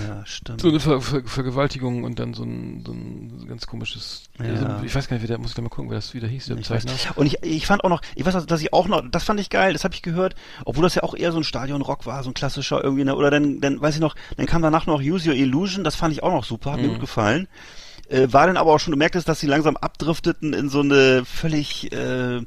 Ja, 0.07 0.25
stimmt. 0.25 0.61
so 0.61 0.69
eine 0.69 0.79
Ver, 0.79 1.01
Ver, 1.01 1.21
Vergewaltigung 1.25 2.03
und 2.03 2.19
dann 2.19 2.33
so 2.33 2.43
ein, 2.43 2.83
so 2.85 2.91
ein 2.91 3.45
ganz 3.47 3.65
komisches, 3.67 4.23
Ja. 4.39 4.57
so 4.57 4.65
ein, 4.65 4.85
ich 4.85 4.93
weiß 4.93 5.07
gar 5.07 5.15
nicht, 5.15 5.23
wie 5.23 5.27
der, 5.27 5.37
muss 5.37 5.49
ich 5.49 5.55
gleich 5.55 5.63
mal 5.63 5.69
gucken, 5.69 5.89
wer 5.89 5.97
das 5.97 6.13
wieder 6.13 6.27
hieß, 6.27 6.47
der 6.47 6.57
Ich 6.57 6.69
weiß. 6.69 6.85
Zeichner. 6.85 7.17
Und 7.17 7.25
ich, 7.25 7.41
ich 7.43 7.65
fand 7.67 7.83
auch 7.83 7.89
noch, 7.89 8.01
ich 8.15 8.25
weiß, 8.25 8.45
dass 8.45 8.61
ich 8.61 8.73
auch 8.73 8.87
noch, 8.87 9.03
das 9.09 9.23
fand 9.23 9.39
ich 9.39 9.49
geil, 9.49 9.73
das 9.73 9.83
habe 9.83 9.93
ich 9.95 10.01
gehört, 10.01 10.35
obwohl 10.65 10.83
das 10.83 10.95
ja 10.95 11.03
auch 11.03 11.15
eher 11.15 11.31
so 11.31 11.37
ein 11.37 11.43
Stadionrock 11.43 12.05
war, 12.05 12.23
so 12.23 12.29
ein 12.29 12.33
klassischer 12.33 12.83
irgendwie, 12.83 13.03
ne, 13.05 13.15
oder 13.15 13.31
dann, 13.31 13.61
dann 13.61 13.81
weiß 13.81 13.95
ich 13.95 14.01
noch, 14.01 14.15
dann 14.37 14.45
kam 14.45 14.61
danach 14.61 14.85
noch 14.85 15.01
Use 15.01 15.29
Your 15.29 15.35
Illusion, 15.35 15.83
das 15.83 15.95
fand 15.95 16.13
ich 16.13 16.23
auch 16.23 16.31
noch 16.31 16.43
super, 16.45 16.71
hat 16.73 16.81
mir 16.81 16.87
Mhm. 16.87 16.91
gut 16.93 17.01
gefallen. 17.01 17.47
Äh, 18.09 18.33
war 18.33 18.47
dann 18.47 18.57
aber 18.57 18.73
auch 18.73 18.79
schon, 18.79 18.91
du 18.91 18.97
merktest, 18.97 19.29
dass 19.29 19.39
sie 19.39 19.45
langsam 19.47 19.77
abdrifteten 19.77 20.53
in 20.53 20.67
so 20.69 20.79
eine 20.79 21.23
völlig 21.25 21.91
äh, 21.91 22.41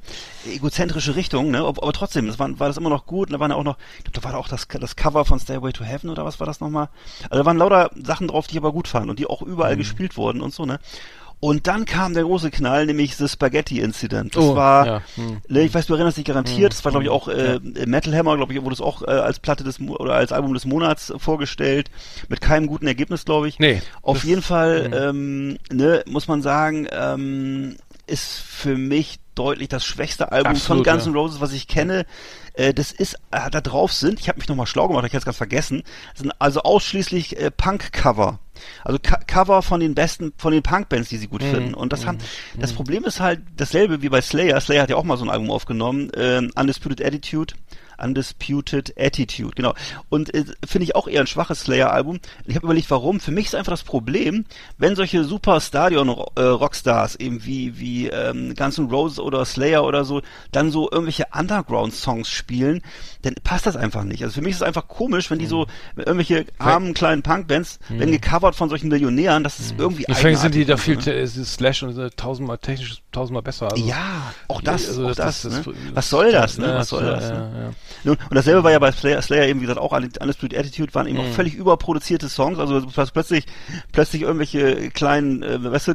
egozentrische 0.46 1.14
Richtung, 1.14 1.50
ne? 1.52 1.64
Ob, 1.64 1.80
aber 1.80 1.92
trotzdem, 1.92 2.26
das 2.26 2.38
war, 2.40 2.58
war 2.58 2.66
das 2.66 2.76
immer 2.78 2.90
noch 2.90 3.06
gut. 3.06 3.28
Und 3.28 3.34
da 3.34 3.40
waren 3.40 3.52
ja 3.52 3.56
auch 3.56 3.62
noch, 3.62 3.78
ich 3.98 4.04
glaube, 4.04 4.18
da 4.18 4.24
war 4.24 4.32
da 4.32 4.38
auch 4.38 4.48
das, 4.48 4.66
das 4.68 4.96
Cover 4.96 5.24
von 5.24 5.38
Stairway 5.38 5.72
to 5.72 5.84
Heaven 5.84 6.10
oder 6.10 6.24
was 6.24 6.40
war 6.40 6.46
das 6.46 6.58
nochmal? 6.60 6.88
Also 7.30 7.42
da 7.42 7.46
waren 7.46 7.58
lauter 7.58 7.90
Sachen 7.94 8.26
drauf, 8.28 8.48
die 8.48 8.54
ich 8.54 8.58
aber 8.58 8.72
gut 8.72 8.88
fand 8.88 9.08
und 9.08 9.18
die 9.18 9.26
auch 9.26 9.42
Mhm. 9.42 9.52
überall 9.52 9.76
gespielt 9.76 10.16
wurden 10.16 10.40
und 10.40 10.52
so, 10.52 10.66
ne? 10.66 10.80
Und 11.44 11.66
dann 11.66 11.86
kam 11.86 12.14
der 12.14 12.22
große 12.22 12.52
Knall, 12.52 12.86
nämlich 12.86 13.16
The 13.16 13.26
Spaghetti 13.26 13.80
Incident. 13.80 14.36
Das 14.36 14.44
Oh, 14.44 14.54
war, 14.54 14.86
ja, 14.86 15.02
hm. 15.16 15.38
ne, 15.48 15.62
ich 15.62 15.74
weiß, 15.74 15.86
du 15.86 15.94
erinnerst 15.94 16.16
dich 16.16 16.24
garantiert, 16.24 16.70
Hm, 16.72 16.76
das 16.76 16.84
war 16.84 16.92
glaube 16.92 17.02
ich 17.02 17.10
auch 17.10 17.26
äh, 17.26 17.58
Metal 17.84 18.14
Hammer, 18.14 18.36
glaube 18.36 18.52
ich, 18.54 18.62
wurde 18.62 18.74
es 18.74 18.80
auch 18.80 19.02
äh, 19.02 19.06
als 19.06 19.40
Platte 19.40 19.64
des 19.64 19.80
Mo 19.80 19.96
oder 19.96 20.14
als 20.14 20.30
Album 20.30 20.54
des 20.54 20.66
Monats 20.66 21.12
vorgestellt, 21.16 21.90
mit 22.28 22.40
keinem 22.40 22.68
guten 22.68 22.86
Ergebnis, 22.86 23.24
glaube 23.24 23.48
ich. 23.48 23.58
Nee. 23.58 23.82
Auf 24.02 24.22
jeden 24.22 24.40
Fall, 24.40 24.84
hm. 24.84 24.92
ähm, 24.92 25.58
ne, 25.76 26.04
muss 26.06 26.28
man 26.28 26.42
sagen, 26.42 26.86
ähm, 26.92 27.74
ist 28.06 28.38
für 28.38 28.76
mich 28.76 29.18
deutlich 29.34 29.68
das 29.68 29.84
schwächste 29.84 30.32
Album 30.32 30.52
Absolut, 30.52 30.84
von 30.86 30.92
Guns 30.92 31.04
ja. 31.06 31.10
N' 31.10 31.16
Roses, 31.16 31.40
was 31.40 31.52
ich 31.52 31.68
kenne. 31.68 32.06
Äh, 32.54 32.74
das 32.74 32.92
ist, 32.92 33.14
äh, 33.30 33.50
da 33.50 33.60
drauf 33.60 33.92
sind, 33.92 34.20
ich 34.20 34.28
habe 34.28 34.38
mich 34.38 34.48
nochmal 34.48 34.66
schlau 34.66 34.88
gemacht, 34.88 35.04
ich 35.04 35.12
hätte 35.12 35.18
es 35.18 35.24
ganz 35.24 35.36
vergessen, 35.38 35.82
sind 36.14 36.32
also 36.38 36.62
ausschließlich 36.62 37.38
äh, 37.38 37.50
Punk-Cover. 37.50 38.38
Also 38.84 38.98
Co 38.98 39.16
Cover 39.26 39.62
von 39.62 39.80
den 39.80 39.94
besten, 39.94 40.32
von 40.36 40.52
den 40.52 40.62
Punk-Bands, 40.62 41.08
die 41.08 41.16
sie 41.16 41.28
gut 41.28 41.42
Mhm, 41.42 41.50
finden. 41.50 41.74
Und 41.74 41.92
das 41.92 42.06
haben, 42.06 42.18
das 42.58 42.72
Problem 42.72 43.04
ist 43.04 43.20
halt 43.20 43.40
dasselbe 43.56 44.02
wie 44.02 44.08
bei 44.08 44.20
Slayer. 44.20 44.60
Slayer 44.60 44.82
hat 44.82 44.90
ja 44.90 44.96
auch 44.96 45.04
mal 45.04 45.16
so 45.16 45.24
ein 45.24 45.30
Album 45.30 45.50
aufgenommen, 45.50 46.10
ähm, 46.16 46.50
Undisputed 46.54 47.04
Attitude. 47.04 47.54
Undisputed 48.02 48.94
Attitude, 48.98 49.52
genau. 49.54 49.74
Und 50.08 50.34
äh, 50.34 50.44
finde 50.66 50.84
ich 50.84 50.94
auch 50.96 51.06
eher 51.08 51.20
ein 51.20 51.26
schwaches 51.26 51.60
Slayer-Album. 51.60 52.20
Ich 52.46 52.54
habe 52.56 52.66
überlegt, 52.66 52.90
warum. 52.90 53.20
Für 53.20 53.30
mich 53.30 53.46
ist 53.46 53.54
einfach 53.54 53.72
das 53.72 53.82
Problem, 53.84 54.44
wenn 54.78 54.96
solche 54.96 55.24
super 55.24 55.60
Stadion-Rockstars 55.60 57.16
eben 57.16 57.44
wie, 57.44 57.78
wie 57.78 58.08
ähm, 58.08 58.54
Guns 58.56 58.78
N' 58.78 58.86
Roses 58.90 59.18
oder 59.18 59.44
Slayer 59.44 59.84
oder 59.84 60.04
so, 60.04 60.22
dann 60.50 60.70
so 60.70 60.90
irgendwelche 60.90 61.26
Underground-Songs 61.36 62.28
spielen, 62.28 62.82
dann 63.22 63.34
passt 63.44 63.66
das 63.66 63.76
einfach 63.76 64.04
nicht. 64.04 64.22
Also 64.22 64.34
für 64.34 64.42
mich 64.42 64.50
ist 64.52 64.56
es 64.58 64.62
einfach 64.62 64.88
komisch, 64.88 65.30
wenn 65.30 65.38
die 65.38 65.46
so 65.46 65.66
irgendwelche 65.96 66.46
armen 66.58 66.94
kleinen 66.94 67.22
Punkbands 67.22 67.78
werden 67.88 68.12
gecovert 68.12 68.54
von 68.56 68.68
solchen 68.68 68.88
Millionären, 68.88 69.44
das 69.44 69.60
ist 69.60 69.74
irgendwie 69.78 70.04
Deswegen 70.08 70.36
sind 70.36 70.54
die 70.54 70.64
da 70.64 70.76
viel, 70.76 70.96
ne? 70.96 71.26
Slash 71.26 71.82
und 71.82 71.94
sind 71.94 72.16
tausendmal 72.16 72.58
technisch 72.58 73.02
tausendmal 73.12 73.42
besser. 73.42 73.70
Also, 73.70 73.84
Ja, 73.86 74.32
auch 74.48 74.60
das, 74.60 74.88
also 74.88 75.06
auch 75.08 75.14
das, 75.14 75.42
das- 75.42 75.52
ne? 75.52 75.62
das- 75.64 75.74
Was 75.94 76.10
soll 76.10 76.32
das, 76.32 76.58
ne? 76.58 76.66
Ja, 76.68 76.74
Was 76.78 76.88
soll 76.88 77.04
ja, 77.04 77.10
das? 77.12 77.24
ja, 77.24 77.30
ne? 77.30 77.50
ja. 77.58 77.64
Nun, 77.66 77.74
Und 78.04 78.18
dasselbe 78.30 78.64
war 78.64 78.70
ja 78.70 78.78
bei 78.78 78.92
Slayer, 78.92 79.22
Slayer 79.22 79.46
eben, 79.48 79.60
wie 79.60 79.64
gesagt, 79.64 79.80
auch 79.80 79.92
Undisputed 79.92 80.58
Attitude 80.58 80.94
waren 80.94 81.06
eben 81.06 81.18
Mhm. 81.18 81.24
auch 81.24 81.28
völlig 81.34 81.54
überproduzierte 81.54 82.28
Songs, 82.28 82.58
also 82.58 82.80
plötzlich 83.12 83.46
plötzlich, 83.92 84.22
irgendwelche 84.22 84.90
kleinen, 84.90 85.42
äh, 85.42 85.62
weißt 85.62 85.88
du, 85.88 85.92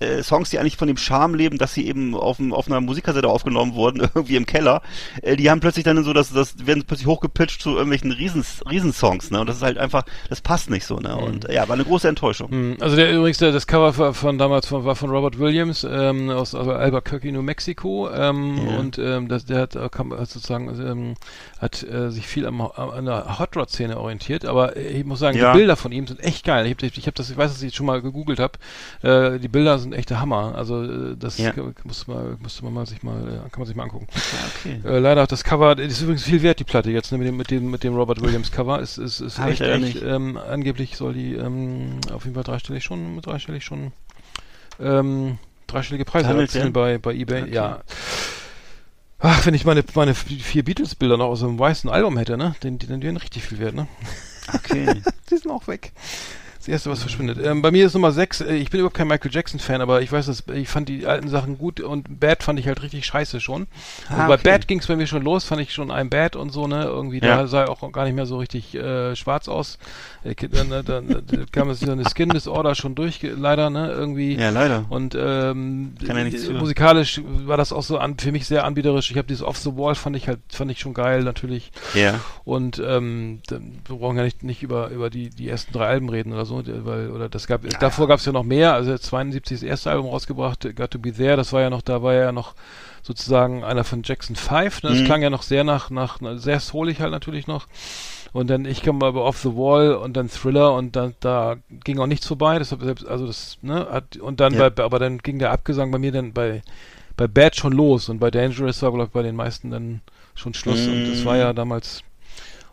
äh, 0.00 0.22
Songs, 0.22 0.50
die 0.50 0.58
eigentlich 0.58 0.76
von 0.76 0.88
dem 0.88 0.96
Charme 0.96 1.34
leben, 1.34 1.58
dass 1.58 1.74
sie 1.74 1.86
eben 1.86 2.14
auf, 2.14 2.38
auf 2.50 2.66
einer 2.66 2.80
Musikkassette 2.80 3.28
aufgenommen 3.28 3.74
wurden, 3.74 4.00
irgendwie 4.14 4.36
im 4.36 4.46
Keller, 4.46 4.82
äh, 5.22 5.36
die 5.36 5.50
haben 5.50 5.60
plötzlich 5.60 5.84
dann 5.84 6.02
so, 6.04 6.12
dass 6.12 6.32
das 6.32 6.66
werden 6.66 6.84
plötzlich 6.86 7.06
hochgepitcht 7.06 7.60
zu 7.62 7.70
irgendwelchen 7.70 8.12
Riesens, 8.12 8.62
Riesensongs, 8.70 9.30
ne? 9.30 9.40
Und 9.40 9.48
das 9.48 9.56
ist 9.56 9.62
halt 9.62 9.78
einfach, 9.78 10.04
das 10.28 10.40
passt 10.40 10.70
nicht 10.70 10.84
so, 10.86 10.98
ne? 10.98 11.16
Und 11.16 11.48
äh, 11.48 11.54
ja, 11.54 11.68
war 11.68 11.74
eine 11.74 11.84
große 11.84 12.08
Enttäuschung. 12.08 12.50
Hm, 12.50 12.76
Also 12.80 12.96
der 12.96 13.12
übrigens 13.12 13.38
der, 13.38 13.52
das 13.52 13.66
Cover 13.66 13.92
von, 13.92 14.14
von 14.14 14.38
damals 14.38 14.66
von, 14.66 14.84
war 14.84 14.96
von 14.96 15.10
Robert 15.10 15.38
Williams 15.38 15.86
ähm, 15.88 16.30
aus 16.30 16.54
also 16.54 16.72
Albuquerque, 16.72 17.32
New 17.32 17.42
Mexico 17.42 18.10
ähm, 18.10 18.58
Ja. 18.68 18.78
und 18.78 18.98
ähm, 18.98 19.28
das, 19.28 19.44
der 19.46 19.60
hat, 19.62 19.76
äh, 19.76 19.88
kam, 19.90 20.12
hat 20.12 20.28
sozusagen 20.28 20.68
ähm, 20.80 21.14
hat 21.58 21.82
äh, 21.82 22.10
sich 22.10 22.26
viel 22.26 22.46
am, 22.46 22.60
an 22.60 23.04
der 23.06 23.38
Hot 23.38 23.56
Rod 23.56 23.70
Szene 23.70 23.98
orientiert, 23.98 24.44
aber 24.44 24.76
äh, 24.76 24.88
ich 24.88 25.04
muss 25.04 25.18
sagen, 25.18 25.38
Ja. 25.38 25.52
die 25.52 25.58
Bilder 25.58 25.76
von 25.76 25.92
ihm 25.92 26.06
sind 26.06 26.20
echt 26.20 26.44
geil. 26.44 26.66
Ich 26.66 26.72
habe 26.74 26.86
ich 26.86 27.06
hab 27.06 27.14
das, 27.14 27.30
ich 27.30 27.36
weiß, 27.36 27.52
dass 27.52 27.62
ich 27.62 27.74
schon 27.74 27.86
mal 27.86 28.02
gegoogelt 28.02 28.38
habe. 28.38 28.58
Äh, 29.02 29.38
die 29.38 29.48
Bilder 29.48 29.78
sind 29.78 29.92
echt 29.94 30.10
der 30.10 30.20
Hammer. 30.20 30.54
Also 30.56 30.82
äh, 30.82 31.16
das 31.16 31.38
Ja. 31.38 31.52
muss 31.84 32.06
man 32.06 32.36
musste 32.40 32.64
man 32.64 32.74
mal 32.74 32.86
sich 32.86 33.02
mal 33.02 33.20
äh, 33.22 33.48
kann 33.50 33.58
man 33.58 33.66
sich 33.66 33.76
mal 33.76 33.84
angucken. 33.84 34.06
okay. 34.60 34.80
Äh, 34.84 34.98
leider 34.98 35.22
auch 35.22 35.26
das 35.26 35.44
Cover, 35.44 35.74
das 35.74 35.86
ist 35.86 36.02
übrigens 36.02 36.24
viel 36.24 36.42
wert, 36.42 36.58
die 36.60 36.64
Platte 36.64 36.90
jetzt, 36.90 37.12
ne, 37.12 37.18
mit 37.18 37.26
dem, 37.26 37.36
mit 37.36 37.50
dem, 37.50 37.70
mit 37.70 37.82
dem 37.84 37.94
Robert 37.94 38.20
Williams 38.20 38.50
Cover. 38.52 38.80
Ist, 38.80 38.98
ist, 38.98 39.20
ist 39.20 39.38
Hab 39.38 39.50
ich 39.50 39.60
echt, 39.60 39.96
echt, 39.96 40.02
ähm, 40.02 40.36
angeblich 40.36 40.96
soll 40.96 41.14
die, 41.14 41.34
ähm, 41.34 42.00
auf 42.12 42.24
jeden 42.24 42.34
Fall 42.34 42.44
dreistellig 42.44 42.84
schon, 42.84 43.20
dreistellig 43.22 43.64
schon, 43.64 43.92
ähm, 44.80 45.38
dreistellige 45.66 46.04
Preise 46.04 46.28
erzielen 46.38 46.72
bei, 46.72 46.98
bei 46.98 47.14
eBay, 47.14 47.42
Okay. 47.44 47.54
ja. 47.54 47.80
Ach, 49.18 49.46
wenn 49.46 49.54
ich 49.54 49.64
meine, 49.64 49.82
meine 49.94 50.14
vier 50.14 50.62
Beatles-Bilder 50.64 51.16
noch 51.16 51.26
aus 51.28 51.42
einem 51.42 51.58
weißen 51.58 51.88
Album 51.88 52.18
hätte, 52.18 52.36
ne, 52.36 52.54
die, 52.62 52.78
dann 52.86 53.02
wären 53.02 53.16
richtig 53.16 53.44
viel 53.44 53.58
wert, 53.58 53.74
ne? 53.74 53.86
Okay. 54.52 55.02
Die 55.30 55.36
sind 55.36 55.50
auch 55.50 55.66
weg. 55.66 55.92
Das 56.58 56.68
erste, 56.68 56.90
was 56.90 57.00
verschwindet. 57.00 57.38
Ähm, 57.44 57.62
bei 57.62 57.70
mir 57.70 57.86
ist 57.86 57.94
Nummer 57.94 58.12
6, 58.12 58.40
äh, 58.42 58.54
ich 58.56 58.70
bin 58.70 58.80
überhaupt 58.80 58.96
kein 58.96 59.06
Michael 59.08 59.32
Jackson-Fan, 59.32 59.80
aber 59.80 60.02
ich 60.02 60.10
weiß, 60.12 60.26
dass 60.26 60.44
ich 60.52 60.68
fand 60.68 60.88
die 60.88 61.06
alten 61.06 61.28
Sachen 61.28 61.58
gut 61.58 61.80
und 61.80 62.20
Bad 62.20 62.42
fand 62.42 62.58
ich 62.58 62.66
halt 62.66 62.82
richtig 62.82 63.06
scheiße 63.06 63.40
schon. 63.40 63.66
Also 64.08 64.22
Ah, 64.22 64.26
bei 64.28 64.34
okay. 64.34 64.42
Bad 64.50 64.68
ging 64.68 64.80
es 64.80 64.86
bei 64.86 64.96
mir 64.96 65.06
schon 65.06 65.22
los, 65.22 65.44
fand 65.44 65.60
ich 65.62 65.72
schon 65.72 65.90
ein 65.90 66.10
Bad 66.10 66.34
und 66.36 66.50
so, 66.50 66.66
ne? 66.66 66.82
Irgendwie, 66.84 67.20
Ja. 67.20 67.36
da 67.38 67.46
sah 67.46 67.62
er 67.62 67.70
auch 67.70 67.90
gar 67.92 68.04
nicht 68.04 68.14
mehr 68.14 68.26
so 68.26 68.38
richtig 68.38 68.74
äh, 68.74 69.14
schwarz 69.16 69.48
aus. 69.48 69.78
Äh, 70.26 70.34
dann, 70.48 70.84
dann, 70.84 71.46
kam 71.52 71.70
es 71.70 71.80
so 71.80 71.90
eine 71.90 72.04
Skin 72.04 72.28
Disorder 72.28 72.74
schon 72.74 72.94
durch, 72.94 73.20
leider, 73.22 73.70
ne? 73.70 73.90
Irgendwie. 73.90 74.34
Ja, 74.34 74.50
leider. 74.50 74.84
Und 74.88 75.14
ähm, 75.14 75.94
Kann 76.06 76.16
ja 76.16 76.24
nichts 76.24 76.48
musikalisch 76.48 77.20
war 77.24 77.56
das 77.56 77.72
auch 77.72 77.82
so 77.82 77.98
an, 77.98 78.18
für 78.18 78.32
mich 78.32 78.46
sehr 78.46 78.64
anbieterisch. 78.64 79.10
Ich 79.10 79.16
habe 79.16 79.28
dieses 79.28 79.42
Off 79.42 79.58
the 79.58 79.76
Wall 79.76 79.94
fand 79.94 80.16
ich 80.16 80.28
halt 80.28 80.40
fand 80.50 80.70
ich 80.70 80.80
schon 80.80 80.94
geil 80.94 81.22
natürlich. 81.22 81.70
Ja. 81.94 82.20
Und 82.44 82.82
ähm, 82.84 83.40
dann, 83.46 83.78
wir 83.86 83.96
brauchen 83.96 84.16
ja 84.16 84.24
nicht, 84.24 84.42
nicht 84.42 84.62
über, 84.62 84.88
über 84.88 85.10
die, 85.10 85.30
die 85.30 85.48
ersten 85.48 85.72
drei 85.72 85.86
Alben 85.86 86.08
reden 86.08 86.32
oder 86.32 86.44
so, 86.44 86.62
weil, 86.66 87.10
oder 87.10 87.28
das 87.28 87.46
gab, 87.46 87.62
davor 87.80 88.08
gab 88.08 88.18
es 88.18 88.24
ja 88.26 88.32
noch 88.32 88.44
mehr, 88.44 88.74
also 88.74 88.90
er 88.90 88.94
hat 88.94 89.02
72 89.02 89.60
das 89.60 89.62
erste 89.62 89.90
Album 89.90 90.06
rausgebracht, 90.10 90.66
Got 90.74 90.90
to 90.90 90.98
Be 90.98 91.12
There, 91.12 91.36
das 91.36 91.52
war 91.52 91.60
ja 91.60 91.70
noch, 91.70 91.82
da 91.82 92.02
war 92.02 92.14
ja 92.14 92.32
noch 92.32 92.54
sozusagen 93.02 93.62
einer 93.62 93.84
von 93.84 94.02
Jackson 94.04 94.36
5, 94.36 94.82
ne? 94.82 94.90
das 94.90 94.98
Mhm. 95.00 95.04
klang 95.04 95.22
ja 95.22 95.30
noch 95.30 95.42
sehr 95.42 95.64
nach, 95.64 95.90
nach, 95.90 96.18
na, 96.20 96.36
sehr 96.36 96.60
soulig 96.60 97.00
halt 97.00 97.12
natürlich 97.12 97.46
noch. 97.46 97.66
Und 98.36 98.48
dann, 98.48 98.66
ich 98.66 98.82
kam 98.82 99.02
aber 99.02 99.24
Off 99.24 99.38
the 99.38 99.54
Wall 99.54 99.94
und 99.94 100.14
dann 100.14 100.28
Thriller 100.28 100.74
und 100.74 100.94
dann, 100.94 101.14
da 101.20 101.56
ging 101.84 101.98
auch 101.98 102.06
nichts 102.06 102.26
vorbei, 102.26 102.58
das, 102.58 102.68
selbst, 102.68 103.06
also 103.06 103.26
das, 103.26 103.56
ne, 103.62 103.88
hat, 103.90 104.18
und 104.18 104.40
dann 104.40 104.52
Ja. 104.52 104.68
bei, 104.68 104.84
aber 104.84 104.98
dann 104.98 105.18
ging 105.18 105.38
der 105.38 105.52
Abgesang 105.52 105.90
bei 105.90 105.98
mir 105.98 106.12
dann 106.12 106.34
bei, 106.34 106.60
bei 107.16 107.28
Bad 107.28 107.56
schon 107.56 107.72
los 107.72 108.10
und 108.10 108.18
bei 108.18 108.30
Dangerous 108.30 108.82
war, 108.82 108.90
glaube 108.90 109.06
ich, 109.06 109.10
bei 109.12 109.22
den 109.22 109.36
meisten 109.36 109.70
dann 109.70 110.02
schon 110.34 110.52
Schluss. 110.52 110.86
Und 110.86 111.08
das 111.08 111.24
war 111.24 111.38
ja 111.38 111.54
damals 111.54 112.02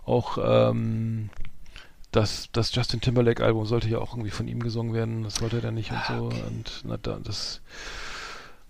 auch 0.05 0.37
ähm, 0.43 1.29
das, 2.11 2.49
das 2.51 2.75
Justin 2.75 2.99
Timberlake 2.99 3.41
Album 3.41 3.65
sollte 3.65 3.87
ja 3.87 3.99
auch 3.99 4.13
irgendwie 4.13 4.31
von 4.31 4.49
ihm 4.49 4.59
gesungen 4.61 4.93
werden, 4.93 5.23
das 5.23 5.41
wollte 5.41 5.57
er 5.57 5.61
dann 5.61 5.75
nicht 5.75 5.91
und 5.91 6.01
so. 6.09 6.25
Und 6.45 6.83
na, 6.83 6.97
da, 6.97 7.19
das 7.23 7.61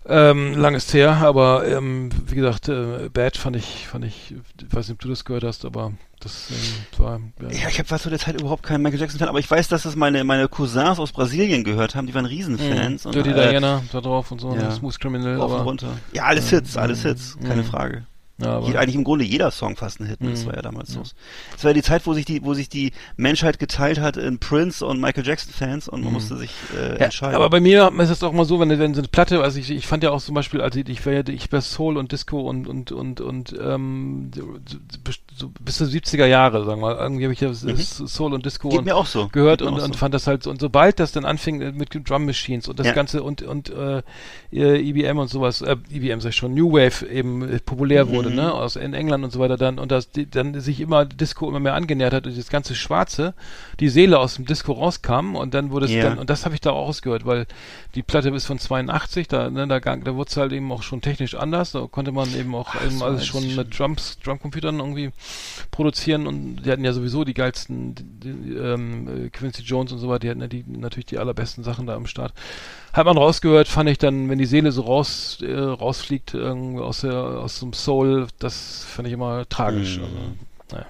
ähm, 0.06 0.54
lang 0.54 0.74
ist 0.74 0.92
her, 0.92 1.16
aber 1.16 1.66
ähm, 1.66 2.10
wie 2.26 2.34
gesagt, 2.34 2.68
äh, 2.68 3.08
Bad 3.12 3.36
fand 3.36 3.56
ich, 3.56 3.88
fand 3.88 4.04
ich, 4.04 4.34
weiß 4.70 4.88
nicht, 4.88 4.96
ob 4.96 5.00
du 5.00 5.08
das 5.08 5.24
gehört 5.24 5.44
hast, 5.44 5.64
aber 5.64 5.92
das 6.20 6.50
ähm, 6.50 7.02
war 7.02 7.20
Ja, 7.50 7.68
ich 7.68 7.78
habe 7.78 7.90
war 7.90 7.98
zu 7.98 8.10
der 8.10 8.18
Zeit 8.18 8.40
überhaupt 8.40 8.62
kein 8.62 8.82
Michael 8.82 9.00
Jackson 9.00 9.18
Fan, 9.18 9.28
aber 9.28 9.38
ich 9.38 9.50
weiß, 9.50 9.68
dass 9.68 9.82
das 9.84 9.96
meine 9.96 10.24
meine 10.24 10.48
Cousins 10.48 10.98
aus 10.98 11.12
Brasilien 11.12 11.64
gehört 11.64 11.94
haben, 11.94 12.06
die 12.06 12.14
waren 12.14 12.26
Riesenfans. 12.26 13.04
Mhm. 13.04 13.08
und, 13.08 13.14
Dirty 13.14 13.30
äh, 13.30 13.50
Diana 13.50 13.82
da 13.92 14.00
drauf 14.00 14.30
und 14.30 14.40
so, 14.40 14.54
ja. 14.54 14.70
Smooth 14.70 14.98
Criminal, 15.00 15.36
Rauf 15.36 15.50
und 15.50 15.56
aber 15.56 15.64
runter. 15.64 15.88
Ja, 16.12 16.24
alles 16.24 16.50
Hits, 16.50 16.76
alles 16.76 17.02
Hits, 17.02 17.36
keine 17.42 17.62
Mhm. 17.62 17.66
Frage. 17.66 18.06
Ja, 18.38 18.56
aber 18.56 18.66
eigentlich 18.80 18.96
im 18.96 19.04
Grunde 19.04 19.24
jeder 19.24 19.52
Song 19.52 19.76
fast 19.76 20.00
ein 20.00 20.06
Hit, 20.06 20.20
ne? 20.20 20.30
das 20.30 20.42
Mhm. 20.42 20.46
war 20.48 20.56
ja 20.56 20.62
damals 20.62 20.90
so. 20.92 21.00
Das 21.52 21.62
war 21.62 21.70
ja 21.70 21.74
die 21.74 21.82
Zeit, 21.82 22.04
wo 22.04 22.14
sich 22.14 22.24
die, 22.24 22.42
wo 22.44 22.52
sich 22.52 22.68
die 22.68 22.90
Menschheit 23.16 23.60
geteilt 23.60 24.00
hat 24.00 24.16
in 24.16 24.40
Prince 24.40 24.84
und 24.84 25.00
Michael 25.00 25.24
Jackson 25.24 25.52
Fans 25.52 25.86
und 25.88 26.02
man 26.02 26.12
musste 26.12 26.36
sich 26.36 26.50
äh, 26.76 26.76
Mhm. 26.76 26.82
Ja, 26.98 27.04
entscheiden. 27.04 27.36
aber 27.36 27.48
bei 27.48 27.60
mir 27.60 27.92
ist 27.98 28.10
es 28.10 28.22
auch 28.24 28.32
mal 28.32 28.44
so, 28.44 28.58
wenn, 28.58 28.70
wenn 28.70 28.92
so 28.94 29.00
eine 29.00 29.08
Platte, 29.08 29.40
also 29.42 29.58
ich, 29.60 29.70
ich 29.70 29.86
fand 29.86 30.02
ja 30.02 30.10
auch 30.10 30.20
zum 30.20 30.34
Beispiel, 30.34 30.60
also 30.62 30.80
ich, 30.80 31.04
ja, 31.04 31.28
ich 31.28 31.52
war 31.52 31.60
Soul 31.60 31.96
und 31.96 32.10
Disco 32.10 32.40
und 32.40 32.66
und 32.66 32.90
und 32.90 33.20
und 33.20 33.54
ähm, 33.60 34.32
so, 35.36 35.46
so 35.46 35.52
bis 35.60 35.76
zu 35.78 35.84
70er 35.84 36.26
Jahre, 36.26 36.64
sagen 36.64 36.80
wir 36.80 36.94
mal. 36.94 36.96
Irgendwie 36.96 37.24
habe 37.24 37.32
ich 37.34 37.40
ja 37.40 37.50
s- 37.50 37.96
Soul 38.06 38.34
und 38.34 38.44
Disco 38.46 38.68
Mhm. 38.70 38.88
Und 38.88 39.06
so. 39.06 39.28
gehört 39.28 39.62
und, 39.62 39.68
auch 39.80 39.84
und 39.84 39.92
so. 39.94 39.98
fand 39.98 40.14
das 40.14 40.26
halt 40.26 40.46
und 40.46 40.60
sobald 40.60 41.00
das 41.00 41.12
dann 41.12 41.24
anfing 41.24 41.60
äh, 41.60 41.72
mit 41.72 41.90
Drum 42.08 42.26
Machines 42.26 42.68
und 42.68 42.78
das 42.78 42.86
Ja. 42.88 42.92
ganze 42.92 43.22
und 43.22 43.42
und 43.42 43.70
äh, 43.70 44.02
äh, 44.52 44.80
EBM 44.88 45.18
und 45.18 45.28
sowas, 45.28 45.62
äh, 45.62 45.76
EBM 45.90 46.20
sag 46.20 46.30
ich 46.30 46.36
schon, 46.36 46.54
New 46.54 46.72
Wave 46.72 47.06
eben 47.08 47.42
äh, 47.48 47.58
populär 47.60 48.08
wurde, 48.08 48.30
Mhm. 48.30 48.36
ne, 48.36 48.54
aus 48.54 48.76
in 48.76 48.94
England 48.94 49.24
und 49.24 49.30
so 49.32 49.40
weiter 49.40 49.56
dann 49.56 49.78
und 49.78 49.90
das 49.90 50.10
die, 50.10 50.28
dann 50.30 50.58
sich 50.60 50.80
immer 50.80 51.04
Disco 51.04 51.48
immer 51.48 51.60
mehr 51.60 51.74
angenähert 51.74 52.12
hat 52.14 52.26
und 52.26 52.36
das 52.38 52.48
ganze 52.48 52.74
Schwarze, 52.74 53.34
die 53.80 53.88
Seele 53.88 54.18
aus 54.18 54.34
dem 54.36 54.46
Disco 54.46 54.72
rauskam 54.72 55.34
und 55.36 55.54
dann 55.54 55.70
wurde 55.70 55.86
es 55.86 55.92
Ja. 55.92 56.04
dann 56.04 56.18
und 56.18 56.30
das 56.30 56.44
habe 56.44 56.54
ich 56.54 56.60
da 56.60 56.70
auch 56.70 56.88
ausgehört, 56.88 57.26
weil 57.26 57.46
die 57.94 58.02
Platte 58.02 58.28
ist 58.30 58.46
von 58.46 58.58
82, 58.58 59.28
da 59.28 59.50
ne, 59.50 59.66
da, 59.66 59.80
da 59.80 60.14
wurde 60.14 60.28
es 60.30 60.36
halt 60.36 60.52
eben 60.52 60.70
auch 60.72 60.82
schon 60.82 61.00
technisch 61.00 61.34
anders, 61.34 61.72
da 61.72 61.86
konnte 61.90 62.12
man 62.12 62.32
eben 62.34 62.54
auch 62.54 62.74
eben 62.84 62.98
so 62.98 63.04
alles 63.04 63.26
schon 63.26 63.54
mit 63.56 63.78
Drums, 63.78 64.18
Drumcomputern 64.24 64.78
irgendwie 64.78 65.10
produzieren 65.70 66.26
und 66.26 66.56
die 66.56 66.70
hatten 66.70 66.84
ja 66.84 66.92
sowieso 66.92 67.24
die 67.24 67.34
geilsten 67.34 67.94
die, 67.94 68.04
die, 68.04 68.54
ähm, 68.54 69.26
äh, 69.26 69.30
Quincy 69.30 69.62
Jones 69.62 69.92
und 69.92 69.98
so 69.98 70.08
weiter, 70.08 70.20
die 70.20 70.30
hatten 70.30 70.40
ja 70.40 70.46
die 70.46 70.64
natürlich 70.66 71.06
die 71.06 71.18
allerbesten 71.18 71.64
Sachen 71.64 71.86
da 71.86 71.94
am 71.94 72.06
Start. 72.06 72.32
Hat 72.92 73.06
man 73.06 73.16
rausgehört, 73.16 73.68
fand 73.68 73.90
ich 73.90 73.98
dann, 73.98 74.28
wenn 74.28 74.38
die 74.38 74.46
Seele 74.46 74.72
so 74.72 74.82
raus 74.82 75.38
äh, 75.42 75.52
rausfliegt 75.52 76.34
irgendwie 76.34 76.82
aus 76.82 77.00
der 77.00 77.14
aus 77.14 77.60
dem 77.60 77.72
Soul, 77.72 78.28
das 78.38 78.84
fand 78.84 79.08
ich 79.08 79.14
immer 79.14 79.48
tragisch. 79.48 79.98
Mhm. 79.98 80.04
Also, 80.04 80.16
naja. 80.72 80.86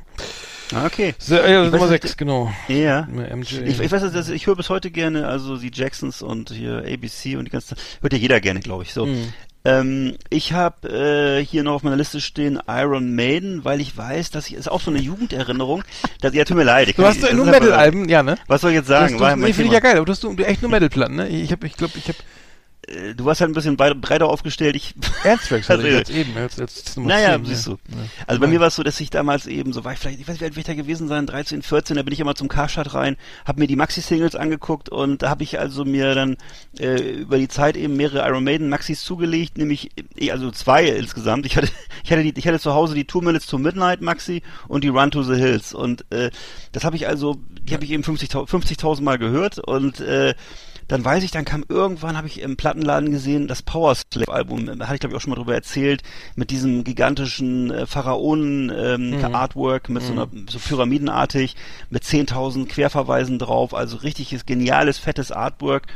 Ah, 0.73 0.87
okay. 0.87 1.15
Äh, 1.31 1.71
Nummer 1.71 1.89
nicht, 1.89 2.03
6, 2.03 2.17
genau. 2.17 2.51
Ja. 2.69 3.03
MJ. 3.03 3.61
Ich, 3.65 3.81
ich 3.81 3.93
weiß, 3.93 4.13
dass 4.13 4.29
ich 4.29 4.47
höre 4.47 4.57
bis 4.57 4.71
heute 4.71 4.91
gerne, 4.91 5.27
also 5.27 5.57
die 5.57 5.71
Jacksons 5.73 6.23
und 6.23 6.51
hier 6.51 6.85
ABC 6.87 7.37
und 7.37 7.45
die 7.45 7.51
ganze 7.51 7.77
hört 8.01 8.13
ja 8.13 8.19
jeder 8.19 8.41
gerne, 8.41 8.61
glaube 8.61 8.83
ich. 8.83 8.93
So. 8.93 9.07
Mhm. 9.07 9.33
Ähm, 9.67 10.17
ich 10.29 10.53
habe 10.53 10.89
äh, 10.91 11.45
hier 11.45 11.63
noch 11.63 11.73
auf 11.73 11.83
meiner 11.83 11.97
Liste 11.97 12.21
stehen 12.21 12.61
Iron 12.69 13.15
Maiden, 13.15 13.65
weil 13.65 13.81
ich 13.81 13.97
weiß, 13.97 14.31
dass 14.31 14.47
ich 14.47 14.55
ist 14.55 14.71
auch 14.71 14.81
so 14.81 14.91
eine 14.91 15.01
Jugenderinnerung. 15.01 15.85
Dass, 16.21 16.35
ja, 16.35 16.45
tut 16.45 16.59
mir 16.59 16.65
leid. 16.65 16.89
Ich 16.89 16.97
Du 16.97 17.05
hast 17.05 17.23
das 17.23 17.33
nur 17.33 17.47
Metal-Alben, 17.47 18.09
ja, 18.09 18.23
ne? 18.23 18.37
Was 18.47 18.61
soll 18.61 18.73
ich 18.73 18.77
jetzt 18.77 18.89
sagen? 18.89 19.17
du, 19.17 19.37
nee, 19.37 19.55
finde 19.55 19.69
ich 19.69 19.73
ja 19.73 19.81
geil, 19.81 19.97
aber 19.97 20.05
du 20.05 20.13
hast 20.13 20.23
du, 20.23 20.35
echt 20.37 20.61
nur 20.61 20.71
Metal-Platten, 20.71 21.17
ne? 21.17 21.29
Ich 21.29 21.51
habe, 21.51 21.67
ich 21.67 21.77
glaube, 21.77 21.95
ich 21.97 22.09
habe 22.09 22.19
Du 23.17 23.25
warst 23.25 23.41
halt 23.41 23.51
ein 23.51 23.55
bisschen 23.55 23.77
brei- 23.77 23.95
breiter 23.95 24.27
aufgestellt. 24.29 24.77
Ich 24.77 24.95
Ernsttracks, 25.25 25.71
Also, 25.71 25.85
also 25.85 25.97
jetzt 25.97 26.11
eben, 26.11 26.35
jetzt, 26.37 26.59
jetzt 26.59 26.97
Naja, 26.99 27.37
10, 27.37 27.45
siehst 27.47 27.67
du. 27.67 27.71
Ja. 27.73 27.79
Also 28.27 28.41
bei 28.41 28.47
mir 28.47 28.61
war 28.61 28.69
es 28.69 28.77
so, 28.77 28.83
dass 28.83 29.01
ich 29.01 29.11
damals 29.11 29.47
eben, 29.47 29.73
so 29.73 29.85
war 29.85 29.93
ich 29.93 29.99
vielleicht, 29.99 30.21
ich 30.21 30.29
weiß 30.29 30.35
nicht, 30.35 30.41
wie 30.41 30.45
alt 30.47 30.57
ich 30.59 30.65
da 30.65 30.75
gewesen 30.75 31.09
sein, 31.09 31.27
13, 31.27 31.63
14, 31.63 31.97
da 31.97 32.03
bin 32.03 32.13
ich 32.13 32.21
immer 32.21 32.35
zum 32.35 32.49
Karstadt 32.49 32.95
rein, 32.95 33.17
habe 33.47 33.61
mir 33.61 33.67
die 33.67 33.77
Maxi-Singles 33.77 34.35
angeguckt 34.35 34.89
und 34.89 35.23
da 35.23 35.31
habe 35.31 35.43
ich 35.43 35.59
also 35.59 35.85
mir 35.85 36.15
dann 36.15 36.37
äh, 36.79 37.01
über 37.21 37.39
die 37.39 37.49
Zeit 37.49 37.77
eben 37.77 37.97
mehrere 37.97 38.27
Iron 38.29 38.45
Maiden 38.45 38.69
Maxis 38.69 39.03
zugelegt, 39.05 39.59
nämlich 39.59 39.91
eh, 40.17 40.31
also 40.31 40.51
zwei 40.51 40.87
insgesamt. 40.89 41.47
Ich 41.47 41.57
hatte 41.57 41.69
ich 42.05 42.11
hatte 42.13 42.23
die 42.23 42.35
ich 42.39 42.47
hatte 42.47 42.61
zu 42.61 42.75
Hause 42.75 42.95
die 42.95 43.05
Two 43.07 43.21
Minutes 43.21 43.47
to 43.47 43.59
Midnight 43.59 44.01
Maxi 44.03 44.43
und 44.69 44.85
die 44.85 44.89
Run 44.89 45.11
to 45.11 45.23
the 45.23 45.35
Hills 45.37 45.73
und 45.75 46.05
äh, 46.13 46.31
das 46.73 46.85
habe 46.85 46.97
ich 46.97 47.07
also, 47.09 47.37
die 47.63 47.75
habe 47.75 47.85
ich 47.85 47.91
eben 47.93 48.03
50.000 48.03 48.49
50.000 48.49 49.03
Mal 49.03 49.19
gehört 49.19 49.59
und 49.59 50.01
äh, 50.01 50.35
dann 50.89 51.05
weiß 51.05 51.25
ich, 51.25 51.31
dann 51.31 51.45
kam 51.45 51.65
irgendwann, 51.69 52.17
habe 52.17 52.27
ich 52.27 52.41
im 52.41 52.57
Plattenladen 52.57 53.11
gesehen, 53.11 53.49
das 53.49 53.63
Power 53.63 53.95
Slave 53.95 54.33
Album, 54.33 54.67
da 54.67 54.87
hatte 54.87 54.95
ich 54.95 55.01
glaube 55.01 55.15
ich 55.15 55.17
auch 55.17 55.21
schon 55.23 55.31
mal 55.31 55.37
drüber 55.37 55.55
erzählt, 55.55 56.03
mit 56.37 56.51
diesem 56.51 56.85
gigantischen 56.85 57.71
äh, 57.71 57.87
Pharaonen 57.87 58.71
ähm, 58.75 59.05
Mhm. 59.11 59.35
Artwork, 59.35 59.89
mit 59.89 60.03
so 60.03 60.13
einer, 60.13 60.29
so 60.49 60.59
pyramidenartig, 60.59 61.57
mit 61.91 62.05
10.000 62.05 62.67
Querverweisen 62.67 63.39
drauf, 63.39 63.75
also 63.75 63.99
richtiges, 63.99 64.47
geniales, 64.47 64.99
fettes 64.99 65.33
Artwork 65.33 65.87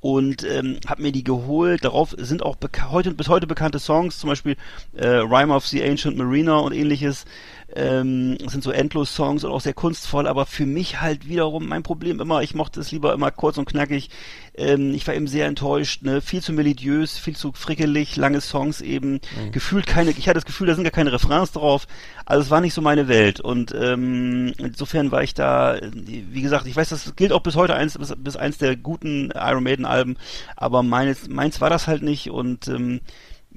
und 0.00 0.44
ähm, 0.44 0.78
habe 0.86 1.02
mir 1.02 1.12
die 1.12 1.24
geholt. 1.24 1.84
Darauf 1.84 2.14
sind 2.16 2.42
auch 2.42 2.56
heute 2.90 3.12
bis 3.12 3.28
heute 3.28 3.46
bekannte 3.46 3.78
Songs, 3.78 4.18
zum 4.18 4.30
Beispiel 4.30 4.56
äh, 4.94 5.06
Rhyme 5.06 5.52
of 5.54 5.66
the 5.66 5.82
Ancient 5.82 6.16
Marina 6.16 6.58
und 6.58 6.72
ähnliches. 6.72 7.24
Ähm, 7.76 8.36
sind 8.46 8.64
so 8.64 8.70
endlos 8.72 9.14
Songs 9.14 9.44
und 9.44 9.52
auch 9.52 9.60
sehr 9.60 9.74
kunstvoll, 9.74 10.26
aber 10.26 10.46
für 10.46 10.66
mich 10.66 11.00
halt 11.00 11.28
wiederum 11.28 11.68
mein 11.68 11.82
Problem 11.82 12.20
immer, 12.20 12.42
ich 12.42 12.54
mochte 12.54 12.80
es 12.80 12.90
lieber 12.90 13.12
immer 13.12 13.30
kurz 13.30 13.58
und 13.58 13.66
knackig. 13.66 14.10
Ähm, 14.54 14.92
ich 14.94 15.06
war 15.06 15.14
eben 15.14 15.28
sehr 15.28 15.46
enttäuscht, 15.46 16.02
ne? 16.02 16.20
viel 16.20 16.42
zu 16.42 16.52
melodiös, 16.52 17.18
viel 17.18 17.36
zu 17.36 17.52
frickelig, 17.52 18.16
lange 18.16 18.40
Songs 18.40 18.80
eben, 18.80 19.20
gefühlt 19.52 19.86
keine, 19.86 20.10
ich 20.10 20.26
hatte 20.28 20.34
das 20.34 20.44
Gefühl, 20.44 20.66
da 20.66 20.74
sind 20.74 20.84
gar 20.84 20.90
keine 20.90 21.12
Refrains 21.12 21.52
drauf, 21.52 21.86
also 22.26 22.42
es 22.42 22.50
war 22.50 22.60
nicht 22.60 22.74
so 22.74 22.82
meine 22.82 23.08
Welt 23.08 23.40
und 23.40 23.74
ähm, 23.74 24.52
insofern 24.58 25.12
war 25.12 25.22
ich 25.22 25.34
da, 25.34 25.78
wie 25.82 26.42
gesagt, 26.42 26.66
ich 26.66 26.76
weiß, 26.76 26.88
das 26.88 27.14
gilt 27.14 27.32
auch 27.32 27.42
bis 27.42 27.54
heute 27.54 27.74
eins, 27.74 27.96
bis, 27.96 28.12
bis 28.16 28.36
eins 28.36 28.58
der 28.58 28.76
guten 28.76 29.30
Iron 29.34 29.62
Maiden 29.62 29.84
Alben, 29.84 30.16
aber 30.56 30.82
meins, 30.82 31.28
meins 31.28 31.60
war 31.60 31.70
das 31.70 31.86
halt 31.86 32.02
nicht 32.02 32.30
und 32.30 32.68
ähm, 32.68 33.00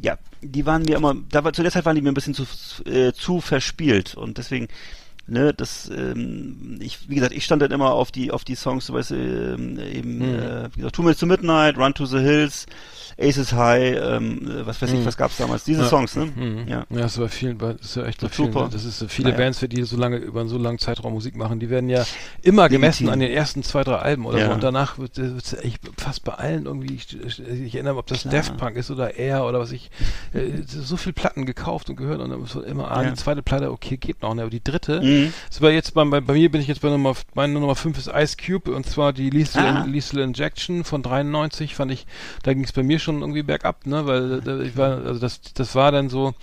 ja, 0.01 0.17
die 0.41 0.65
waren 0.65 0.83
mir 0.83 0.97
immer, 0.97 1.15
da 1.29 1.43
war, 1.43 1.53
zu 1.53 1.61
der 1.61 1.71
Zeit 1.71 1.85
waren 1.85 1.95
die 1.95 2.01
mir 2.01 2.11
ein 2.11 2.15
bisschen 2.15 2.33
zu, 2.33 2.45
äh, 2.85 3.13
zu 3.13 3.41
verspielt 3.41 4.15
und 4.15 4.37
deswegen, 4.37 4.67
ne, 5.27 5.53
das, 5.53 5.89
ähm, 5.89 6.77
ich, 6.81 7.09
wie 7.09 7.15
gesagt, 7.15 7.33
ich 7.33 7.45
stand 7.45 7.61
dann 7.61 7.71
immer 7.71 7.91
auf 7.93 8.11
die, 8.11 8.31
auf 8.31 8.43
die 8.43 8.55
Songs, 8.55 8.85
so 8.87 8.93
weißt 8.93 9.11
du, 9.11 9.15
ähm, 9.15 9.79
eben, 9.79 10.21
äh, 10.21 10.69
wie 10.73 10.77
gesagt, 10.77 10.95
Two 10.95 11.01
Minutes 11.03 11.19
to 11.19 11.25
Midnight, 11.25 11.77
Run 11.77 11.93
to 11.93 12.05
the 12.05 12.19
Hills, 12.19 12.65
Aces 13.19 13.53
High, 13.53 13.95
ähm, 14.01 14.49
äh, 14.49 14.65
was 14.65 14.81
weiß 14.81 14.91
ich, 14.91 15.05
was 15.05 15.15
gab's 15.17 15.37
damals, 15.37 15.63
diese 15.63 15.83
Ja. 15.83 15.87
Songs, 15.87 16.15
ne? 16.15 16.25
Mhm. 16.25 16.67
Ja. 16.67 16.85
Ja, 16.89 16.97
das 17.01 17.13
ist 17.13 17.19
bei 17.19 17.27
vielen, 17.27 17.57
bei- 17.59 17.73
das 17.73 17.85
ist 17.85 17.95
ja 17.95 18.05
echt 18.05 18.23
Das 18.23 18.35
vielen, 18.35 18.51
super. 18.51 18.69
das 18.71 18.85
ist 18.85 18.97
so 18.99 19.07
viele 19.07 19.29
Naja. 19.29 19.43
Bands, 19.43 19.59
für 19.59 19.69
die 19.69 19.83
so 19.83 19.97
lange, 19.97 20.17
über 20.17 20.39
einen 20.39 20.49
so 20.49 20.57
langen 20.57 20.79
Zeitraum 20.79 21.13
Musik 21.13 21.35
machen, 21.35 21.59
die 21.59 21.69
werden 21.69 21.89
ja 21.89 22.03
immer 22.41 22.69
gemessen 22.69 23.03
Legitim. 23.05 23.13
an 23.13 23.19
den 23.19 23.31
ersten 23.31 23.61
zwei, 23.61 23.83
drei 23.83 23.97
Alben 23.97 24.25
oder 24.25 24.39
Ja. 24.39 24.47
so 24.47 24.53
und 24.53 24.63
danach 24.63 24.97
wird 24.97 25.17
es 25.19 25.53
echt 25.53 25.79
fast 25.97 26.23
bei 26.23 26.33
allen 26.33 26.65
irgendwie, 26.65 26.95
ich, 26.95 27.15
ich 27.47 27.75
erinnere 27.75 27.93
mich, 27.93 27.99
ob 27.99 28.07
das 28.07 28.21
Klar. 28.21 28.33
Daft 28.33 28.57
Punk 28.57 28.75
ist 28.77 28.89
oder 28.89 29.15
Air 29.15 29.45
oder 29.45 29.59
was 29.59 29.71
ich, 29.71 29.91
äh, 30.33 30.63
so 30.65 30.97
viel 30.97 31.13
Platten 31.13 31.45
gekauft 31.45 31.89
und 31.91 31.95
gehört 31.97 32.19
und 32.19 32.31
dann 32.31 32.63
immer, 32.65 32.89
ah, 32.91 33.03
die 33.03 33.13
zweite 33.13 33.43
Platte, 33.43 33.71
okay, 33.71 33.97
geht 33.97 34.23
noch, 34.23 34.33
ne, 34.33 34.41
aber 34.41 34.49
die 34.51 34.63
dritte, 34.63 35.01
Mhm. 35.13 35.33
war 35.59 35.71
jetzt 35.71 35.93
bei, 35.93 36.03
bei, 36.05 36.21
bei 36.21 36.33
mir 36.33 36.51
bin 36.51 36.61
ich 36.61 36.67
jetzt 36.67 36.81
bei 36.81 36.89
Nummer, 36.89 37.15
meine 37.33 37.53
Nummer 37.53 37.75
5 37.75 37.97
ist 37.97 38.07
Ice 38.13 38.35
Cube 38.37 38.71
und 38.73 38.85
zwar 38.85 39.13
die 39.13 39.29
Lethal, 39.29 39.63
Ah. 39.65 39.85
Lethal 39.85 40.19
Injection 40.21 40.83
von 40.83 41.01
93 41.03 41.75
fand 41.75 41.91
ich, 41.91 42.05
da 42.43 42.53
ging 42.53 42.63
es 42.63 42.71
bei 42.71 42.83
mir 42.83 42.99
schon 42.99 43.21
irgendwie 43.21 43.43
bergab, 43.43 43.85
ne, 43.85 44.05
weil 44.05 44.41
da, 44.41 44.59
ich 44.59 44.75
war, 44.77 45.05
also 45.05 45.19
das, 45.19 45.41
das 45.53 45.75
war 45.75 45.91
dann 45.91 46.09
so, 46.09 46.33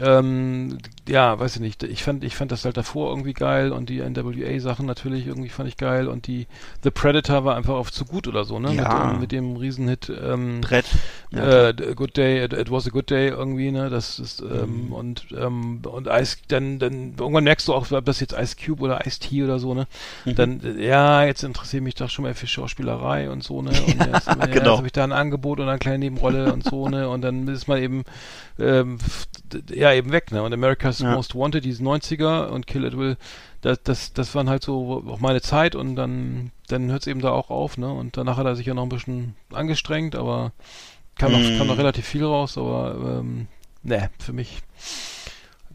ähm, 0.00 0.78
ja, 1.08 1.38
weiß 1.38 1.56
ich 1.56 1.60
nicht, 1.60 1.82
ich 1.82 2.02
fand, 2.02 2.24
ich 2.24 2.34
fand 2.36 2.50
das 2.52 2.64
halt 2.64 2.76
davor 2.76 3.10
irgendwie 3.10 3.32
geil 3.34 3.72
und 3.72 3.88
die 3.90 4.00
NWA-Sachen 4.00 4.86
natürlich 4.86 5.26
irgendwie 5.26 5.48
fand 5.50 5.68
ich 5.68 5.76
geil 5.76 6.08
und 6.08 6.26
die 6.26 6.46
The 6.82 6.90
Predator 6.90 7.44
war 7.44 7.56
einfach 7.56 7.74
auf 7.74 7.92
zu 7.92 8.04
gut 8.04 8.26
oder 8.26 8.44
so, 8.44 8.58
ne, 8.58 8.72
Ja. 8.74 8.82
mit, 8.82 8.92
dem- 9.12 9.20
mit 9.20 9.32
dem 9.32 9.56
Riesenhit, 9.56 10.10
ähm, 10.22 10.60
Brett. 10.62 10.86
Ja, 11.30 11.68
äh, 11.70 11.74
Good 11.94 12.16
Day, 12.16 12.44
it, 12.44 12.52
it 12.52 12.70
was 12.70 12.86
a 12.86 12.90
good 12.90 13.10
day 13.10 13.28
irgendwie, 13.28 13.70
ne? 13.72 13.90
Das 13.90 14.18
ist 14.20 14.40
ähm, 14.40 14.92
und 14.92 15.26
ähm, 15.36 15.82
und 15.84 16.06
Ice, 16.06 16.36
dann 16.48 16.78
dann 16.78 17.14
irgendwann 17.18 17.44
merkst 17.44 17.66
du 17.66 17.74
auch, 17.74 17.90
ob 17.90 18.04
das 18.04 18.20
jetzt 18.20 18.34
Ice 18.38 18.54
Cube 18.56 18.82
oder 18.82 19.04
Ice 19.06 19.18
Tea 19.18 19.42
oder 19.44 19.58
so, 19.58 19.74
ne? 19.74 19.86
Dann 20.24 20.60
äh, 20.62 20.86
ja, 20.86 21.24
jetzt 21.24 21.42
interessiert 21.42 21.82
mich 21.82 21.96
doch 21.96 22.08
schon 22.08 22.24
mal 22.24 22.34
für 22.34 22.46
Schauspielerei 22.46 23.30
und 23.30 23.42
so, 23.42 23.62
ne? 23.62 23.70
Und 23.70 24.04
jetzt, 24.12 24.28
ja, 24.28 24.46
genau. 24.46 24.70
jetzt 24.70 24.76
habe 24.78 24.86
ich 24.86 24.92
da 24.92 25.02
ein 25.04 25.12
Angebot 25.12 25.58
oder 25.58 25.70
eine 25.70 25.78
kleine 25.80 25.98
Nebenrolle 25.98 26.52
und 26.52 26.64
so, 26.64 26.88
ne? 26.88 27.08
Und 27.08 27.22
dann 27.22 27.48
ist 27.48 27.66
man 27.66 27.82
eben 27.82 28.04
ähm, 28.58 28.98
d- 29.52 29.76
ja 29.84 29.92
eben 29.92 30.12
weg, 30.12 30.32
ne? 30.32 30.42
Und 30.42 30.52
America's 30.52 30.98
Ja. 31.00 31.14
Most 31.14 31.34
Wanted, 31.34 31.64
diese 31.64 31.82
90er 31.82 32.46
und 32.48 32.66
Kill 32.66 32.84
It 32.84 32.96
Will, 32.96 33.16
das, 33.60 33.82
das, 33.82 34.12
das 34.12 34.34
waren 34.34 34.48
halt 34.48 34.62
so 34.62 35.04
auch 35.08 35.20
meine 35.20 35.40
Zeit 35.40 35.74
und 35.74 35.96
dann, 35.96 36.50
dann 36.68 36.90
hört 36.90 37.02
es 37.02 37.06
eben 37.06 37.20
da 37.20 37.30
auch 37.30 37.50
auf, 37.50 37.78
ne? 37.78 37.92
Und 37.92 38.16
danach 38.16 38.36
hat 38.36 38.46
er 38.46 38.56
sich 38.56 38.66
ja 38.66 38.74
noch 38.74 38.82
ein 38.82 38.88
bisschen 38.88 39.36
angestrengt, 39.52 40.16
aber 40.16 40.52
kam 41.16 41.32
noch, 41.32 41.38
Mm. 41.38 41.58
kam 41.58 41.66
noch 41.68 41.78
relativ 41.78 42.06
viel 42.06 42.24
raus, 42.24 42.58
aber 42.58 43.20
ähm, 43.20 43.46
ne, 43.82 44.10
für 44.18 44.32
mich. 44.32 44.60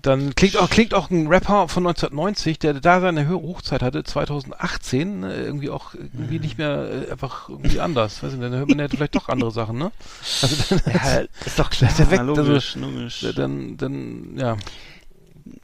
Dann 0.02 0.34
klingt 0.36 0.56
auch, 0.58 0.70
klingt 0.70 0.94
auch 0.94 1.10
ein 1.10 1.28
Rapper 1.28 1.68
von 1.68 1.86
1990, 1.86 2.60
der 2.60 2.74
da 2.76 3.02
seine 3.02 3.28
Hochzeit 3.30 3.82
hatte, 3.82 4.04
2018, 4.04 5.20
ne, 5.22 5.36
irgendwie 5.36 5.70
auch 5.70 5.94
irgendwie 5.94 6.40
nicht 6.40 6.58
mehr 6.58 6.90
äh, 7.08 7.12
einfach 7.12 7.50
irgendwie 7.50 7.80
anders. 7.80 8.24
Weiß 8.24 8.32
nicht, 8.32 8.44
dann 8.44 8.54
hört 8.54 8.70
man 8.70 8.80
ja 8.80 8.88
vielleicht 8.88 9.16
doch 9.16 9.30
andere 9.30 9.52
Sachen, 9.52 9.78
ne? 9.78 9.92
Also 10.42 10.56
dann, 10.70 10.94
Ja, 10.94 11.22
ist 11.46 11.60
doch 11.60 11.70
klar, 11.70 11.92
der 11.98 12.12
weg, 12.12 12.20
also, 12.20 12.36
logisch, 12.36 12.76
logisch. 12.76 13.26
dann, 13.36 13.78
dann, 13.78 14.38
ja. 14.38 14.58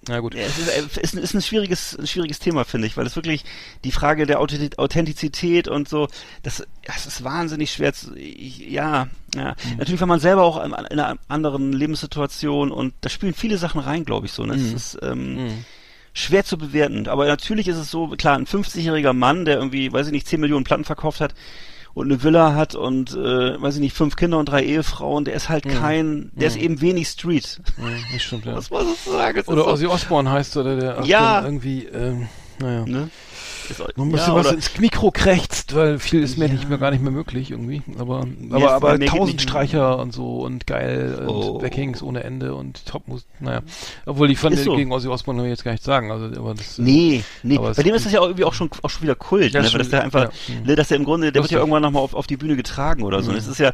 Na 0.08 0.20
gut. 0.20 0.36
Es 0.36 0.58
ist, 0.58 0.68
äh, 0.70 1.02
ist, 1.02 1.14
ein- 1.16 1.24
ist 1.24 1.34
ein 1.34 1.42
schwieriges, 1.42 1.98
ein 1.98 2.08
schwieriges 2.08 2.40
Thema, 2.40 2.64
finde 2.66 2.88
ich, 2.88 2.98
weil 2.98 3.06
es 3.06 3.16
wirklich 3.16 3.44
die 3.84 3.92
Frage 3.92 4.26
der 4.26 4.40
Authentiz- 4.40 4.78
Authentizität 4.78 5.68
und 5.68 5.88
so, 5.90 6.08
das, 6.44 6.64
das 6.86 7.06
ist 7.06 7.24
wahnsinnig 7.24 7.72
schwer 7.72 7.94
zu, 7.94 8.16
ja, 8.18 9.08
ja. 9.36 9.56
Natürlich 9.78 10.00
war 10.02 10.08
man 10.08 10.20
selber 10.20 10.44
auch 10.44 10.58
in, 10.64 10.72
in 10.72 11.00
einer 11.00 11.18
anderen 11.28 11.74
Lebenssituation 11.74 12.72
und 12.72 12.94
da 13.02 13.10
spielen 13.10 13.34
viele 13.34 13.58
Sachen 13.58 13.82
rein, 13.82 14.06
glaube 14.06 14.26
ich, 14.28 14.32
so, 14.34 14.46
ne? 14.46 14.56
Es 14.56 14.74
ist, 14.74 14.98
ähm, 15.02 15.38
schwer 16.14 16.46
zu 16.46 16.58
bewerten, 16.58 17.08
aber 17.10 17.26
natürlich 17.28 17.68
ist 17.68 17.76
es 17.78 17.92
so, 17.92 18.08
klar, 18.10 18.38
ein 18.38 18.46
50-jähriger 18.46 19.12
Mann, 19.14 19.44
der 19.44 19.58
irgendwie, 19.58 19.92
weiß 19.92 20.08
ich 20.08 20.14
nicht, 20.14 20.28
10 20.28 20.40
Millionen 20.40 20.64
Platten 20.64 20.86
verkauft 20.86 21.20
hat, 21.20 21.34
und 21.96 22.12
eine 22.12 22.22
Villa 22.22 22.54
hat 22.54 22.76
und 22.76 23.14
äh, 23.14 23.60
weiß 23.60 23.76
ich 23.76 23.82
nicht 23.82 23.96
fünf 23.96 24.16
Kinder 24.16 24.38
und 24.38 24.46
drei 24.46 24.64
Ehefrauen, 24.64 25.26
der 25.26 25.34
ist 25.34 25.50
halt 25.50 25.68
kein, 25.68 26.30
der 26.36 26.48
ist 26.50 26.58
eben 26.58 26.80
wenig 26.82 27.08
Street. 27.08 27.60
Ja, 27.78 27.84
das 28.14 28.22
stimmt, 28.22 28.46
ja. 28.46 28.56
Was 28.56 28.70
muss 28.70 28.84
ich 28.94 29.00
sagen? 29.12 29.40
Es 29.40 29.48
Oder 29.48 29.62
ist 29.62 29.66
so- 29.66 29.72
Ozzy 29.74 29.86
Osbourne 29.88 30.30
heißt 30.30 30.56
oder 30.58 30.76
der 30.76 31.02
Ja. 31.06 31.44
irgendwie, 31.44 31.86
ähm, 31.86 32.28
naja. 32.60 32.86
Ne? 32.86 33.10
Ist, 33.70 33.80
Noch 33.80 34.06
ein 34.06 34.12
bisschen 34.12 34.34
ja, 34.34 34.36
was 34.36 34.52
ins 34.52 34.78
Mikro 34.80 35.12
krächzt, 35.12 35.76
weil 35.76 35.98
viel 36.00 36.22
ist 36.24 36.38
mir 36.38 36.48
Ja. 36.48 36.54
nicht 36.54 36.70
mehr 36.70 36.78
gar 36.78 36.92
nicht 36.92 37.02
mehr 37.02 37.12
möglich 37.12 37.52
irgendwie. 37.52 37.82
Aber 37.98 38.26
aber, 38.52 38.72
aber 38.74 39.00
tausend 39.06 39.42
Streicher 39.42 39.98
und 40.00 40.14
so 40.14 40.42
und 40.42 40.68
geil 40.68 41.16
und 41.22 41.28
Oh. 41.30 41.58
Backings 41.60 42.02
ohne 42.04 42.24
Ende 42.24 42.54
und 42.56 42.86
Topmusik. 42.86 43.28
Naja. 43.40 43.62
Obwohl 44.06 44.30
ich 44.32 44.38
fand 44.40 44.58
so. 44.60 44.76
gegen 44.76 44.92
Ozzy 44.92 45.08
Osbourne 45.08 45.40
will 45.42 45.48
ich 45.48 45.52
jetzt 45.54 45.64
gar 45.64 45.72
nicht 45.72 45.84
sagen. 45.84 46.12
Also 46.12 46.26
aber 46.40 46.54
das 46.54 46.78
Nee, 46.78 47.24
nee. 47.44 47.58
Aber 47.58 47.74
Bei 47.74 47.84
dem 47.84 47.96
ist 47.96 48.06
das 48.06 48.14
ja 48.14 48.20
auch 48.22 48.26
irgendwie 48.26 48.44
auch 48.46 48.54
schon, 48.54 48.70
auch 48.82 48.90
schon 48.90 49.04
wieder 49.04 49.16
Kult, 49.16 49.54
ne? 49.54 49.64
schon- 49.64 49.74
Weil 49.74 49.80
das 49.80 49.90
der 49.90 50.04
einfach, 50.04 50.24
ja. 50.24 50.30
Mhm. 50.60 50.66
ne, 50.68 50.76
dass 50.76 50.88
der 50.90 50.98
im 50.98 51.04
Grunde, 51.06 51.28
der 51.28 51.36
wird 51.36 51.44
Lustig. 51.44 51.56
ja 51.56 51.60
irgendwann 51.60 51.82
nochmal 51.82 52.04
auf, 52.04 52.14
auf 52.14 52.28
die 52.28 52.38
Bühne 52.38 52.56
getragen 52.56 53.04
oder 53.04 53.22
so. 53.24 53.32
Mhm. 53.32 53.38
Es 53.38 53.48
ist 53.48 53.60
ja, 53.60 53.72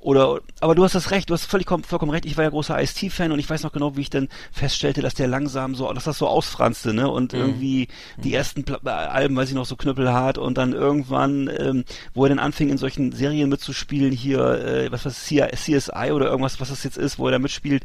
oder, 0.00 0.40
aber 0.60 0.74
du 0.74 0.84
hast 0.84 0.94
das 0.94 1.10
recht, 1.10 1.30
du 1.30 1.34
hast 1.34 1.46
völlig, 1.46 1.68
vollkommen 1.68 2.10
recht. 2.10 2.26
Ich 2.26 2.36
war 2.36 2.44
ja 2.44 2.50
großer 2.50 2.80
Ice-T-Fan 2.80 3.32
und 3.32 3.38
ich 3.38 3.50
weiß 3.50 3.62
noch 3.64 3.72
genau, 3.72 3.96
wie 3.96 4.02
ich 4.02 4.10
dann 4.10 4.28
feststellte, 4.52 5.02
dass 5.02 5.14
der 5.14 5.26
langsam 5.26 5.74
so, 5.74 5.92
dass 5.92 6.04
das 6.04 6.18
so 6.18 6.28
ausfranste, 6.28 6.94
ne? 6.94 7.08
Und 7.10 7.32
Mhm. 7.32 7.38
irgendwie 7.40 7.88
die 8.22 8.32
ersten 8.34 8.64
Pla 8.64 8.78
äh, 8.84 8.88
Alben, 8.88 9.34
weiß 9.36 9.48
ich 9.48 9.54
noch, 9.54 9.66
so 9.66 9.74
knüppelhart 9.76 10.38
und 10.38 10.58
dann 10.58 10.72
irgendwann, 10.72 11.50
ähm, 11.58 11.84
wo 12.14 12.24
er 12.24 12.28
dann 12.28 12.38
anfing, 12.38 12.68
in 12.68 12.78
solchen 12.78 13.12
Serien 13.12 13.48
mitzuspielen, 13.48 14.12
hier, 14.12 14.40
äh, 14.64 14.92
was 14.92 15.04
was 15.04 15.24
CSI 15.24 16.12
oder 16.12 16.26
irgendwas, 16.26 16.60
was 16.60 16.68
das 16.68 16.84
jetzt 16.84 16.98
ist, 16.98 17.18
wo 17.18 17.26
er 17.26 17.32
da 17.32 17.38
mitspielt. 17.38 17.84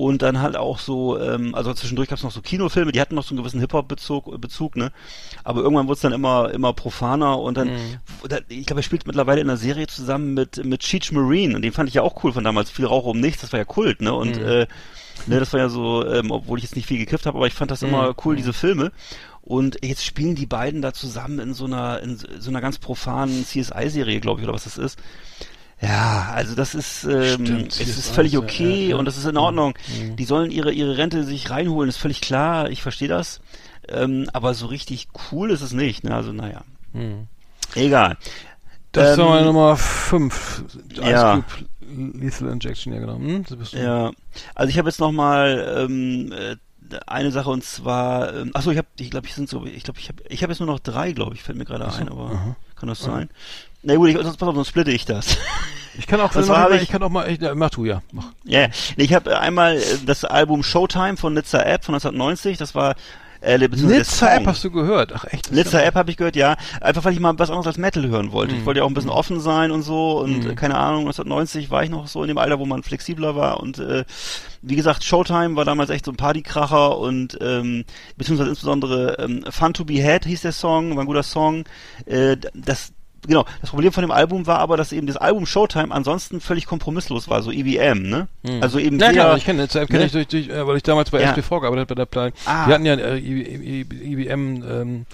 Und 0.00 0.22
dann 0.22 0.40
halt 0.40 0.56
auch 0.56 0.78
so, 0.78 1.20
ähm, 1.20 1.54
also 1.54 1.74
zwischendurch 1.74 2.08
gab 2.08 2.16
es 2.16 2.24
noch 2.24 2.30
so 2.30 2.40
Kinofilme, 2.40 2.90
die 2.90 3.02
hatten 3.02 3.14
noch 3.14 3.22
so 3.22 3.32
einen 3.34 3.38
gewissen 3.42 3.60
Hip-Hop-Bezug, 3.60 4.40
Bezug, 4.40 4.74
ne? 4.74 4.92
Aber 5.44 5.60
irgendwann 5.60 5.88
wurde 5.88 5.96
es 5.96 6.00
dann 6.00 6.12
immer, 6.14 6.50
immer 6.54 6.72
profaner 6.72 7.38
und 7.38 7.58
dann, 7.58 7.68
Mhm. 7.68 7.98
da, 8.26 8.38
ich 8.48 8.64
glaube, 8.64 8.80
er 8.80 8.82
spielt 8.82 9.06
mittlerweile 9.06 9.42
in 9.42 9.50
einer 9.50 9.58
Serie 9.58 9.88
zusammen 9.88 10.32
mit, 10.32 10.64
mit 10.64 10.80
Cheech 10.80 11.12
Marine 11.12 11.54
und 11.54 11.60
den 11.60 11.72
fand 11.72 11.90
ich 11.90 11.96
ja 11.96 12.02
auch 12.02 12.24
cool 12.24 12.32
von 12.32 12.42
damals. 12.44 12.70
Viel 12.70 12.86
Rauch 12.86 13.04
um 13.04 13.20
nichts, 13.20 13.42
das 13.42 13.52
war 13.52 13.58
ja 13.58 13.66
Kult, 13.66 14.00
ne? 14.00 14.14
Und, 14.14 14.38
Mhm. 14.38 14.42
äh, 14.42 14.66
ne, 15.26 15.38
das 15.38 15.52
war 15.52 15.60
ja 15.60 15.68
so, 15.68 16.06
ähm, 16.06 16.30
obwohl 16.30 16.56
ich 16.56 16.64
jetzt 16.64 16.76
nicht 16.76 16.86
viel 16.88 16.96
gekifft 16.98 17.26
habe, 17.26 17.36
aber 17.36 17.46
ich 17.46 17.52
fand 17.52 17.70
das 17.70 17.82
immer 17.82 18.08
Mhm. 18.08 18.14
cool, 18.24 18.36
diese 18.36 18.54
Filme. 18.54 18.92
Und 19.42 19.84
jetzt 19.84 20.02
spielen 20.04 20.34
die 20.34 20.46
beiden 20.46 20.80
da 20.80 20.94
zusammen 20.94 21.40
in 21.40 21.52
so 21.52 21.66
einer, 21.66 22.00
in 22.00 22.16
so 22.16 22.48
einer 22.48 22.62
ganz 22.62 22.78
profanen 22.78 23.44
CSI-Serie, 23.44 24.20
glaube 24.20 24.40
ich, 24.40 24.46
oder 24.46 24.54
was 24.54 24.64
das 24.64 24.78
ist. 24.78 24.98
Ja, 25.82 26.32
also 26.34 26.54
das 26.54 26.74
ist, 26.74 27.04
ähm, 27.04 27.46
Stimmt, 27.46 27.72
es 27.72 27.80
ist 27.80 28.02
CSI, 28.02 28.12
völlig 28.14 28.36
okay 28.38 28.82
ja, 28.84 28.90
ja. 28.90 28.96
und 28.96 29.06
das 29.06 29.16
ist 29.16 29.24
in 29.24 29.38
Ordnung. 29.38 29.74
Mhm. 29.98 30.16
Die 30.16 30.24
sollen 30.24 30.50
ihre, 30.50 30.72
ihre 30.72 30.98
Rente 30.98 31.24
sich 31.24 31.48
reinholen, 31.48 31.88
ist 31.88 31.96
völlig 31.96 32.20
klar, 32.20 32.68
ich 32.68 32.82
verstehe 32.82 33.08
das. 33.08 33.40
Ähm, 33.88 34.28
aber 34.32 34.52
so 34.54 34.66
richtig 34.66 35.08
cool 35.32 35.50
ist 35.50 35.62
es 35.62 35.72
nicht, 35.72 36.04
ne? 36.04 36.14
Also 36.14 36.32
naja. 36.32 36.62
Mhm. 36.92 37.28
Egal. 37.74 38.18
Das 38.92 39.16
Ähm, 39.16 39.24
war 39.24 39.30
meine 39.30 39.46
Nummer 39.46 39.76
5. 39.76 40.64
ja. 41.02 41.42
Lethal 41.92 42.48
Injection, 42.52 42.92
ja 42.92 43.00
genau. 43.00 43.16
Hm. 43.16 43.44
Ja, 43.72 44.12
also 44.54 44.70
ich 44.70 44.78
habe 44.78 44.88
jetzt 44.88 45.00
noch 45.00 45.12
mal 45.12 45.86
ähm, 45.88 46.32
äh, 46.32 46.56
eine 47.06 47.32
Sache 47.32 47.50
und 47.50 47.64
zwar, 47.64 48.34
ähm, 48.34 48.50
achso, 48.54 48.70
ich 48.70 48.78
habe, 48.78 48.88
ich 48.98 49.10
glaube, 49.10 49.26
ich 49.26 49.34
sind 49.34 49.48
so, 49.48 49.64
ich 49.64 49.82
glaube, 49.82 49.98
ich 49.98 50.08
habe, 50.08 50.22
ich 50.28 50.42
habe 50.42 50.52
jetzt 50.52 50.60
nur 50.60 50.68
noch 50.68 50.78
drei, 50.80 51.12
glaube 51.12 51.34
ich, 51.34 51.42
fällt 51.42 51.58
mir 51.58 51.64
gerade 51.64 51.92
ein, 51.92 52.08
aber 52.08 52.30
aha. 52.30 52.56
kann 52.76 52.88
das 52.88 53.00
sein? 53.00 53.28
Na 53.82 53.94
gut, 53.96 54.08
ich, 54.10 54.16
sonst 54.16 54.36
pass 54.36 54.48
auf, 54.48 54.54
sonst 54.54 54.68
splitte 54.68 54.90
ich 54.92 55.04
das. 55.04 55.36
Ich 55.98 56.06
kann 56.06 56.20
auch, 56.20 56.32
Das 56.32 56.46
mal, 56.46 56.72
ich- 56.72 56.82
ich 56.82 56.88
kann 56.88 57.02
auch 57.02 57.10
mal, 57.10 57.28
ich, 57.28 57.40
ja, 57.42 57.54
mach 57.54 57.68
du, 57.70 57.84
ja. 57.84 58.00
Mach. 58.12 58.24
Ja, 58.44 58.68
nee, 58.96 59.04
ich 59.04 59.12
habe 59.12 59.38
einmal 59.38 59.76
äh, 59.76 59.82
das 60.06 60.24
Album 60.24 60.62
Showtime 60.62 61.16
von 61.18 61.34
Nizza 61.34 61.58
App 61.62 61.84
von 61.84 61.94
1990, 61.94 62.56
das 62.56 62.74
war 62.76 62.94
Äh, 63.42 63.58
Nizza 63.58 64.34
App 64.36 64.46
hast 64.46 64.62
du 64.64 64.70
gehört. 64.70 65.12
Ach 65.14 65.24
echt? 65.24 65.50
Nizza 65.52 65.80
App 65.82 65.96
habe 65.96 66.10
ich 66.10 66.16
gehört, 66.16 66.36
ja. 66.36 66.56
Einfach 66.80 67.04
weil 67.04 67.12
ich 67.12 67.20
mal 67.20 67.38
was 67.38 67.50
anderes 67.50 67.66
als 67.66 67.76
Metal 67.76 68.06
hören 68.06 68.30
wollte. 68.32 68.54
Mhm. 68.54 68.60
Ich 68.60 68.66
wollte 68.66 68.78
ja 68.78 68.84
auch 68.84 68.88
ein 68.88 68.94
bisschen 68.94 69.10
offen 69.10 69.40
sein 69.40 69.72
und 69.72 69.82
so 69.82 70.20
und 70.20 70.46
äh, 70.46 70.54
keine 70.54 70.76
Ahnung, 70.76 71.00
1990 71.02 71.70
war 71.70 71.82
ich 71.82 71.90
noch 71.90 72.06
so 72.06 72.22
in 72.22 72.28
dem 72.28 72.38
Alter, 72.38 72.58
wo 72.60 72.66
man 72.66 72.82
flexibler 72.82 73.34
war 73.34 73.60
und 73.60 73.78
äh, 73.80 74.04
wie 74.62 74.76
gesagt, 74.76 75.04
Showtime 75.04 75.56
war 75.56 75.64
damals 75.64 75.90
echt 75.90 76.04
so 76.04 76.12
ein 76.12 76.16
Partykracher 76.16 76.96
und 76.98 77.36
ähm, 77.42 77.84
beziehungsweise 78.16 78.48
insbesondere 78.50 79.16
ähm, 79.18 79.44
Fun 79.50 79.74
to 79.74 79.84
be 79.84 80.02
Had 80.02 80.24
hieß 80.24 80.42
der 80.42 80.52
Song, 80.52 80.94
war 80.96 81.02
ein 81.02 81.06
guter 81.06 81.24
Song. 81.24 81.64
Äh, 82.06 82.36
das 82.54 82.92
Genau, 83.26 83.44
das 83.60 83.70
Problem 83.70 83.92
von 83.92 84.02
dem 84.02 84.10
Album 84.10 84.46
war 84.46 84.58
aber, 84.58 84.76
dass 84.76 84.92
eben 84.92 85.06
das 85.06 85.16
Album 85.16 85.44
Showtime 85.44 85.92
ansonsten 85.94 86.40
völlig 86.40 86.64
kompromisslos 86.66 87.28
war, 87.28 87.42
so 87.42 87.50
EBM, 87.50 88.02
ne? 88.08 88.28
Also 88.60 88.78
eben 88.78 88.98
Ja 88.98 89.12
klar, 89.12 89.36
ich 89.36 89.44
kenne 89.44 89.66
kenne 89.68 89.86
ne? 89.98 90.04
ich 90.06 90.12
durch, 90.12 90.28
durch 90.28 90.48
äh, 90.48 90.66
weil 90.66 90.76
ich 90.78 90.82
damals 90.82 91.10
bei 91.10 91.20
Ja. 91.20 91.30
SPV 91.32 91.60
gearbeitet 91.60 91.80
habe 91.82 91.86
bei 91.86 91.94
der 91.96 92.06
Plan. 92.06 92.32
Ah. 92.46 92.66
Die 92.66 92.72
hatten 92.72 92.86
ja 92.86 92.94
äh, 92.94 93.18
IBM 93.18 94.64
ähm, 94.66 95.06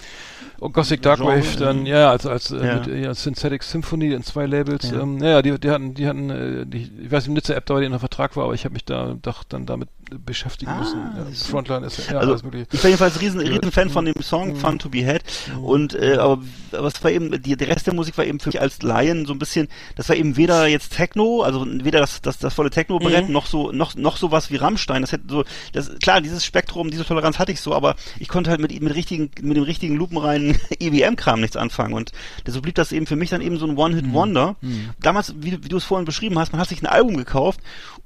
und 0.59 0.73
Gothic 0.73 1.01
Darkwave 1.01 1.41
Genre, 1.41 1.57
dann, 1.57 1.85
ja. 1.85 1.99
ja, 1.99 2.11
als 2.11 2.25
als 2.25 2.51
äh, 2.51 2.65
Ja. 2.65 2.75
mit 2.75 2.87
ja, 2.87 3.13
Synthetic 3.13 3.61
Symphony 3.63 4.13
in 4.13 4.23
zwei 4.23 4.45
Labels. 4.45 4.89
Ja. 4.89 5.01
Ähm, 5.01 5.21
ja, 5.21 5.41
die, 5.41 5.59
die 5.59 5.69
hatten, 5.69 5.93
die 5.93 6.07
hatten, 6.07 6.29
äh, 6.29 6.65
die, 6.65 6.89
ich 7.03 7.11
weiß 7.11 7.27
nicht, 7.27 7.35
Nizza 7.35 7.53
App 7.55 7.65
da 7.65 7.79
die 7.79 7.85
unter 7.85 7.99
Vertrag 7.99 8.35
war, 8.37 8.45
aber 8.45 8.53
ich 8.53 8.63
habe 8.63 8.73
mich 8.73 8.85
da 8.85 9.15
doch 9.21 9.43
dann 9.43 9.65
damit 9.65 9.89
beschäftigen 10.25 10.71
Ah, 10.71 10.79
müssen. 10.79 10.99
Du. 11.15 11.33
Frontline 11.51 11.85
ist 11.85 12.09
ja 12.09 12.17
also 12.19 12.31
alles 12.31 12.43
mögliche. 12.43 12.67
ich 12.71 12.83
war 12.83 12.89
jedenfalls 12.89 13.19
riesen, 13.21 13.39
riesen 13.39 13.71
Fan 13.71 13.89
von 13.89 14.05
dem 14.05 14.21
Song 14.21 14.55
Fun 14.55 14.79
to 14.79 14.89
be 14.89 15.05
Had. 15.05 15.23
Und 15.61 15.93
äh, 15.95 16.15
aber, 16.15 16.41
aber 16.71 16.87
es 16.87 17.03
war 17.03 17.11
eben 17.11 17.41
die, 17.41 17.55
der 17.55 17.67
Rest 17.67 17.87
der 17.87 17.93
Musik 17.93 18.17
war 18.17 18.25
eben 18.25 18.39
für 18.39 18.49
mich 18.49 18.61
als 18.61 18.81
Laien 18.81 19.25
so 19.25 19.33
ein 19.33 19.39
bisschen 19.39 19.67
das 19.95 20.09
war 20.09 20.15
eben 20.15 20.37
weder 20.37 20.67
jetzt 20.67 20.93
Techno 20.95 21.41
also 21.41 21.65
weder 21.65 21.99
das 21.99 22.21
das, 22.21 22.37
das 22.37 22.53
volle 22.53 22.69
Techno 22.69 22.99
Brett 22.99 23.29
noch 23.29 23.45
so 23.45 23.71
noch 23.71 23.95
noch 23.95 24.17
sowas 24.17 24.49
wie 24.51 24.55
Rammstein. 24.57 25.01
Das 25.01 25.11
hätte 25.11 25.25
so 25.29 25.43
das 25.73 25.91
klar 25.99 26.21
dieses 26.21 26.45
Spektrum 26.45 26.89
diese 26.91 27.05
Toleranz 27.05 27.39
hatte 27.39 27.51
ich 27.51 27.59
so 27.61 27.73
aber 27.73 27.95
ich 28.19 28.27
konnte 28.27 28.49
halt 28.49 28.59
mit 28.61 28.79
mit 28.81 28.95
richtigen 28.95 29.29
mit 29.41 29.57
dem 29.57 29.63
richtigen 29.63 29.95
lupenreinen 29.95 30.57
EBM 30.79 31.15
Kram 31.15 31.41
nichts 31.41 31.57
anfangen. 31.57 31.93
Und 31.93 32.11
so 32.45 32.61
blieb 32.61 32.75
das 32.75 32.91
eben 32.91 33.07
für 33.07 33.15
mich 33.15 33.29
dann 33.29 33.41
eben 33.41 33.57
so 33.57 33.65
ein 33.67 33.77
One 33.77 33.95
Hit 33.95 34.11
Wonder. 34.13 34.55
Damals 35.01 35.33
wie, 35.37 35.63
wie 35.63 35.69
du 35.69 35.77
es 35.77 35.83
vorhin 35.83 36.05
beschrieben 36.05 36.37
hast 36.39 36.51
man 36.53 36.61
hat 36.61 36.69
sich 36.69 36.81
ein 36.81 36.87
Album 36.87 37.17
gekauft 37.17 37.59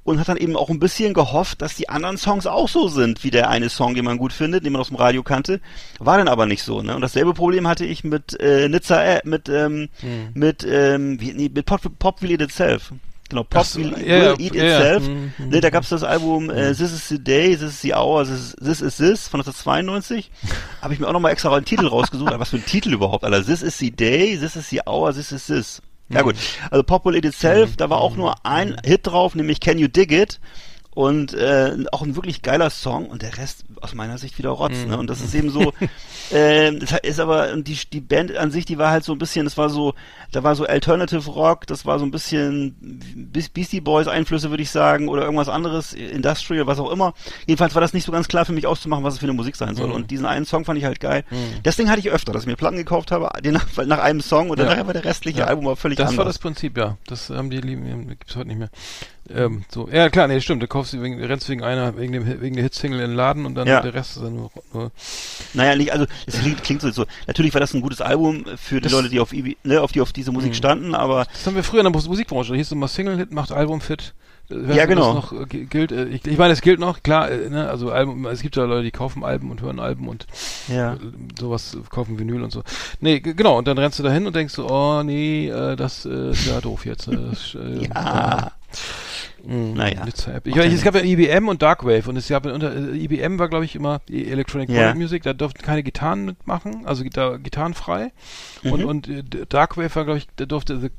und 0.04 0.18
hat 0.18 0.28
dann 0.28 0.36
eben 0.36 0.56
auch 0.56 0.68
ein 0.68 0.80
bisschen 0.80 1.14
gehofft, 1.14 1.62
dass 1.62 1.76
die 1.76 1.88
anderen 1.92 2.18
Songs 2.18 2.46
auch 2.46 2.68
so 2.68 2.88
sind 2.88 3.24
wie 3.24 3.30
der 3.30 3.48
eine 3.48 3.68
Song, 3.68 3.94
den 3.94 4.04
man 4.04 4.18
gut 4.18 4.32
findet, 4.32 4.64
den 4.64 4.72
man 4.72 4.80
aus 4.80 4.88
dem 4.88 4.96
Radio 4.96 5.22
kannte. 5.22 5.60
War 5.98 6.18
dann 6.18 6.28
aber 6.28 6.46
nicht 6.46 6.62
so. 6.62 6.82
Ne? 6.82 6.94
Und 6.94 7.00
dasselbe 7.00 7.34
Problem 7.34 7.68
hatte 7.68 7.84
ich 7.84 8.04
mit 8.04 8.38
äh, 8.40 8.68
Nizza, 8.68 9.02
äh, 9.02 9.20
mit 9.24 9.48
ähm, 9.48 9.88
mit 10.34 10.66
ähm, 10.68 11.20
wie, 11.20 11.32
nee, 11.32 11.50
mit 11.52 11.66
Pop, 11.66 11.80
Pop 11.98 12.22
Will 12.22 12.32
Eat 12.32 12.42
Itself. 12.42 12.92
Genau, 13.28 13.44
Pop 13.44 13.64
so, 13.64 13.80
Will, 13.80 13.94
ja, 14.06 14.36
will 14.38 14.44
Eat 14.44 14.54
ja. 14.54 14.64
Itself. 14.64 15.08
Mhm, 15.08 15.32
mhm, 15.38 15.48
Ne, 15.48 15.60
da 15.60 15.70
gab's 15.70 15.88
das 15.88 16.02
Album 16.02 16.50
äh, 16.50 16.74
This 16.74 16.92
is 16.92 17.08
the 17.08 17.18
Day, 17.18 17.56
This 17.56 17.70
is 17.70 17.80
the 17.80 17.94
Hour, 17.94 18.24
This 18.24 18.40
is 18.40 18.56
This, 18.56 18.80
is 18.82 18.96
this 18.96 19.28
von 19.28 19.40
1992. 19.40 20.30
Habe 20.82 20.92
ich 20.92 21.00
mir 21.00 21.08
auch 21.08 21.12
nochmal 21.12 21.32
extra 21.32 21.54
einen 21.54 21.64
Titel 21.64 21.86
rausgesucht. 21.86 22.28
Aber 22.28 22.40
Was 22.40 22.50
für 22.50 22.56
ein 22.56 22.66
Titel 22.66 22.92
überhaupt, 22.92 23.24
Alter. 23.24 23.44
This 23.44 23.62
is 23.62 23.78
the 23.78 23.90
Day, 23.90 24.36
This 24.36 24.56
is 24.56 24.68
the 24.68 24.80
Hour, 24.86 25.14
This 25.14 25.32
is 25.32 25.46
this. 25.46 25.80
Ja 26.10 26.20
gut, 26.20 26.36
also 26.70 26.82
Pop 26.82 27.06
Will 27.06 27.14
Eat 27.16 27.24
Itself, 27.24 27.76
da 27.76 27.88
war 27.88 28.02
auch 28.02 28.16
nur 28.16 28.44
ein 28.44 28.76
Hit 28.84 29.06
drauf, 29.06 29.34
nämlich 29.34 29.60
Can 29.60 29.78
You 29.78 29.88
Dig 29.88 30.12
It? 30.12 30.40
Und 30.94 31.32
äh, 31.32 31.76
auch 31.90 32.02
ein 32.02 32.16
wirklich 32.16 32.42
geiler 32.42 32.68
Song 32.68 33.06
und 33.06 33.22
der 33.22 33.38
Rest 33.38 33.64
aus 33.82 33.94
meiner 33.94 34.18
Sicht 34.18 34.38
wieder 34.38 34.50
Rotz. 34.50 34.86
Ne? 34.86 34.96
Und 34.96 35.08
das 35.10 35.20
ist 35.20 35.34
eben 35.34 35.50
so, 35.50 35.72
ähm, 36.32 36.78
das 36.80 36.92
ist 37.02 37.20
aber, 37.20 37.52
und 37.52 37.68
die, 37.68 37.78
die 37.92 38.00
Band 38.00 38.36
an 38.36 38.50
sich, 38.50 38.64
die 38.64 38.78
war 38.78 38.90
halt 38.90 39.04
so 39.04 39.12
ein 39.12 39.18
bisschen, 39.18 39.44
das 39.44 39.56
war 39.58 39.68
so, 39.68 39.94
da 40.30 40.42
war 40.42 40.54
so 40.54 40.64
Alternative 40.66 41.30
Rock, 41.30 41.66
das 41.66 41.84
war 41.84 41.98
so 41.98 42.04
ein 42.04 42.10
bisschen 42.10 42.74
Be- 43.32 43.44
Beastie 43.52 43.80
Boys 43.80 44.08
Einflüsse, 44.08 44.50
würde 44.50 44.62
ich 44.62 44.70
sagen, 44.70 45.08
oder 45.08 45.22
irgendwas 45.22 45.48
anderes, 45.48 45.92
Industrial, 45.92 46.66
was 46.66 46.78
auch 46.78 46.90
immer. 46.90 47.14
Jedenfalls 47.46 47.74
war 47.74 47.80
das 47.82 47.92
nicht 47.92 48.04
so 48.04 48.12
ganz 48.12 48.28
klar 48.28 48.44
für 48.44 48.52
mich 48.52 48.66
auszumachen, 48.66 49.04
was 49.04 49.14
es 49.14 49.20
für 49.20 49.26
eine 49.26 49.32
Musik 49.32 49.56
sein 49.56 49.74
soll. 49.74 49.90
Und 49.90 50.10
diesen 50.10 50.26
einen 50.26 50.44
Song 50.46 50.64
fand 50.64 50.78
ich 50.78 50.84
halt 50.84 51.00
geil. 51.00 51.24
Das 51.62 51.76
Ding 51.76 51.88
hatte 51.90 52.00
ich 52.00 52.10
öfter, 52.10 52.32
dass 52.32 52.42
ich 52.42 52.46
mir 52.48 52.56
Platten 52.56 52.76
gekauft 52.76 53.10
habe, 53.10 53.28
den 53.42 53.54
nach, 53.54 53.66
nach 53.86 53.98
einem 53.98 54.20
Song 54.20 54.50
und 54.50 54.58
Ja. 54.58 54.66
nachher 54.66 54.86
war 54.86 54.92
der 54.94 55.04
restliche 55.04 55.40
Ja. 55.40 55.46
Album 55.46 55.66
aber 55.66 55.76
völlig 55.76 55.98
Das 55.98 56.06
war 56.16 56.20
anders. 56.20 56.34
das 56.36 56.38
Prinzip, 56.38 56.76
ja. 56.78 56.96
Das 57.06 57.30
haben 57.30 57.50
die 57.50 57.58
lieben, 57.60 58.08
gibt's 58.08 58.36
heute 58.36 58.48
nicht 58.48 58.58
mehr. 58.58 58.70
Ähm, 59.30 59.64
so, 59.68 59.88
ja 59.88 60.10
klar, 60.10 60.26
nee, 60.26 60.40
stimmt. 60.40 60.62
Du 60.62 60.66
kaufst 60.66 61.00
wegen, 61.00 61.22
rennst 61.22 61.48
wegen 61.48 61.62
einer, 61.62 61.96
wegen 61.96 62.12
dem, 62.12 62.40
wegen 62.40 62.56
der 62.56 62.64
Hitsingle 62.64 63.00
in 63.02 63.10
den 63.10 63.16
Laden 63.16 63.46
und 63.46 63.54
dann 63.54 63.68
Ja. 63.72 63.80
der 63.82 63.94
Rest 63.94 64.16
ist 64.16 64.22
dann 64.22 64.34
nur, 64.36 64.50
nur 64.72 64.90
Naja, 65.54 65.76
nicht, 65.76 65.92
also 65.92 66.06
es 66.26 66.40
klingt, 66.40 66.62
klingt 66.62 66.80
so, 66.82 66.90
so. 66.90 67.04
Natürlich 67.26 67.52
war 67.54 67.60
das 67.60 67.74
ein 67.74 67.80
gutes 67.80 68.00
Album 68.00 68.44
für 68.56 68.76
die 68.76 68.82
Das- 68.82 68.92
Leute, 68.92 69.08
die 69.08 69.20
auf, 69.20 69.32
ne, 69.64 69.80
auf 69.80 69.92
die 69.92 70.00
auf 70.00 70.12
diese 70.12 70.32
Musik 70.32 70.54
standen, 70.54 70.94
aber 70.94 71.24
Das 71.32 71.46
haben 71.46 71.54
wir 71.56 71.64
früher 71.64 71.80
in 71.80 71.84
der 71.84 71.92
Mus- 71.92 72.08
Musikbranche. 72.08 72.50
Da 72.52 72.56
hieß 72.56 72.66
es 72.66 72.72
immer 72.72 72.88
Single-Hit 72.88 73.32
macht 73.32 73.52
Album-Fit. 73.52 74.14
Äh, 74.50 74.74
Ja, 74.76 74.86
genau. 74.86 75.14
Das 75.14 75.30
noch 75.30 75.40
äh, 75.40 75.46
gilt. 75.46 75.92
Äh, 75.92 76.06
ich, 76.06 76.26
ich 76.26 76.36
meine, 76.38 76.52
es 76.52 76.60
gilt 76.60 76.80
noch, 76.80 77.02
klar, 77.02 77.30
ne, 77.30 77.68
also 77.70 77.90
Album, 77.90 78.26
es 78.26 78.42
gibt 78.42 78.56
ja 78.56 78.64
Leute, 78.64 78.82
die 78.82 78.90
kaufen 78.90 79.24
Alben 79.24 79.50
und 79.50 79.60
hören 79.62 79.78
Alben 79.78 80.08
und 80.08 80.26
ja. 80.68 80.96
sowas, 81.38 81.76
kaufen 81.90 82.18
Vinyl 82.18 82.42
und 82.42 82.50
so. 82.52 82.62
Nee, 83.00 83.20
genau, 83.20 83.56
und 83.58 83.68
dann 83.68 83.78
rennst 83.78 83.98
du 83.98 84.02
dahin 84.02 84.26
und 84.26 84.34
denkst 84.34 84.54
so, 84.54 84.68
oh 84.68 85.02
nee, 85.04 85.48
das 85.76 86.04
ist 86.04 86.46
ja 86.46 86.60
doof 86.60 86.84
jetzt. 86.86 87.06
Das, 87.08 87.54
äh, 87.54 87.88
Ja. 87.94 88.52
Mm, 89.44 89.72
Naja. 89.74 90.04
Nizza 90.04 90.32
App. 90.32 90.46
Ich 90.46 90.56
weiß, 90.56 90.72
es 90.72 90.82
gab 90.82 90.94
ja 90.94 91.02
IBM 91.02 91.48
und 91.48 91.62
Darkwave 91.62 92.08
und 92.08 92.16
es 92.16 92.28
gab 92.28 92.46
unter 92.46 92.74
äh, 92.74 92.96
IBM 92.96 93.38
war 93.38 93.48
glaube 93.48 93.64
ich 93.64 93.74
immer 93.74 94.00
Electronic 94.08 94.68
Ja. 94.70 94.94
Music 94.94 95.12
Music, 95.12 95.22
da 95.24 95.32
durften 95.32 95.62
keine 95.62 95.82
Gitarren 95.82 96.24
mitmachen, 96.24 96.86
also 96.86 97.02
Gitar 97.02 97.38
gitarrenfrei. 97.38 98.12
Mhm. 98.62 98.72
Und 98.72 98.84
und 98.84 99.08
äh, 99.08 99.22
Darkwave 99.48 99.94
war 99.94 100.04
glaube 100.04 100.18
ich, 100.18 100.28
da 100.36 100.46
durfte 100.46 100.78
the, 100.80 100.90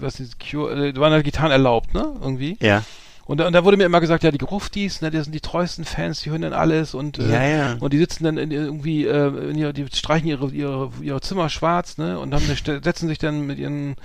was 0.00 0.20
ist 0.20 0.38
Cure, 0.38 0.88
äh, 0.88 0.92
da 0.92 1.00
waren 1.00 1.12
halt 1.12 1.24
Gitarren 1.24 1.50
erlaubt, 1.50 1.92
ne? 1.94 2.14
Irgendwie. 2.20 2.56
Ja. 2.60 2.82
Und, 3.28 3.40
da- 3.40 3.46
und 3.46 3.52
da 3.52 3.62
wurde 3.62 3.76
mir 3.76 3.84
immer 3.84 4.00
gesagt, 4.00 4.24
ja, 4.24 4.30
die 4.30 4.38
Gruftis, 4.38 5.02
ne, 5.02 5.10
die 5.10 5.20
sind 5.20 5.34
die 5.34 5.40
treuesten 5.40 5.84
Fans, 5.84 6.22
die 6.22 6.30
hören 6.30 6.40
dann 6.40 6.54
alles 6.54 6.94
und 6.94 7.18
äh, 7.18 7.30
Ja, 7.30 7.42
ja. 7.46 7.76
und 7.78 7.92
die 7.92 7.98
sitzen 7.98 8.24
dann 8.24 8.38
in, 8.38 8.50
irgendwie, 8.50 9.04
äh, 9.04 9.50
in 9.50 9.58
ihre, 9.58 9.74
die 9.74 9.86
streichen 9.94 10.26
ihre, 10.28 10.48
ihre, 10.50 10.90
ihre 11.02 11.20
Zimmer 11.20 11.50
schwarz, 11.50 11.98
ne, 11.98 12.18
und 12.18 12.32
haben 12.34 12.42
setzen 12.46 13.06
sich 13.06 13.18
dann 13.18 13.42
mit 13.46 13.58
ihren 13.58 13.96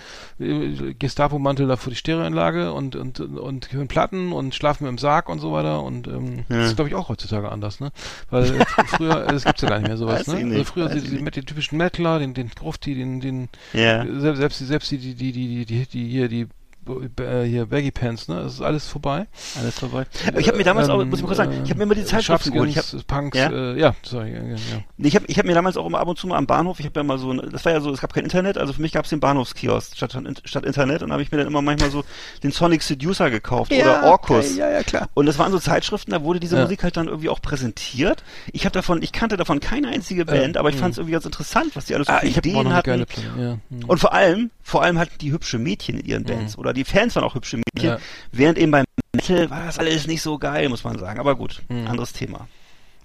äh, 0.41 0.93
Gestapo-Mantel 0.93 1.67
da 1.67 1.77
vor 1.77 1.89
die 1.89 1.95
Stereoanlage 1.95 2.73
und, 2.73 2.97
und, 2.97 3.21
und 3.21 3.71
hören 3.71 3.87
Platten 3.87 4.33
und 4.33 4.55
schlafen 4.55 4.87
im 4.87 4.97
Sarg 4.97 5.29
und 5.29 5.39
so 5.39 5.53
weiter 5.53 5.81
und 5.83 6.05
ähm, 6.07 6.43
das 6.49 6.67
ist, 6.67 6.75
glaube 6.75 6.89
ich, 6.89 6.95
auch 6.95 7.07
heutzutage 7.07 7.49
anders, 7.49 7.79
ne, 7.79 7.93
weil 8.29 8.43
äh, 8.43 8.65
früher, 8.87 9.23
äh, 9.23 9.27
das 9.31 9.45
gibt's 9.45 9.61
ja 9.61 9.69
gar 9.69 9.79
nicht 9.79 9.87
mehr 9.87 9.95
sowas, 9.97 10.27
ne, 10.27 10.35
also 10.51 10.63
früher 10.65 10.89
die, 10.89 10.99
die, 10.99 11.19
mit 11.19 11.37
den 11.37 11.45
typischen 11.45 11.77
Metaler, 11.77 12.19
den, 12.19 12.33
den 12.33 12.49
Grufti, 12.49 12.93
den, 12.93 13.21
den, 13.21 13.47
Ja. 13.71 14.05
selbst, 14.19 14.39
selbst 14.41 14.59
die, 14.59 14.65
selbst 14.65 14.91
die, 14.91 14.97
die, 14.97 15.15
die, 15.15 15.31
die, 15.31 15.65
die, 15.65 15.85
die 15.85 16.07
hier, 16.09 16.27
die, 16.27 16.41
äh, 16.41 16.47
hier 16.85 17.65
Baggy 17.68 17.91
Pants, 17.91 18.27
ne, 18.27 18.41
das 18.43 18.53
ist 18.55 18.61
alles 18.61 18.88
vorbei. 18.88 19.27
Alles 19.60 19.80
vorbei. 19.80 20.05
Aber 20.27 20.39
ich 20.39 20.47
habe 20.47 20.57
mir 20.57 20.64
damals 20.64 20.89
auch, 20.89 21.01
Ähm, 21.01 21.10
muss 21.10 21.19
ich 21.19 21.23
mal 21.23 21.27
kurz 21.27 21.38
sagen, 21.38 21.51
ich 21.64 21.69
habe 21.69 21.77
mir 21.77 21.84
immer 21.84 21.95
die 21.95 22.01
äh, 22.01 22.05
Zeitschriften 22.05 22.51
geholt. 22.51 22.69
Ich 22.69 22.77
habe 22.77 22.85
Sharpskins, 22.88 23.03
Punks, 23.05 23.38
Ja? 23.38 23.49
äh, 23.51 23.80
ja, 23.80 23.95
sorry, 24.03 24.31
ja, 24.34 24.41
ja, 24.43 24.55
ja. 24.55 24.57
ich 24.97 25.15
hab, 25.15 25.23
ich 25.30 25.38
hab 25.39 25.45
mir 25.45 25.53
damals 25.53 25.77
auch 25.77 25.85
immer 25.85 25.99
ab 25.99 26.07
und 26.07 26.18
zu 26.18 26.27
mal 26.27 26.38
am 26.38 26.47
Bahnhof, 26.47 26.80
ich 26.80 26.85
habe 26.85 26.99
ja 26.99 27.03
mal 27.03 27.18
so, 27.18 27.34
das 27.34 27.64
war 27.65 27.72
ja 27.72 27.81
so, 27.81 27.91
es 27.91 28.01
gab 28.01 28.14
kein 28.14 28.23
Internet, 28.23 28.57
also 28.57 28.73
für 28.73 28.81
mich 28.81 28.91
gab 28.91 29.05
es 29.05 29.10
den 29.10 29.19
Bahnhofskiosk 29.19 29.95
statt, 29.95 30.15
statt 30.45 30.65
Internet 30.65 31.03
und 31.03 31.11
habe 31.11 31.22
ich 31.22 31.31
mir 31.31 31.38
dann 31.38 31.47
immer 31.47 31.61
manchmal 31.61 31.89
so 31.91 32.03
den 32.43 32.51
Sonic 32.51 32.84
Seducer 32.84 33.30
gekauft 33.30 33.72
oder 33.72 34.03
Orkus. 34.03 34.55
ja, 34.55 34.69
ja, 34.69 34.84
klar. 34.84 35.10
Und 35.14 35.26
das 35.26 35.39
waren 35.39 35.51
so 35.51 35.60
Zeitschriften, 35.60 36.11
da 36.11 36.23
wurde 36.23 36.39
diese 36.39 36.55
Ja. 36.57 36.64
Musik 36.64 36.84
halt 36.84 36.97
dann 36.97 37.07
irgendwie 37.07 37.30
auch 37.30 37.41
präsentiert. 37.41 38.23
Ich 38.51 38.65
habe 38.65 38.73
davon, 38.73 39.01
ich 39.01 39.11
kannte 39.11 39.38
davon 39.38 39.60
keine 39.60 39.88
einzige 39.89 40.26
Band, 40.26 40.57
aber 40.57 40.69
ich 40.69 40.76
fand 40.76 40.91
es 40.93 40.97
irgendwie 40.97 41.14
ganz 41.14 41.26
interessant, 41.26 41.76
was 41.76 41.85
die 41.85 41.95
alles 41.95 42.07
so 42.07 42.14
Ah, 42.14 42.19
für 42.19 42.27
ich 42.27 42.38
habe 42.38 42.49
auch 42.49 42.61
Ideen 42.61 42.73
hatten. 42.73 43.05
ja. 43.39 43.57
hm. 43.69 43.84
Und 43.88 43.99
vor 43.99 44.14
allem, 44.14 44.51
vor 44.61 44.81
allem 44.84 44.99
hatten 44.99 45.18
die 45.19 45.31
hübsche 45.31 45.57
Mädchen 45.60 45.97
in 45.99 46.05
ihren 46.05 46.23
Bands. 46.23 46.57
Oder 46.57 46.72
die 46.73 46.83
Fans 46.83 47.15
waren 47.15 47.23
auch 47.23 47.35
hübsche 47.35 47.57
Mädchen. 47.57 47.91
Ja. 47.91 47.97
Während 48.31 48.57
eben 48.57 48.71
beim 48.71 48.85
Metal 49.15 49.49
war 49.49 49.65
das 49.65 49.79
alles 49.79 50.07
nicht 50.07 50.21
so 50.21 50.37
geil, 50.37 50.69
muss 50.69 50.83
man 50.83 50.97
sagen. 50.99 51.19
Aber 51.19 51.35
gut, 51.35 51.61
anderes 51.69 52.13
Thema. 52.13 52.47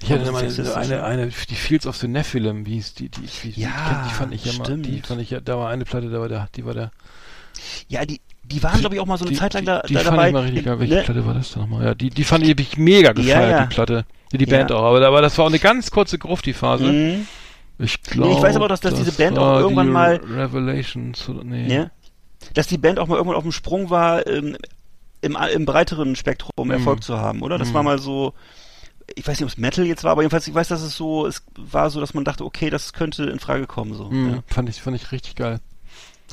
Ich 0.00 0.10
hatte 0.12 0.22
das 0.24 0.32
mal 0.32 0.44
eine, 0.44 0.74
eine, 0.76 1.04
eine, 1.04 1.28
die 1.50 1.54
Fields 1.56 1.84
of 1.86 1.96
the 1.96 2.06
Nephilim, 2.06 2.64
wie 2.66 2.74
hieß 2.74 2.94
die, 2.94 3.08
die, 3.08 3.20
die, 3.42 3.50
die, 3.52 3.60
Ja, 3.62 4.06
die 4.08 4.14
fand 4.14 4.32
ich 4.32 4.44
ja 4.44 4.52
mal, 4.52 4.64
stimmt. 4.64 4.86
die 4.86 5.00
fand 5.00 5.20
ich 5.20 5.30
ja, 5.30 5.40
da 5.40 5.58
war 5.58 5.70
eine 5.70 5.84
Platte, 5.84 6.08
da 6.08 6.20
war 6.20 6.28
der, 6.28 6.48
die 6.54 6.64
war 6.64 6.72
der, 6.72 6.92
Ja, 7.88 8.04
die, 8.06 8.20
die 8.44 8.62
waren, 8.62 8.78
glaube 8.78 8.94
ich, 8.94 9.00
auch 9.00 9.06
mal 9.06 9.18
so 9.18 9.24
eine 9.24 9.32
die, 9.32 9.38
Zeit 9.38 9.54
lang 9.54 9.62
die, 9.62 9.66
da, 9.66 9.80
die 9.82 9.94
da 9.94 10.00
fand 10.00 10.16
dabei. 10.16 10.28
ich 10.28 10.32
mal 10.34 10.42
richtig 10.44 10.64
geil. 10.66 10.78
Welche 10.78 10.94
Ne? 10.94 11.02
Platte 11.02 11.26
war 11.26 11.34
das 11.34 11.50
da 11.52 11.60
nochmal? 11.60 11.84
Ja, 11.84 11.94
die, 11.96 12.10
die 12.10 12.22
fand 12.24 12.46
ich, 12.46 12.58
ich 12.60 12.76
mega 12.78 13.12
gefeiert, 13.12 13.50
ja. 13.50 13.66
die 13.66 13.74
Platte. 13.74 14.04
Die, 14.32 14.38
die 14.38 14.44
Ja. 14.48 14.58
Band 14.58 14.70
auch, 14.72 14.84
aber, 14.84 15.04
aber 15.04 15.20
das 15.20 15.36
war 15.36 15.46
auch 15.46 15.48
eine 15.50 15.58
ganz 15.58 15.90
kurze 15.90 16.16
Grufti-Phase. 16.16 16.84
Mhm. 16.84 17.26
Ich 17.80 18.00
glaube. 18.02 18.34
ich 18.34 18.42
weiß 18.42 18.56
aber, 18.56 18.68
dass- 18.68 18.80
dass 18.80 18.94
diese 18.94 19.12
Band 19.12 19.36
auch 19.38 19.58
irgendwann 19.60 19.88
mal- 19.90 20.20
Revelations 20.32 21.28
oder, 21.28 21.42
nee. 21.44 21.72
Ja. 21.74 21.90
Dass 22.54 22.66
die 22.66 22.78
Band 22.78 22.98
auch 22.98 23.06
mal 23.08 23.16
irgendwann 23.16 23.36
auf 23.36 23.42
dem 23.42 23.52
Sprung 23.52 23.90
war, 23.90 24.26
ähm, 24.26 24.56
im, 25.20 25.36
im 25.52 25.64
breiteren 25.64 26.14
Spektrum 26.16 26.70
Erfolg 26.70 27.02
zu 27.02 27.18
haben, 27.18 27.42
oder? 27.42 27.58
Das 27.58 27.70
Mhm. 27.70 27.74
war 27.74 27.82
mal 27.82 27.98
so, 27.98 28.34
ich 29.16 29.26
weiß 29.26 29.38
nicht, 29.40 29.44
ob 29.44 29.50
es 29.50 29.56
Metal 29.58 29.84
jetzt 29.84 30.04
war, 30.04 30.12
aber 30.12 30.22
jedenfalls, 30.22 30.46
ich 30.46 30.54
weiß, 30.54 30.68
dass 30.68 30.82
es 30.82 30.96
so, 30.96 31.26
es 31.26 31.42
war 31.56 31.90
so, 31.90 32.00
dass 32.00 32.14
man 32.14 32.24
dachte, 32.24 32.44
okay, 32.44 32.70
das 32.70 32.92
könnte 32.92 33.24
in 33.24 33.40
Frage 33.40 33.66
kommen, 33.66 33.94
so. 33.94 34.10
Mhm, 34.10 34.28
Ja. 34.28 34.42
Fand 34.46 34.68
ich, 34.68 34.80
fand 34.80 34.96
ich 34.96 35.10
richtig 35.12 35.34
geil. 35.36 35.60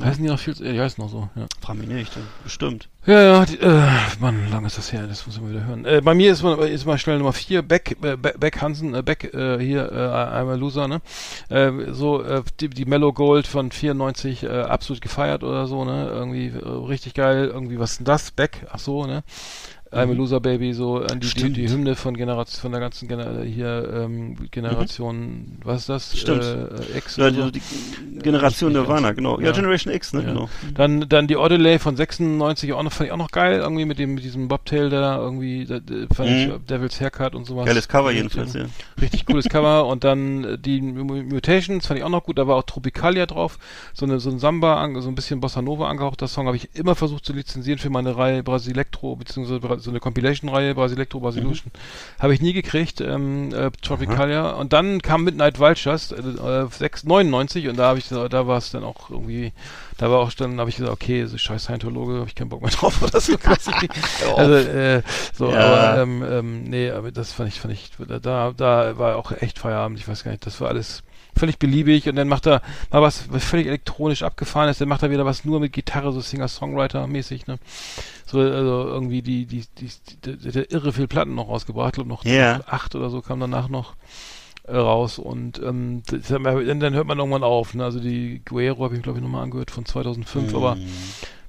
Heißen 0.04 0.22
die 0.22 0.30
noch 0.30 0.40
viel, 0.40 0.54
äh, 0.62 0.74
die 0.74 0.80
heißen 0.80 1.02
noch 1.02 1.10
so, 1.10 1.30
ja. 1.36 1.46
Frag 1.62 1.78
mich 1.78 1.88
nicht, 1.88 2.12
bestimmt. 2.44 2.90
Ja, 3.06 3.22
ja, 3.22 3.46
die, 3.46 3.58
äh, 3.60 3.88
Mann, 4.20 4.50
lang 4.52 4.66
ist 4.66 4.78
das 4.78 4.92
her, 4.92 5.08
das 5.08 5.26
muss 5.26 5.40
man 5.40 5.52
wieder 5.52 5.64
hören. 5.64 5.86
Äh, 5.86 6.02
bei 6.02 6.14
mir 6.14 6.32
ist 6.34 6.44
mal, 6.44 6.58
ist 6.68 6.86
mal 6.86 6.98
schnell 6.98 7.18
Nummer 7.18 7.32
vier 7.32 7.62
Beck, 7.62 7.98
äh, 8.02 8.18
Beck, 8.18 8.40
Beck 8.40 8.62
Hansen, 8.62 8.94
äh, 8.94 9.04
Beck, 9.04 9.34
äh, 9.34 9.58
hier, 9.60 9.90
äh, 9.92 9.96
I'm 9.96 10.52
a 10.52 10.56
Loser, 10.56 10.88
ne? 10.88 11.02
Äh, 11.50 11.94
so, 11.94 12.22
äh, 12.24 12.44
die, 12.60 12.70
die 12.70 12.86
Mellow 12.86 13.14
Gold 13.14 13.48
von 13.48 13.72
94, 13.72 14.44
äh, 14.44 14.50
absolut 14.50 15.02
gefeiert 15.02 15.44
oder 15.44 15.68
so, 15.68 15.86
ne? 15.86 16.10
Irgendwie 16.10 16.48
äh, 16.48 16.68
richtig 16.68 17.14
geil, 17.14 17.50
irgendwie, 17.54 17.80
was 17.80 17.92
ist 17.92 18.00
denn 18.00 18.06
das? 18.06 18.32
Beck, 18.32 18.66
ach 18.72 18.80
so, 18.80 19.06
ne? 19.06 19.24
I'm 19.96 20.10
a 20.12 20.14
Loser 20.14 20.40
Baby, 20.40 20.74
so 20.74 20.98
an 20.98 21.20
die, 21.20 21.28
die, 21.30 21.50
die 21.52 21.70
Hymne 21.70 21.96
von 21.96 22.16
Generation, 22.18 22.62
von 22.62 22.72
der 22.72 22.82
ganzen 22.82 23.08
Gener 23.08 23.44
hier 23.44 23.90
ähm, 23.94 24.36
Generation, 24.52 25.58
was 25.64 25.82
ist 25.82 25.90
das? 25.90 26.18
Stimmt. 26.18 26.44
Äh, 26.44 26.98
X 26.98 27.16
Ja, 27.18 27.30
die, 27.32 27.52
die 27.52 28.20
Generation 28.20 28.74
Nirvana, 28.74 29.12
genau. 29.14 29.40
Ja, 29.40 29.48
Ja. 29.48 29.52
Generation 29.54 29.94
X, 29.94 30.14
ne, 30.14 30.22
Ja. 30.22 30.28
genau. 30.30 30.50
Dann, 30.74 31.08
dann 31.08 31.28
die 31.28 31.38
Odelay 31.38 31.80
von 31.80 31.96
96 31.96 32.74
auch 32.74 32.84
noch, 32.84 32.92
fand 32.92 33.08
ich 33.08 33.14
auch 33.14 33.18
noch 33.18 33.32
geil, 33.32 33.60
irgendwie 33.60 33.86
mit 33.86 34.00
dem, 34.00 34.16
mit 34.16 34.24
diesem 34.24 34.48
Bobtail, 34.48 34.90
da 34.90 35.18
irgendwie, 35.18 35.66
da, 35.66 35.80
fand 36.14 36.30
Mhm. 36.30 36.36
ich 36.36 36.52
Devil's 36.70 37.00
Haircut 37.00 37.36
und 37.36 37.46
sowas. 37.46 37.66
Geiles 37.66 37.88
Cover 37.88 38.12
jedenfalls, 38.12 38.54
ja. 38.54 38.66
Richtig 39.02 39.26
cooles 39.26 39.46
Cover 39.50 39.86
und 39.88 40.04
dann 40.04 40.44
äh, 40.44 40.58
die 40.58 40.82
Mu- 40.82 41.24
Mutations 41.24 41.86
fand 41.88 42.00
ich 42.00 42.04
auch 42.04 42.10
noch 42.10 42.24
gut, 42.24 42.38
da 42.38 42.48
war 42.48 42.56
auch 42.58 42.64
Tropicalia 42.64 43.26
drauf, 43.26 43.58
so 43.94 44.06
eine 44.06 44.20
so 44.20 44.30
ein 44.30 44.40
Samba, 44.40 44.90
so 45.02 45.08
ein 45.10 45.16
bisschen 45.16 45.40
Bossa 45.40 45.62
Nova 45.62 45.88
angehauchter 45.90 46.28
Song, 46.28 46.48
habe 46.48 46.58
ich 46.58 46.70
immer 46.74 46.96
versucht 46.96 47.26
zu 47.26 47.34
lizenzieren 47.34 47.80
für 47.80 47.90
meine 47.90 48.18
Reihe 48.18 48.44
Brasilektro, 48.44 49.16
beziehungsweise 49.16 49.60
so 49.86 49.91
eine 49.91 49.99
Compilation-Reihe 50.02 50.76
Brasilektro, 50.76 51.20
Brasilution, 51.22 51.72
habe 52.20 52.34
ich 52.34 52.41
nie 52.41 52.52
gekriegt, 52.53 52.99
ähm, 53.02 53.53
äh, 53.53 53.72
Tropicalia 53.82 54.52
und 54.52 54.74
dann 54.74 55.02
kam 55.02 55.24
Midnight 55.24 55.60
Vultures, 55.60 56.12
äh, 56.12 56.18
äh, 56.20 56.68
6, 56.70 57.06
99 57.06 57.70
und 57.70 57.78
da 57.78 57.88
habe 57.88 57.99
ich, 57.99 58.10
da 58.10 58.48
war 58.48 58.57
es 58.57 58.72
dann 58.72 58.84
auch 58.84 59.10
irgendwie, 59.10 59.53
da 59.98 60.12
war 60.12 60.20
auch 60.20 60.34
dann, 60.34 60.60
habe 60.60 60.70
ich 60.70 60.76
gesagt, 60.76 60.91
okay, 60.94 61.26
so 61.26 61.38
scheiß 61.38 61.64
Scientologe, 61.64 62.16
habe 62.16 62.28
ich 62.28 62.36
keinen 62.36 62.49
Bock 62.49 62.62
mehr 62.62 62.72
drauf 62.78 63.02
oder 63.02 63.20
so, 63.22 63.34
also, 64.36 64.53
äh, 64.56 65.02
so, 65.34 65.52
Ja. 65.52 65.94
aber, 65.94 66.02
ähm, 66.02 66.24
ähm, 66.30 66.64
nee, 66.64 66.90
aber 66.91 67.12
das 67.12 67.32
fand 67.32 67.49
ich, 67.49 67.60
fand 67.62 67.74
ich, 67.74 67.91
da, 68.22 68.52
da 68.56 68.98
war 68.98 69.16
auch 69.16 69.32
echt 69.32 69.60
Feierabend, 69.60 69.99
ich 69.99 70.07
weiß 70.07 70.24
gar 70.24 70.32
nicht, 70.32 70.45
das 70.45 70.60
war 70.60 70.70
alles 70.70 71.03
völlig 71.36 71.60
beliebig 71.60 72.07
und 72.10 72.16
dann 72.16 72.28
macht 72.28 72.48
er 72.48 72.62
mal 72.91 73.02
was, 73.02 73.32
was 73.32 73.44
völlig 73.44 73.68
elektronisch 73.68 74.24
abgefahren 74.24 74.70
ist, 74.70 74.80
dann 74.82 74.88
macht 74.90 75.03
er 75.03 75.12
wieder 75.12 75.26
was 75.26 75.45
nur 75.45 75.60
mit 75.60 75.74
Gitarre, 75.74 76.12
so 76.14 76.22
Singer-Songwriter-mäßig, 76.22 77.48
ne? 77.48 77.57
So, 78.26 78.40
also 78.40 78.88
irgendwie 78.88 79.22
die, 79.22 79.45
die, 79.45 79.66
die, 79.78 79.90
die, 80.26 80.38
die, 80.38 80.52
der 80.52 80.72
irre 80.72 80.94
viel 80.94 81.07
Platten 81.07 81.36
noch 81.36 81.49
rausgebracht, 81.49 81.94
glaube 81.94 82.10
noch 82.10 82.24
Ja. 82.26 82.62
acht 82.68 82.95
oder 82.95 83.10
so 83.10 83.22
kam 83.22 83.40
danach 83.40 83.70
noch 83.70 83.95
äh, 84.68 84.76
raus 84.76 85.20
und 85.20 85.62
ähm, 85.62 86.02
dann, 86.10 86.94
hört 86.94 87.06
man 87.07 87.20
irgendwann 87.20 87.44
auf, 87.44 87.74
ne? 87.76 87.84
Also 87.84 87.99
die 87.99 88.41
Guerrero 88.45 88.86
habe 88.86 88.95
ich 88.95 89.03
glaube 89.03 89.20
ich 89.20 89.24
nochmal 89.24 89.44
angehört 89.44 89.72
von 89.72 89.86
2005, 89.86 90.52
Mhm. 90.52 90.56
aber 90.57 90.76
mal 90.76 90.82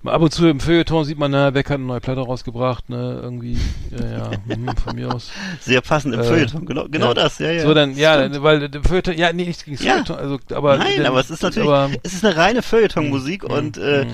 ab 0.04 0.20
und 0.22 0.32
zu 0.32 0.46
im 0.46 0.60
Feuilleton 0.60 1.04
sieht 1.04 1.18
man, 1.18 1.30
na, 1.32 1.50
Beck 1.50 1.66
hat 1.68 1.76
eine 1.76 1.84
neue 1.84 2.00
Platte 2.00 2.20
rausgebracht, 2.20 2.88
ne, 2.88 3.20
irgendwie, 3.22 3.58
ja, 3.90 4.06
ja, 4.18 4.30
mhm, 4.56 4.68
von 4.84 4.94
mir 4.94 5.12
aus. 5.12 5.30
Sehr 5.60 5.80
passend 5.80 6.14
im 6.14 6.20
Äh, 6.20 6.24
Feuilleton, 6.24 6.64
genau, 6.66 6.86
genau 6.88 7.08
ja. 7.08 7.14
das, 7.14 7.38
ja, 7.38 7.50
ja. 7.50 7.62
So, 7.62 7.74
dann, 7.74 7.96
ja, 7.96 8.18
Stimmt. 8.26 8.42
weil 8.42 8.68
der 8.68 8.82
Feuilleton, 8.82 9.16
ja, 9.18 9.32
nee, 9.32 9.46
nichts 9.46 9.64
gegen 9.64 9.76
Ja. 9.82 9.92
Feuilleton, 9.94 10.16
also, 10.16 10.38
aber. 10.54 10.76
Nein, 10.78 10.98
dann- 10.98 11.06
aber 11.06 11.20
es 11.20 11.30
ist 11.30 11.42
natürlich, 11.42 11.68
aber- 11.68 11.90
es 12.02 12.14
ist 12.14 12.24
eine 12.24 12.36
reine 12.36 12.62
Feuilleton-Musik 12.62 13.42
und 13.44 13.78
äh, 13.78 14.04
Mhm. 14.04 14.10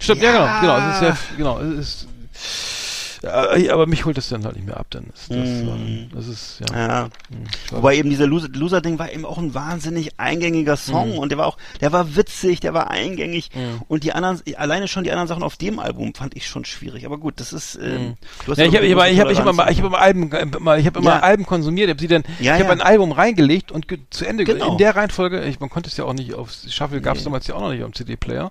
Stimmt, 0.00 0.22
ja, 0.22 0.32
genau, 0.60 0.60
genau, 0.76 0.88
es 0.90 0.96
ist 0.96 1.02
ja, 1.02 1.16
genau, 1.36 1.60
es 1.60 1.78
ist, 1.78 2.08
aber 3.26 3.86
mich 3.86 4.04
holt 4.04 4.16
das 4.16 4.28
dann 4.28 4.44
halt 4.44 4.56
nicht 4.56 4.66
mehr 4.66 4.76
ab, 4.78 4.86
dann 4.90 5.04
ist 5.14 5.30
das, 5.30 5.36
Mhm. 5.36 5.68
ähm, 5.68 6.08
das 6.14 6.28
ist, 6.28 6.60
ja. 6.70 6.76
ja. 6.88 7.04
hm. 7.04 7.10
Wobei 7.70 7.96
eben 7.96 8.10
dieser 8.10 8.26
Loser- 8.26 8.48
Loser-Ding 8.52 8.98
war 8.98 9.12
eben 9.12 9.24
auch 9.24 9.38
ein 9.38 9.54
wahnsinnig 9.54 10.18
eingängiger 10.18 10.76
Song 10.76 11.12
Mhm. 11.12 11.18
und 11.18 11.28
der 11.30 11.38
war 11.38 11.46
auch, 11.46 11.56
der 11.80 11.92
war 11.92 12.16
witzig, 12.16 12.60
der 12.60 12.74
war 12.74 12.90
eingängig 12.90 13.50
Mhm. 13.54 13.82
und 13.88 14.04
die 14.04 14.12
anderen, 14.12 14.40
alleine 14.56 14.88
schon 14.88 15.04
die 15.04 15.10
anderen 15.10 15.28
Sachen 15.28 15.42
auf 15.42 15.56
dem 15.56 15.78
Album 15.78 16.14
fand 16.14 16.36
ich 16.36 16.46
schon 16.46 16.64
schwierig. 16.64 17.06
Aber 17.06 17.18
gut, 17.18 17.34
das 17.40 17.52
ist, 17.52 17.76
ähm, 17.82 18.14
du 18.44 18.52
hast 18.52 18.58
Ja, 18.58 18.64
ich 18.66 18.74
habe 18.74 18.84
hab, 18.86 19.30
ich 19.30 19.38
immer, 19.38 19.70
ich 19.70 19.78
hab 19.80 19.86
immer 19.86 19.98
Alben, 19.98 20.32
äh, 20.32 20.42
immer- 20.42 20.78
ich 20.78 20.86
habe 20.86 20.98
immer 21.00 21.10
Ja. 21.16 21.20
Alben 21.20 21.46
konsumiert. 21.46 21.86
Ich 21.88 21.90
habe 21.94 22.00
sie 22.00 22.08
dann, 22.08 22.24
Ja, 22.40 22.56
ich 22.56 22.62
habe 22.62 22.72
ein 22.72 22.80
Album 22.80 23.12
reingelegt 23.12 23.72
und 23.72 23.88
ge 23.88 23.98
zu 24.10 24.24
Ende 24.26 24.44
ge- 24.44 24.54
Genau. 24.54 24.72
in 24.72 24.78
der 24.78 24.96
Reihenfolge. 24.96 25.44
Ich, 25.44 25.60
man 25.60 25.70
konnte 25.70 25.88
es 25.88 25.96
ja 25.96 26.04
auch 26.04 26.12
nicht 26.14 26.34
auf 26.34 26.52
Shuffle 26.68 27.00
gab 27.00 27.16
es 27.16 27.24
damals 27.24 27.46
ja 27.46 27.54
auch 27.54 27.60
noch 27.60 27.70
nicht 27.70 27.82
am 27.82 27.92
CD-Player. 27.92 28.50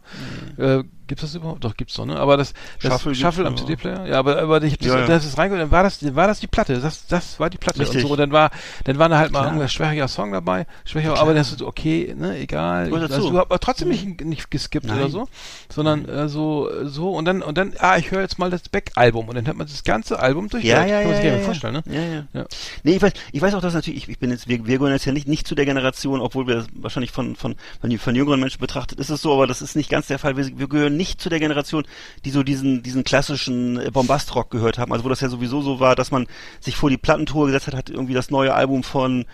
Äh, 0.58 0.84
gibt's 1.14 1.22
das 1.22 1.36
überhaupt? 1.36 1.64
Doch 1.64 1.78
gibt's 1.78 1.94
doch, 1.94 2.06
ne? 2.06 2.18
Aber 2.18 2.38
das, 2.38 2.54
das 2.82 2.94
Shuffle 2.94 3.14
Shuffle, 3.14 3.46
am 3.46 3.54
ja. 3.54 3.62
CD-Player. 3.62 4.08
Ja, 4.08 4.20
aber 4.20 4.40
aber 4.40 4.64
ich 4.64 4.74
hab 4.74 4.80
das, 4.80 4.88
Ja, 4.88 5.00
ja. 5.00 5.06
das 5.06 5.26
ist 5.26 5.38
reingeholt, 5.38 5.64
dann 5.64 5.72
war 5.72 5.84
das, 5.84 6.16
war 6.16 6.28
das 6.28 6.40
die 6.40 6.48
Platte. 6.48 6.80
Das, 6.80 7.06
das 7.06 7.40
war 7.40 7.50
die 7.52 7.58
Platte 7.58 7.80
Richtig. 7.80 7.98
und 7.98 8.08
so. 8.08 8.14
Und 8.14 8.20
dann 8.20 8.32
war, 8.32 8.50
dann 8.86 8.98
war 8.98 9.10
da 9.10 9.18
halt 9.18 9.32
mal 9.32 9.40
Klar. 9.40 9.52
irgendein 9.52 9.70
schwächiger 9.70 10.08
Song 10.08 10.32
dabei, 10.32 10.66
schwächer, 10.86 11.18
aber 11.20 11.36
das 11.36 11.52
ist 11.52 11.62
okay, 11.62 12.16
ne? 12.18 12.38
Egal. 12.40 12.88
Ich, 12.88 12.94
also, 12.94 13.30
du 13.30 13.38
hast 13.38 13.46
aber 13.46 13.60
trotzdem 13.60 13.90
nicht, 13.90 14.22
nicht 14.22 14.50
geskippt 14.50 14.88
Nein. 14.88 14.98
oder 14.98 15.10
so, 15.10 15.28
sondern 15.70 16.10
äh, 16.10 16.28
so, 16.28 16.70
so 16.84 17.12
und 17.12 17.26
dann 17.26 17.44
und 17.44 17.58
dann, 17.58 17.74
ah, 17.78 17.98
ich 17.98 18.10
höre 18.10 18.22
jetzt 18.22 18.40
mal 18.40 18.50
das 18.50 18.68
Beck-Album 18.70 19.30
und 19.30 19.36
dann 19.36 19.46
hört 19.46 19.58
man 19.58 19.68
das 19.68 19.84
ganze 19.84 20.20
Album 20.20 20.50
durch. 20.50 20.64
Ja, 20.64 20.84
ja, 20.86 21.02
Kann 21.02 21.04
man 21.04 21.12
ja, 21.12 21.16
sich 21.18 21.26
ja, 21.26 21.38
ja. 21.38 21.44
vorstellen, 21.44 21.74
ne? 21.74 21.84
Ja, 21.86 22.02
ja. 22.02 22.24
Ja. 22.34 22.46
Nee, 22.84 22.96
ich 22.96 23.02
weiß, 23.02 23.14
ich 23.32 23.42
weiß 23.42 23.54
auch, 23.54 23.62
dass 23.62 23.74
natürlich, 23.74 24.04
ich, 24.04 24.10
ich 24.10 24.20
bin 24.20 24.32
jetzt, 24.32 24.48
wir, 24.48 24.66
wir 24.66 24.78
gehören 24.80 24.94
jetzt 24.94 25.06
ja 25.06 25.12
nicht, 25.12 25.28
nicht 25.28 25.48
zu 25.48 25.54
der 25.54 25.66
Generation, 25.66 26.22
obwohl 26.22 26.48
wir 26.48 26.56
das 26.56 26.68
wahrscheinlich 26.74 27.12
von, 27.12 27.36
von, 27.36 27.56
von, 27.80 27.98
von 27.98 28.16
jüngeren 28.16 28.40
Menschen 28.40 28.60
betrachtet 28.60 29.00
ist 29.04 29.10
es 29.10 29.22
so, 29.22 29.34
aber 29.34 29.48
das 29.48 29.62
ist 29.62 29.76
nicht 29.76 29.90
ganz 29.90 30.08
der 30.08 30.20
Fall. 30.20 30.38
Wir, 30.38 30.58
wir 30.58 30.68
gehören 30.68 30.96
nicht 30.96 31.03
zu 31.18 31.30
der 31.30 31.40
Generation, 31.40 31.86
die 32.26 32.32
so 32.32 32.44
diesen, 32.44 32.84
diesen 32.84 33.04
klassischen 33.04 33.80
äh, 33.80 33.92
Bombastrock 33.92 34.50
gehört 34.50 34.78
haben. 34.78 34.92
Also 34.92 35.06
wo 35.06 35.10
das 35.10 35.22
ja 35.22 35.30
sowieso 35.30 35.62
so 35.62 35.80
war, 35.80 35.96
dass 35.96 36.12
man 36.12 36.28
sich 36.60 36.76
vor 36.76 36.90
die 36.90 36.98
Plattentour 36.98 37.48
gesetzt 37.48 37.68
hat, 37.68 37.76
hat 37.76 37.90
irgendwie 37.90 38.14
das 38.14 38.30
neue 38.30 38.54
Album 38.54 38.84
von, 38.84 39.26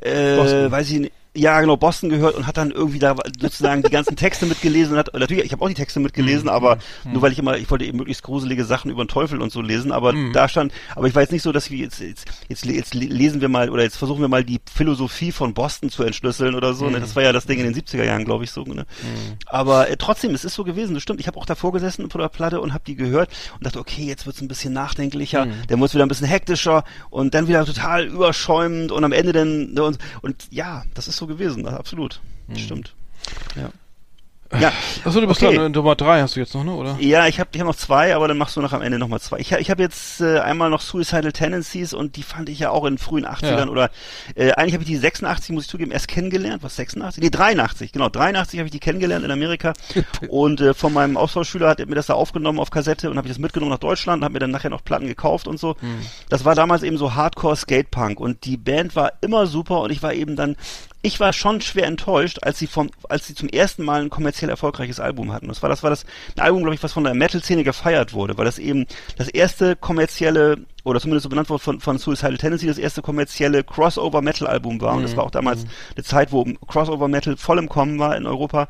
äh, 0.00 0.36
Boston. 0.36 0.70
weiß 0.70 0.90
ich 0.90 1.00
nicht, 1.00 1.12
ja, 1.36 1.60
genau, 1.60 1.76
Boston 1.76 2.10
gehört 2.10 2.34
und 2.34 2.46
hat 2.46 2.56
dann 2.56 2.72
irgendwie 2.72 2.98
da 2.98 3.14
sozusagen 3.40 3.82
die 3.82 3.90
ganzen 3.90 4.16
Texte 4.16 4.46
mitgelesen 4.46 4.94
und 4.94 4.98
hat, 4.98 5.14
natürlich, 5.14 5.44
ich 5.44 5.52
habe 5.52 5.64
auch 5.64 5.68
die 5.68 5.74
Texte 5.74 6.00
mitgelesen, 6.00 6.44
Mhm. 6.44 6.48
aber 6.48 6.78
nur 7.04 7.22
weil 7.22 7.32
ich 7.32 7.38
immer, 7.38 7.56
ich 7.56 7.70
wollte 7.70 7.84
eben 7.84 7.98
möglichst 7.98 8.22
gruselige 8.22 8.64
Sachen 8.64 8.90
über 8.90 9.04
den 9.04 9.08
Teufel 9.08 9.40
und 9.40 9.52
so 9.52 9.62
lesen, 9.62 9.92
aber 9.92 10.12
da 10.32 10.48
stand, 10.48 10.72
aber 10.96 11.06
ich 11.06 11.14
jetzt 11.14 11.32
nicht 11.32 11.42
so, 11.42 11.52
dass 11.52 11.70
wir 11.70 11.78
jetzt, 11.78 12.00
jetzt, 12.00 12.26
jetzt, 12.48 12.64
jetzt 12.64 12.94
lesen 12.94 13.40
wir 13.40 13.48
mal 13.48 13.70
oder 13.70 13.82
jetzt 13.82 13.96
versuchen 13.96 14.20
wir 14.20 14.28
mal 14.28 14.42
die 14.44 14.60
Philosophie 14.72 15.30
von 15.32 15.54
Boston 15.54 15.90
zu 15.90 16.02
entschlüsseln 16.02 16.54
oder 16.54 16.74
so, 16.74 16.88
ne? 16.90 16.98
Das 17.00 17.14
war 17.14 17.22
ja 17.22 17.32
das 17.32 17.46
Ding 17.46 17.58
in 17.60 17.72
den 17.72 17.74
70er 17.74 18.04
Jahren, 18.04 18.24
glaube 18.24 18.44
ich, 18.44 18.50
so, 18.50 18.64
ne? 18.64 18.86
Aber 19.46 19.88
äh, 19.88 19.96
trotzdem, 19.96 20.34
es 20.34 20.44
ist 20.44 20.54
so 20.54 20.64
gewesen, 20.64 20.94
das 20.94 21.02
stimmt. 21.02 21.20
Ich 21.20 21.26
habe 21.26 21.38
auch 21.38 21.46
davor 21.46 21.72
gesessen 21.72 22.10
vor 22.10 22.20
der 22.20 22.28
Platte 22.28 22.60
und 22.60 22.72
habe 22.72 22.84
die 22.86 22.96
gehört 22.96 23.30
und 23.56 23.66
dachte, 23.66 23.78
okay, 23.78 24.04
jetzt 24.04 24.26
wird's 24.26 24.40
ein 24.40 24.48
bisschen 24.48 24.72
nachdenklicher, 24.72 25.46
dann 25.68 25.80
wird's 25.80 25.94
wieder 25.94 26.04
ein 26.04 26.08
bisschen 26.08 26.26
hektischer 26.26 26.84
und 27.10 27.34
dann 27.34 27.46
wieder 27.48 27.64
total 27.64 28.06
überschäumend 28.06 28.92
und 28.92 29.04
am 29.04 29.12
Ende 29.12 29.32
dann 29.32 29.72
ne, 29.74 29.82
und, 29.82 29.98
und 30.22 30.48
ja, 30.50 30.84
das 30.94 31.06
ist 31.08 31.19
so 31.20 31.26
gewesen, 31.28 31.66
absolut. 31.68 32.20
Stimmt. 32.56 32.94
Ja. 33.56 33.70
Ja, 34.58 34.72
Achso, 35.04 35.20
du 35.20 35.28
bist 35.28 35.40
Okay. 35.40 35.54
dann 35.54 35.66
in 35.66 35.70
Nummer 35.72 35.94
drei 35.94 36.20
hast 36.22 36.34
du 36.34 36.40
jetzt 36.40 36.52
noch, 36.56 36.64
ne? 36.64 36.74
Oder? 36.74 36.96
ja, 36.98 37.28
ich 37.28 37.38
habe 37.38 37.50
ich 37.54 37.60
hab 37.60 37.68
noch 37.68 37.76
zwei, 37.76 38.16
aber 38.16 38.26
dann 38.26 38.36
machst 38.36 38.56
du 38.56 38.60
noch 38.60 38.72
am 38.72 38.82
Ende 38.82 38.98
noch 38.98 39.06
mal 39.06 39.20
zwei. 39.20 39.38
Ich, 39.38 39.52
ich 39.52 39.70
habe 39.70 39.80
jetzt 39.80 40.20
äh, 40.20 40.40
einmal 40.40 40.70
noch 40.70 40.80
Suicidal 40.80 41.30
Tendencies 41.30 41.94
und 41.94 42.16
die 42.16 42.24
fand 42.24 42.48
ich 42.48 42.58
ja 42.58 42.70
auch 42.70 42.84
in 42.84 42.98
frühen 42.98 43.24
80ern 43.24 43.44
Ja. 43.58 43.68
oder 43.68 43.90
äh, 44.34 44.50
eigentlich 44.54 44.72
habe 44.74 44.82
ich 44.82 44.88
die 44.88 44.96
86, 44.96 45.50
muss 45.54 45.66
ich 45.66 45.70
zugeben, 45.70 45.92
erst 45.92 46.08
kennengelernt. 46.08 46.64
Was 46.64 46.74
86? 46.74 47.22
Nee, 47.22 47.30
83, 47.30 47.92
genau. 47.92 48.08
83 48.08 48.58
habe 48.58 48.66
ich 48.66 48.72
die 48.72 48.80
kennengelernt 48.80 49.24
in 49.24 49.30
Amerika 49.30 49.72
und 50.28 50.60
äh, 50.60 50.74
von 50.74 50.92
meinem 50.92 51.16
Austauschschüler 51.16 51.68
hat 51.68 51.78
er 51.78 51.86
mir 51.86 51.94
das 51.94 52.06
da 52.06 52.14
aufgenommen 52.14 52.58
auf 52.58 52.70
Kassette 52.72 53.08
und 53.08 53.18
habe 53.18 53.28
ich 53.28 53.32
das 53.32 53.38
mitgenommen 53.38 53.70
nach 53.70 53.78
Deutschland 53.78 54.18
und 54.20 54.24
habe 54.24 54.32
mir 54.32 54.40
dann 54.40 54.50
nachher 54.50 54.70
noch 54.70 54.82
Platten 54.82 55.06
gekauft 55.06 55.46
und 55.46 55.60
so. 55.60 55.76
Das 56.28 56.44
war 56.44 56.56
damals 56.56 56.82
eben 56.82 56.98
so 56.98 57.14
Hardcore 57.14 57.54
Skatepunk 57.54 58.18
und 58.18 58.44
die 58.44 58.56
Band 58.56 58.96
war 58.96 59.12
immer 59.20 59.46
super 59.46 59.82
und 59.82 59.92
ich 59.92 60.02
war 60.02 60.12
eben 60.12 60.34
dann 60.34 60.56
ich 61.02 61.18
war 61.18 61.32
schon 61.32 61.60
schwer 61.60 61.86
enttäuscht, 61.86 62.38
als 62.42 62.58
sie 62.58 62.66
vom, 62.66 62.90
als 63.08 63.26
sie 63.26 63.34
zum 63.34 63.48
ersten 63.48 63.84
Mal 63.84 64.02
ein 64.02 64.10
kommerziell 64.10 64.50
erfolgreiches 64.50 65.00
Album 65.00 65.32
hatten. 65.32 65.48
Das 65.48 65.62
war, 65.62 65.70
das 65.70 65.82
war 65.82 65.90
das 65.90 66.04
ein 66.36 66.42
Album, 66.42 66.62
glaube 66.62 66.74
ich, 66.74 66.82
was 66.82 66.92
von 66.92 67.04
der 67.04 67.14
Metal-Szene 67.14 67.64
gefeiert 67.64 68.12
wurde, 68.12 68.36
weil 68.36 68.44
das 68.44 68.58
eben 68.58 68.86
das 69.16 69.28
erste 69.28 69.76
kommerzielle 69.76 70.58
oder 70.84 71.00
zumindest 71.00 71.24
so 71.24 71.28
benannt 71.28 71.50
wurde 71.50 71.62
von, 71.62 71.80
von 71.80 71.98
Suicidal 71.98 72.38
Tendency, 72.38 72.66
das 72.66 72.78
erste 72.78 73.02
kommerzielle 73.02 73.64
Crossover-Metal-Album 73.64 74.80
war. 74.80 74.94
Und 74.94 75.02
das 75.02 75.16
war 75.16 75.24
auch 75.24 75.30
damals 75.30 75.66
eine 75.96 76.04
Zeit, 76.04 76.32
wo 76.32 76.44
Crossover-Metal 76.44 77.36
voll 77.36 77.58
im 77.58 77.68
Kommen 77.68 77.98
war 77.98 78.16
in 78.16 78.26
Europa. 78.26 78.68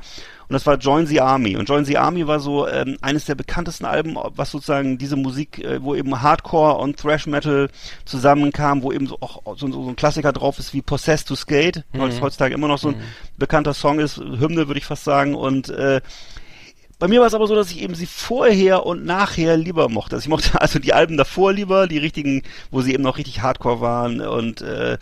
Und 0.50 0.54
das 0.54 0.66
war 0.66 0.78
Join 0.78 1.06
the 1.06 1.20
Army. 1.20 1.56
Und 1.56 1.68
Join 1.68 1.84
the 1.84 1.96
Army 1.96 2.26
war 2.26 2.40
so 2.40 2.66
ähm, 2.66 2.96
eines 3.02 3.24
der 3.24 3.36
bekanntesten 3.36 3.84
Alben, 3.84 4.16
was 4.34 4.50
sozusagen 4.50 4.98
diese 4.98 5.14
Musik, 5.14 5.60
äh, 5.64 5.80
wo 5.80 5.94
eben 5.94 6.20
Hardcore 6.22 6.78
und 6.78 6.96
Thrash 6.96 7.28
Metal 7.28 7.68
zusammenkam, 8.04 8.82
wo 8.82 8.90
eben 8.90 9.06
so 9.06 9.16
auch 9.20 9.56
so, 9.56 9.70
so 9.70 9.88
ein 9.88 9.94
Klassiker 9.94 10.32
drauf 10.32 10.58
ist 10.58 10.74
wie 10.74 10.82
Possessed 10.82 11.28
to 11.28 11.36
Skate, 11.36 11.84
was 11.92 12.20
heutzutage 12.20 12.52
immer 12.52 12.66
noch 12.66 12.78
so 12.78 12.88
ein 12.88 12.96
bekannter 13.38 13.74
Song 13.74 14.00
ist, 14.00 14.16
Hymne 14.16 14.66
würde 14.66 14.78
ich 14.78 14.86
fast 14.86 15.04
sagen. 15.04 15.36
Und 15.36 15.68
äh, 15.68 16.00
bei 17.00 17.08
mir 17.08 17.20
war 17.20 17.26
es 17.26 17.34
aber 17.34 17.46
so, 17.46 17.54
dass 17.54 17.70
ich 17.70 17.80
eben 17.80 17.94
sie 17.94 18.04
vorher 18.04 18.84
und 18.84 19.06
nachher 19.06 19.56
lieber 19.56 19.88
mochte. 19.88 20.16
Also 20.16 20.24
ich 20.24 20.28
mochte 20.28 20.60
also 20.60 20.78
die 20.78 20.92
Alben 20.92 21.16
davor 21.16 21.50
lieber, 21.54 21.88
die 21.88 21.96
richtigen, 21.96 22.42
wo 22.70 22.82
sie 22.82 22.92
eben 22.92 23.02
noch 23.02 23.16
richtig 23.16 23.40
Hardcore 23.40 23.80
waren 23.80 24.20
und 24.20 24.60
äh, 24.60 24.98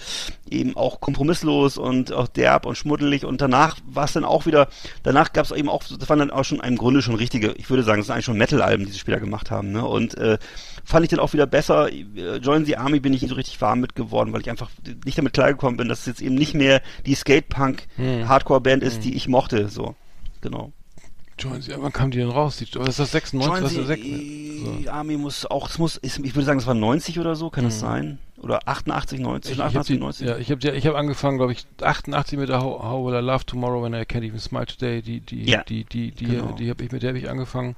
eben 0.48 0.76
auch 0.76 1.00
kompromisslos 1.00 1.76
und 1.76 2.12
auch 2.12 2.28
derb 2.28 2.66
und 2.66 2.78
schmuddelig. 2.78 3.24
Und 3.24 3.40
danach 3.40 3.78
war 3.84 4.04
es 4.04 4.12
dann 4.12 4.24
auch 4.24 4.46
wieder, 4.46 4.68
danach 5.02 5.32
gab 5.32 5.44
es 5.44 5.50
eben 5.50 5.68
auch, 5.68 5.82
das 5.82 6.08
waren 6.08 6.20
dann 6.20 6.30
auch 6.30 6.44
schon 6.44 6.60
im 6.60 6.76
Grunde 6.76 7.02
schon 7.02 7.16
richtige, 7.16 7.50
ich 7.56 7.68
würde 7.68 7.82
sagen, 7.82 7.98
das 7.98 8.06
sind 8.06 8.14
eigentlich 8.14 8.26
schon 8.26 8.38
Metal-Alben, 8.38 8.86
die 8.86 8.92
sie 8.92 8.98
später 9.00 9.18
gemacht 9.18 9.50
haben. 9.50 9.72
Ne? 9.72 9.84
Und 9.84 10.16
äh, 10.18 10.38
fand 10.84 11.04
ich 11.04 11.10
dann 11.10 11.18
auch 11.18 11.32
wieder 11.32 11.46
besser. 11.46 11.92
Äh, 11.92 12.36
Join 12.36 12.64
the 12.64 12.76
Army 12.76 13.00
bin 13.00 13.12
ich 13.12 13.22
nicht 13.22 13.30
so 13.30 13.36
richtig 13.36 13.60
warm 13.60 13.80
mit 13.80 13.96
geworden, 13.96 14.32
weil 14.32 14.42
ich 14.42 14.50
einfach 14.50 14.70
nicht 15.04 15.18
damit 15.18 15.32
klargekommen 15.32 15.76
bin, 15.76 15.88
dass 15.88 16.00
es 16.00 16.06
jetzt 16.06 16.22
eben 16.22 16.36
nicht 16.36 16.54
mehr 16.54 16.80
die 17.06 17.16
Skate-Punk-Hardcore-Band 17.16 18.84
ist, 18.84 19.02
die 19.02 19.16
ich 19.16 19.26
mochte. 19.26 19.68
So, 19.68 19.96
genau. 20.40 20.72
Join 21.38 21.62
Sie, 21.62 21.72
wann 21.76 21.92
kam 21.92 22.10
die 22.10 22.18
denn 22.18 22.30
raus? 22.30 22.56
Die, 22.56 22.66
was 22.74 22.88
ist 22.90 22.98
das 22.98 23.12
96? 23.12 23.48
Join 23.52 23.62
Was 23.64 23.72
ist 23.72 23.78
das 23.78 23.86
the 23.86 23.92
sech- 24.64 24.84
so. 24.84 24.90
Army 24.90 25.16
muss 25.16 25.46
auch, 25.46 25.68
es 25.70 25.78
muss, 25.78 26.00
ich 26.02 26.18
würde 26.34 26.44
sagen, 26.44 26.58
es 26.58 26.66
war 26.66 26.74
90 26.74 27.18
oder 27.20 27.36
so, 27.36 27.48
kann 27.50 27.64
Mhm. 27.64 27.68
das 27.68 27.78
sein? 27.80 28.18
Oder 28.40 28.60
88, 28.66 29.18
90, 29.18 29.50
Ich, 29.52 29.56
zwischen 29.56 29.68
ich 29.68 29.74
habe 29.74 29.80
88 29.80 29.86
die, 29.88 29.94
und 29.94 30.00
90. 30.00 30.28
ja, 30.28 30.36
ich 30.36 30.50
habe 30.52 30.76
ich 30.76 30.86
hab 30.86 30.94
angefangen, 30.94 31.38
glaube 31.38 31.50
ich, 31.52 31.66
88 31.82 32.38
mit 32.38 32.48
der 32.48 32.60
How, 32.62 32.82
How 32.84 33.04
Will 33.06 33.14
I 33.20 33.24
Love 33.24 33.44
Tomorrow 33.44 33.82
When 33.82 33.94
I 33.94 34.02
Can't 34.04 34.22
Even 34.24 34.38
Smile 34.38 34.66
Today. 34.66 35.02
Die, 35.02 35.18
die, 35.20 35.44
Ja, 35.44 35.64
die, 35.64 35.82
die, 35.84 36.12
die, 36.12 36.24
genau. 36.24 36.52
die 36.52 36.70
habe 36.70 36.84
ich 36.84 36.92
mit 36.92 37.02
der 37.02 37.08
habe 37.10 37.18
ich 37.18 37.28
angefangen. 37.28 37.74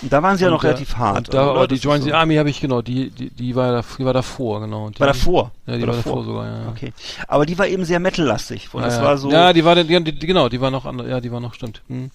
Und 0.00 0.10
da 0.10 0.22
waren 0.22 0.38
sie 0.38 0.44
ja 0.44 0.50
noch 0.50 0.60
Und, 0.62 0.64
äh, 0.64 0.68
relativ 0.68 0.96
hart. 0.96 1.16
Und 1.28 1.34
da, 1.34 1.42
oder? 1.44 1.50
aber 1.52 1.68
die 1.68 1.74
Join 1.76 2.00
so- 2.00 2.06
the 2.06 2.14
Army 2.14 2.36
habe 2.36 2.48
ich 2.48 2.58
genau, 2.60 2.80
die, 2.80 3.10
die, 3.10 3.28
die 3.28 3.54
war 3.54 3.70
da, 3.72 3.84
die 3.98 4.04
war 4.04 4.14
davor, 4.14 4.60
genau. 4.60 4.86
Und 4.86 4.96
Die, 4.96 5.00
War 5.00 5.08
davor? 5.08 5.52
Ja, 5.66 5.76
die 5.76 5.86
war 5.86 5.94
davor 5.96 6.24
sogar, 6.24 6.46
ja. 6.46 6.68
Okay. 6.70 6.92
Aber 7.26 7.44
die 7.44 7.58
war 7.58 7.66
eben 7.66 7.84
sehr 7.84 8.00
metallastig. 8.00 8.72
Und 8.72 8.80
Ja, 8.80 8.86
das 8.86 8.96
ja. 8.96 9.02
war 9.04 9.18
so. 9.18 9.30
Ja, 9.30 9.52
die 9.52 9.62
war 9.64 9.74
die, 9.74 9.84
die, 10.04 10.26
genau, 10.26 10.48
die 10.48 10.60
war 10.60 10.70
noch 10.70 10.86
ja, 11.06 11.20
die 11.20 11.30
war 11.30 11.40
noch, 11.40 11.52
stimmt. 11.52 11.82
Hm. 11.88 12.10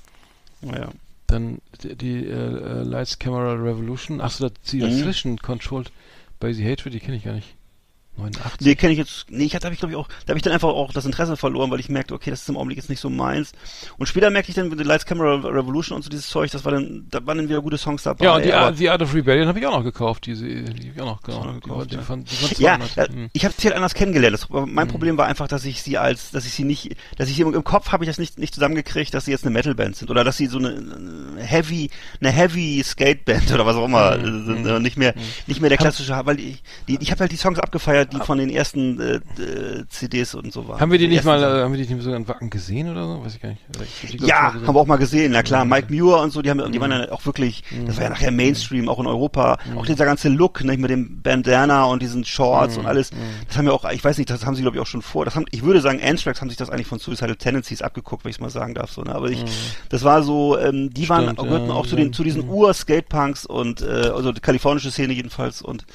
Ja. 0.64 0.90
Dann 1.28 1.60
die, 1.82 1.96
die 1.96 2.26
äh, 2.26 2.32
äh, 2.32 2.84
Lights 2.84 3.18
Camera 3.20 3.54
Revolution. 3.54 4.22
Achso, 4.22 4.50
die 4.72 4.78
Mhm. 4.78 4.82
dazwischen 4.82 5.38
Controlled 5.40 5.92
by 6.40 6.54
the 6.54 6.64
Hatred, 6.70 6.94
die 6.94 7.00
kenne 7.00 7.18
ich 7.18 7.24
gar 7.24 7.34
nicht. 7.34 7.56
89. 8.18 8.62
Nee, 8.62 8.76
kenne 8.76 8.94
ich 8.94 9.00
jetzt. 9.00 9.26
Nee, 9.30 9.46
ich 9.46 9.56
hatte, 9.56 9.66
hab 9.68 9.74
ich 9.74 9.80
glaube 9.80 9.92
ich 9.94 9.98
auch, 9.98 10.08
da 10.26 10.30
habe 10.30 10.38
ich 10.38 10.44
dann 10.44 10.54
einfach 10.54 10.70
auch 10.70 10.94
das 10.94 11.06
Interesse 11.06 11.36
verloren, 11.36 11.72
weil 11.72 11.80
ich 11.80 11.90
merkte, 11.90 12.14
okay, 12.14 12.30
das 12.30 12.42
ist 12.44 12.50
im 12.50 12.58
Augenblick 12.58 12.78
jetzt 12.78 12.90
nicht 12.90 13.00
so 13.00 13.10
meins. 13.10 13.54
Und 13.98 14.06
später 14.08 14.30
merkte 14.30 14.50
ich 14.52 14.56
dann 14.56 14.70
mit 14.70 14.78
The 14.78 14.84
Lights 14.84 15.06
Camera 15.06 15.36
Revolution 15.48 15.96
und 15.96 16.04
so 16.04 16.10
dieses 16.10 16.28
Zeug, 16.28 16.52
das 16.52 16.64
war 16.64 16.74
dann, 16.74 17.08
da 17.10 17.26
waren 17.26 17.38
dann 17.40 17.50
wieder 17.50 17.62
gute 17.62 17.78
Songs 17.78 18.04
dabei. 18.04 18.24
Ja, 18.26 18.36
und 18.36 18.46
die, 18.46 18.54
aber- 18.54 18.68
Art, 18.68 18.80
die 18.80 18.90
Art 18.90 19.02
of 19.02 19.14
Rebellion 19.16 19.48
habe 19.48 19.60
ich 19.60 19.66
auch 19.66 19.76
noch 19.78 19.84
gekauft, 19.84 20.26
diese, 20.28 20.46
die 20.46 20.66
habe 20.68 20.92
ich 20.96 21.02
auch 21.02 21.06
noch, 21.06 21.22
genau. 21.24 21.38
auch 21.40 21.46
noch 21.46 21.54
die, 21.56 21.60
gekauft, 21.62 21.92
die, 21.92 21.96
ja. 21.96 22.02
fand, 22.02 22.32
die 22.32 22.36
fand 22.36 22.60
Ja, 22.60 22.76
200. 22.80 22.96
ja, 22.96 23.08
Hm. 23.08 23.30
ich 23.34 23.46
habe 23.46 23.54
sie 23.58 23.68
halt 23.68 23.76
anders 23.76 23.94
kennengelernt. 23.96 24.34
Das, 24.36 24.48
mein 24.50 24.88
Mhm. 24.88 24.92
Problem 24.92 25.18
war 25.18 25.26
einfach, 25.26 25.48
dass 25.48 25.66
ich 25.66 25.82
sie 25.82 25.98
als, 25.98 26.30
dass 26.32 26.46
ich 26.46 26.54
sie 26.54 26.64
nicht, 26.66 26.96
dass 27.18 27.30
ich 27.30 27.36
sie 27.36 27.42
im, 27.42 27.54
im 27.54 27.64
Kopf 27.64 27.92
habe 27.92 28.04
ich 28.04 28.10
das 28.10 28.20
nicht, 28.20 28.38
nicht 28.38 28.54
zusammengekriegt, 28.54 29.14
dass 29.14 29.26
sie 29.26 29.32
jetzt 29.32 29.44
eine 29.44 29.52
Metalband 29.54 29.96
sind 29.96 30.12
oder 30.12 30.24
dass 30.24 30.38
sie 30.38 30.46
so 30.46 30.60
eine, 30.60 30.84
Heavy, 31.38 31.90
eine 32.22 32.30
Heavy 32.32 32.82
Skateband 32.84 33.52
oder 33.52 33.66
was 33.66 33.76
auch 33.76 33.86
immer 33.86 34.18
Mhm. 34.18 34.46
sind, 34.46 34.66
äh, 34.68 34.80
nicht 34.80 34.98
mehr, 34.98 35.14
nicht 35.48 35.62
mehr 35.62 35.70
der 35.70 35.78
klassische, 35.80 36.20
weil 36.26 36.40
ich, 36.40 36.62
die, 36.88 36.98
ich 37.02 37.10
habe 37.12 37.22
halt 37.22 37.32
die 37.32 37.38
Songs 37.38 37.58
abgefeiert, 37.60 38.03
die 38.06 38.20
von 38.20 38.38
den 38.38 38.50
ersten 38.50 39.00
äh, 39.00 39.16
äh, 39.42 39.86
CDs 39.90 40.36
und 40.36 40.52
so 40.52 40.68
waren. 40.68 40.80
Haben 40.80 40.92
wir 40.92 40.98
die 40.98 41.08
nicht 41.08 41.24
mal, 41.24 41.40
Sachen. 41.40 41.60
äh, 41.60 41.62
haben 41.64 41.74
wir 41.74 41.84
die 41.86 41.94
nicht 41.94 42.04
sogar 42.04 42.18
in 42.18 42.28
Wacken 42.28 42.50
gesehen 42.50 42.90
oder 42.90 43.06
so? 43.06 43.24
Weiß 43.24 43.36
ich 43.36 43.42
gar 43.42 43.50
nicht. 43.50 43.62
Oder 43.76 43.86
ich 43.86 44.22
Ja, 44.22 44.54
haben 44.54 44.76
wir 44.76 44.76
auch 44.76 44.86
mal 44.88 44.98
gesehen, 44.98 45.32
na 45.32 45.44
klar. 45.44 45.66
Mhm. 45.66 45.72
Mike 45.72 45.94
Muir 45.94 46.20
und 46.20 46.32
so, 46.32 46.42
die 46.42 46.50
haben, 46.50 46.72
die 46.72 46.80
waren 46.82 46.92
ja 46.92 47.12
auch 47.12 47.26
wirklich, 47.26 47.64
das 47.86 47.98
war 47.98 48.04
ja 48.04 48.10
nachher 48.10 48.32
Mainstream, 48.32 48.90
auch 48.90 49.00
in 49.00 49.08
Europa. 49.08 49.58
Auch 49.76 49.86
dieser 49.86 50.06
ganze 50.06 50.30
Look, 50.30 50.64
nicht 50.64 50.80
mit 50.80 50.90
dem 50.90 51.22
Bandana 51.22 51.86
und 51.86 52.02
diesen 52.02 52.26
Shorts 52.26 52.78
und 52.78 52.86
alles. 52.86 53.12
Das 53.48 53.58
haben 53.58 53.66
wir 53.66 53.74
auch, 53.74 53.90
ich 53.92 54.04
weiß 54.04 54.18
nicht, 54.18 54.30
das 54.30 54.46
haben 54.46 54.56
sie 54.56 54.62
glaube 54.62 54.78
ich 54.78 54.82
auch 54.82 54.88
schon 54.88 55.02
vor. 55.02 55.26
Das 55.26 55.36
haben, 55.36 55.46
ich 55.52 55.64
würde 55.64 55.82
sagen, 55.82 56.00
Anthrax 56.04 56.42
haben 56.42 56.50
sich 56.50 56.58
das 56.58 56.70
eigentlich 56.70 56.88
von 56.88 57.00
Suicidal 57.00 57.36
Tendencies 57.36 57.82
abgeguckt, 57.82 58.24
wenn 58.24 58.30
ich 58.30 58.38
es 58.38 58.42
mal 58.42 58.50
sagen 58.50 58.74
darf, 58.74 58.92
so, 58.92 59.02
ne? 59.02 59.14
Aber 59.14 59.30
ich, 59.30 59.44
das 59.90 60.04
war 60.04 60.24
so, 60.24 60.58
ähm, 60.58 60.94
die 60.94 61.08
waren, 61.10 61.24
Stimmt, 61.24 61.40
gehörten 61.40 61.68
ja, 61.68 61.74
auch 61.74 61.86
zu 61.86 61.96
ja. 61.96 62.04
den, 62.04 62.14
zu 62.14 62.24
diesen 62.24 62.48
Ur-Skatepunks 62.48 63.46
und, 63.46 63.82
äh, 63.82 63.86
also 64.14 64.32
die 64.32 64.42
kalifornische 64.42 64.92
Szene 64.92 65.14
jedenfalls 65.14 65.62
und. 65.62 65.86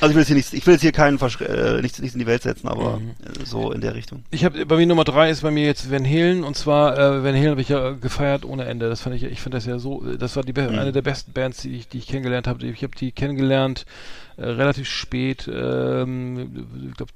Also 0.00 0.10
ich 0.10 0.14
will 0.14 0.20
jetzt 0.20 0.26
hier 0.28 0.36
nichts, 0.36 0.52
ich 0.52 0.66
will 0.66 0.74
jetzt 0.74 0.82
hier 0.82 0.92
keinen, 0.92 1.18
Versch 1.18 1.40
äh, 1.40 1.80
nichts, 1.82 1.98
nichts 1.98 2.14
in 2.14 2.20
die 2.20 2.26
Welt 2.26 2.42
setzen, 2.42 2.68
aber 2.68 2.98
Mhm. 2.98 3.10
äh, 3.10 3.44
so 3.44 3.72
in 3.72 3.80
der 3.80 3.94
Richtung. 3.94 4.24
Ich 4.30 4.44
habe 4.44 4.64
bei 4.66 4.76
mir 4.76 4.86
Nummer 4.86 5.04
drei 5.04 5.30
ist 5.30 5.42
bei 5.42 5.50
mir 5.50 5.64
jetzt 5.64 5.90
Van 5.90 6.04
Halen 6.04 6.44
und 6.44 6.56
zwar 6.56 6.98
äh, 6.98 7.24
Van 7.24 7.34
Halen 7.34 7.50
habe 7.50 7.60
ich 7.60 7.68
ja 7.68 7.90
gefeiert 7.92 8.44
ohne 8.44 8.64
Ende. 8.64 8.88
Das 8.88 9.00
fand 9.02 9.16
ich, 9.16 9.24
ich 9.24 9.40
finde 9.40 9.56
das 9.58 9.66
ja 9.66 9.78
so, 9.78 10.02
das 10.18 10.36
war 10.36 10.42
die 10.42 10.52
Mhm. 10.52 10.78
eine 10.78 10.92
der 10.92 11.02
besten 11.02 11.32
Bands, 11.32 11.62
die 11.62 11.76
ich, 11.76 11.88
die 11.88 11.98
ich 11.98 12.06
kennengelernt 12.06 12.46
habe. 12.46 12.64
Ich 12.66 12.82
habe 12.82 12.96
die 12.96 13.12
kennengelernt 13.12 13.84
äh, 14.36 14.44
relativ 14.46 14.88
spät, 14.88 15.48
ähm, 15.52 16.66
ich 16.90 16.96
glaube 16.96 17.12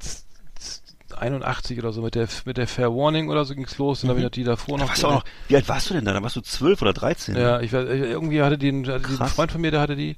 81 1.19 1.79
oder 1.79 1.93
so 1.93 2.01
mit 2.03 2.15
der 2.15 2.27
mit 2.47 2.57
der 2.57 2.67
Fair 2.67 2.91
Warning 2.95 3.29
oder 3.29 3.45
so 3.45 3.55
ging's 3.55 3.77
los. 3.79 4.01
Dann 4.01 4.11
habe 4.11 4.21
ich 4.21 4.25
noch 4.25 4.31
die 4.31 4.45
davor 4.45 4.79
Da 4.79 4.85
noch. 4.87 5.05
auch 5.05 5.13
noch, 5.13 5.25
wie 5.49 5.57
alt 5.57 5.69
warst 5.69 5.91
du 5.91 5.95
denn 5.95 6.05
da? 6.07 6.13
Da 6.15 6.23
warst 6.23 6.37
du 6.37 6.41
zwölf 6.41 6.81
oder 6.83 6.93
dreizehn? 6.95 7.37
ja, 7.37 7.61
ich 7.61 7.73
weiß, 7.73 7.87
irgendwie 7.87 8.41
hatte 8.43 8.57
die 8.59 8.69
einen, 8.69 8.87
hatte 8.87 9.07
die 9.09 9.21
einen. 9.21 9.29
Freund 9.29 9.53
von 9.53 9.61
mir, 9.61 9.71
der 9.71 9.81
hatte 9.81 9.95
die. 9.95 10.17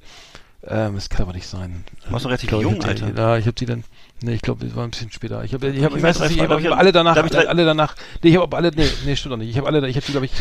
Ähm, 0.67 0.95
das 0.95 1.09
kann 1.09 1.21
aber 1.23 1.33
nicht 1.33 1.47
sein. 1.47 1.83
Du 2.05 2.11
warst 2.11 2.25
doch 2.25 2.29
relativ 2.29 2.45
Ich 2.45 2.49
glaub, 2.49 2.61
jung, 2.61 2.75
hab 2.81 2.87
Alter. 2.87 3.11
Ja, 3.15 3.37
ich 3.37 3.45
habe 3.45 3.53
die 3.53 3.65
dann. 3.65 3.83
Nee, 4.21 4.33
ich 4.33 4.41
glaube, 4.41 4.65
das 4.65 4.75
war 4.75 4.83
ein 4.83 4.91
bisschen 4.91 5.11
später. 5.11 5.43
Ich 5.43 5.53
habe, 5.53 5.67
ich 5.67 5.83
habe, 5.83 5.93
Ich 5.93 5.97
ich 5.97 6.03
weiß, 6.03 6.19
weiß, 6.19 6.31
ich, 6.31 6.37
da 6.37 6.43
hab, 6.49 6.63
hab 6.63 6.77
alle 6.77 6.91
danach, 6.91 7.13
da 7.13 7.19
hab 7.19 7.25
ich 7.25 7.31
drei- 7.31 7.47
alle 7.47 7.65
danach. 7.65 7.95
Nee, 8.23 8.31
ich 8.31 8.37
habe 8.37 8.55
alle, 8.57 8.71
nee, 8.75 8.87
nee, 9.05 9.15
stimmt 9.15 9.33
doch 9.33 9.37
nicht. 9.37 9.49
Ich 9.49 9.57
habe 9.57 9.67
alle, 9.67 9.87
ich 9.87 9.95
habe 9.95 10.05
die, 10.05 10.11
glaube 10.11 10.25
ich, 10.25 10.31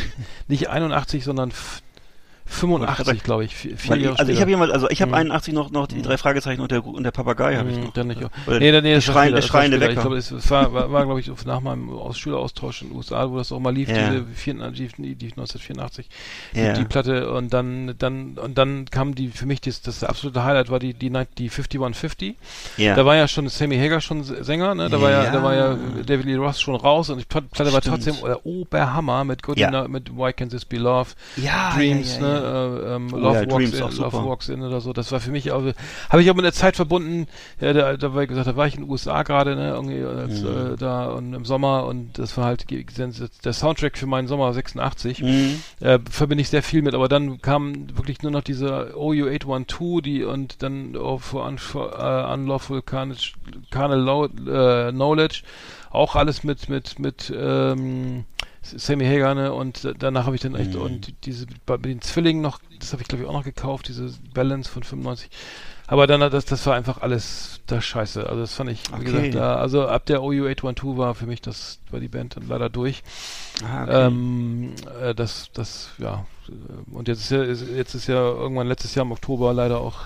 nicht 0.48 0.68
81, 0.70 1.24
sondern 1.24 1.52
85, 2.46 3.22
glaube 3.22 3.44
ich. 3.44 3.54
Vier, 3.56 3.76
vier 3.76 3.96
ich, 3.96 4.02
Jahre 4.02 4.18
also 4.18 4.30
ich 4.30 4.36
später. 4.36 4.40
habe 4.42 4.50
jemand, 4.50 4.72
also 4.72 4.88
ich 4.90 5.00
habe 5.00 5.10
Mhm. 5.10 5.14
81 5.16 5.54
noch 5.54 5.70
noch 5.70 5.86
die 5.86 6.02
drei 6.02 6.18
Fragezeichen 6.18 6.60
und 6.60 6.70
der 6.70 6.84
und 6.86 7.02
der 7.02 7.10
Papagei 7.10 7.56
habe 7.56 7.70
ich 7.70 7.76
Mhm, 7.78 7.84
noch. 7.84 7.92
Dann 7.94 8.08
nicht. 8.08 8.20
Oder 8.46 8.58
nee, 8.60 8.70
nee, 8.72 8.80
der 8.82 8.94
war 8.94 9.00
Schrein- 9.00 9.26
der 9.32 9.34
war 9.36 9.42
schreiende. 9.42 9.80
Wecker. 9.80 9.92
Ich 9.92 10.00
glaube, 10.00 10.16
es 10.18 10.50
war, 10.50 10.72
war, 10.72 10.92
war 10.92 11.04
glaube 11.06 11.20
ich, 11.20 11.30
nach 11.46 11.60
meinem 11.60 11.90
Aus 11.90 12.18
Schüleraustausch 12.18 12.82
in 12.82 12.88
den 12.88 12.96
USA, 12.96 13.30
wo 13.30 13.38
das 13.38 13.50
auch 13.52 13.60
mal 13.60 13.74
lief, 13.74 13.88
Ja. 13.88 14.10
diese 14.10 14.24
84, 14.34 14.92
die, 14.98 15.14
die 15.14 15.26
1984, 15.28 16.08
Ja. 16.52 16.72
die, 16.74 16.80
die 16.80 16.84
Platte 16.86 17.30
und 17.30 17.52
dann, 17.52 17.94
dann, 17.98 18.36
und 18.38 18.58
dann 18.58 18.84
kam 18.90 19.14
die, 19.14 19.28
für 19.28 19.46
mich 19.46 19.60
das, 19.62 19.80
das 19.82 20.04
absolute 20.04 20.44
Highlight 20.44 20.70
war 20.70 20.78
die, 20.78 20.92
die, 20.94 21.10
die 21.38 21.48
5150. 21.48 22.36
Ja. 22.76 22.94
Da 22.94 23.04
war 23.06 23.16
ja 23.16 23.26
schon 23.26 23.48
Sammy 23.48 23.76
Hager 23.78 24.00
schon 24.00 24.22
Sänger, 24.22 24.74
ne? 24.74 24.90
Da 24.90 25.00
war 25.00 25.10
ja, 25.10 25.24
Ja. 25.24 25.30
da 25.32 25.42
war 25.42 25.54
ja 25.54 25.78
David 26.06 26.26
Lee 26.26 26.34
Ross 26.36 26.60
schon 26.60 26.76
raus 26.76 27.10
und 27.10 27.18
die 27.18 27.24
Plat- 27.24 27.50
Platte 27.50 27.72
war 27.72 27.80
Stimmt. 27.80 28.04
trotzdem 28.04 28.24
der 28.24 28.44
Oberhammer 28.44 29.24
mit 29.24 29.42
Good 29.42 29.58
Ja. 29.58 29.88
Mit 29.88 30.14
Why 30.16 30.30
Can't 30.30 30.50
This 30.50 30.64
Be 30.64 30.76
Love, 30.76 31.10
Dreams, 31.74 32.18
ja. 32.20 32.33
Ne? 32.40 32.80
Äh, 32.90 32.94
ähm, 32.96 33.08
Oh 33.12 33.16
Love 33.16 33.42
ja, 33.44 33.50
Walks 33.50 33.72
in, 33.72 33.80
Love. 33.80 34.24
Walks 34.26 34.48
in 34.48 34.62
oder 34.62 34.80
so. 34.80 34.92
Das 34.92 35.12
war 35.12 35.20
für 35.20 35.30
mich 35.30 35.52
auch, 35.52 35.62
habe 36.10 36.22
ich 36.22 36.30
auch 36.30 36.34
mit 36.34 36.44
der 36.44 36.52
Zeit 36.52 36.76
verbunden. 36.76 37.26
Ja, 37.60 37.72
da, 37.72 37.96
da 37.96 38.14
war 38.14 38.22
ich 38.22 38.28
gesagt, 38.28 38.46
da 38.46 38.56
war 38.56 38.66
ich 38.66 38.74
in 38.74 38.82
den 38.82 38.90
USA 38.90 39.22
gerade, 39.22 39.56
ne? 39.56 39.70
Irgendwie 39.70 40.02
als, 40.02 40.42
Mhm. 40.42 40.74
äh, 40.74 40.76
da 40.76 41.06
und 41.06 41.34
im 41.34 41.44
Sommer 41.44 41.86
und 41.86 42.18
das 42.18 42.36
war 42.36 42.46
halt 42.46 42.66
der 42.70 43.52
Soundtrack 43.52 43.96
für 43.98 44.06
meinen 44.06 44.28
Sommer 44.28 44.52
86 44.52 45.22
Mhm. 45.22 45.60
äh, 45.80 45.98
verbinde 46.10 46.42
ich 46.42 46.48
sehr 46.48 46.62
viel 46.62 46.82
mit, 46.82 46.94
aber 46.94 47.08
dann 47.08 47.40
kam 47.40 47.96
wirklich 47.96 48.22
nur 48.22 48.32
noch 48.32 48.42
diese 48.42 48.94
OU812, 48.96 50.02
die 50.02 50.24
und 50.24 50.62
dann 50.62 50.96
oh, 50.96 51.18
for, 51.18 51.46
un, 51.46 51.58
for 51.58 51.92
uh, 51.98 52.32
Unlawful 52.32 52.82
Carnage, 52.82 53.32
Carnal 53.70 54.30
äh, 54.46 54.92
Knowledge, 54.92 55.42
auch 55.90 56.16
alles 56.16 56.44
mit, 56.44 56.68
mit, 56.68 56.98
mit 56.98 57.32
ähm, 57.36 58.24
Sammy 58.64 59.04
Hagar, 59.06 59.34
ne? 59.34 59.52
Und 59.52 59.94
danach 59.98 60.26
habe 60.26 60.36
ich 60.36 60.42
dann 60.42 60.54
echt, 60.54 60.74
Mhm. 60.74 60.80
und 60.80 61.14
diese, 61.26 61.46
bei 61.66 61.76
den 61.76 62.00
Zwillingen 62.00 62.42
noch, 62.42 62.58
das 62.80 62.92
habe 62.92 63.02
ich 63.02 63.08
glaube 63.08 63.24
ich 63.24 63.28
auch 63.28 63.34
noch 63.34 63.44
gekauft, 63.44 63.88
diese 63.88 64.12
Balance 64.32 64.70
von 64.70 64.82
95. 64.82 65.30
Aber 65.86 66.06
dann, 66.06 66.20
das, 66.20 66.46
das 66.46 66.64
war 66.66 66.74
einfach 66.74 67.02
alles 67.02 67.60
das 67.66 67.84
Scheiße. 67.84 68.26
Also 68.26 68.40
das 68.40 68.54
fand 68.54 68.70
ich, 68.70 68.80
wie 68.90 68.94
Okay. 68.94 69.04
gesagt, 69.04 69.34
da, 69.34 69.56
also 69.56 69.86
ab 69.86 70.06
der 70.06 70.20
OU812 70.20 70.96
war 70.96 71.14
für 71.14 71.26
mich 71.26 71.42
das, 71.42 71.78
war 71.90 72.00
die 72.00 72.08
Band 72.08 72.36
dann 72.36 72.48
leider 72.48 72.70
durch. 72.70 73.02
Ah, 73.62 73.82
okay. 73.84 74.06
Ähm, 74.06 74.74
äh, 75.02 75.14
das, 75.14 75.50
das, 75.52 75.90
ja. 75.98 76.24
äh, 76.48 76.52
Und 76.94 77.08
jetzt 77.08 77.20
ist 77.20 77.30
ja, 77.30 77.42
ist, 77.42 77.64
jetzt 77.68 77.94
ist 77.94 78.06
ja 78.06 78.14
irgendwann 78.16 78.66
letztes 78.68 78.94
Jahr 78.94 79.04
im 79.04 79.12
Oktober 79.12 79.52
leider 79.52 79.80
auch 79.80 80.00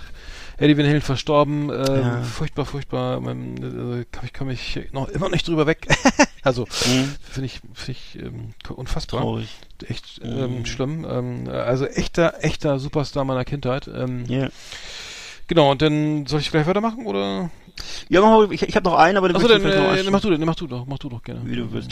Eddie 0.59 0.77
Van 0.77 0.87
Halen 0.87 1.01
verstorben. 1.01 1.71
Ähm, 1.71 2.03
Ja. 2.03 2.23
Furchtbar, 2.23 2.65
furchtbar. 2.67 3.21
Man, 3.21 3.57
äh, 4.01 4.05
kann 4.11 4.25
ich 4.25 4.35
komme 4.35 4.53
ich 4.53 4.79
noch 4.93 5.09
immer 5.09 5.29
nicht 5.29 5.47
drüber 5.47 5.67
weg. 5.67 5.87
also 6.43 6.63
Mhm. 6.65 7.15
finde 7.23 7.47
ich, 7.47 7.61
finde 7.75 7.93
ich 7.93 8.19
ähm, 8.21 8.51
unfassbar. 8.75 9.21
Traurig. 9.21 9.49
Echt 9.87 10.23
Mhm. 10.25 10.39
ähm, 10.39 10.67
schlimm. 10.67 11.07
Ähm, 11.09 11.49
also 11.49 11.87
echter, 11.87 12.35
echter 12.45 12.79
Superstar 12.79 13.25
meiner 13.25 13.45
Kindheit. 13.45 13.89
Ähm, 13.89 14.25
Ja. 14.29 14.49
Genau. 15.47 15.71
Und 15.71 15.81
dann 15.81 16.27
soll 16.27 16.41
ich 16.41 16.51
gleich 16.51 16.67
weitermachen 16.67 17.07
oder? 17.07 17.51
Ja, 18.09 18.21
mach 18.21 18.29
mal, 18.29 18.53
ich, 18.53 18.63
ich 18.63 18.75
habe 18.77 18.85
noch 18.89 18.97
einen, 18.99 19.17
aber 19.17 19.29
den 19.29 19.37
Achso, 19.37 19.47
dann 19.49 19.59
ich 19.59 19.63
vielleicht 19.63 19.79
noch 19.79 19.85
äh, 19.85 19.89
ansprechen. 19.91 20.13
mach 20.13 20.21
du, 20.21 20.31
den, 20.31 20.45
mach 20.45 20.55
du 20.57 20.67
doch, 20.67 20.87
mach 20.87 20.99
du 20.99 21.09
doch 21.09 21.23
gerne. 21.23 21.43
Wie 21.45 21.57
du 21.57 21.73
willst. 21.73 21.91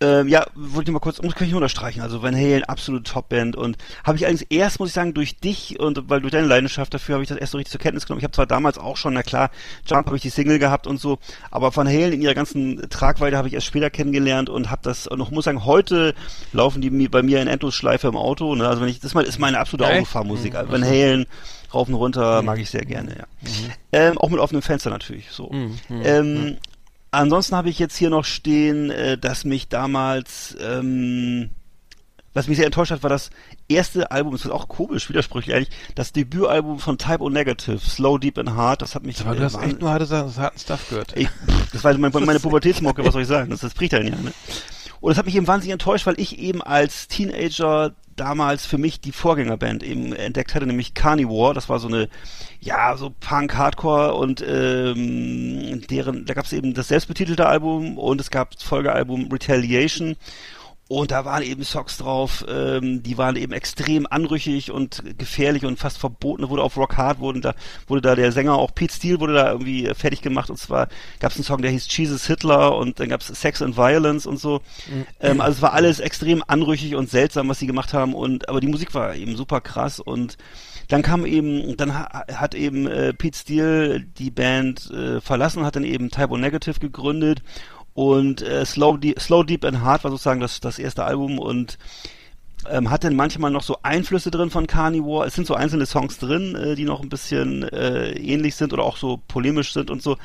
Ähm, 0.00 0.28
ja, 0.28 0.46
wollte 0.54 0.90
ich 0.90 0.92
mal 0.92 1.00
kurz, 1.00 1.20
muss 1.22 1.34
kann 1.34 1.46
ich 1.46 1.52
nur 1.52 1.58
unterstreichen. 1.58 2.02
Also 2.02 2.22
Van 2.22 2.34
Halen, 2.34 2.62
absolute 2.64 3.02
Topband 3.02 3.56
und 3.56 3.76
habe 4.04 4.16
ich 4.16 4.24
allerdings 4.24 4.46
erst, 4.48 4.78
muss 4.78 4.90
ich 4.90 4.94
sagen, 4.94 5.12
durch 5.12 5.38
dich 5.38 5.80
und 5.80 6.08
weil 6.08 6.20
durch 6.20 6.30
deine 6.30 6.46
Leidenschaft 6.46 6.94
dafür 6.94 7.14
habe 7.14 7.24
ich 7.24 7.28
das 7.28 7.38
erst 7.38 7.52
so 7.52 7.58
richtig 7.58 7.72
zur 7.72 7.80
Kenntnis 7.80 8.06
genommen. 8.06 8.20
Ich 8.20 8.24
habe 8.24 8.32
zwar 8.32 8.46
damals 8.46 8.78
auch 8.78 8.96
schon, 8.96 9.14
na 9.14 9.24
klar, 9.24 9.50
Jump 9.86 10.06
habe 10.06 10.16
ich 10.16 10.22
die 10.22 10.30
Single 10.30 10.60
gehabt 10.60 10.86
und 10.86 11.00
so, 11.00 11.18
aber 11.50 11.74
Van 11.74 11.88
Halen 11.88 12.12
in 12.12 12.22
ihrer 12.22 12.34
ganzen 12.34 12.88
Tragweite 12.90 13.36
habe 13.36 13.48
ich 13.48 13.54
erst 13.54 13.66
später 13.66 13.90
kennengelernt 13.90 14.48
und 14.48 14.70
habe 14.70 14.82
das 14.84 15.08
und 15.08 15.20
ich 15.20 15.30
muss 15.30 15.44
sagen, 15.44 15.64
heute 15.64 16.14
laufen 16.52 16.80
die 16.80 17.08
bei 17.08 17.22
mir 17.22 17.42
in 17.42 17.48
Endlosschleife 17.48 18.06
im 18.06 18.16
Auto. 18.16 18.54
Ne? 18.54 18.68
Also 18.68 18.80
wenn 18.80 18.88
ich 18.88 19.00
das 19.00 19.14
mal 19.14 19.24
ist 19.24 19.40
meine 19.40 19.58
absolute 19.58 19.90
Echt? 19.90 20.02
Autofahrmusik. 20.02 20.54
Mhm. 20.54 20.70
Van 20.72 20.84
Halen 20.84 21.26
rauf 21.74 21.88
und 21.88 21.94
runter 21.94 22.42
mag 22.42 22.58
ich 22.58 22.70
sehr 22.70 22.84
gerne. 22.84 23.16
Ja. 23.18 23.24
Ähm, 23.92 24.18
auch 24.18 24.30
mit 24.30 24.40
offenem 24.40 24.62
Fenster 24.62 24.90
natürlich. 24.90 25.30
So. 25.30 25.50
Mhm, 25.50 25.78
mhm, 25.88 26.02
Ähm, 26.04 26.56
Ansonsten 27.10 27.56
habe 27.56 27.70
ich 27.70 27.78
jetzt 27.78 27.96
hier 27.96 28.10
noch 28.10 28.24
stehen, 28.24 28.90
äh, 28.90 29.16
dass 29.16 29.44
mich 29.44 29.68
damals, 29.68 30.56
ähm, 30.60 31.50
was 32.34 32.48
mich 32.48 32.56
sehr 32.58 32.66
enttäuscht 32.66 32.92
hat, 32.92 33.02
war 33.02 33.10
das 33.10 33.30
erste 33.68 34.10
Album, 34.10 34.32
das 34.32 34.44
ist 34.44 34.50
auch 34.50 34.68
komisch, 34.68 35.08
widersprüchlich 35.08 35.54
eigentlich, 35.54 35.70
das 35.94 36.12
Debütalbum 36.12 36.78
von 36.78 36.98
Type 36.98 37.20
O 37.22 37.30
Negative, 37.30 37.78
Slow, 37.78 38.18
Deep 38.18 38.38
and 38.38 38.50
Hard, 38.50 38.82
das 38.82 38.94
hat 38.94 39.04
mich... 39.04 39.20
Aber 39.22 39.34
du 39.34 39.40
äh, 39.40 39.44
hast 39.44 39.54
wahn- 39.54 39.70
echt 39.70 39.80
nur 39.80 39.90
harte, 39.90 40.08
harten 40.36 40.58
Stuff 40.58 40.88
gehört. 40.90 41.16
ich, 41.16 41.28
das 41.72 41.82
war 41.82 41.96
meine, 41.96 42.20
meine 42.20 42.40
Pubertätsmocke, 42.40 43.04
was 43.04 43.12
soll 43.14 43.22
ich 43.22 43.28
sagen? 43.28 43.50
Das, 43.50 43.60
das 43.60 43.74
bricht 43.74 43.92
ja 43.94 44.00
nicht. 44.00 44.22
Ne? 44.22 44.32
Und 45.00 45.10
das 45.10 45.18
hat 45.18 45.26
mich 45.26 45.34
eben 45.36 45.46
wahnsinnig 45.46 45.72
enttäuscht, 45.72 46.06
weil 46.06 46.20
ich 46.20 46.38
eben 46.38 46.62
als 46.62 47.08
Teenager 47.08 47.94
damals 48.18 48.66
für 48.66 48.78
mich 48.78 49.00
die 49.00 49.12
Vorgängerband 49.12 49.82
eben 49.82 50.12
entdeckt 50.12 50.54
hatte, 50.54 50.66
nämlich 50.66 50.94
Carnivore. 50.94 51.54
Das 51.54 51.68
war 51.68 51.78
so 51.78 51.88
eine, 51.88 52.08
ja, 52.60 52.96
so 52.96 53.14
Punk, 53.20 53.56
Hardcore 53.56 54.14
und 54.14 54.44
ähm, 54.46 55.82
deren, 55.88 56.26
da 56.26 56.34
gab 56.34 56.44
es 56.44 56.52
eben 56.52 56.74
das 56.74 56.88
selbstbetitelte 56.88 57.46
Album 57.46 57.96
und 57.96 58.20
es 58.20 58.30
gab 58.30 58.52
das 58.52 58.62
Folgealbum 58.62 59.30
Retaliation. 59.32 60.16
Und 60.88 61.10
da 61.10 61.26
waren 61.26 61.42
eben 61.42 61.64
Songs 61.64 61.98
drauf, 61.98 62.46
ähm, 62.48 63.02
die 63.02 63.18
waren 63.18 63.36
eben 63.36 63.52
extrem 63.52 64.06
anrüchig 64.06 64.70
und 64.70 65.02
gefährlich 65.18 65.66
und 65.66 65.78
fast 65.78 65.98
verboten. 65.98 66.48
Wurde 66.48 66.62
auf 66.62 66.78
Rock 66.78 66.96
Hard, 66.96 67.20
wurde 67.20 67.40
da, 67.40 67.54
wurde 67.86 68.00
da 68.00 68.14
der 68.14 68.32
Sänger, 68.32 68.54
auch 68.54 68.74
Pete 68.74 68.94
Steele, 68.94 69.20
wurde 69.20 69.34
da 69.34 69.52
irgendwie 69.52 69.84
äh, 69.84 69.94
fertig 69.94 70.22
gemacht. 70.22 70.48
Und 70.48 70.56
zwar 70.56 70.88
gab 71.20 71.30
es 71.30 71.36
einen 71.36 71.44
Song, 71.44 71.60
der 71.60 71.70
hieß 71.72 71.94
Jesus 71.94 72.26
Hitler 72.26 72.74
und 72.74 73.00
dann 73.00 73.10
gab 73.10 73.20
es 73.20 73.26
Sex 73.26 73.60
and 73.60 73.76
Violence 73.76 74.26
und 74.26 74.38
so. 74.38 74.62
Ähm, 75.20 75.42
also 75.42 75.56
es 75.56 75.62
war 75.62 75.74
alles 75.74 76.00
extrem 76.00 76.42
anrüchig 76.46 76.94
und 76.94 77.10
seltsam, 77.10 77.50
was 77.50 77.58
sie 77.58 77.66
gemacht 77.66 77.92
haben. 77.92 78.14
Und 78.14 78.48
aber 78.48 78.60
die 78.60 78.68
Musik 78.68 78.94
war 78.94 79.14
eben 79.14 79.36
super 79.36 79.60
krass 79.60 80.00
und 80.00 80.38
dann 80.88 81.02
kam 81.02 81.26
eben, 81.26 81.76
dann 81.76 81.92
ha 81.92 82.24
hat 82.32 82.54
eben 82.54 82.86
äh, 82.86 83.12
Pete 83.12 83.36
Steele 83.36 84.00
die 84.00 84.30
Band 84.30 84.90
äh, 84.90 85.20
verlassen, 85.20 85.66
hat 85.66 85.76
dann 85.76 85.84
eben 85.84 86.10
Typo 86.10 86.38
Negative 86.38 86.80
gegründet 86.80 87.42
und 87.98 88.42
äh, 88.42 88.64
Slow, 88.64 88.96
Deep, 88.96 89.18
Slow 89.18 89.42
Deep 89.42 89.64
and 89.64 89.80
Hard 89.80 90.04
war 90.04 90.12
sozusagen 90.12 90.38
das, 90.38 90.60
das 90.60 90.78
erste 90.78 91.02
Album 91.02 91.40
und 91.40 91.78
ähm, 92.70 92.92
hat 92.92 93.02
dann 93.02 93.16
manchmal 93.16 93.50
noch 93.50 93.64
so 93.64 93.78
Einflüsse 93.82 94.30
drin 94.30 94.50
von 94.50 94.68
Carnivore. 94.68 95.26
Es 95.26 95.34
sind 95.34 95.48
so 95.48 95.54
einzelne 95.54 95.84
Songs 95.84 96.16
drin, 96.18 96.54
äh, 96.54 96.76
die 96.76 96.84
noch 96.84 97.02
ein 97.02 97.08
bisschen 97.08 97.64
äh, 97.64 98.12
ähnlich 98.12 98.54
sind 98.54 98.72
oder 98.72 98.84
auch 98.84 98.98
so 98.98 99.20
polemisch 99.26 99.72
sind 99.72 99.90
und 99.90 100.00
so. 100.00 100.16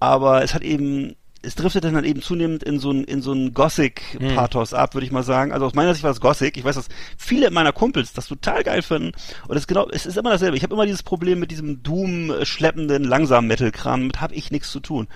Aber 0.00 0.42
es 0.42 0.52
hat 0.52 0.60
eben, 0.60 1.16
es 1.40 1.54
driftet 1.54 1.84
dann 1.84 1.94
halt 1.94 2.04
eben 2.04 2.20
zunehmend 2.20 2.62
in 2.62 2.78
so 2.78 2.90
ein, 2.90 3.04
in 3.04 3.22
so 3.22 3.32
ein 3.32 3.54
Gothic-Pathos 3.54 4.74
ab, 4.74 4.92
würde 4.92 5.06
ich 5.06 5.12
mal 5.12 5.22
sagen. 5.22 5.50
Also 5.50 5.64
aus 5.64 5.74
meiner 5.74 5.94
Sicht 5.94 6.04
war 6.04 6.10
es 6.10 6.20
Gothic. 6.20 6.58
Ich 6.58 6.64
weiß, 6.64 6.74
dass 6.74 6.88
viele 7.16 7.50
meiner 7.50 7.72
Kumpels 7.72 8.12
das 8.12 8.28
total 8.28 8.62
geil 8.64 8.82
finden. 8.82 9.12
Und 9.48 9.56
es 9.56 9.62
ist 9.62 9.68
genau, 9.68 9.88
es 9.88 10.04
ist 10.04 10.18
immer 10.18 10.28
dasselbe. 10.28 10.58
Ich 10.58 10.62
habe 10.62 10.74
immer 10.74 10.84
dieses 10.84 11.02
Problem 11.02 11.40
mit 11.40 11.50
diesem 11.50 11.82
Doom-schleppenden, 11.82 13.02
langsamen 13.02 13.48
Metal-Kram. 13.48 14.00
Damit 14.00 14.20
habe 14.20 14.34
ich 14.34 14.50
nichts 14.50 14.70
zu 14.70 14.80
tun. 14.80 15.08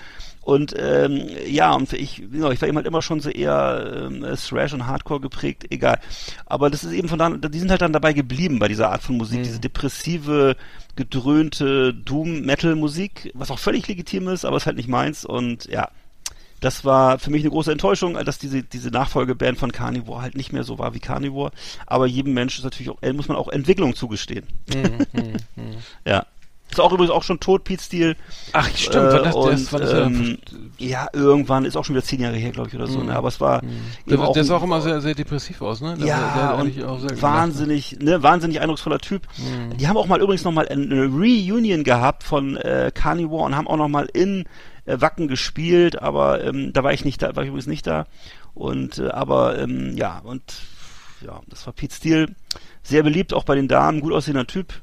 Und 0.48 0.74
ähm, 0.78 1.28
ja, 1.46 1.74
und 1.74 1.92
ich, 1.92 2.22
genau, 2.32 2.50
ich 2.50 2.62
war 2.62 2.68
eben 2.68 2.78
halt 2.78 2.86
immer 2.86 3.02
schon 3.02 3.20
so 3.20 3.28
eher 3.28 4.06
ähm, 4.06 4.24
Thrash 4.34 4.72
und 4.72 4.86
Hardcore 4.86 5.20
geprägt, 5.20 5.66
egal. 5.68 6.00
Aber 6.46 6.70
das 6.70 6.84
ist 6.84 6.92
eben 6.92 7.06
von 7.06 7.18
da, 7.18 7.28
die 7.28 7.58
sind 7.58 7.70
halt 7.70 7.82
dann 7.82 7.92
dabei 7.92 8.14
geblieben 8.14 8.58
bei 8.58 8.66
dieser 8.66 8.90
Art 8.90 9.02
von 9.02 9.18
Musik, 9.18 9.42
diese 9.42 9.60
depressive, 9.60 10.56
gedröhnte 10.96 11.92
Doom-Metal-Musik, 11.92 13.30
was 13.34 13.50
auch 13.50 13.58
völlig 13.58 13.88
legitim 13.88 14.28
ist, 14.28 14.46
aber 14.46 14.56
ist 14.56 14.64
halt 14.64 14.78
nicht 14.78 14.88
meins. 14.88 15.26
Und 15.26 15.66
ja, 15.66 15.90
das 16.60 16.82
war 16.82 17.18
für 17.18 17.30
mich 17.30 17.42
eine 17.42 17.50
große 17.50 17.70
Enttäuschung, 17.70 18.14
dass 18.14 18.38
diese, 18.38 18.62
diese 18.62 18.90
Nachfolgeband 18.90 19.58
von 19.58 19.70
Carnivore 19.70 20.22
halt 20.22 20.34
nicht 20.34 20.54
mehr 20.54 20.64
so 20.64 20.78
war 20.78 20.94
wie 20.94 20.98
Carnivore. 20.98 21.52
Aber 21.86 22.06
jedem 22.06 22.32
Menschen 22.32 22.60
ist 22.60 22.64
natürlich 22.64 22.88
auch, 22.88 23.02
äh, 23.02 23.12
muss 23.12 23.28
man 23.28 23.36
auch 23.36 23.48
Entwicklung 23.48 23.94
zugestehen. 23.94 24.46
ja. 26.06 26.24
Ist 26.70 26.80
auch 26.80 26.92
übrigens 26.92 27.10
auch 27.10 27.22
schon 27.22 27.40
tot, 27.40 27.64
Pete 27.64 27.82
Steele. 27.82 28.16
Ach, 28.52 28.68
stimmt, 28.74 28.94
wann 29.12 29.24
das- 29.24 29.34
und, 29.34 29.50
das- 29.52 29.72
wann 29.72 29.80
das 29.80 29.92
ja- 29.92 29.98
ähm, 30.06 30.38
ja, 30.78 31.06
irgendwann, 31.12 31.64
ist 31.64 31.76
auch 31.76 31.84
schon 31.84 31.94
wieder 31.94 32.04
zehn 32.04 32.20
Jahre 32.20 32.36
her, 32.36 32.50
glaube 32.50 32.68
ich, 32.68 32.74
oder 32.74 32.86
so. 32.86 33.02
Ne? 33.02 33.16
Aber 33.16 33.28
es 33.28 33.40
war 33.40 33.62
eben 33.62 33.70
Der, 34.06 34.32
der 34.32 34.44
sah 34.44 34.56
auch 34.56 34.62
immer 34.62 34.80
sehr, 34.82 35.00
sehr 35.00 35.14
depressiv 35.14 35.62
aus, 35.62 35.80
ne? 35.80 35.94
Der, 35.98 36.06
ja, 36.06 36.18
der, 36.34 36.42
der 36.42 36.54
und 36.54 36.60
eigentlich 36.60 36.84
auch 36.84 36.98
sehr 36.98 37.08
gelacht. 37.08 37.22
wahnsinnig, 37.22 37.98
ne, 38.00 38.22
wahnsinnig 38.22 38.60
eindrucksvoller 38.60 38.98
Typ. 38.98 39.22
Die 39.78 39.88
haben 39.88 39.96
auch 39.96 40.06
mal 40.06 40.20
übrigens 40.20 40.44
noch 40.44 40.52
mal 40.52 40.68
eine 40.68 41.06
Reunion 41.06 41.84
gehabt 41.84 42.22
von 42.22 42.56
äh, 42.58 42.90
Carnivore 42.94 43.44
und 43.44 43.56
haben 43.56 43.66
auch 43.66 43.76
noch 43.78 43.88
mal 43.88 44.08
in 44.12 44.44
äh, 44.84 45.00
Wacken 45.00 45.26
gespielt, 45.28 46.00
aber 46.02 46.44
ähm, 46.44 46.72
da 46.74 46.84
war 46.84 46.92
ich 46.92 47.04
nicht 47.04 47.22
da, 47.22 47.34
war 47.34 47.42
ich 47.44 47.48
übrigens 47.48 47.66
nicht 47.66 47.86
da. 47.86 48.06
Und 48.54 48.98
äh, 48.98 49.08
aber 49.08 49.58
ähm, 49.58 49.96
ja 49.96 50.18
und 50.22 50.42
ja, 51.24 51.40
das 51.48 51.66
war 51.66 51.72
Pete 51.72 51.94
Steele, 51.94 52.26
sehr 52.82 53.02
beliebt 53.02 53.32
auch 53.34 53.44
bei 53.44 53.54
den 53.54 53.68
Damen, 53.68 54.00
gut 54.00 54.12
aussehender 54.12 54.46
Typ. 54.46 54.74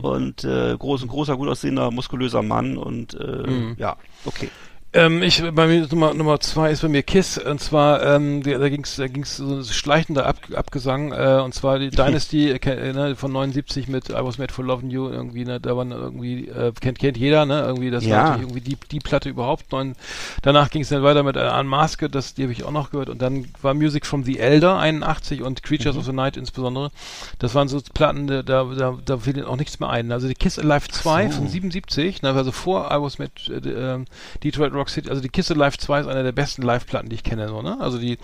Und 0.00 0.44
äh, 0.44 0.76
groß, 0.78 1.02
ein 1.02 1.08
großer, 1.08 1.36
gut 1.36 1.48
aussehender, 1.48 1.90
muskulöser 1.90 2.42
Mann 2.42 2.76
und 2.76 3.14
äh, 3.14 3.74
ja, 3.76 3.96
okay. 4.24 4.48
Ähm, 4.96 5.22
ich, 5.24 5.42
bei 5.42 5.66
mir 5.66 5.88
Nummer, 5.90 6.14
Nummer 6.14 6.38
zwei 6.38 6.70
ist 6.70 6.82
bei 6.82 6.88
mir 6.88 7.02
Kiss. 7.02 7.36
Und 7.36 7.60
zwar 7.60 8.00
ähm, 8.04 8.44
die, 8.44 8.52
da 8.52 8.68
ging's 8.68 8.94
da 8.94 9.08
ging's 9.08 9.38
so 9.38 9.56
ein 9.56 9.64
schleichender 9.64 10.24
Ab, 10.24 10.36
Abgesang 10.54 11.10
äh, 11.10 11.40
und 11.44 11.52
zwar 11.52 11.80
die 11.80 11.90
Dynasty 11.90 12.52
äh, 12.52 12.58
äh, 12.58 12.92
ne, 12.92 13.16
von 13.16 13.32
79 13.32 13.88
mit 13.88 14.10
I 14.10 14.14
Was 14.20 14.38
Made 14.38 14.52
for 14.52 14.64
Loving 14.64 14.90
You 14.90 15.08
irgendwie 15.08 15.44
ne, 15.44 15.58
da 15.58 15.76
waren 15.76 15.90
irgendwie 15.90 16.46
äh, 16.46 16.70
kennt 16.80 17.00
kennt 17.00 17.16
jeder 17.16 17.44
ne 17.44 17.62
irgendwie 17.62 17.90
das 17.90 18.04
Ja. 18.04 18.10
war 18.16 18.22
natürlich 18.22 18.42
irgendwie 18.42 18.60
die 18.60 18.76
die 18.92 19.00
Platte 19.00 19.28
überhaupt. 19.30 19.72
Neun, 19.72 19.96
danach 20.42 20.70
ging 20.70 20.82
es 20.82 20.90
dann 20.90 21.02
weiter 21.02 21.24
mit 21.24 21.34
äh, 21.34 21.50
Unmasked 21.58 22.14
das 22.14 22.34
die 22.34 22.44
habe 22.44 22.52
ich 22.52 22.62
auch 22.62 22.70
noch 22.70 22.92
gehört. 22.92 23.08
Und 23.08 23.20
dann 23.20 23.46
war 23.62 23.74
Music 23.74 24.06
from 24.06 24.22
the 24.22 24.38
Elder 24.38 24.78
81 24.78 25.42
und 25.42 25.64
Creatures 25.64 25.96
of 25.96 26.04
the 26.04 26.12
Night 26.12 26.36
insbesondere. 26.36 26.92
Das 27.40 27.56
waren 27.56 27.66
so 27.66 27.80
Platten 27.94 28.28
da 28.28 28.44
da 28.44 28.62
da, 28.64 28.96
da 29.04 29.18
fiel 29.18 29.44
auch 29.44 29.56
nichts 29.56 29.80
mehr 29.80 29.90
ein. 29.90 30.12
Also 30.12 30.28
die 30.28 30.34
Kiss 30.34 30.56
Alive 30.56 30.86
2 30.88 31.30
von 31.30 31.48
77 31.48 32.22
ne, 32.22 32.30
also 32.32 32.52
vor 32.52 32.92
I 32.92 33.02
Was 33.02 33.18
Made 33.18 33.32
äh, 33.48 33.94
ähm, 33.94 34.04
Detroit 34.44 34.72
Rock 34.72 34.83
City, 34.88 35.08
also 35.08 35.20
die 35.20 35.28
Kiss 35.28 35.48
Live 35.48 35.78
2 35.78 36.00
ist 36.00 36.06
eine 36.06 36.22
der 36.22 36.32
besten 36.32 36.62
Live-Platten, 36.62 37.08
die 37.08 37.16
ich 37.16 37.22
kenne, 37.22 37.48
so, 37.48 37.62
ne? 37.62 37.76
Also 37.80 37.98
die, 37.98 38.18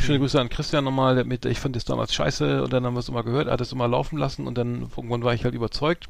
schöne 0.00 0.18
Grüße 0.18 0.40
an 0.40 0.48
Christian 0.48 0.84
nochmal, 0.84 1.14
der 1.14 1.24
mit, 1.24 1.44
ich 1.44 1.60
fand 1.60 1.76
das 1.76 1.84
damals 1.84 2.14
scheiße 2.14 2.62
und 2.62 2.72
dann 2.72 2.84
haben 2.84 2.94
wir 2.94 3.00
es 3.00 3.08
immer 3.08 3.22
gehört, 3.22 3.46
er 3.48 3.54
hat 3.54 3.60
es 3.60 3.72
immer 3.72 3.88
laufen 3.88 4.18
lassen 4.18 4.46
und 4.46 4.56
dann 4.58 4.88
irgendwann 4.96 5.24
war 5.24 5.34
ich 5.34 5.44
halt 5.44 5.54
überzeugt. 5.54 6.08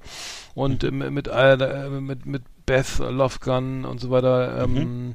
Und 0.54 0.84
ähm, 0.84 0.98
mit, 1.12 1.28
äh, 1.28 1.88
mit, 2.00 2.26
mit 2.26 2.42
Beth, 2.66 2.98
Love 2.98 3.38
Gun 3.40 3.84
und 3.84 4.00
so 4.00 4.10
weiter, 4.10 4.62
ähm, 4.64 5.14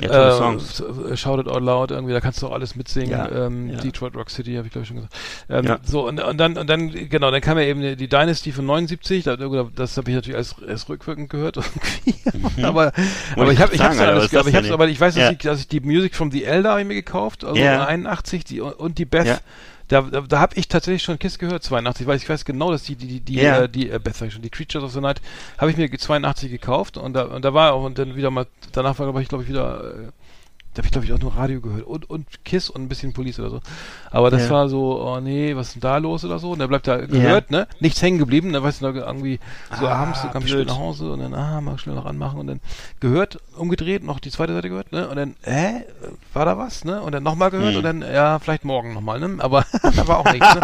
Ja, 0.00 0.08
tolle 0.08 0.28
äh, 0.28 0.38
Songs. 0.38 0.76
so, 0.78 1.16
Shout 1.16 1.40
It 1.40 1.48
Out 1.48 1.62
Loud, 1.62 1.90
irgendwie, 1.90 2.14
da 2.14 2.20
kannst 2.20 2.40
du 2.40 2.46
auch 2.46 2.52
alles 2.52 2.76
mitsingen. 2.76 3.10
Ja, 3.10 3.28
ähm, 3.46 3.68
ja. 3.70 3.76
Detroit 3.78 4.14
Rock 4.16 4.30
City, 4.30 4.54
habe 4.54 4.66
ich 4.66 4.72
glaube 4.72 4.82
ich 4.84 4.88
schon 4.88 4.96
gesagt. 4.96 5.14
Ähm, 5.50 5.64
Ja. 5.66 5.78
So, 5.84 6.08
und, 6.08 6.18
und 6.22 6.38
dann, 6.38 6.56
und 6.56 6.68
dann, 6.70 6.88
genau, 7.10 7.30
dann 7.30 7.40
kam 7.42 7.58
ja 7.58 7.64
eben 7.64 7.80
die, 7.82 7.94
die 7.96 8.08
Dynasty 8.08 8.52
von 8.52 8.64
79, 8.64 9.24
da, 9.24 9.36
das 9.36 9.96
habe 9.98 10.10
ich 10.10 10.14
natürlich 10.14 10.36
als, 10.38 10.54
als 10.66 10.88
rückwirkend 10.88 11.28
gehört 11.28 11.56
irgendwie. 12.04 12.64
aber, 12.64 12.92
aber 13.36 13.44
Mhm. 13.44 13.50
ich 13.50 13.52
ich 13.52 13.60
habe 13.60 13.72
ich 13.72 13.78
sagen, 13.78 13.98
hab's 13.98 14.08
alles, 14.08 14.30
das 14.30 14.40
aber 14.40 14.48
ich 14.48 14.54
hab's, 14.56 14.70
aber 14.70 14.88
ich 14.88 15.00
weiß, 15.00 15.14
dass, 15.14 15.30
ich, 15.32 15.38
dass 15.38 15.60
ich 15.60 15.68
die 15.68 15.80
Music 15.80 16.14
from 16.14 16.30
the 16.30 16.44
Elder 16.44 16.70
habe 16.70 16.80
ich 16.80 16.86
mir 16.86 16.94
gekauft, 16.94 17.44
also 17.44 17.60
Ja. 17.60 17.84
81, 17.84 18.44
die, 18.44 18.60
und 18.62 18.96
die 18.98 19.04
Beth. 19.04 19.42
Da, 19.88 20.02
da, 20.02 20.20
da 20.22 20.40
habe 20.40 20.56
ich 20.56 20.68
tatsächlich 20.68 21.02
schon 21.02 21.18
Kiss 21.18 21.38
gehört, 21.38 21.62
82, 21.62 22.06
weil 22.06 22.16
ich 22.16 22.28
weiß 22.28 22.44
genau, 22.44 22.70
dass 22.70 22.84
die, 22.84 22.96
die, 22.96 23.06
die, 23.06 23.20
die, 23.20 23.34
Ja. 23.36 23.62
äh, 23.62 23.68
die 23.68 23.90
äh, 23.90 24.00
ich 24.28 24.32
schon, 24.32 24.42
die 24.42 24.50
Creatures 24.50 24.82
of 24.84 24.92
the 24.92 25.00
Night, 25.00 25.20
habe 25.58 25.70
ich 25.70 25.76
mir 25.76 25.90
82 25.90 26.50
gekauft 26.50 26.96
und 26.96 27.12
da, 27.14 27.24
und 27.24 27.44
da 27.44 27.52
war 27.54 27.72
auch, 27.74 27.84
und 27.84 27.98
dann 27.98 28.16
wieder 28.16 28.30
mal, 28.30 28.46
danach 28.72 28.98
war, 28.98 29.06
glaube 29.06 29.22
ich, 29.22 29.28
glaube 29.28 29.44
ich, 29.44 29.50
wieder, 29.50 29.84
äh, 29.94 30.08
da 30.74 30.78
habe 30.78 30.86
ich, 30.86 30.92
glaube 30.92 31.04
ich, 31.06 31.12
auch 31.12 31.18
nur 31.18 31.36
Radio 31.36 31.60
gehört 31.60 31.84
und, 31.86 32.08
und 32.08 32.26
Kiss 32.44 32.70
und 32.70 32.82
ein 32.82 32.88
bisschen 32.88 33.12
Police 33.12 33.38
oder 33.40 33.50
so. 33.50 33.60
Aber 34.10 34.30
das 34.30 34.44
Ja. 34.44 34.50
war 34.50 34.68
so, 34.68 35.02
oh 35.02 35.20
nee, 35.20 35.54
was 35.54 35.68
ist 35.68 35.74
denn 35.74 35.80
da 35.82 35.98
los 35.98 36.24
oder 36.24 36.38
so? 36.38 36.52
Und 36.52 36.60
da 36.60 36.66
bleibt 36.66 36.86
da 36.88 36.96
gehört, 36.96 37.50
ne? 37.50 37.66
Nichts 37.80 38.00
hängen 38.00 38.18
geblieben. 38.18 38.52
Da 38.52 38.62
weißt 38.62 38.80
du, 38.80 38.86
noch 38.88 38.94
irgendwie 38.94 39.38
so 39.78 39.86
Ah, 39.86 39.96
abends, 39.96 40.22
so 40.22 40.28
kam 40.28 40.46
spät 40.46 40.66
nach 40.66 40.78
Hause 40.78 41.12
und 41.12 41.20
dann, 41.20 41.34
ah, 41.34 41.60
mal 41.60 41.78
schnell 41.78 41.94
noch 41.94 42.06
anmachen 42.06 42.38
und 42.40 42.46
dann 42.46 42.60
gehört, 43.00 43.38
umgedreht, 43.56 44.02
noch 44.02 44.18
die 44.18 44.30
zweite 44.30 44.54
Seite 44.54 44.68
gehört, 44.70 44.92
ne? 44.92 45.08
Und 45.08 45.16
dann, 45.16 45.34
hä? 45.42 45.84
War 46.32 46.46
da 46.46 46.56
was, 46.56 46.84
ne? 46.84 47.02
Und 47.02 47.12
dann 47.12 47.22
nochmal 47.22 47.50
gehört 47.50 47.70
Hm. 47.72 47.76
und 47.76 47.82
dann, 47.84 48.02
ja, 48.02 48.38
vielleicht 48.38 48.64
morgen 48.64 48.94
nochmal, 48.94 49.20
ne? 49.20 49.36
Aber 49.38 49.66
da 49.82 50.06
war 50.08 50.18
auch 50.20 50.32
nichts, 50.32 50.54
ne? 50.54 50.60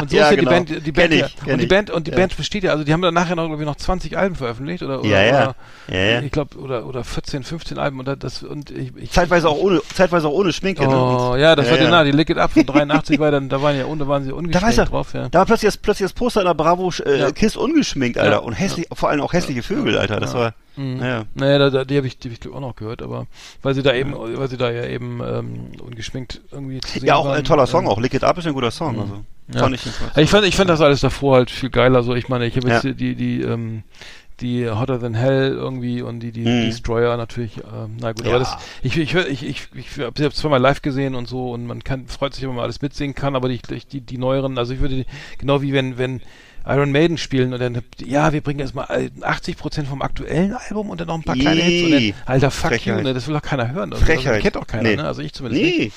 Und 0.00 0.10
so 0.10 0.16
Ja, 0.20 0.30
ist 0.30 0.30
ja 0.30 0.36
genau. 0.36 0.50
die 0.52 0.64
Band, 0.74 0.86
die 0.86 0.92
Band, 0.92 1.12
ich, 1.12 1.20
ja. 1.20 1.52
und 1.52 1.60
die. 1.60 1.66
Band, 1.66 1.90
und 1.90 2.06
die 2.06 2.12
Ja. 2.12 2.16
Band 2.16 2.36
besteht 2.36 2.64
ja, 2.64 2.72
also 2.72 2.82
die 2.84 2.92
haben 2.94 3.02
dann 3.02 3.12
nachher 3.12 3.36
noch, 3.36 3.46
glaube 3.46 3.62
ich, 3.62 3.66
noch 3.66 3.76
20 3.76 4.16
Alben 4.16 4.36
veröffentlicht 4.36 4.82
oder, 4.82 5.00
oder, 5.00 5.08
Ja, 5.08 5.22
ja. 5.22 5.42
oder 5.42 5.54
Ja, 5.88 5.98
ja. 6.12 6.20
ich 6.22 6.32
glaube, 6.32 6.56
oder, 6.58 6.86
oder 6.86 7.04
14, 7.04 7.42
15 7.44 7.78
Alben 7.78 7.98
und 7.98 8.08
das, 8.24 8.42
und 8.42 8.70
ich, 8.70 8.96
ich 8.96 9.10
Zeitweise 9.10 9.49
auch 9.50 9.58
ohne, 9.58 9.82
zeitweise 9.94 10.28
auch 10.28 10.32
ohne 10.32 10.52
Schminke. 10.52 10.82
ne? 10.86 10.88
Oh, 10.96 11.32
Und- 11.32 11.40
ja, 11.40 11.54
das 11.54 11.70
war 11.70 11.76
ja. 11.78 11.84
die, 11.84 11.90
na, 11.90 12.04
die 12.04 12.12
Lick 12.12 12.30
It 12.30 12.38
Up 12.38 12.52
von 12.52 12.64
83 12.66 13.18
war 13.18 13.30
dann, 13.30 13.48
da 13.48 13.60
waren 13.60 13.76
ja, 13.76 13.84
da 13.84 14.08
waren 14.08 14.22
sie 14.24 14.30
Da 14.30 14.36
ungeschminkt 14.36 14.78
er, 14.78 14.84
drauf, 14.86 15.12
ja. 15.14 15.28
da 15.28 15.40
war 15.40 15.46
plötzlich 15.46 15.68
das, 15.68 15.76
plötzlich 15.76 16.04
das 16.06 16.12
Poster 16.12 16.40
in 16.40 16.46
der 16.46 16.54
Bravo 16.54 16.90
äh, 17.04 17.18
Ja. 17.20 17.30
Kiss 17.32 17.56
ungeschminkt, 17.56 18.18
Alter. 18.18 18.32
Ja. 18.32 18.38
Und 18.38 18.52
hässlich, 18.54 18.86
vor 18.92 19.08
allem 19.10 19.20
auch 19.20 19.32
hässliche 19.32 19.62
Vögel, 19.62 19.98
Alter. 19.98 20.20
Das 20.20 20.34
war, 20.34 20.54
naja. 20.76 21.24
Naja, 21.34 21.58
da, 21.58 21.70
da, 21.70 21.84
die 21.84 21.96
habe 21.96 22.06
ich, 22.06 22.18
die 22.18 22.30
hab 22.30 22.38
ich 22.46 22.52
auch 22.52 22.60
noch 22.60 22.76
gehört, 22.76 23.02
aber 23.02 23.26
weil 23.62 23.74
sie 23.74 23.82
da 23.82 23.92
eben, 23.92 24.14
weil 24.16 24.48
sie 24.48 24.56
da 24.56 24.70
ja 24.70 24.86
eben 24.86 25.20
ähm, 25.22 25.72
ungeschminkt 25.84 26.40
irgendwie 26.52 26.80
zu 26.80 26.92
sehen 26.98 27.04
Ja, 27.06 27.16
auch 27.16 27.26
waren, 27.26 27.36
ein 27.38 27.44
toller 27.44 27.66
Song, 27.66 27.84
ähm, 27.84 27.90
auch 27.90 28.00
Lick 28.00 28.14
It 28.14 28.24
Up 28.24 28.38
ist 28.38 28.46
ein 28.46 28.54
guter 28.54 28.70
Song. 28.70 28.98
Also, 29.00 29.20
Ja. 29.52 29.60
fand 29.60 29.74
ich. 29.74 29.82
Ich 30.16 30.30
fand, 30.30 30.46
ich 30.46 30.54
fand 30.56 30.70
das 30.70 30.80
alles 30.80 31.00
davor 31.00 31.36
halt 31.36 31.50
viel 31.50 31.70
geiler. 31.70 32.02
So, 32.04 32.14
ich 32.14 32.28
meine, 32.28 32.46
ich 32.46 32.56
habe 32.56 32.68
jetzt 32.68 32.84
Ja. 32.84 32.92
die, 32.92 33.14
die, 33.16 33.42
ähm, 33.42 33.82
die 34.40 34.68
Hotter 34.70 35.00
Than 35.00 35.14
Hell 35.14 35.52
irgendwie 35.52 36.02
und 36.02 36.20
die, 36.20 36.32
die 36.32 36.40
Mhm. 36.40 36.66
Destroyer 36.66 37.16
natürlich. 37.16 37.58
Ähm, 37.58 37.96
na 38.00 38.12
gut, 38.12 38.24
Ja. 38.24 38.30
aber 38.30 38.38
das, 38.40 38.56
ich, 38.82 38.96
ich, 38.96 39.14
ich, 39.14 39.42
ich, 39.46 39.68
ich 39.74 39.98
habe 40.00 40.12
sie 40.20 40.30
zweimal 40.30 40.60
live 40.60 40.82
gesehen 40.82 41.14
und 41.14 41.28
so 41.28 41.52
und 41.52 41.66
man 41.66 41.84
kann, 41.84 42.06
freut 42.08 42.34
sich, 42.34 42.42
wenn 42.44 42.50
man 42.54 42.64
alles 42.64 42.80
mitsingen 42.82 43.14
kann, 43.14 43.36
aber 43.36 43.48
die, 43.48 43.60
die, 43.90 44.00
die 44.00 44.18
neueren, 44.18 44.58
also 44.58 44.72
ich 44.72 44.80
würde, 44.80 45.04
genau 45.38 45.62
wie 45.62 45.72
wenn, 45.72 45.98
wenn 45.98 46.20
Iron 46.66 46.92
Maiden 46.92 47.16
spielen 47.16 47.54
und 47.54 47.60
dann, 47.60 47.80
ja, 48.04 48.34
wir 48.34 48.42
bringen 48.42 48.60
jetzt 48.60 48.74
mal 48.74 48.86
80 49.22 49.56
Prozent 49.56 49.88
vom 49.88 50.02
aktuellen 50.02 50.52
Album 50.52 50.90
und 50.90 51.00
dann 51.00 51.08
noch 51.08 51.14
ein 51.14 51.22
paar 51.22 51.34
kleine 51.34 51.62
Hits 51.62 51.84
und 51.86 51.90
dann, 51.92 52.12
alter, 52.26 52.50
fuck 52.50 52.68
Frechheit. 52.70 52.98
you, 52.98 53.02
ne, 53.02 53.14
das 53.14 53.26
will 53.26 53.34
doch 53.34 53.42
keiner 53.42 53.72
hören. 53.72 53.92
Also, 53.94 54.04
Frechheit. 54.04 54.26
Also, 54.34 54.42
kennt 54.42 54.56
doch 54.56 54.66
keiner, 54.66 54.82
Nee. 54.82 54.96
ne, 54.96 55.04
also 55.04 55.22
ich 55.22 55.32
zumindest 55.32 55.64
nicht. 55.64 55.78
Nee. 55.78 55.92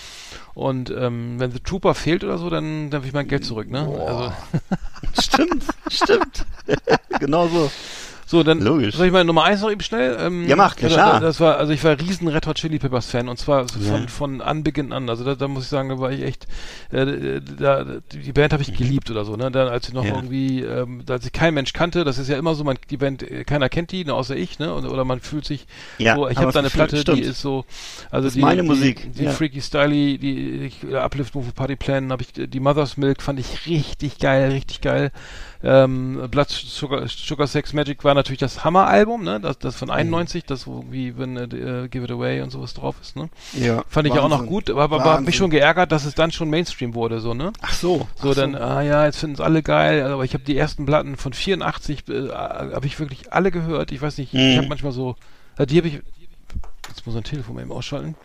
Und 0.54 0.90
ähm, 0.98 1.36
wenn 1.40 1.52
The 1.52 1.60
Trooper 1.60 1.94
fehlt 1.96 2.24
oder 2.24 2.38
so, 2.38 2.50
dann, 2.50 2.90
dann 2.92 3.02
will 3.02 3.08
ich 3.10 3.14
mein 3.14 3.28
Geld 3.28 3.44
zurück, 3.44 3.70
ne? 3.70 3.80
Also, 3.82 4.32
Stimmt, 5.22 5.64
stimmt. 5.90 6.46
genau 7.20 7.48
so. 7.48 7.70
So, 8.34 8.42
dann 8.42 8.62
Logisch. 8.62 8.96
soll 8.96 9.06
ich 9.06 9.12
mal 9.12 9.24
Nummer 9.24 9.44
eins 9.44 9.62
noch 9.62 9.70
eben 9.70 9.82
schnell? 9.82 10.18
Ähm, 10.20 10.48
Ja, 10.48 10.56
mach, 10.56 10.76
ja, 10.80 10.90
da- 10.90 10.94
klar. 10.96 11.20
Das 11.20 11.40
war, 11.40 11.58
also 11.58 11.72
ich 11.72 11.84
war 11.84 12.00
riesen 12.00 12.28
Red 12.28 12.48
Hot 12.48 12.56
Chili 12.56 12.80
Peppers 12.80 13.06
Fan 13.06 13.30
und 13.30 13.38
zwar 13.38 13.68
so 13.68 13.80
von, 13.80 14.02
Ja. 14.02 14.08
von 14.08 14.42
Anbeginn 14.42 14.92
an. 14.92 15.08
Also 15.08 15.24
da, 15.24 15.36
da 15.36 15.48
muss 15.48 15.66
ich 15.66 15.70
sagen, 15.70 15.90
da 15.90 16.00
war 16.00 16.12
ich 16.12 16.24
echt, 16.24 16.48
äh, 16.92 17.40
da, 17.60 17.86
die 18.12 18.32
Band 18.32 18.52
habe 18.54 18.64
ich 18.64 18.76
geliebt 18.76 19.12
oder 19.12 19.24
so, 19.24 19.36
ne? 19.36 19.52
Dann 19.52 19.68
als 19.68 19.88
ich 19.88 19.94
noch 19.94 20.04
Ja. 20.04 20.16
irgendwie, 20.16 20.62
ähm, 20.62 21.04
als 21.08 21.28
ich 21.28 21.32
kein 21.32 21.54
Mensch 21.54 21.74
kannte, 21.74 22.04
das 22.04 22.18
ist 22.18 22.28
ja 22.28 22.36
immer 22.38 22.56
so, 22.56 22.64
man, 22.64 22.80
die 22.90 22.98
Band, 22.98 23.22
äh, 23.22 23.44
keiner 23.44 23.70
kennt 23.70 23.92
die, 23.92 24.04
ne, 24.04 24.16
außer 24.16 24.36
ich, 24.36 24.58
ne? 24.58 24.74
Oder, 24.74 24.92
oder 24.92 25.06
man 25.06 25.20
fühlt 25.20 25.46
sich 25.46 25.68
Ja, 26.00 26.16
so, 26.16 26.28
ich 26.28 26.38
habe 26.38 26.52
da 26.52 26.58
eine 26.58 26.72
Platte, 26.72 26.98
stimmt. 26.98 27.20
die 27.20 27.22
ist 27.24 27.40
so, 27.40 27.66
also 28.10 28.24
Das 28.24 28.34
ist 28.34 28.36
die, 28.38 28.42
meine 28.42 28.64
die, 28.64 28.68
Musik, 28.68 29.14
Die 29.14 29.26
ja. 29.26 29.30
Freaky 29.30 29.62
Styly, 29.62 30.18
die, 30.18 30.72
die 30.82 30.96
Uplift 30.96 31.36
Move 31.36 31.52
Party 31.54 31.76
Plan, 31.76 32.12
habe 32.12 32.24
ich, 32.24 32.30
die 32.50 32.60
Mother's 32.60 32.98
Milk 32.98 33.22
fand 33.22 33.40
ich 33.40 33.68
richtig 33.68 34.18
geil, 34.18 34.50
richtig 34.50 34.82
geil. 34.82 35.12
Ähm, 35.66 36.28
Blood 36.30 36.50
Sugar, 36.50 37.08
Sugar 37.08 37.48
Sex 37.48 37.72
Magic 37.72 38.04
war 38.04 38.14
natürlich 38.14 38.40
das 38.42 38.66
Hammer-Album, 38.66 39.24
ne? 39.24 39.40
Das, 39.40 39.58
das 39.60 39.78
von 39.78 39.90
91, 39.90 40.44
das 40.44 40.68
wo 40.68 40.84
wie 40.90 41.18
wenn 41.18 41.38
äh, 41.38 41.88
Give 41.90 42.04
It 42.04 42.12
Away 42.12 42.42
und 42.42 42.50
sowas 42.50 42.74
drauf 42.74 42.96
ist, 43.02 43.16
ne? 43.16 43.30
Ja. 43.54 43.84
Fand 43.88 44.08
ich 44.08 44.14
ja 44.14 44.22
auch 44.22 44.28
noch 44.28 44.40
Wahnsinn. 44.40 44.50
gut, 44.54 44.70
aber, 44.70 44.84
aber 44.84 44.98
war 44.98 45.06
mich 45.06 45.16
Wahnsinn. 45.16 45.34
schon 45.34 45.50
geärgert, 45.52 45.94
dass 45.94 46.04
es 46.04 46.16
dann 46.16 46.34
schon 46.34 46.50
Mainstream 46.50 46.94
wurde, 46.96 47.22
so, 47.22 47.34
ne? 47.34 47.54
Ach 47.62 47.72
so. 47.74 48.08
So, 48.16 48.32
ach 48.32 48.36
dann, 48.36 48.56
ah 48.56 48.82
ja, 48.82 49.06
jetzt 49.06 49.18
finden 49.20 49.36
es 49.36 49.42
alle 49.42 49.64
geil, 49.64 50.04
aber 50.04 50.26
ich 50.26 50.34
habe 50.34 50.44
die 50.44 50.58
ersten 50.58 50.86
Platten 50.86 51.16
von 51.16 51.32
84, 51.32 52.10
äh, 52.10 52.30
habe 52.30 52.86
ich 52.86 53.00
wirklich 53.00 53.32
alle 53.32 53.50
gehört. 53.50 53.94
Ich 53.94 54.02
weiß 54.02 54.18
nicht, 54.18 54.34
ich 54.34 54.40
Mhm. 54.40 54.58
habe 54.58 54.68
manchmal 54.68 54.92
so, 54.92 55.16
äh, 55.58 55.66
die 55.66 55.78
habe 55.78 55.88
ich, 55.88 56.02
jetzt 56.96 57.06
muss 57.06 57.16
ich 57.16 57.22
ein 57.22 57.24
Telefon 57.24 57.56
mal 57.56 57.62
eben 57.62 57.72
ausschalten. 57.72 58.16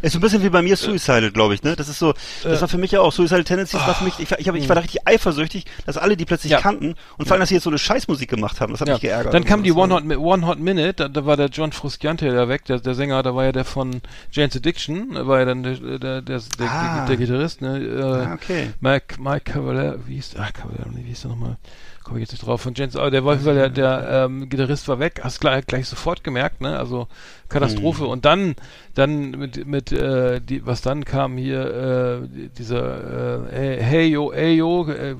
Ist 0.00 0.12
so 0.12 0.18
ein 0.18 0.20
bisschen 0.20 0.42
wie 0.42 0.48
bei 0.50 0.62
mir 0.62 0.76
Suicidal, 0.76 1.30
glaube 1.32 1.54
ich, 1.54 1.62
ne? 1.62 1.74
Das 1.74 1.88
ist 1.88 1.98
so, 1.98 2.12
das 2.44 2.58
Äh. 2.58 2.60
war 2.60 2.68
für 2.68 2.78
mich 2.78 2.92
ja 2.92 3.00
auch 3.00 3.12
Suicidal 3.12 3.42
Tendencies, 3.42 3.80
war 3.80 3.94
für 3.94 4.04
mich, 4.04 4.18
ich, 4.20 4.30
war- 4.30 4.38
ich, 4.38 4.46
hab, 4.48 4.54
ich 4.54 4.68
war 4.68 4.76
da 4.76 4.82
richtig 4.82 5.06
eifersüchtig, 5.08 5.64
dass 5.86 5.96
alle 5.96 6.16
die 6.16 6.24
plötzlich 6.24 6.52
Ja. 6.52 6.60
kannten 6.60 6.94
und 7.18 7.26
vor 7.26 7.32
allem, 7.32 7.40
dass 7.40 7.48
sie 7.48 7.56
jetzt 7.56 7.64
so 7.64 7.70
eine 7.70 7.78
Scheißmusik 7.78 8.28
gemacht 8.30 8.60
haben, 8.60 8.72
das 8.72 8.80
hat 8.80 8.88
mich 8.88 9.00
geärgert. 9.00 9.34
Dann 9.34 9.44
kam 9.44 9.62
die 9.64 9.72
One 9.72 9.88
ne? 10.02 10.14
Hot, 10.16 10.18
One 10.22 10.46
Hot 10.46 10.58
Minute, 10.60 10.92
da, 10.94 11.08
da 11.08 11.26
war 11.26 11.36
der 11.36 11.46
John 11.48 11.72
Frusciante 11.72 12.26
ja 12.26 12.48
weg, 12.48 12.64
der, 12.66 12.78
der 12.78 12.94
Sänger, 12.94 13.22
da 13.22 13.34
war 13.34 13.44
ja 13.44 13.52
der 13.52 13.64
von 13.64 14.02
Jane's 14.30 14.54
Addiction, 14.56 15.14
da 15.14 15.26
war 15.26 15.40
ja 15.40 15.46
dann 15.46 15.62
der, 15.64 15.74
der, 15.76 15.98
der, 15.98 16.22
der, 16.22 16.40
Ah. 16.70 16.96
der, 16.98 17.06
der 17.06 17.16
Gitarrist, 17.16 17.60
ne? 17.62 17.78
Äh, 17.78 18.02
Ah, 18.02 18.34
okay. 18.34 18.70
Mike, 18.80 19.20
Mike 19.20 19.52
Cavalier, 19.52 19.98
wie 20.06 20.14
hieß, 20.14 20.34
ach, 20.38 20.52
Cavalier, 20.52 20.86
nee, 20.92 21.00
wie 21.04 21.08
hieß 21.08 21.22
der 21.22 21.30
nochmal? 21.30 21.56
Komme 22.04 22.18
ich 22.18 22.22
jetzt 22.22 22.32
nicht 22.32 22.46
drauf. 22.46 22.60
Von 22.60 22.74
James, 22.74 22.96
aber 22.96 23.10
der 23.10 23.24
weil 23.24 23.38
der, 23.38 23.70
der 23.70 24.26
ähm, 24.26 24.48
Gitarrist 24.48 24.88
war 24.88 24.98
weg, 24.98 25.20
hast 25.22 25.40
gleich, 25.40 25.66
gleich 25.66 25.88
sofort 25.88 26.24
gemerkt, 26.24 26.60
ne? 26.60 26.78
Also 26.78 27.08
Katastrophe. 27.48 28.06
Und 28.06 28.24
dann, 28.24 28.56
dann 28.94 29.30
mit, 29.30 29.66
mit, 29.66 29.92
äh, 29.92 30.40
die, 30.40 30.66
was 30.66 30.82
dann 30.82 31.04
kam 31.04 31.36
hier, 31.36 32.22
äh, 32.24 32.48
dieser, 32.58 33.52
äh, 33.52 33.82
hey, 33.82 34.08
yo, 34.08 34.32
hey 34.32 34.54
yo, 34.54 34.88
äh, 34.88 35.14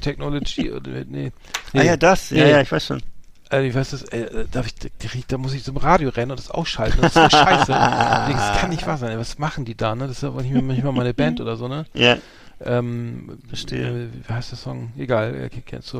Technology, 0.00 0.70
oder, 0.72 0.90
nee, 0.90 1.32
nee. 1.72 1.80
Ah 1.80 1.82
ja, 1.82 1.96
das, 1.96 2.30
ja, 2.30 2.44
Nee. 2.44 2.50
ja, 2.50 2.60
ich 2.60 2.70
weiß 2.70 2.86
schon. 2.86 3.02
Äh, 3.50 3.66
ich 3.66 3.74
weiß 3.74 3.90
das, 3.90 4.02
äh, 4.04 4.46
darf 4.50 4.66
ich, 4.66 5.26
da 5.26 5.38
muss 5.38 5.54
ich 5.54 5.62
zum 5.62 5.76
Radio 5.76 6.08
rennen 6.08 6.30
und 6.30 6.40
das 6.40 6.50
ausschalten. 6.50 6.98
Das 7.02 7.14
ist 7.14 7.22
so 7.22 7.38
scheiße. 7.38 7.66
das 7.72 8.58
kann 8.60 8.70
nicht 8.70 8.86
wahr 8.86 8.98
sein. 8.98 9.18
Was 9.18 9.38
machen 9.38 9.64
die 9.64 9.76
da, 9.76 9.94
ne? 9.94 10.08
Das 10.08 10.18
ist 10.18 10.24
aber 10.24 10.42
nicht 10.42 10.52
mehr, 10.52 10.62
nicht 10.62 10.84
mal 10.84 10.92
meine 10.92 11.14
Band 11.14 11.40
oder 11.40 11.56
so, 11.56 11.68
ne? 11.68 11.84
Ja. 11.94 12.16
Ähm, 12.64 13.38
Verstehe. 13.48 13.86
Äh, 14.04 14.08
wie 14.28 14.32
heißt 14.32 14.50
der 14.52 14.58
Song? 14.58 14.92
Egal, 14.98 15.34
er 15.34 15.48
kennst 15.48 15.92
du. 15.92 15.98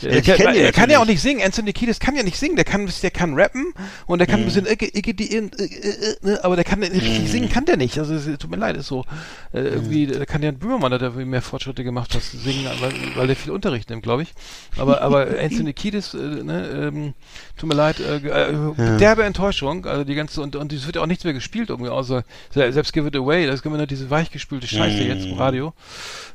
Ja, 0.00 0.08
Er, 0.10 0.18
ich 0.18 0.24
kann, 0.26 0.36
kenn 0.36 0.54
den 0.54 0.64
er 0.64 0.72
kann 0.72 0.90
ja 0.90 0.98
auch 0.98 1.06
nicht 1.06 1.20
singen. 1.20 1.40
Anthony 1.44 1.72
Kiedis 1.72 2.00
kann 2.00 2.16
ja 2.16 2.22
nicht 2.22 2.36
singen. 2.36 2.56
Der 2.56 2.64
kann, 2.64 2.90
der 3.02 3.10
kann 3.10 3.34
rappen 3.34 3.72
und 4.06 4.18
der 4.18 4.26
kann 4.26 4.40
Mhm. 4.40 4.46
ein 4.46 4.64
bisschen, 4.64 4.66
äh, 4.66 4.72
äh, 4.74 4.98
äh, 4.98 6.16
ne, 6.22 6.40
aber 6.44 6.56
der 6.56 6.64
kann 6.64 6.82
richtig 6.82 7.30
singen, 7.30 7.48
kann 7.48 7.64
der 7.64 7.76
nicht. 7.76 7.98
Also 7.98 8.18
tut 8.36 8.50
mir 8.50 8.56
leid, 8.56 8.76
ist 8.76 8.88
so. 8.88 9.04
Äh, 9.52 9.60
irgendwie 9.60 10.06
da 10.06 10.24
kann 10.24 10.40
der 10.40 10.52
Böhmermann, 10.52 10.92
hat 10.92 11.00
der 11.00 11.08
irgendwie 11.08 11.26
mehr 11.26 11.42
Fortschritte 11.42 11.84
gemacht, 11.84 12.14
was 12.14 12.32
singen, 12.32 12.66
weil, 12.80 12.92
weil 13.14 13.26
der 13.26 13.36
viel 13.36 13.52
Unterricht 13.52 13.90
nimmt, 13.90 14.02
glaube 14.02 14.22
ich. 14.22 14.32
Aber, 14.78 15.02
aber 15.02 15.26
Anthony 15.40 15.72
Kiedis, 15.72 16.14
äh, 16.14 16.18
ne, 16.18 16.68
ähm, 16.92 17.14
tut 17.56 17.68
mir 17.68 17.74
leid, 17.76 18.00
äh, 18.00 18.16
äh, 18.16 18.98
derbe 18.98 19.24
Enttäuschung. 19.24 19.86
Also 19.86 20.04
die 20.04 20.14
ganze 20.14 20.40
und 20.42 20.56
und 20.56 20.72
es 20.72 20.86
wird 20.86 20.96
ja 20.96 21.02
auch 21.02 21.06
nichts 21.06 21.24
mehr 21.24 21.32
gespielt 21.32 21.70
irgendwie, 21.70 21.90
außer 21.90 22.24
selbst 22.50 22.92
Give 22.92 23.06
It 23.08 23.16
Away. 23.16 23.46
Das 23.46 23.62
können 23.62 23.74
wir 23.74 23.78
nur 23.78 23.86
diese 23.86 24.10
weichgespülte 24.10 24.66
Scheiße 24.66 25.02
jetzt 25.04 25.26
im 25.26 25.34
Radio. 25.34 25.72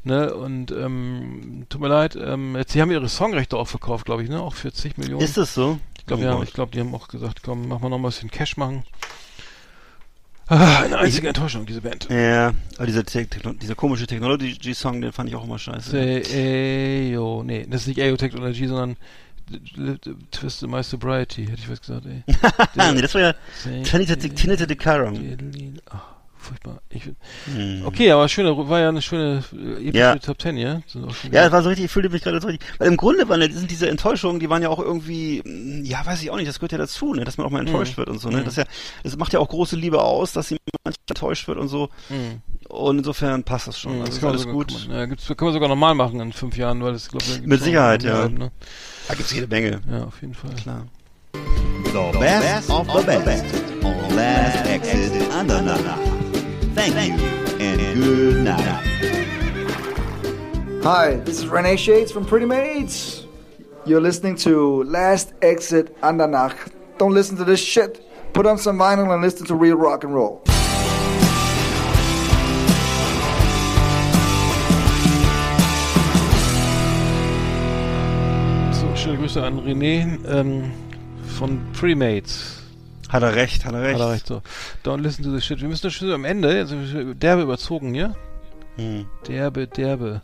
Ne, 0.04 0.34
und 0.34 0.72
ähm, 0.72 1.66
tut 1.70 1.82
mir 1.82 1.88
leid, 1.90 2.16
ähm, 2.16 2.56
jetzt, 2.56 2.72
sie 2.72 2.82
haben 2.82 2.92
ihre 2.92 3.10
Songrechte 3.10 3.58
auch 3.58 3.68
verkauft, 3.68 4.06
glaube 4.06 4.24
ich, 4.24 4.30
ne? 4.30 4.42
Auch 4.42 4.56
40 4.56 4.98
Millionen. 4.98 5.22
Ist 5.24 5.36
das 5.38 5.54
so? 5.54 5.80
ich 6.00 6.06
glaube, 6.06 6.24
Oh 6.24 6.26
ja, 6.26 6.44
ich 6.44 6.54
glaube, 6.54 6.72
die 6.72 6.80
haben 6.80 6.96
auch 6.96 7.08
gesagt, 7.10 7.44
komm, 7.44 7.68
mach 7.68 7.80
mal 7.80 7.90
noch 7.90 7.98
mal 7.98 8.08
ein 8.08 8.12
bisschen 8.12 8.32
Cash 8.32 8.56
machen. 8.58 8.84
Ah, 10.50 10.80
eine 10.84 10.98
einzige 11.00 11.28
Enttäuschung, 11.28 11.66
diese 11.66 11.82
Band. 11.82 12.08
Ja, 12.10 12.54
aber 12.78 12.86
dieser, 12.86 13.04
Techno 13.04 13.52
dieser 13.52 13.76
komische 13.76 14.08
Technology-Song, 14.08 15.02
den 15.02 15.12
fand 15.12 15.28
ich 15.30 15.36
auch 15.36 15.44
immer 15.44 15.60
scheiße. 15.60 15.98
Ayo, 16.34 17.44
nee, 17.46 17.66
das 17.70 17.82
ist 17.82 17.88
nicht 17.88 18.00
Ayo 18.00 18.16
Technology, 18.16 18.66
sondern 18.68 18.96
Twist 20.32 20.66
My 20.66 20.84
Sobriety, 20.84 21.46
hätte 21.48 21.60
ich 21.62 21.70
was 21.70 21.82
gesagt, 21.82 22.06
ey. 22.06 22.24
Nee, 22.94 23.02
das 23.02 23.14
war 23.14 23.22
ja 23.22 23.34
Tinita 23.84 24.66
de 24.66 24.76
Karam. 24.78 25.16
Diddly- 25.16 25.82
Ach, 25.90 26.04
furchtbar. 26.48 26.82
Ich, 26.90 27.04
Hm. 27.46 27.84
okay, 27.86 28.12
aber 28.12 28.28
schöne, 28.28 28.56
war 28.70 28.80
ja 28.80 28.90
eine 28.90 29.02
schöne 29.02 29.44
äh, 29.54 29.88
epische 29.88 29.98
Ja. 29.98 30.16
Top 30.16 30.38
Ten, 30.38 30.58
ja? 30.58 30.82
Sind 30.88 31.06
auch 31.08 31.14
schon 31.16 31.32
Ja, 31.32 31.44
das 31.44 31.52
war 31.52 31.62
so 31.64 31.70
richtig, 31.70 31.86
ich 31.86 31.92
fühlte 31.92 32.10
mich 32.10 32.24
gerade 32.24 32.42
so 32.42 32.48
richtig. 32.48 32.68
Weil 32.80 32.88
im 32.88 32.98
Grunde 32.98 33.28
waren 33.30 33.42
sind 33.52 33.70
diese 33.70 33.90
Enttäuschungen, 33.90 34.40
die 34.40 34.50
waren 34.50 34.62
ja 34.62 34.70
auch 34.70 34.80
irgendwie, 34.80 35.42
mh, 35.46 35.86
ja, 35.88 36.06
weiß 36.06 36.22
ich 36.22 36.32
auch 36.32 36.38
nicht, 36.38 36.48
das 36.48 36.60
gehört 36.60 36.72
ja 36.72 36.78
dazu, 36.78 37.14
ne, 37.14 37.24
dass 37.24 37.38
man 37.38 37.46
auch 37.46 37.52
mal 37.52 37.60
enttäuscht 37.60 37.98
wird 37.98 38.10
und 38.10 38.20
so, 38.20 38.30
ne. 38.30 38.44
Das, 38.44 38.54
ist 38.54 38.58
ja, 38.58 38.66
das 39.04 39.18
macht 39.18 39.34
ja 39.34 39.40
auch 39.40 39.50
große 39.50 39.76
Liebe 39.76 40.02
aus, 40.02 40.34
dass 40.34 40.48
sie 40.48 40.58
manchmal 40.84 40.94
enttäuscht 41.10 41.48
wird 41.48 41.58
und 41.58 41.68
so. 41.68 41.90
Mhm. 42.10 42.42
Und 42.70 42.98
insofern 43.00 43.44
passt 43.44 43.68
das 43.68 43.80
schon. 43.80 43.94
Mhm, 43.96 44.02
also 44.02 44.10
das 44.12 44.18
ist 44.18 44.24
alles 44.26 44.48
gut. 44.48 44.68
Kann 44.74 44.88
man, 44.90 44.98
ja, 44.98 45.06
gibt's, 45.06 45.28
können 45.28 45.50
wir 45.50 45.54
sogar 45.54 45.70
nochmal 45.70 45.96
machen 45.96 46.20
in 46.20 46.34
fünf 46.34 46.58
Jahren, 46.58 46.84
weil 46.84 46.94
das, 46.94 47.10
glaube 47.10 47.24
ich, 47.28 47.42
Mit 47.42 47.62
Sicherheit, 47.64 48.04
ja. 48.04 48.22
Alben, 48.22 48.38
ne? 48.38 48.52
Da 49.08 49.14
gibt's 49.16 49.34
jede 49.34 49.48
Menge. 49.48 49.82
Ja, 49.90 50.04
auf 50.04 50.22
jeden 50.22 50.34
Fall. 50.34 50.52
Klar. 50.62 50.86
The 51.34 52.20
best 52.20 52.70
of 52.70 52.88
the 52.88 53.06
best 53.06 53.46
on 53.84 54.16
Last 54.16 54.66
Exit 54.68 55.32
Andernach. 55.32 56.17
Thank 56.78 57.20
you 57.20 57.28
and 57.60 58.04
good 58.04 58.44
night. 58.44 58.84
Hi, 60.84 61.16
this 61.16 61.40
is 61.40 61.48
Renee 61.48 61.76
Shades 61.76 62.12
from 62.12 62.24
Pretty 62.24 62.46
Maids. 62.46 63.26
You're 63.88 64.00
listening 64.00 64.36
to 64.38 64.84
Last 64.84 65.34
Exit 65.42 66.00
Andernach. 66.02 66.72
Don't 67.00 67.16
listen 67.16 67.36
to 67.38 67.44
this 67.44 67.60
shit. 67.60 68.06
Put 68.32 68.46
on 68.46 68.60
some 68.60 68.78
vinyl 68.78 69.12
and 69.12 69.24
listen 69.24 69.48
to 69.48 69.56
real 69.56 69.76
rock 69.76 70.04
and 70.04 70.14
roll. 70.14 70.44
So, 78.72 78.96
schöne 78.96 79.18
Grüße 79.18 79.44
an 79.44 79.60
René 79.62 80.20
ähm, 80.28 80.72
von 81.40 81.60
Premates. 81.74 82.57
Hat 83.10 83.24
er 83.24 83.36
recht, 83.36 83.66
hat 83.66 83.74
er 83.74 83.82
recht. 83.82 83.96
Hat 83.96 84.02
er 84.08 84.12
recht 84.12 84.28
so. 84.28 84.42
Don't 84.86 85.02
listen 85.02 85.24
to 85.24 85.34
the 85.34 85.42
shit. 85.42 85.62
Wir 85.62 85.68
müssen 85.70 85.84
das 85.84 85.94
schon 85.94 86.12
am 86.12 86.26
Ende, 86.26 86.50
also 86.50 86.76
derbe 87.14 87.42
überzogen, 87.44 87.96
ja? 87.96 88.14
Hm. 88.76 89.06
Derbe, 89.28 89.68
derbe. 89.68 90.22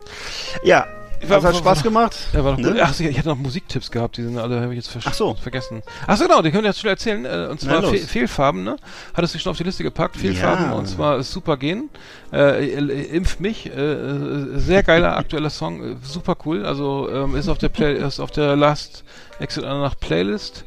Ja, 0.64 0.85
das 1.27 1.43
hat 1.43 1.55
Spaß 1.55 1.84
gemacht. 1.84 2.15
Ja, 2.34 2.43
war 2.43 2.51
doch. 2.53 2.60
Ne? 2.60 2.80
Ach, 2.81 2.99
ich 2.99 3.18
hatte 3.18 3.30
noch 3.30 3.38
Musiktipps 3.38 3.89
gehabt, 3.89 4.18
die 4.18 4.23
sind 4.23 4.38
alle, 4.38 4.61
habe 4.61 4.73
ich 4.73 4.77
jetzt 4.77 4.89
vers 4.89 5.05
Ach 5.07 5.14
so. 5.14 5.34
vergessen. 5.35 5.81
Ach 6.05 6.18
so, 6.18 6.26
genau, 6.26 6.41
die 6.41 6.51
können 6.51 6.64
wir 6.64 6.69
jetzt 6.69 6.80
schnell 6.80 6.93
erzählen. 6.93 7.26
Äh, 7.26 7.47
und 7.49 7.61
zwar. 7.61 7.81
Fe 7.84 7.97
Fehlfarben, 7.97 8.64
ne? 8.64 8.76
Hattest 9.14 9.34
du 9.34 9.39
schon 9.39 9.51
auf 9.51 9.57
die 9.57 9.64
Liste 9.64 9.84
gepackt? 9.84 10.18
Fehlfarben, 10.18 10.65
Ja. 10.65 10.73
und 10.73 10.85
zwar 10.88 11.18
ist 11.18 11.31
super 11.31 11.57
gehen. 11.57 11.89
Äh, 12.31 12.73
äh, 12.73 13.15
impft 13.15 13.39
mich. 13.39 13.68
Äh, 13.68 13.72
äh, 13.72 14.60
sehr 14.60 14.84
geiler 14.84 15.15
aktueller 15.18 15.49
Song, 15.49 15.84
äh, 15.84 15.95
super 16.03 16.35
cool. 16.45 16.65
Also 16.65 17.10
ähm, 17.10 17.35
ist 17.35 17.47
auf 17.47 17.57
der 17.57 17.69
Play 17.69 17.95
ist 17.95 18.19
auf 18.19 18.31
der 18.31 18.55
Last 18.55 19.03
Exit 19.39 19.64
nach 19.64 19.97
Playlist. 19.97 20.65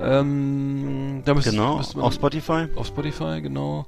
Ähm, 0.00 1.22
da 1.24 1.34
müsste, 1.34 1.50
Genau, 1.50 1.76
müsste 1.78 1.96
man 1.98 2.06
auf 2.06 2.14
Spotify. 2.14 2.66
auf 2.76 2.86
Spotify, 2.86 3.40
genau. 3.42 3.86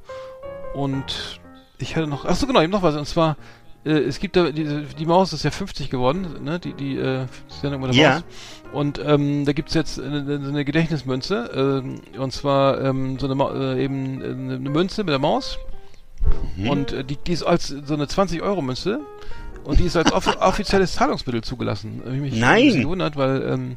Und 0.75 1.41
ich 1.79 1.97
hatte 1.97 2.07
noch, 2.07 2.25
ach 2.25 2.37
so 2.37 2.47
genau, 2.47 2.61
eben 2.63 2.73
noch 2.73 2.83
was. 2.83 2.95
Und 2.97 3.07
zwar, 3.07 3.37
äh, 3.85 3.91
es 3.93 4.19
gibt 4.19 4.37
da, 4.37 4.51
die, 4.51 4.85
die 4.99 5.07
Maus 5.07 5.33
ist 5.33 5.45
ja 5.45 5.51
50 5.51 5.91
geworden, 5.91 6.27
ne? 6.45 6.59
Die, 6.59 6.73
die, 6.75 6.97
äh, 6.99 7.27
Sendung 7.49 7.81
mit 7.83 7.95
der 7.95 8.01
Ja. 8.01 8.11
Maus. 8.15 8.23
Und 8.73 9.01
ähm, 9.05 9.45
da 9.45 9.53
gibt's 9.53 9.75
jetzt 9.75 10.01
eine, 10.01 10.41
so 10.43 10.49
eine 10.49 10.65
Gedächtnismünze. 10.65 11.51
ähm, 11.85 12.01
und 12.19 12.33
zwar 12.33 12.81
ähm, 12.81 13.19
so 13.19 13.27
eine, 13.27 13.35
Ma 13.37 13.53
äh, 13.75 13.85
eben 13.85 14.21
äh, 14.21 14.25
eine 14.57 14.71
Münze 14.71 15.05
mit 15.05 15.13
der 15.13 15.19
Maus. 15.21 15.59
Mhm. 16.57 16.69
Und 16.71 16.93
äh, 16.93 17.05
die, 17.05 17.17
die 17.17 17.33
ist 17.33 17.43
als 17.45 17.69
so 17.69 17.95
eine 17.95 18.07
20-Euro-Münze. 18.07 19.01
Und 19.65 19.81
die 19.81 19.85
ist 19.85 19.97
als 19.97 20.13
off 20.13 20.27
offizielles 20.41 20.95
Zahlungsmittel 20.95 21.43
zugelassen. 21.43 22.03
Hab 22.05 22.13
ich 22.13 22.21
mich 22.21 22.35
Nein! 22.39 22.81
gewundert, 22.83 23.17
weil, 23.17 23.43
ähm, 23.43 23.77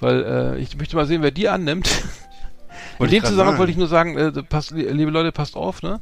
weil 0.00 0.24
äh, 0.56 0.58
ich 0.58 0.76
möchte 0.76 0.96
mal 0.96 1.06
sehen, 1.06 1.22
wer 1.22 1.30
die 1.30 1.48
annimmt. 1.48 1.88
In 2.98 3.08
dem 3.08 3.24
Zusammenhang 3.24 3.58
wollte 3.58 3.72
ich 3.72 3.78
nur 3.78 3.88
sagen, 3.88 4.16
äh, 4.16 4.30
passt, 4.42 4.70
li- 4.70 4.88
liebe 4.88 5.10
Leute, 5.10 5.32
passt 5.32 5.56
auf, 5.56 5.82
ne? 5.82 6.00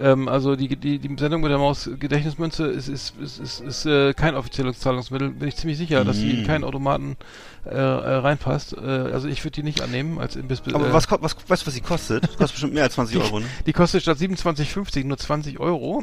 Ähm, 0.00 0.28
also 0.28 0.56
die, 0.56 0.68
die, 0.76 0.98
die 0.98 1.16
Sendung 1.18 1.42
mit 1.42 1.50
der 1.50 1.58
Maus 1.58 1.88
Gedächtnismünze 1.98 2.66
ist, 2.66 2.88
ist, 2.88 3.14
ist, 3.20 3.38
ist, 3.38 3.60
ist 3.60 3.86
äh, 3.86 4.14
kein 4.14 4.34
offizielles 4.34 4.78
Zahlungsmittel. 4.80 5.30
Bin 5.30 5.48
ich 5.48 5.56
ziemlich 5.56 5.78
sicher, 5.78 6.04
dass 6.04 6.18
die 6.18 6.30
in 6.30 6.42
Mm. 6.42 6.46
keinen 6.46 6.64
Automaten 6.64 7.16
äh, 7.66 7.70
äh, 7.74 7.78
reinpasst. 7.80 8.74
Äh, 8.76 8.80
also 8.80 9.28
ich 9.28 9.44
würde 9.44 9.54
die 9.56 9.62
nicht 9.62 9.80
annehmen 9.80 10.18
als 10.18 10.34
Imbiss. 10.36 10.62
Aber 10.72 10.88
äh, 10.88 10.92
was, 10.92 11.10
was, 11.10 11.36
weißt 11.46 11.62
du, 11.62 11.66
was 11.66 11.74
die 11.74 11.80
kostet? 11.82 12.22
Kostet 12.28 12.52
bestimmt 12.52 12.74
mehr 12.74 12.84
als 12.84 12.94
20 12.94 13.16
Euro, 13.22 13.40
ne? 13.40 13.46
Die 13.66 13.72
kostet 13.72 14.02
statt 14.02 14.18
27,50 14.18 15.04
nur 15.04 15.18
20 15.18 15.60
Euro. 15.60 16.02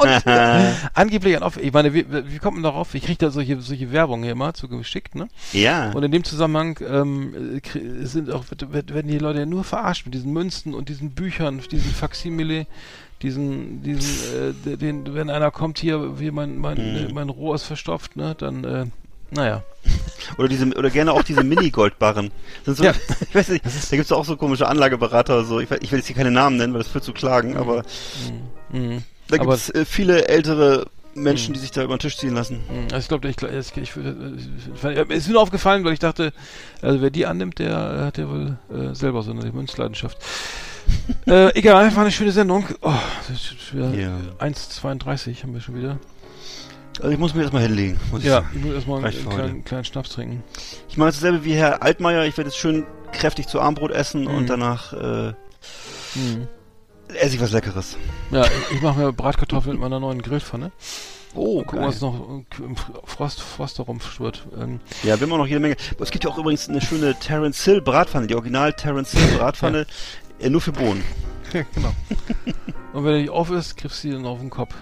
Und, 0.00 0.26
äh, 0.26 0.72
angeblich 0.94 1.36
ein 1.36 1.42
Off 1.42 1.56
ich 1.56 1.72
meine, 1.72 1.92
wie, 1.92 2.06
wie 2.08 2.38
kommt 2.38 2.54
man 2.56 2.62
darauf? 2.62 2.94
Ich 2.94 3.04
kriege 3.04 3.18
da 3.18 3.30
solche, 3.30 3.60
solche 3.60 3.90
Werbung 3.92 4.22
hier 4.22 4.32
immer 4.32 4.54
zugeschickt, 4.54 5.14
ne? 5.14 5.28
Ja. 5.52 5.90
Und 5.92 6.02
in 6.04 6.12
dem 6.12 6.24
Zusammenhang 6.24 6.78
ähm, 6.88 7.60
sind 8.02 8.30
auch, 8.30 8.44
werden 8.50 9.08
die 9.08 9.18
Leute 9.18 9.40
ja 9.40 9.46
nur 9.46 9.64
verarscht 9.64 10.06
mit 10.06 10.14
diesen 10.14 10.32
Münzen 10.32 10.74
und 10.74 10.88
diesen 10.88 11.10
Büchern, 11.10 11.60
diesen 11.70 11.90
Faximile, 11.90 12.66
diesen, 13.22 13.82
diesen, 13.82 14.54
äh, 14.66 14.76
den, 14.76 15.14
wenn 15.14 15.30
einer 15.30 15.50
kommt 15.50 15.78
hier, 15.78 16.20
wie 16.20 16.30
mein, 16.30 16.58
mein, 16.58 16.76
Mhm. 16.76 17.08
äh, 17.08 17.12
mein 17.12 17.28
Rohr 17.28 17.54
ist 17.54 17.64
verstopft, 17.64 18.14
ne, 18.16 18.34
dann, 18.38 18.62
äh, 18.64 18.86
naja. 19.30 19.64
Oder 20.38 20.48
diese, 20.48 20.66
oder 20.76 20.90
gerne 20.90 21.12
auch 21.12 21.22
diese 21.24 21.42
Mini-Goldbarren. 21.42 22.30
So, 22.64 22.84
Ja. 22.84 22.92
Ich 23.28 23.34
weiß 23.34 23.48
nicht, 23.48 23.64
da 23.64 23.96
gibt's 23.96 24.12
auch 24.12 24.24
so 24.24 24.36
komische 24.36 24.68
Anlageberater, 24.68 25.44
so. 25.44 25.58
Ich, 25.58 25.68
ich 25.70 25.90
will 25.90 25.98
jetzt 25.98 26.06
hier 26.06 26.14
keine 26.16 26.30
Namen 26.30 26.56
nennen, 26.56 26.72
weil 26.74 26.82
das 26.82 26.88
führt 26.92 27.02
zu 27.04 27.12
Klagen, 27.12 27.56
aber 27.56 27.82
Mhm. 28.72 29.02
Da 29.28 29.36
Aber- 29.36 29.46
gibt's 29.54 29.70
äh, 29.70 29.84
viele 29.84 30.28
ältere 30.28 30.86
Menschen, 31.14 31.54
die 31.54 31.60
sich 31.60 31.70
da 31.70 31.82
über 31.82 31.94
den 31.96 32.00
Tisch 32.00 32.18
ziehen 32.18 32.34
lassen. 32.34 32.56
Mhm, 32.68 32.84
Also 32.92 32.98
ich 32.98 33.08
glaube, 33.08 33.28
ich, 33.28 33.36
ich, 33.42 33.76
ich, 33.76 33.96
ich, 33.96 34.84
ich, 34.84 35.10
ist 35.10 35.26
mir 35.28 35.32
nur 35.32 35.40
aufgefallen, 35.42 35.82
weil 35.84 35.94
ich 35.94 35.98
dachte, 35.98 36.32
also 36.82 37.00
wer 37.00 37.08
die 37.10 37.24
annimmt, 37.24 37.58
der 37.58 37.70
äh, 37.70 38.04
hat 38.04 38.18
ja 38.18 38.28
wohl 38.28 38.58
äh, 38.70 38.94
selber 38.94 39.22
so 39.22 39.30
eine 39.30 39.50
Münzleidenschaft. 39.50 40.18
äh, 41.26 41.54
egal, 41.58 41.94
war 41.96 42.02
eine 42.02 42.12
schöne 42.12 42.32
Sendung. 42.32 42.66
Oh, 42.82 42.92
ist 43.32 43.54
Ja. 43.74 44.18
1,32 44.38 45.42
haben 45.42 45.54
wir 45.54 45.60
schon 45.60 45.76
wieder. 45.76 45.98
Also 46.98 47.10
ich 47.10 47.18
muss 47.18 47.34
mir 47.34 47.42
erstmal 47.42 47.62
hinlegen, 47.62 47.98
muss 48.10 48.20
ich 48.20 48.26
Ja, 48.26 48.44
ich 48.54 48.60
muss 48.62 48.74
erstmal 48.74 49.04
einen, 49.04 49.12
für 49.12 49.28
kleinen, 49.28 49.64
kleinen 49.64 49.84
Schnaps 49.84 50.10
trinken. 50.10 50.42
Ich 50.88 50.96
mache 50.96 51.10
dasselbe 51.10 51.44
wie 51.44 51.54
Herr 51.54 51.82
Altmaier. 51.82 52.24
Ich 52.24 52.36
werde 52.36 52.48
jetzt 52.50 52.58
schön 52.58 52.84
kräftig 53.12 53.48
zu 53.48 53.60
Armbrot 53.60 53.90
essen 53.90 54.22
Mhm. 54.22 54.28
und 54.34 54.50
danach 54.50 54.92
äh, 54.92 55.32
Mhm. 56.14 56.48
Esse 57.14 57.34
ich 57.36 57.40
was 57.40 57.52
Leckeres. 57.52 57.96
Ja, 58.30 58.44
ich, 58.44 58.76
ich 58.76 58.82
mache 58.82 58.98
mir 59.00 59.12
Bratkartoffeln 59.12 59.74
mit 59.74 59.82
meiner 59.82 60.00
neuen 60.00 60.22
Grillpfanne. 60.22 60.72
Oh, 61.34 61.62
Gucken, 61.64 61.84
was 61.86 62.00
noch 62.00 62.14
äh, 62.60 62.62
im 62.64 62.76
Frost, 63.04 63.42
Frost 63.42 63.78
darum 63.78 64.00
schwirrt. 64.00 64.46
Ähm, 64.58 64.80
Ja, 65.02 65.20
wir 65.20 65.26
haben 65.26 65.32
auch 65.32 65.38
noch 65.38 65.46
jede 65.46 65.60
Menge. 65.60 65.76
Es 66.00 66.10
gibt 66.10 66.24
ja 66.24 66.30
auch 66.30 66.38
übrigens 66.38 66.68
eine 66.68 66.80
schöne 66.80 67.14
Terence 67.18 67.62
Hill 67.64 67.82
Bratpfanne, 67.82 68.26
die 68.26 68.34
Original 68.34 68.72
Terence 68.72 69.10
Hill 69.12 69.36
Bratpfanne, 69.38 69.86
äh, 70.38 70.48
nur 70.48 70.60
für 70.62 70.72
Bohnen. 70.72 71.04
Ja, 71.52 71.62
genau. 71.74 71.92
Und 72.94 73.04
wenn 73.04 73.12
er 73.12 73.18
nicht 73.20 73.30
auf 73.30 73.50
ist, 73.50 73.76
kriegst 73.76 74.02
du 74.02 74.08
sie 74.08 74.14
dann 74.14 74.24
auf 74.24 74.40
den 74.40 74.48
Kopf. 74.48 74.74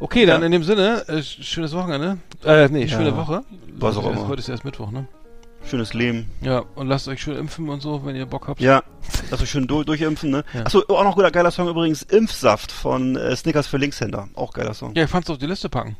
Okay, 0.00 0.26
dann 0.26 0.40
Ja. 0.40 0.46
in 0.46 0.52
dem 0.52 0.64
Sinne, 0.64 1.04
äh, 1.06 1.18
sch- 1.18 1.42
schönes 1.44 1.72
Wochenende. 1.72 2.18
Äh, 2.44 2.68
nee, 2.68 2.82
Ja. 2.86 2.88
schöne 2.98 3.16
Woche. 3.16 3.42
Was 3.76 3.96
auch 3.96 4.10
immer. 4.10 4.26
Heute 4.26 4.40
ist 4.40 4.48
erst 4.48 4.64
Mittwoch, 4.64 4.90
ne? 4.90 5.06
Schönes 5.68 5.94
Leben. 5.94 6.30
Ja, 6.42 6.64
und 6.74 6.88
lasst 6.88 7.08
euch 7.08 7.22
schön 7.22 7.36
impfen 7.36 7.68
und 7.68 7.80
so, 7.80 8.04
wenn 8.04 8.14
ihr 8.16 8.26
Bock 8.26 8.48
habt. 8.48 8.60
Ja, 8.60 8.82
lass 9.30 9.40
euch 9.40 9.50
schön 9.50 9.66
durch, 9.66 9.86
durchimpfen, 9.86 10.30
ne? 10.30 10.44
Ja. 10.52 10.64
Achso, 10.64 10.82
auch 10.88 11.04
noch 11.04 11.14
guter 11.14 11.30
geiler 11.30 11.50
Song 11.50 11.68
übrigens, 11.68 12.02
Impfsaft 12.02 12.70
von 12.72 13.16
äh, 13.16 13.34
Snickers 13.36 13.66
für 13.68 13.78
Linkshänder. 13.78 14.28
Auch 14.34 14.52
geiler 14.52 14.74
Song. 14.74 14.94
Ja, 14.94 15.04
ich 15.04 15.10
fand's 15.10 15.30
auf 15.30 15.38
die 15.38 15.46
Liste 15.46 15.68
packen. 15.68 15.96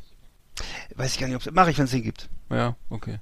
Weiß 0.96 1.14
ich 1.14 1.20
gar 1.20 1.28
nicht, 1.28 1.36
ob 1.46 1.54
mache 1.54 1.70
ich, 1.70 1.78
wenn 1.78 1.86
es 1.86 1.90
den 1.92 2.02
gibt. 2.02 2.28
Ja, 2.50 2.76
okay. 2.90 3.18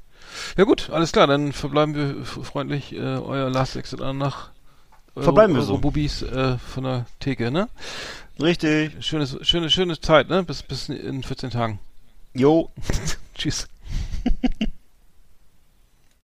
Ja 0.56 0.64
gut, 0.64 0.90
alles 0.90 1.12
klar, 1.12 1.26
dann 1.26 1.52
verbleiben 1.52 1.94
wir 1.94 2.24
freundlich, 2.24 2.92
äh, 2.94 2.98
euer 2.98 3.48
Last 3.50 3.76
Exit 3.76 4.00
an 4.00 4.18
nach 4.18 4.50
Euro- 5.14 5.24
Verbleiben 5.24 5.54
wir 5.54 5.62
so. 5.62 5.72
Eurobubis 5.72 6.22
äh, 6.22 6.58
von 6.58 6.84
der 6.84 7.06
Theke, 7.20 7.50
ne? 7.50 7.68
Richtig. 8.40 9.04
Schönes, 9.04 9.36
schöne, 9.42 9.70
schöne 9.70 10.00
Zeit, 10.00 10.28
ne? 10.28 10.42
Bis, 10.42 10.62
bis 10.62 10.88
in 10.88 11.22
14 11.22 11.50
Tagen. 11.50 11.78
Jo. 12.34 12.70
Tschüss. 13.34 13.68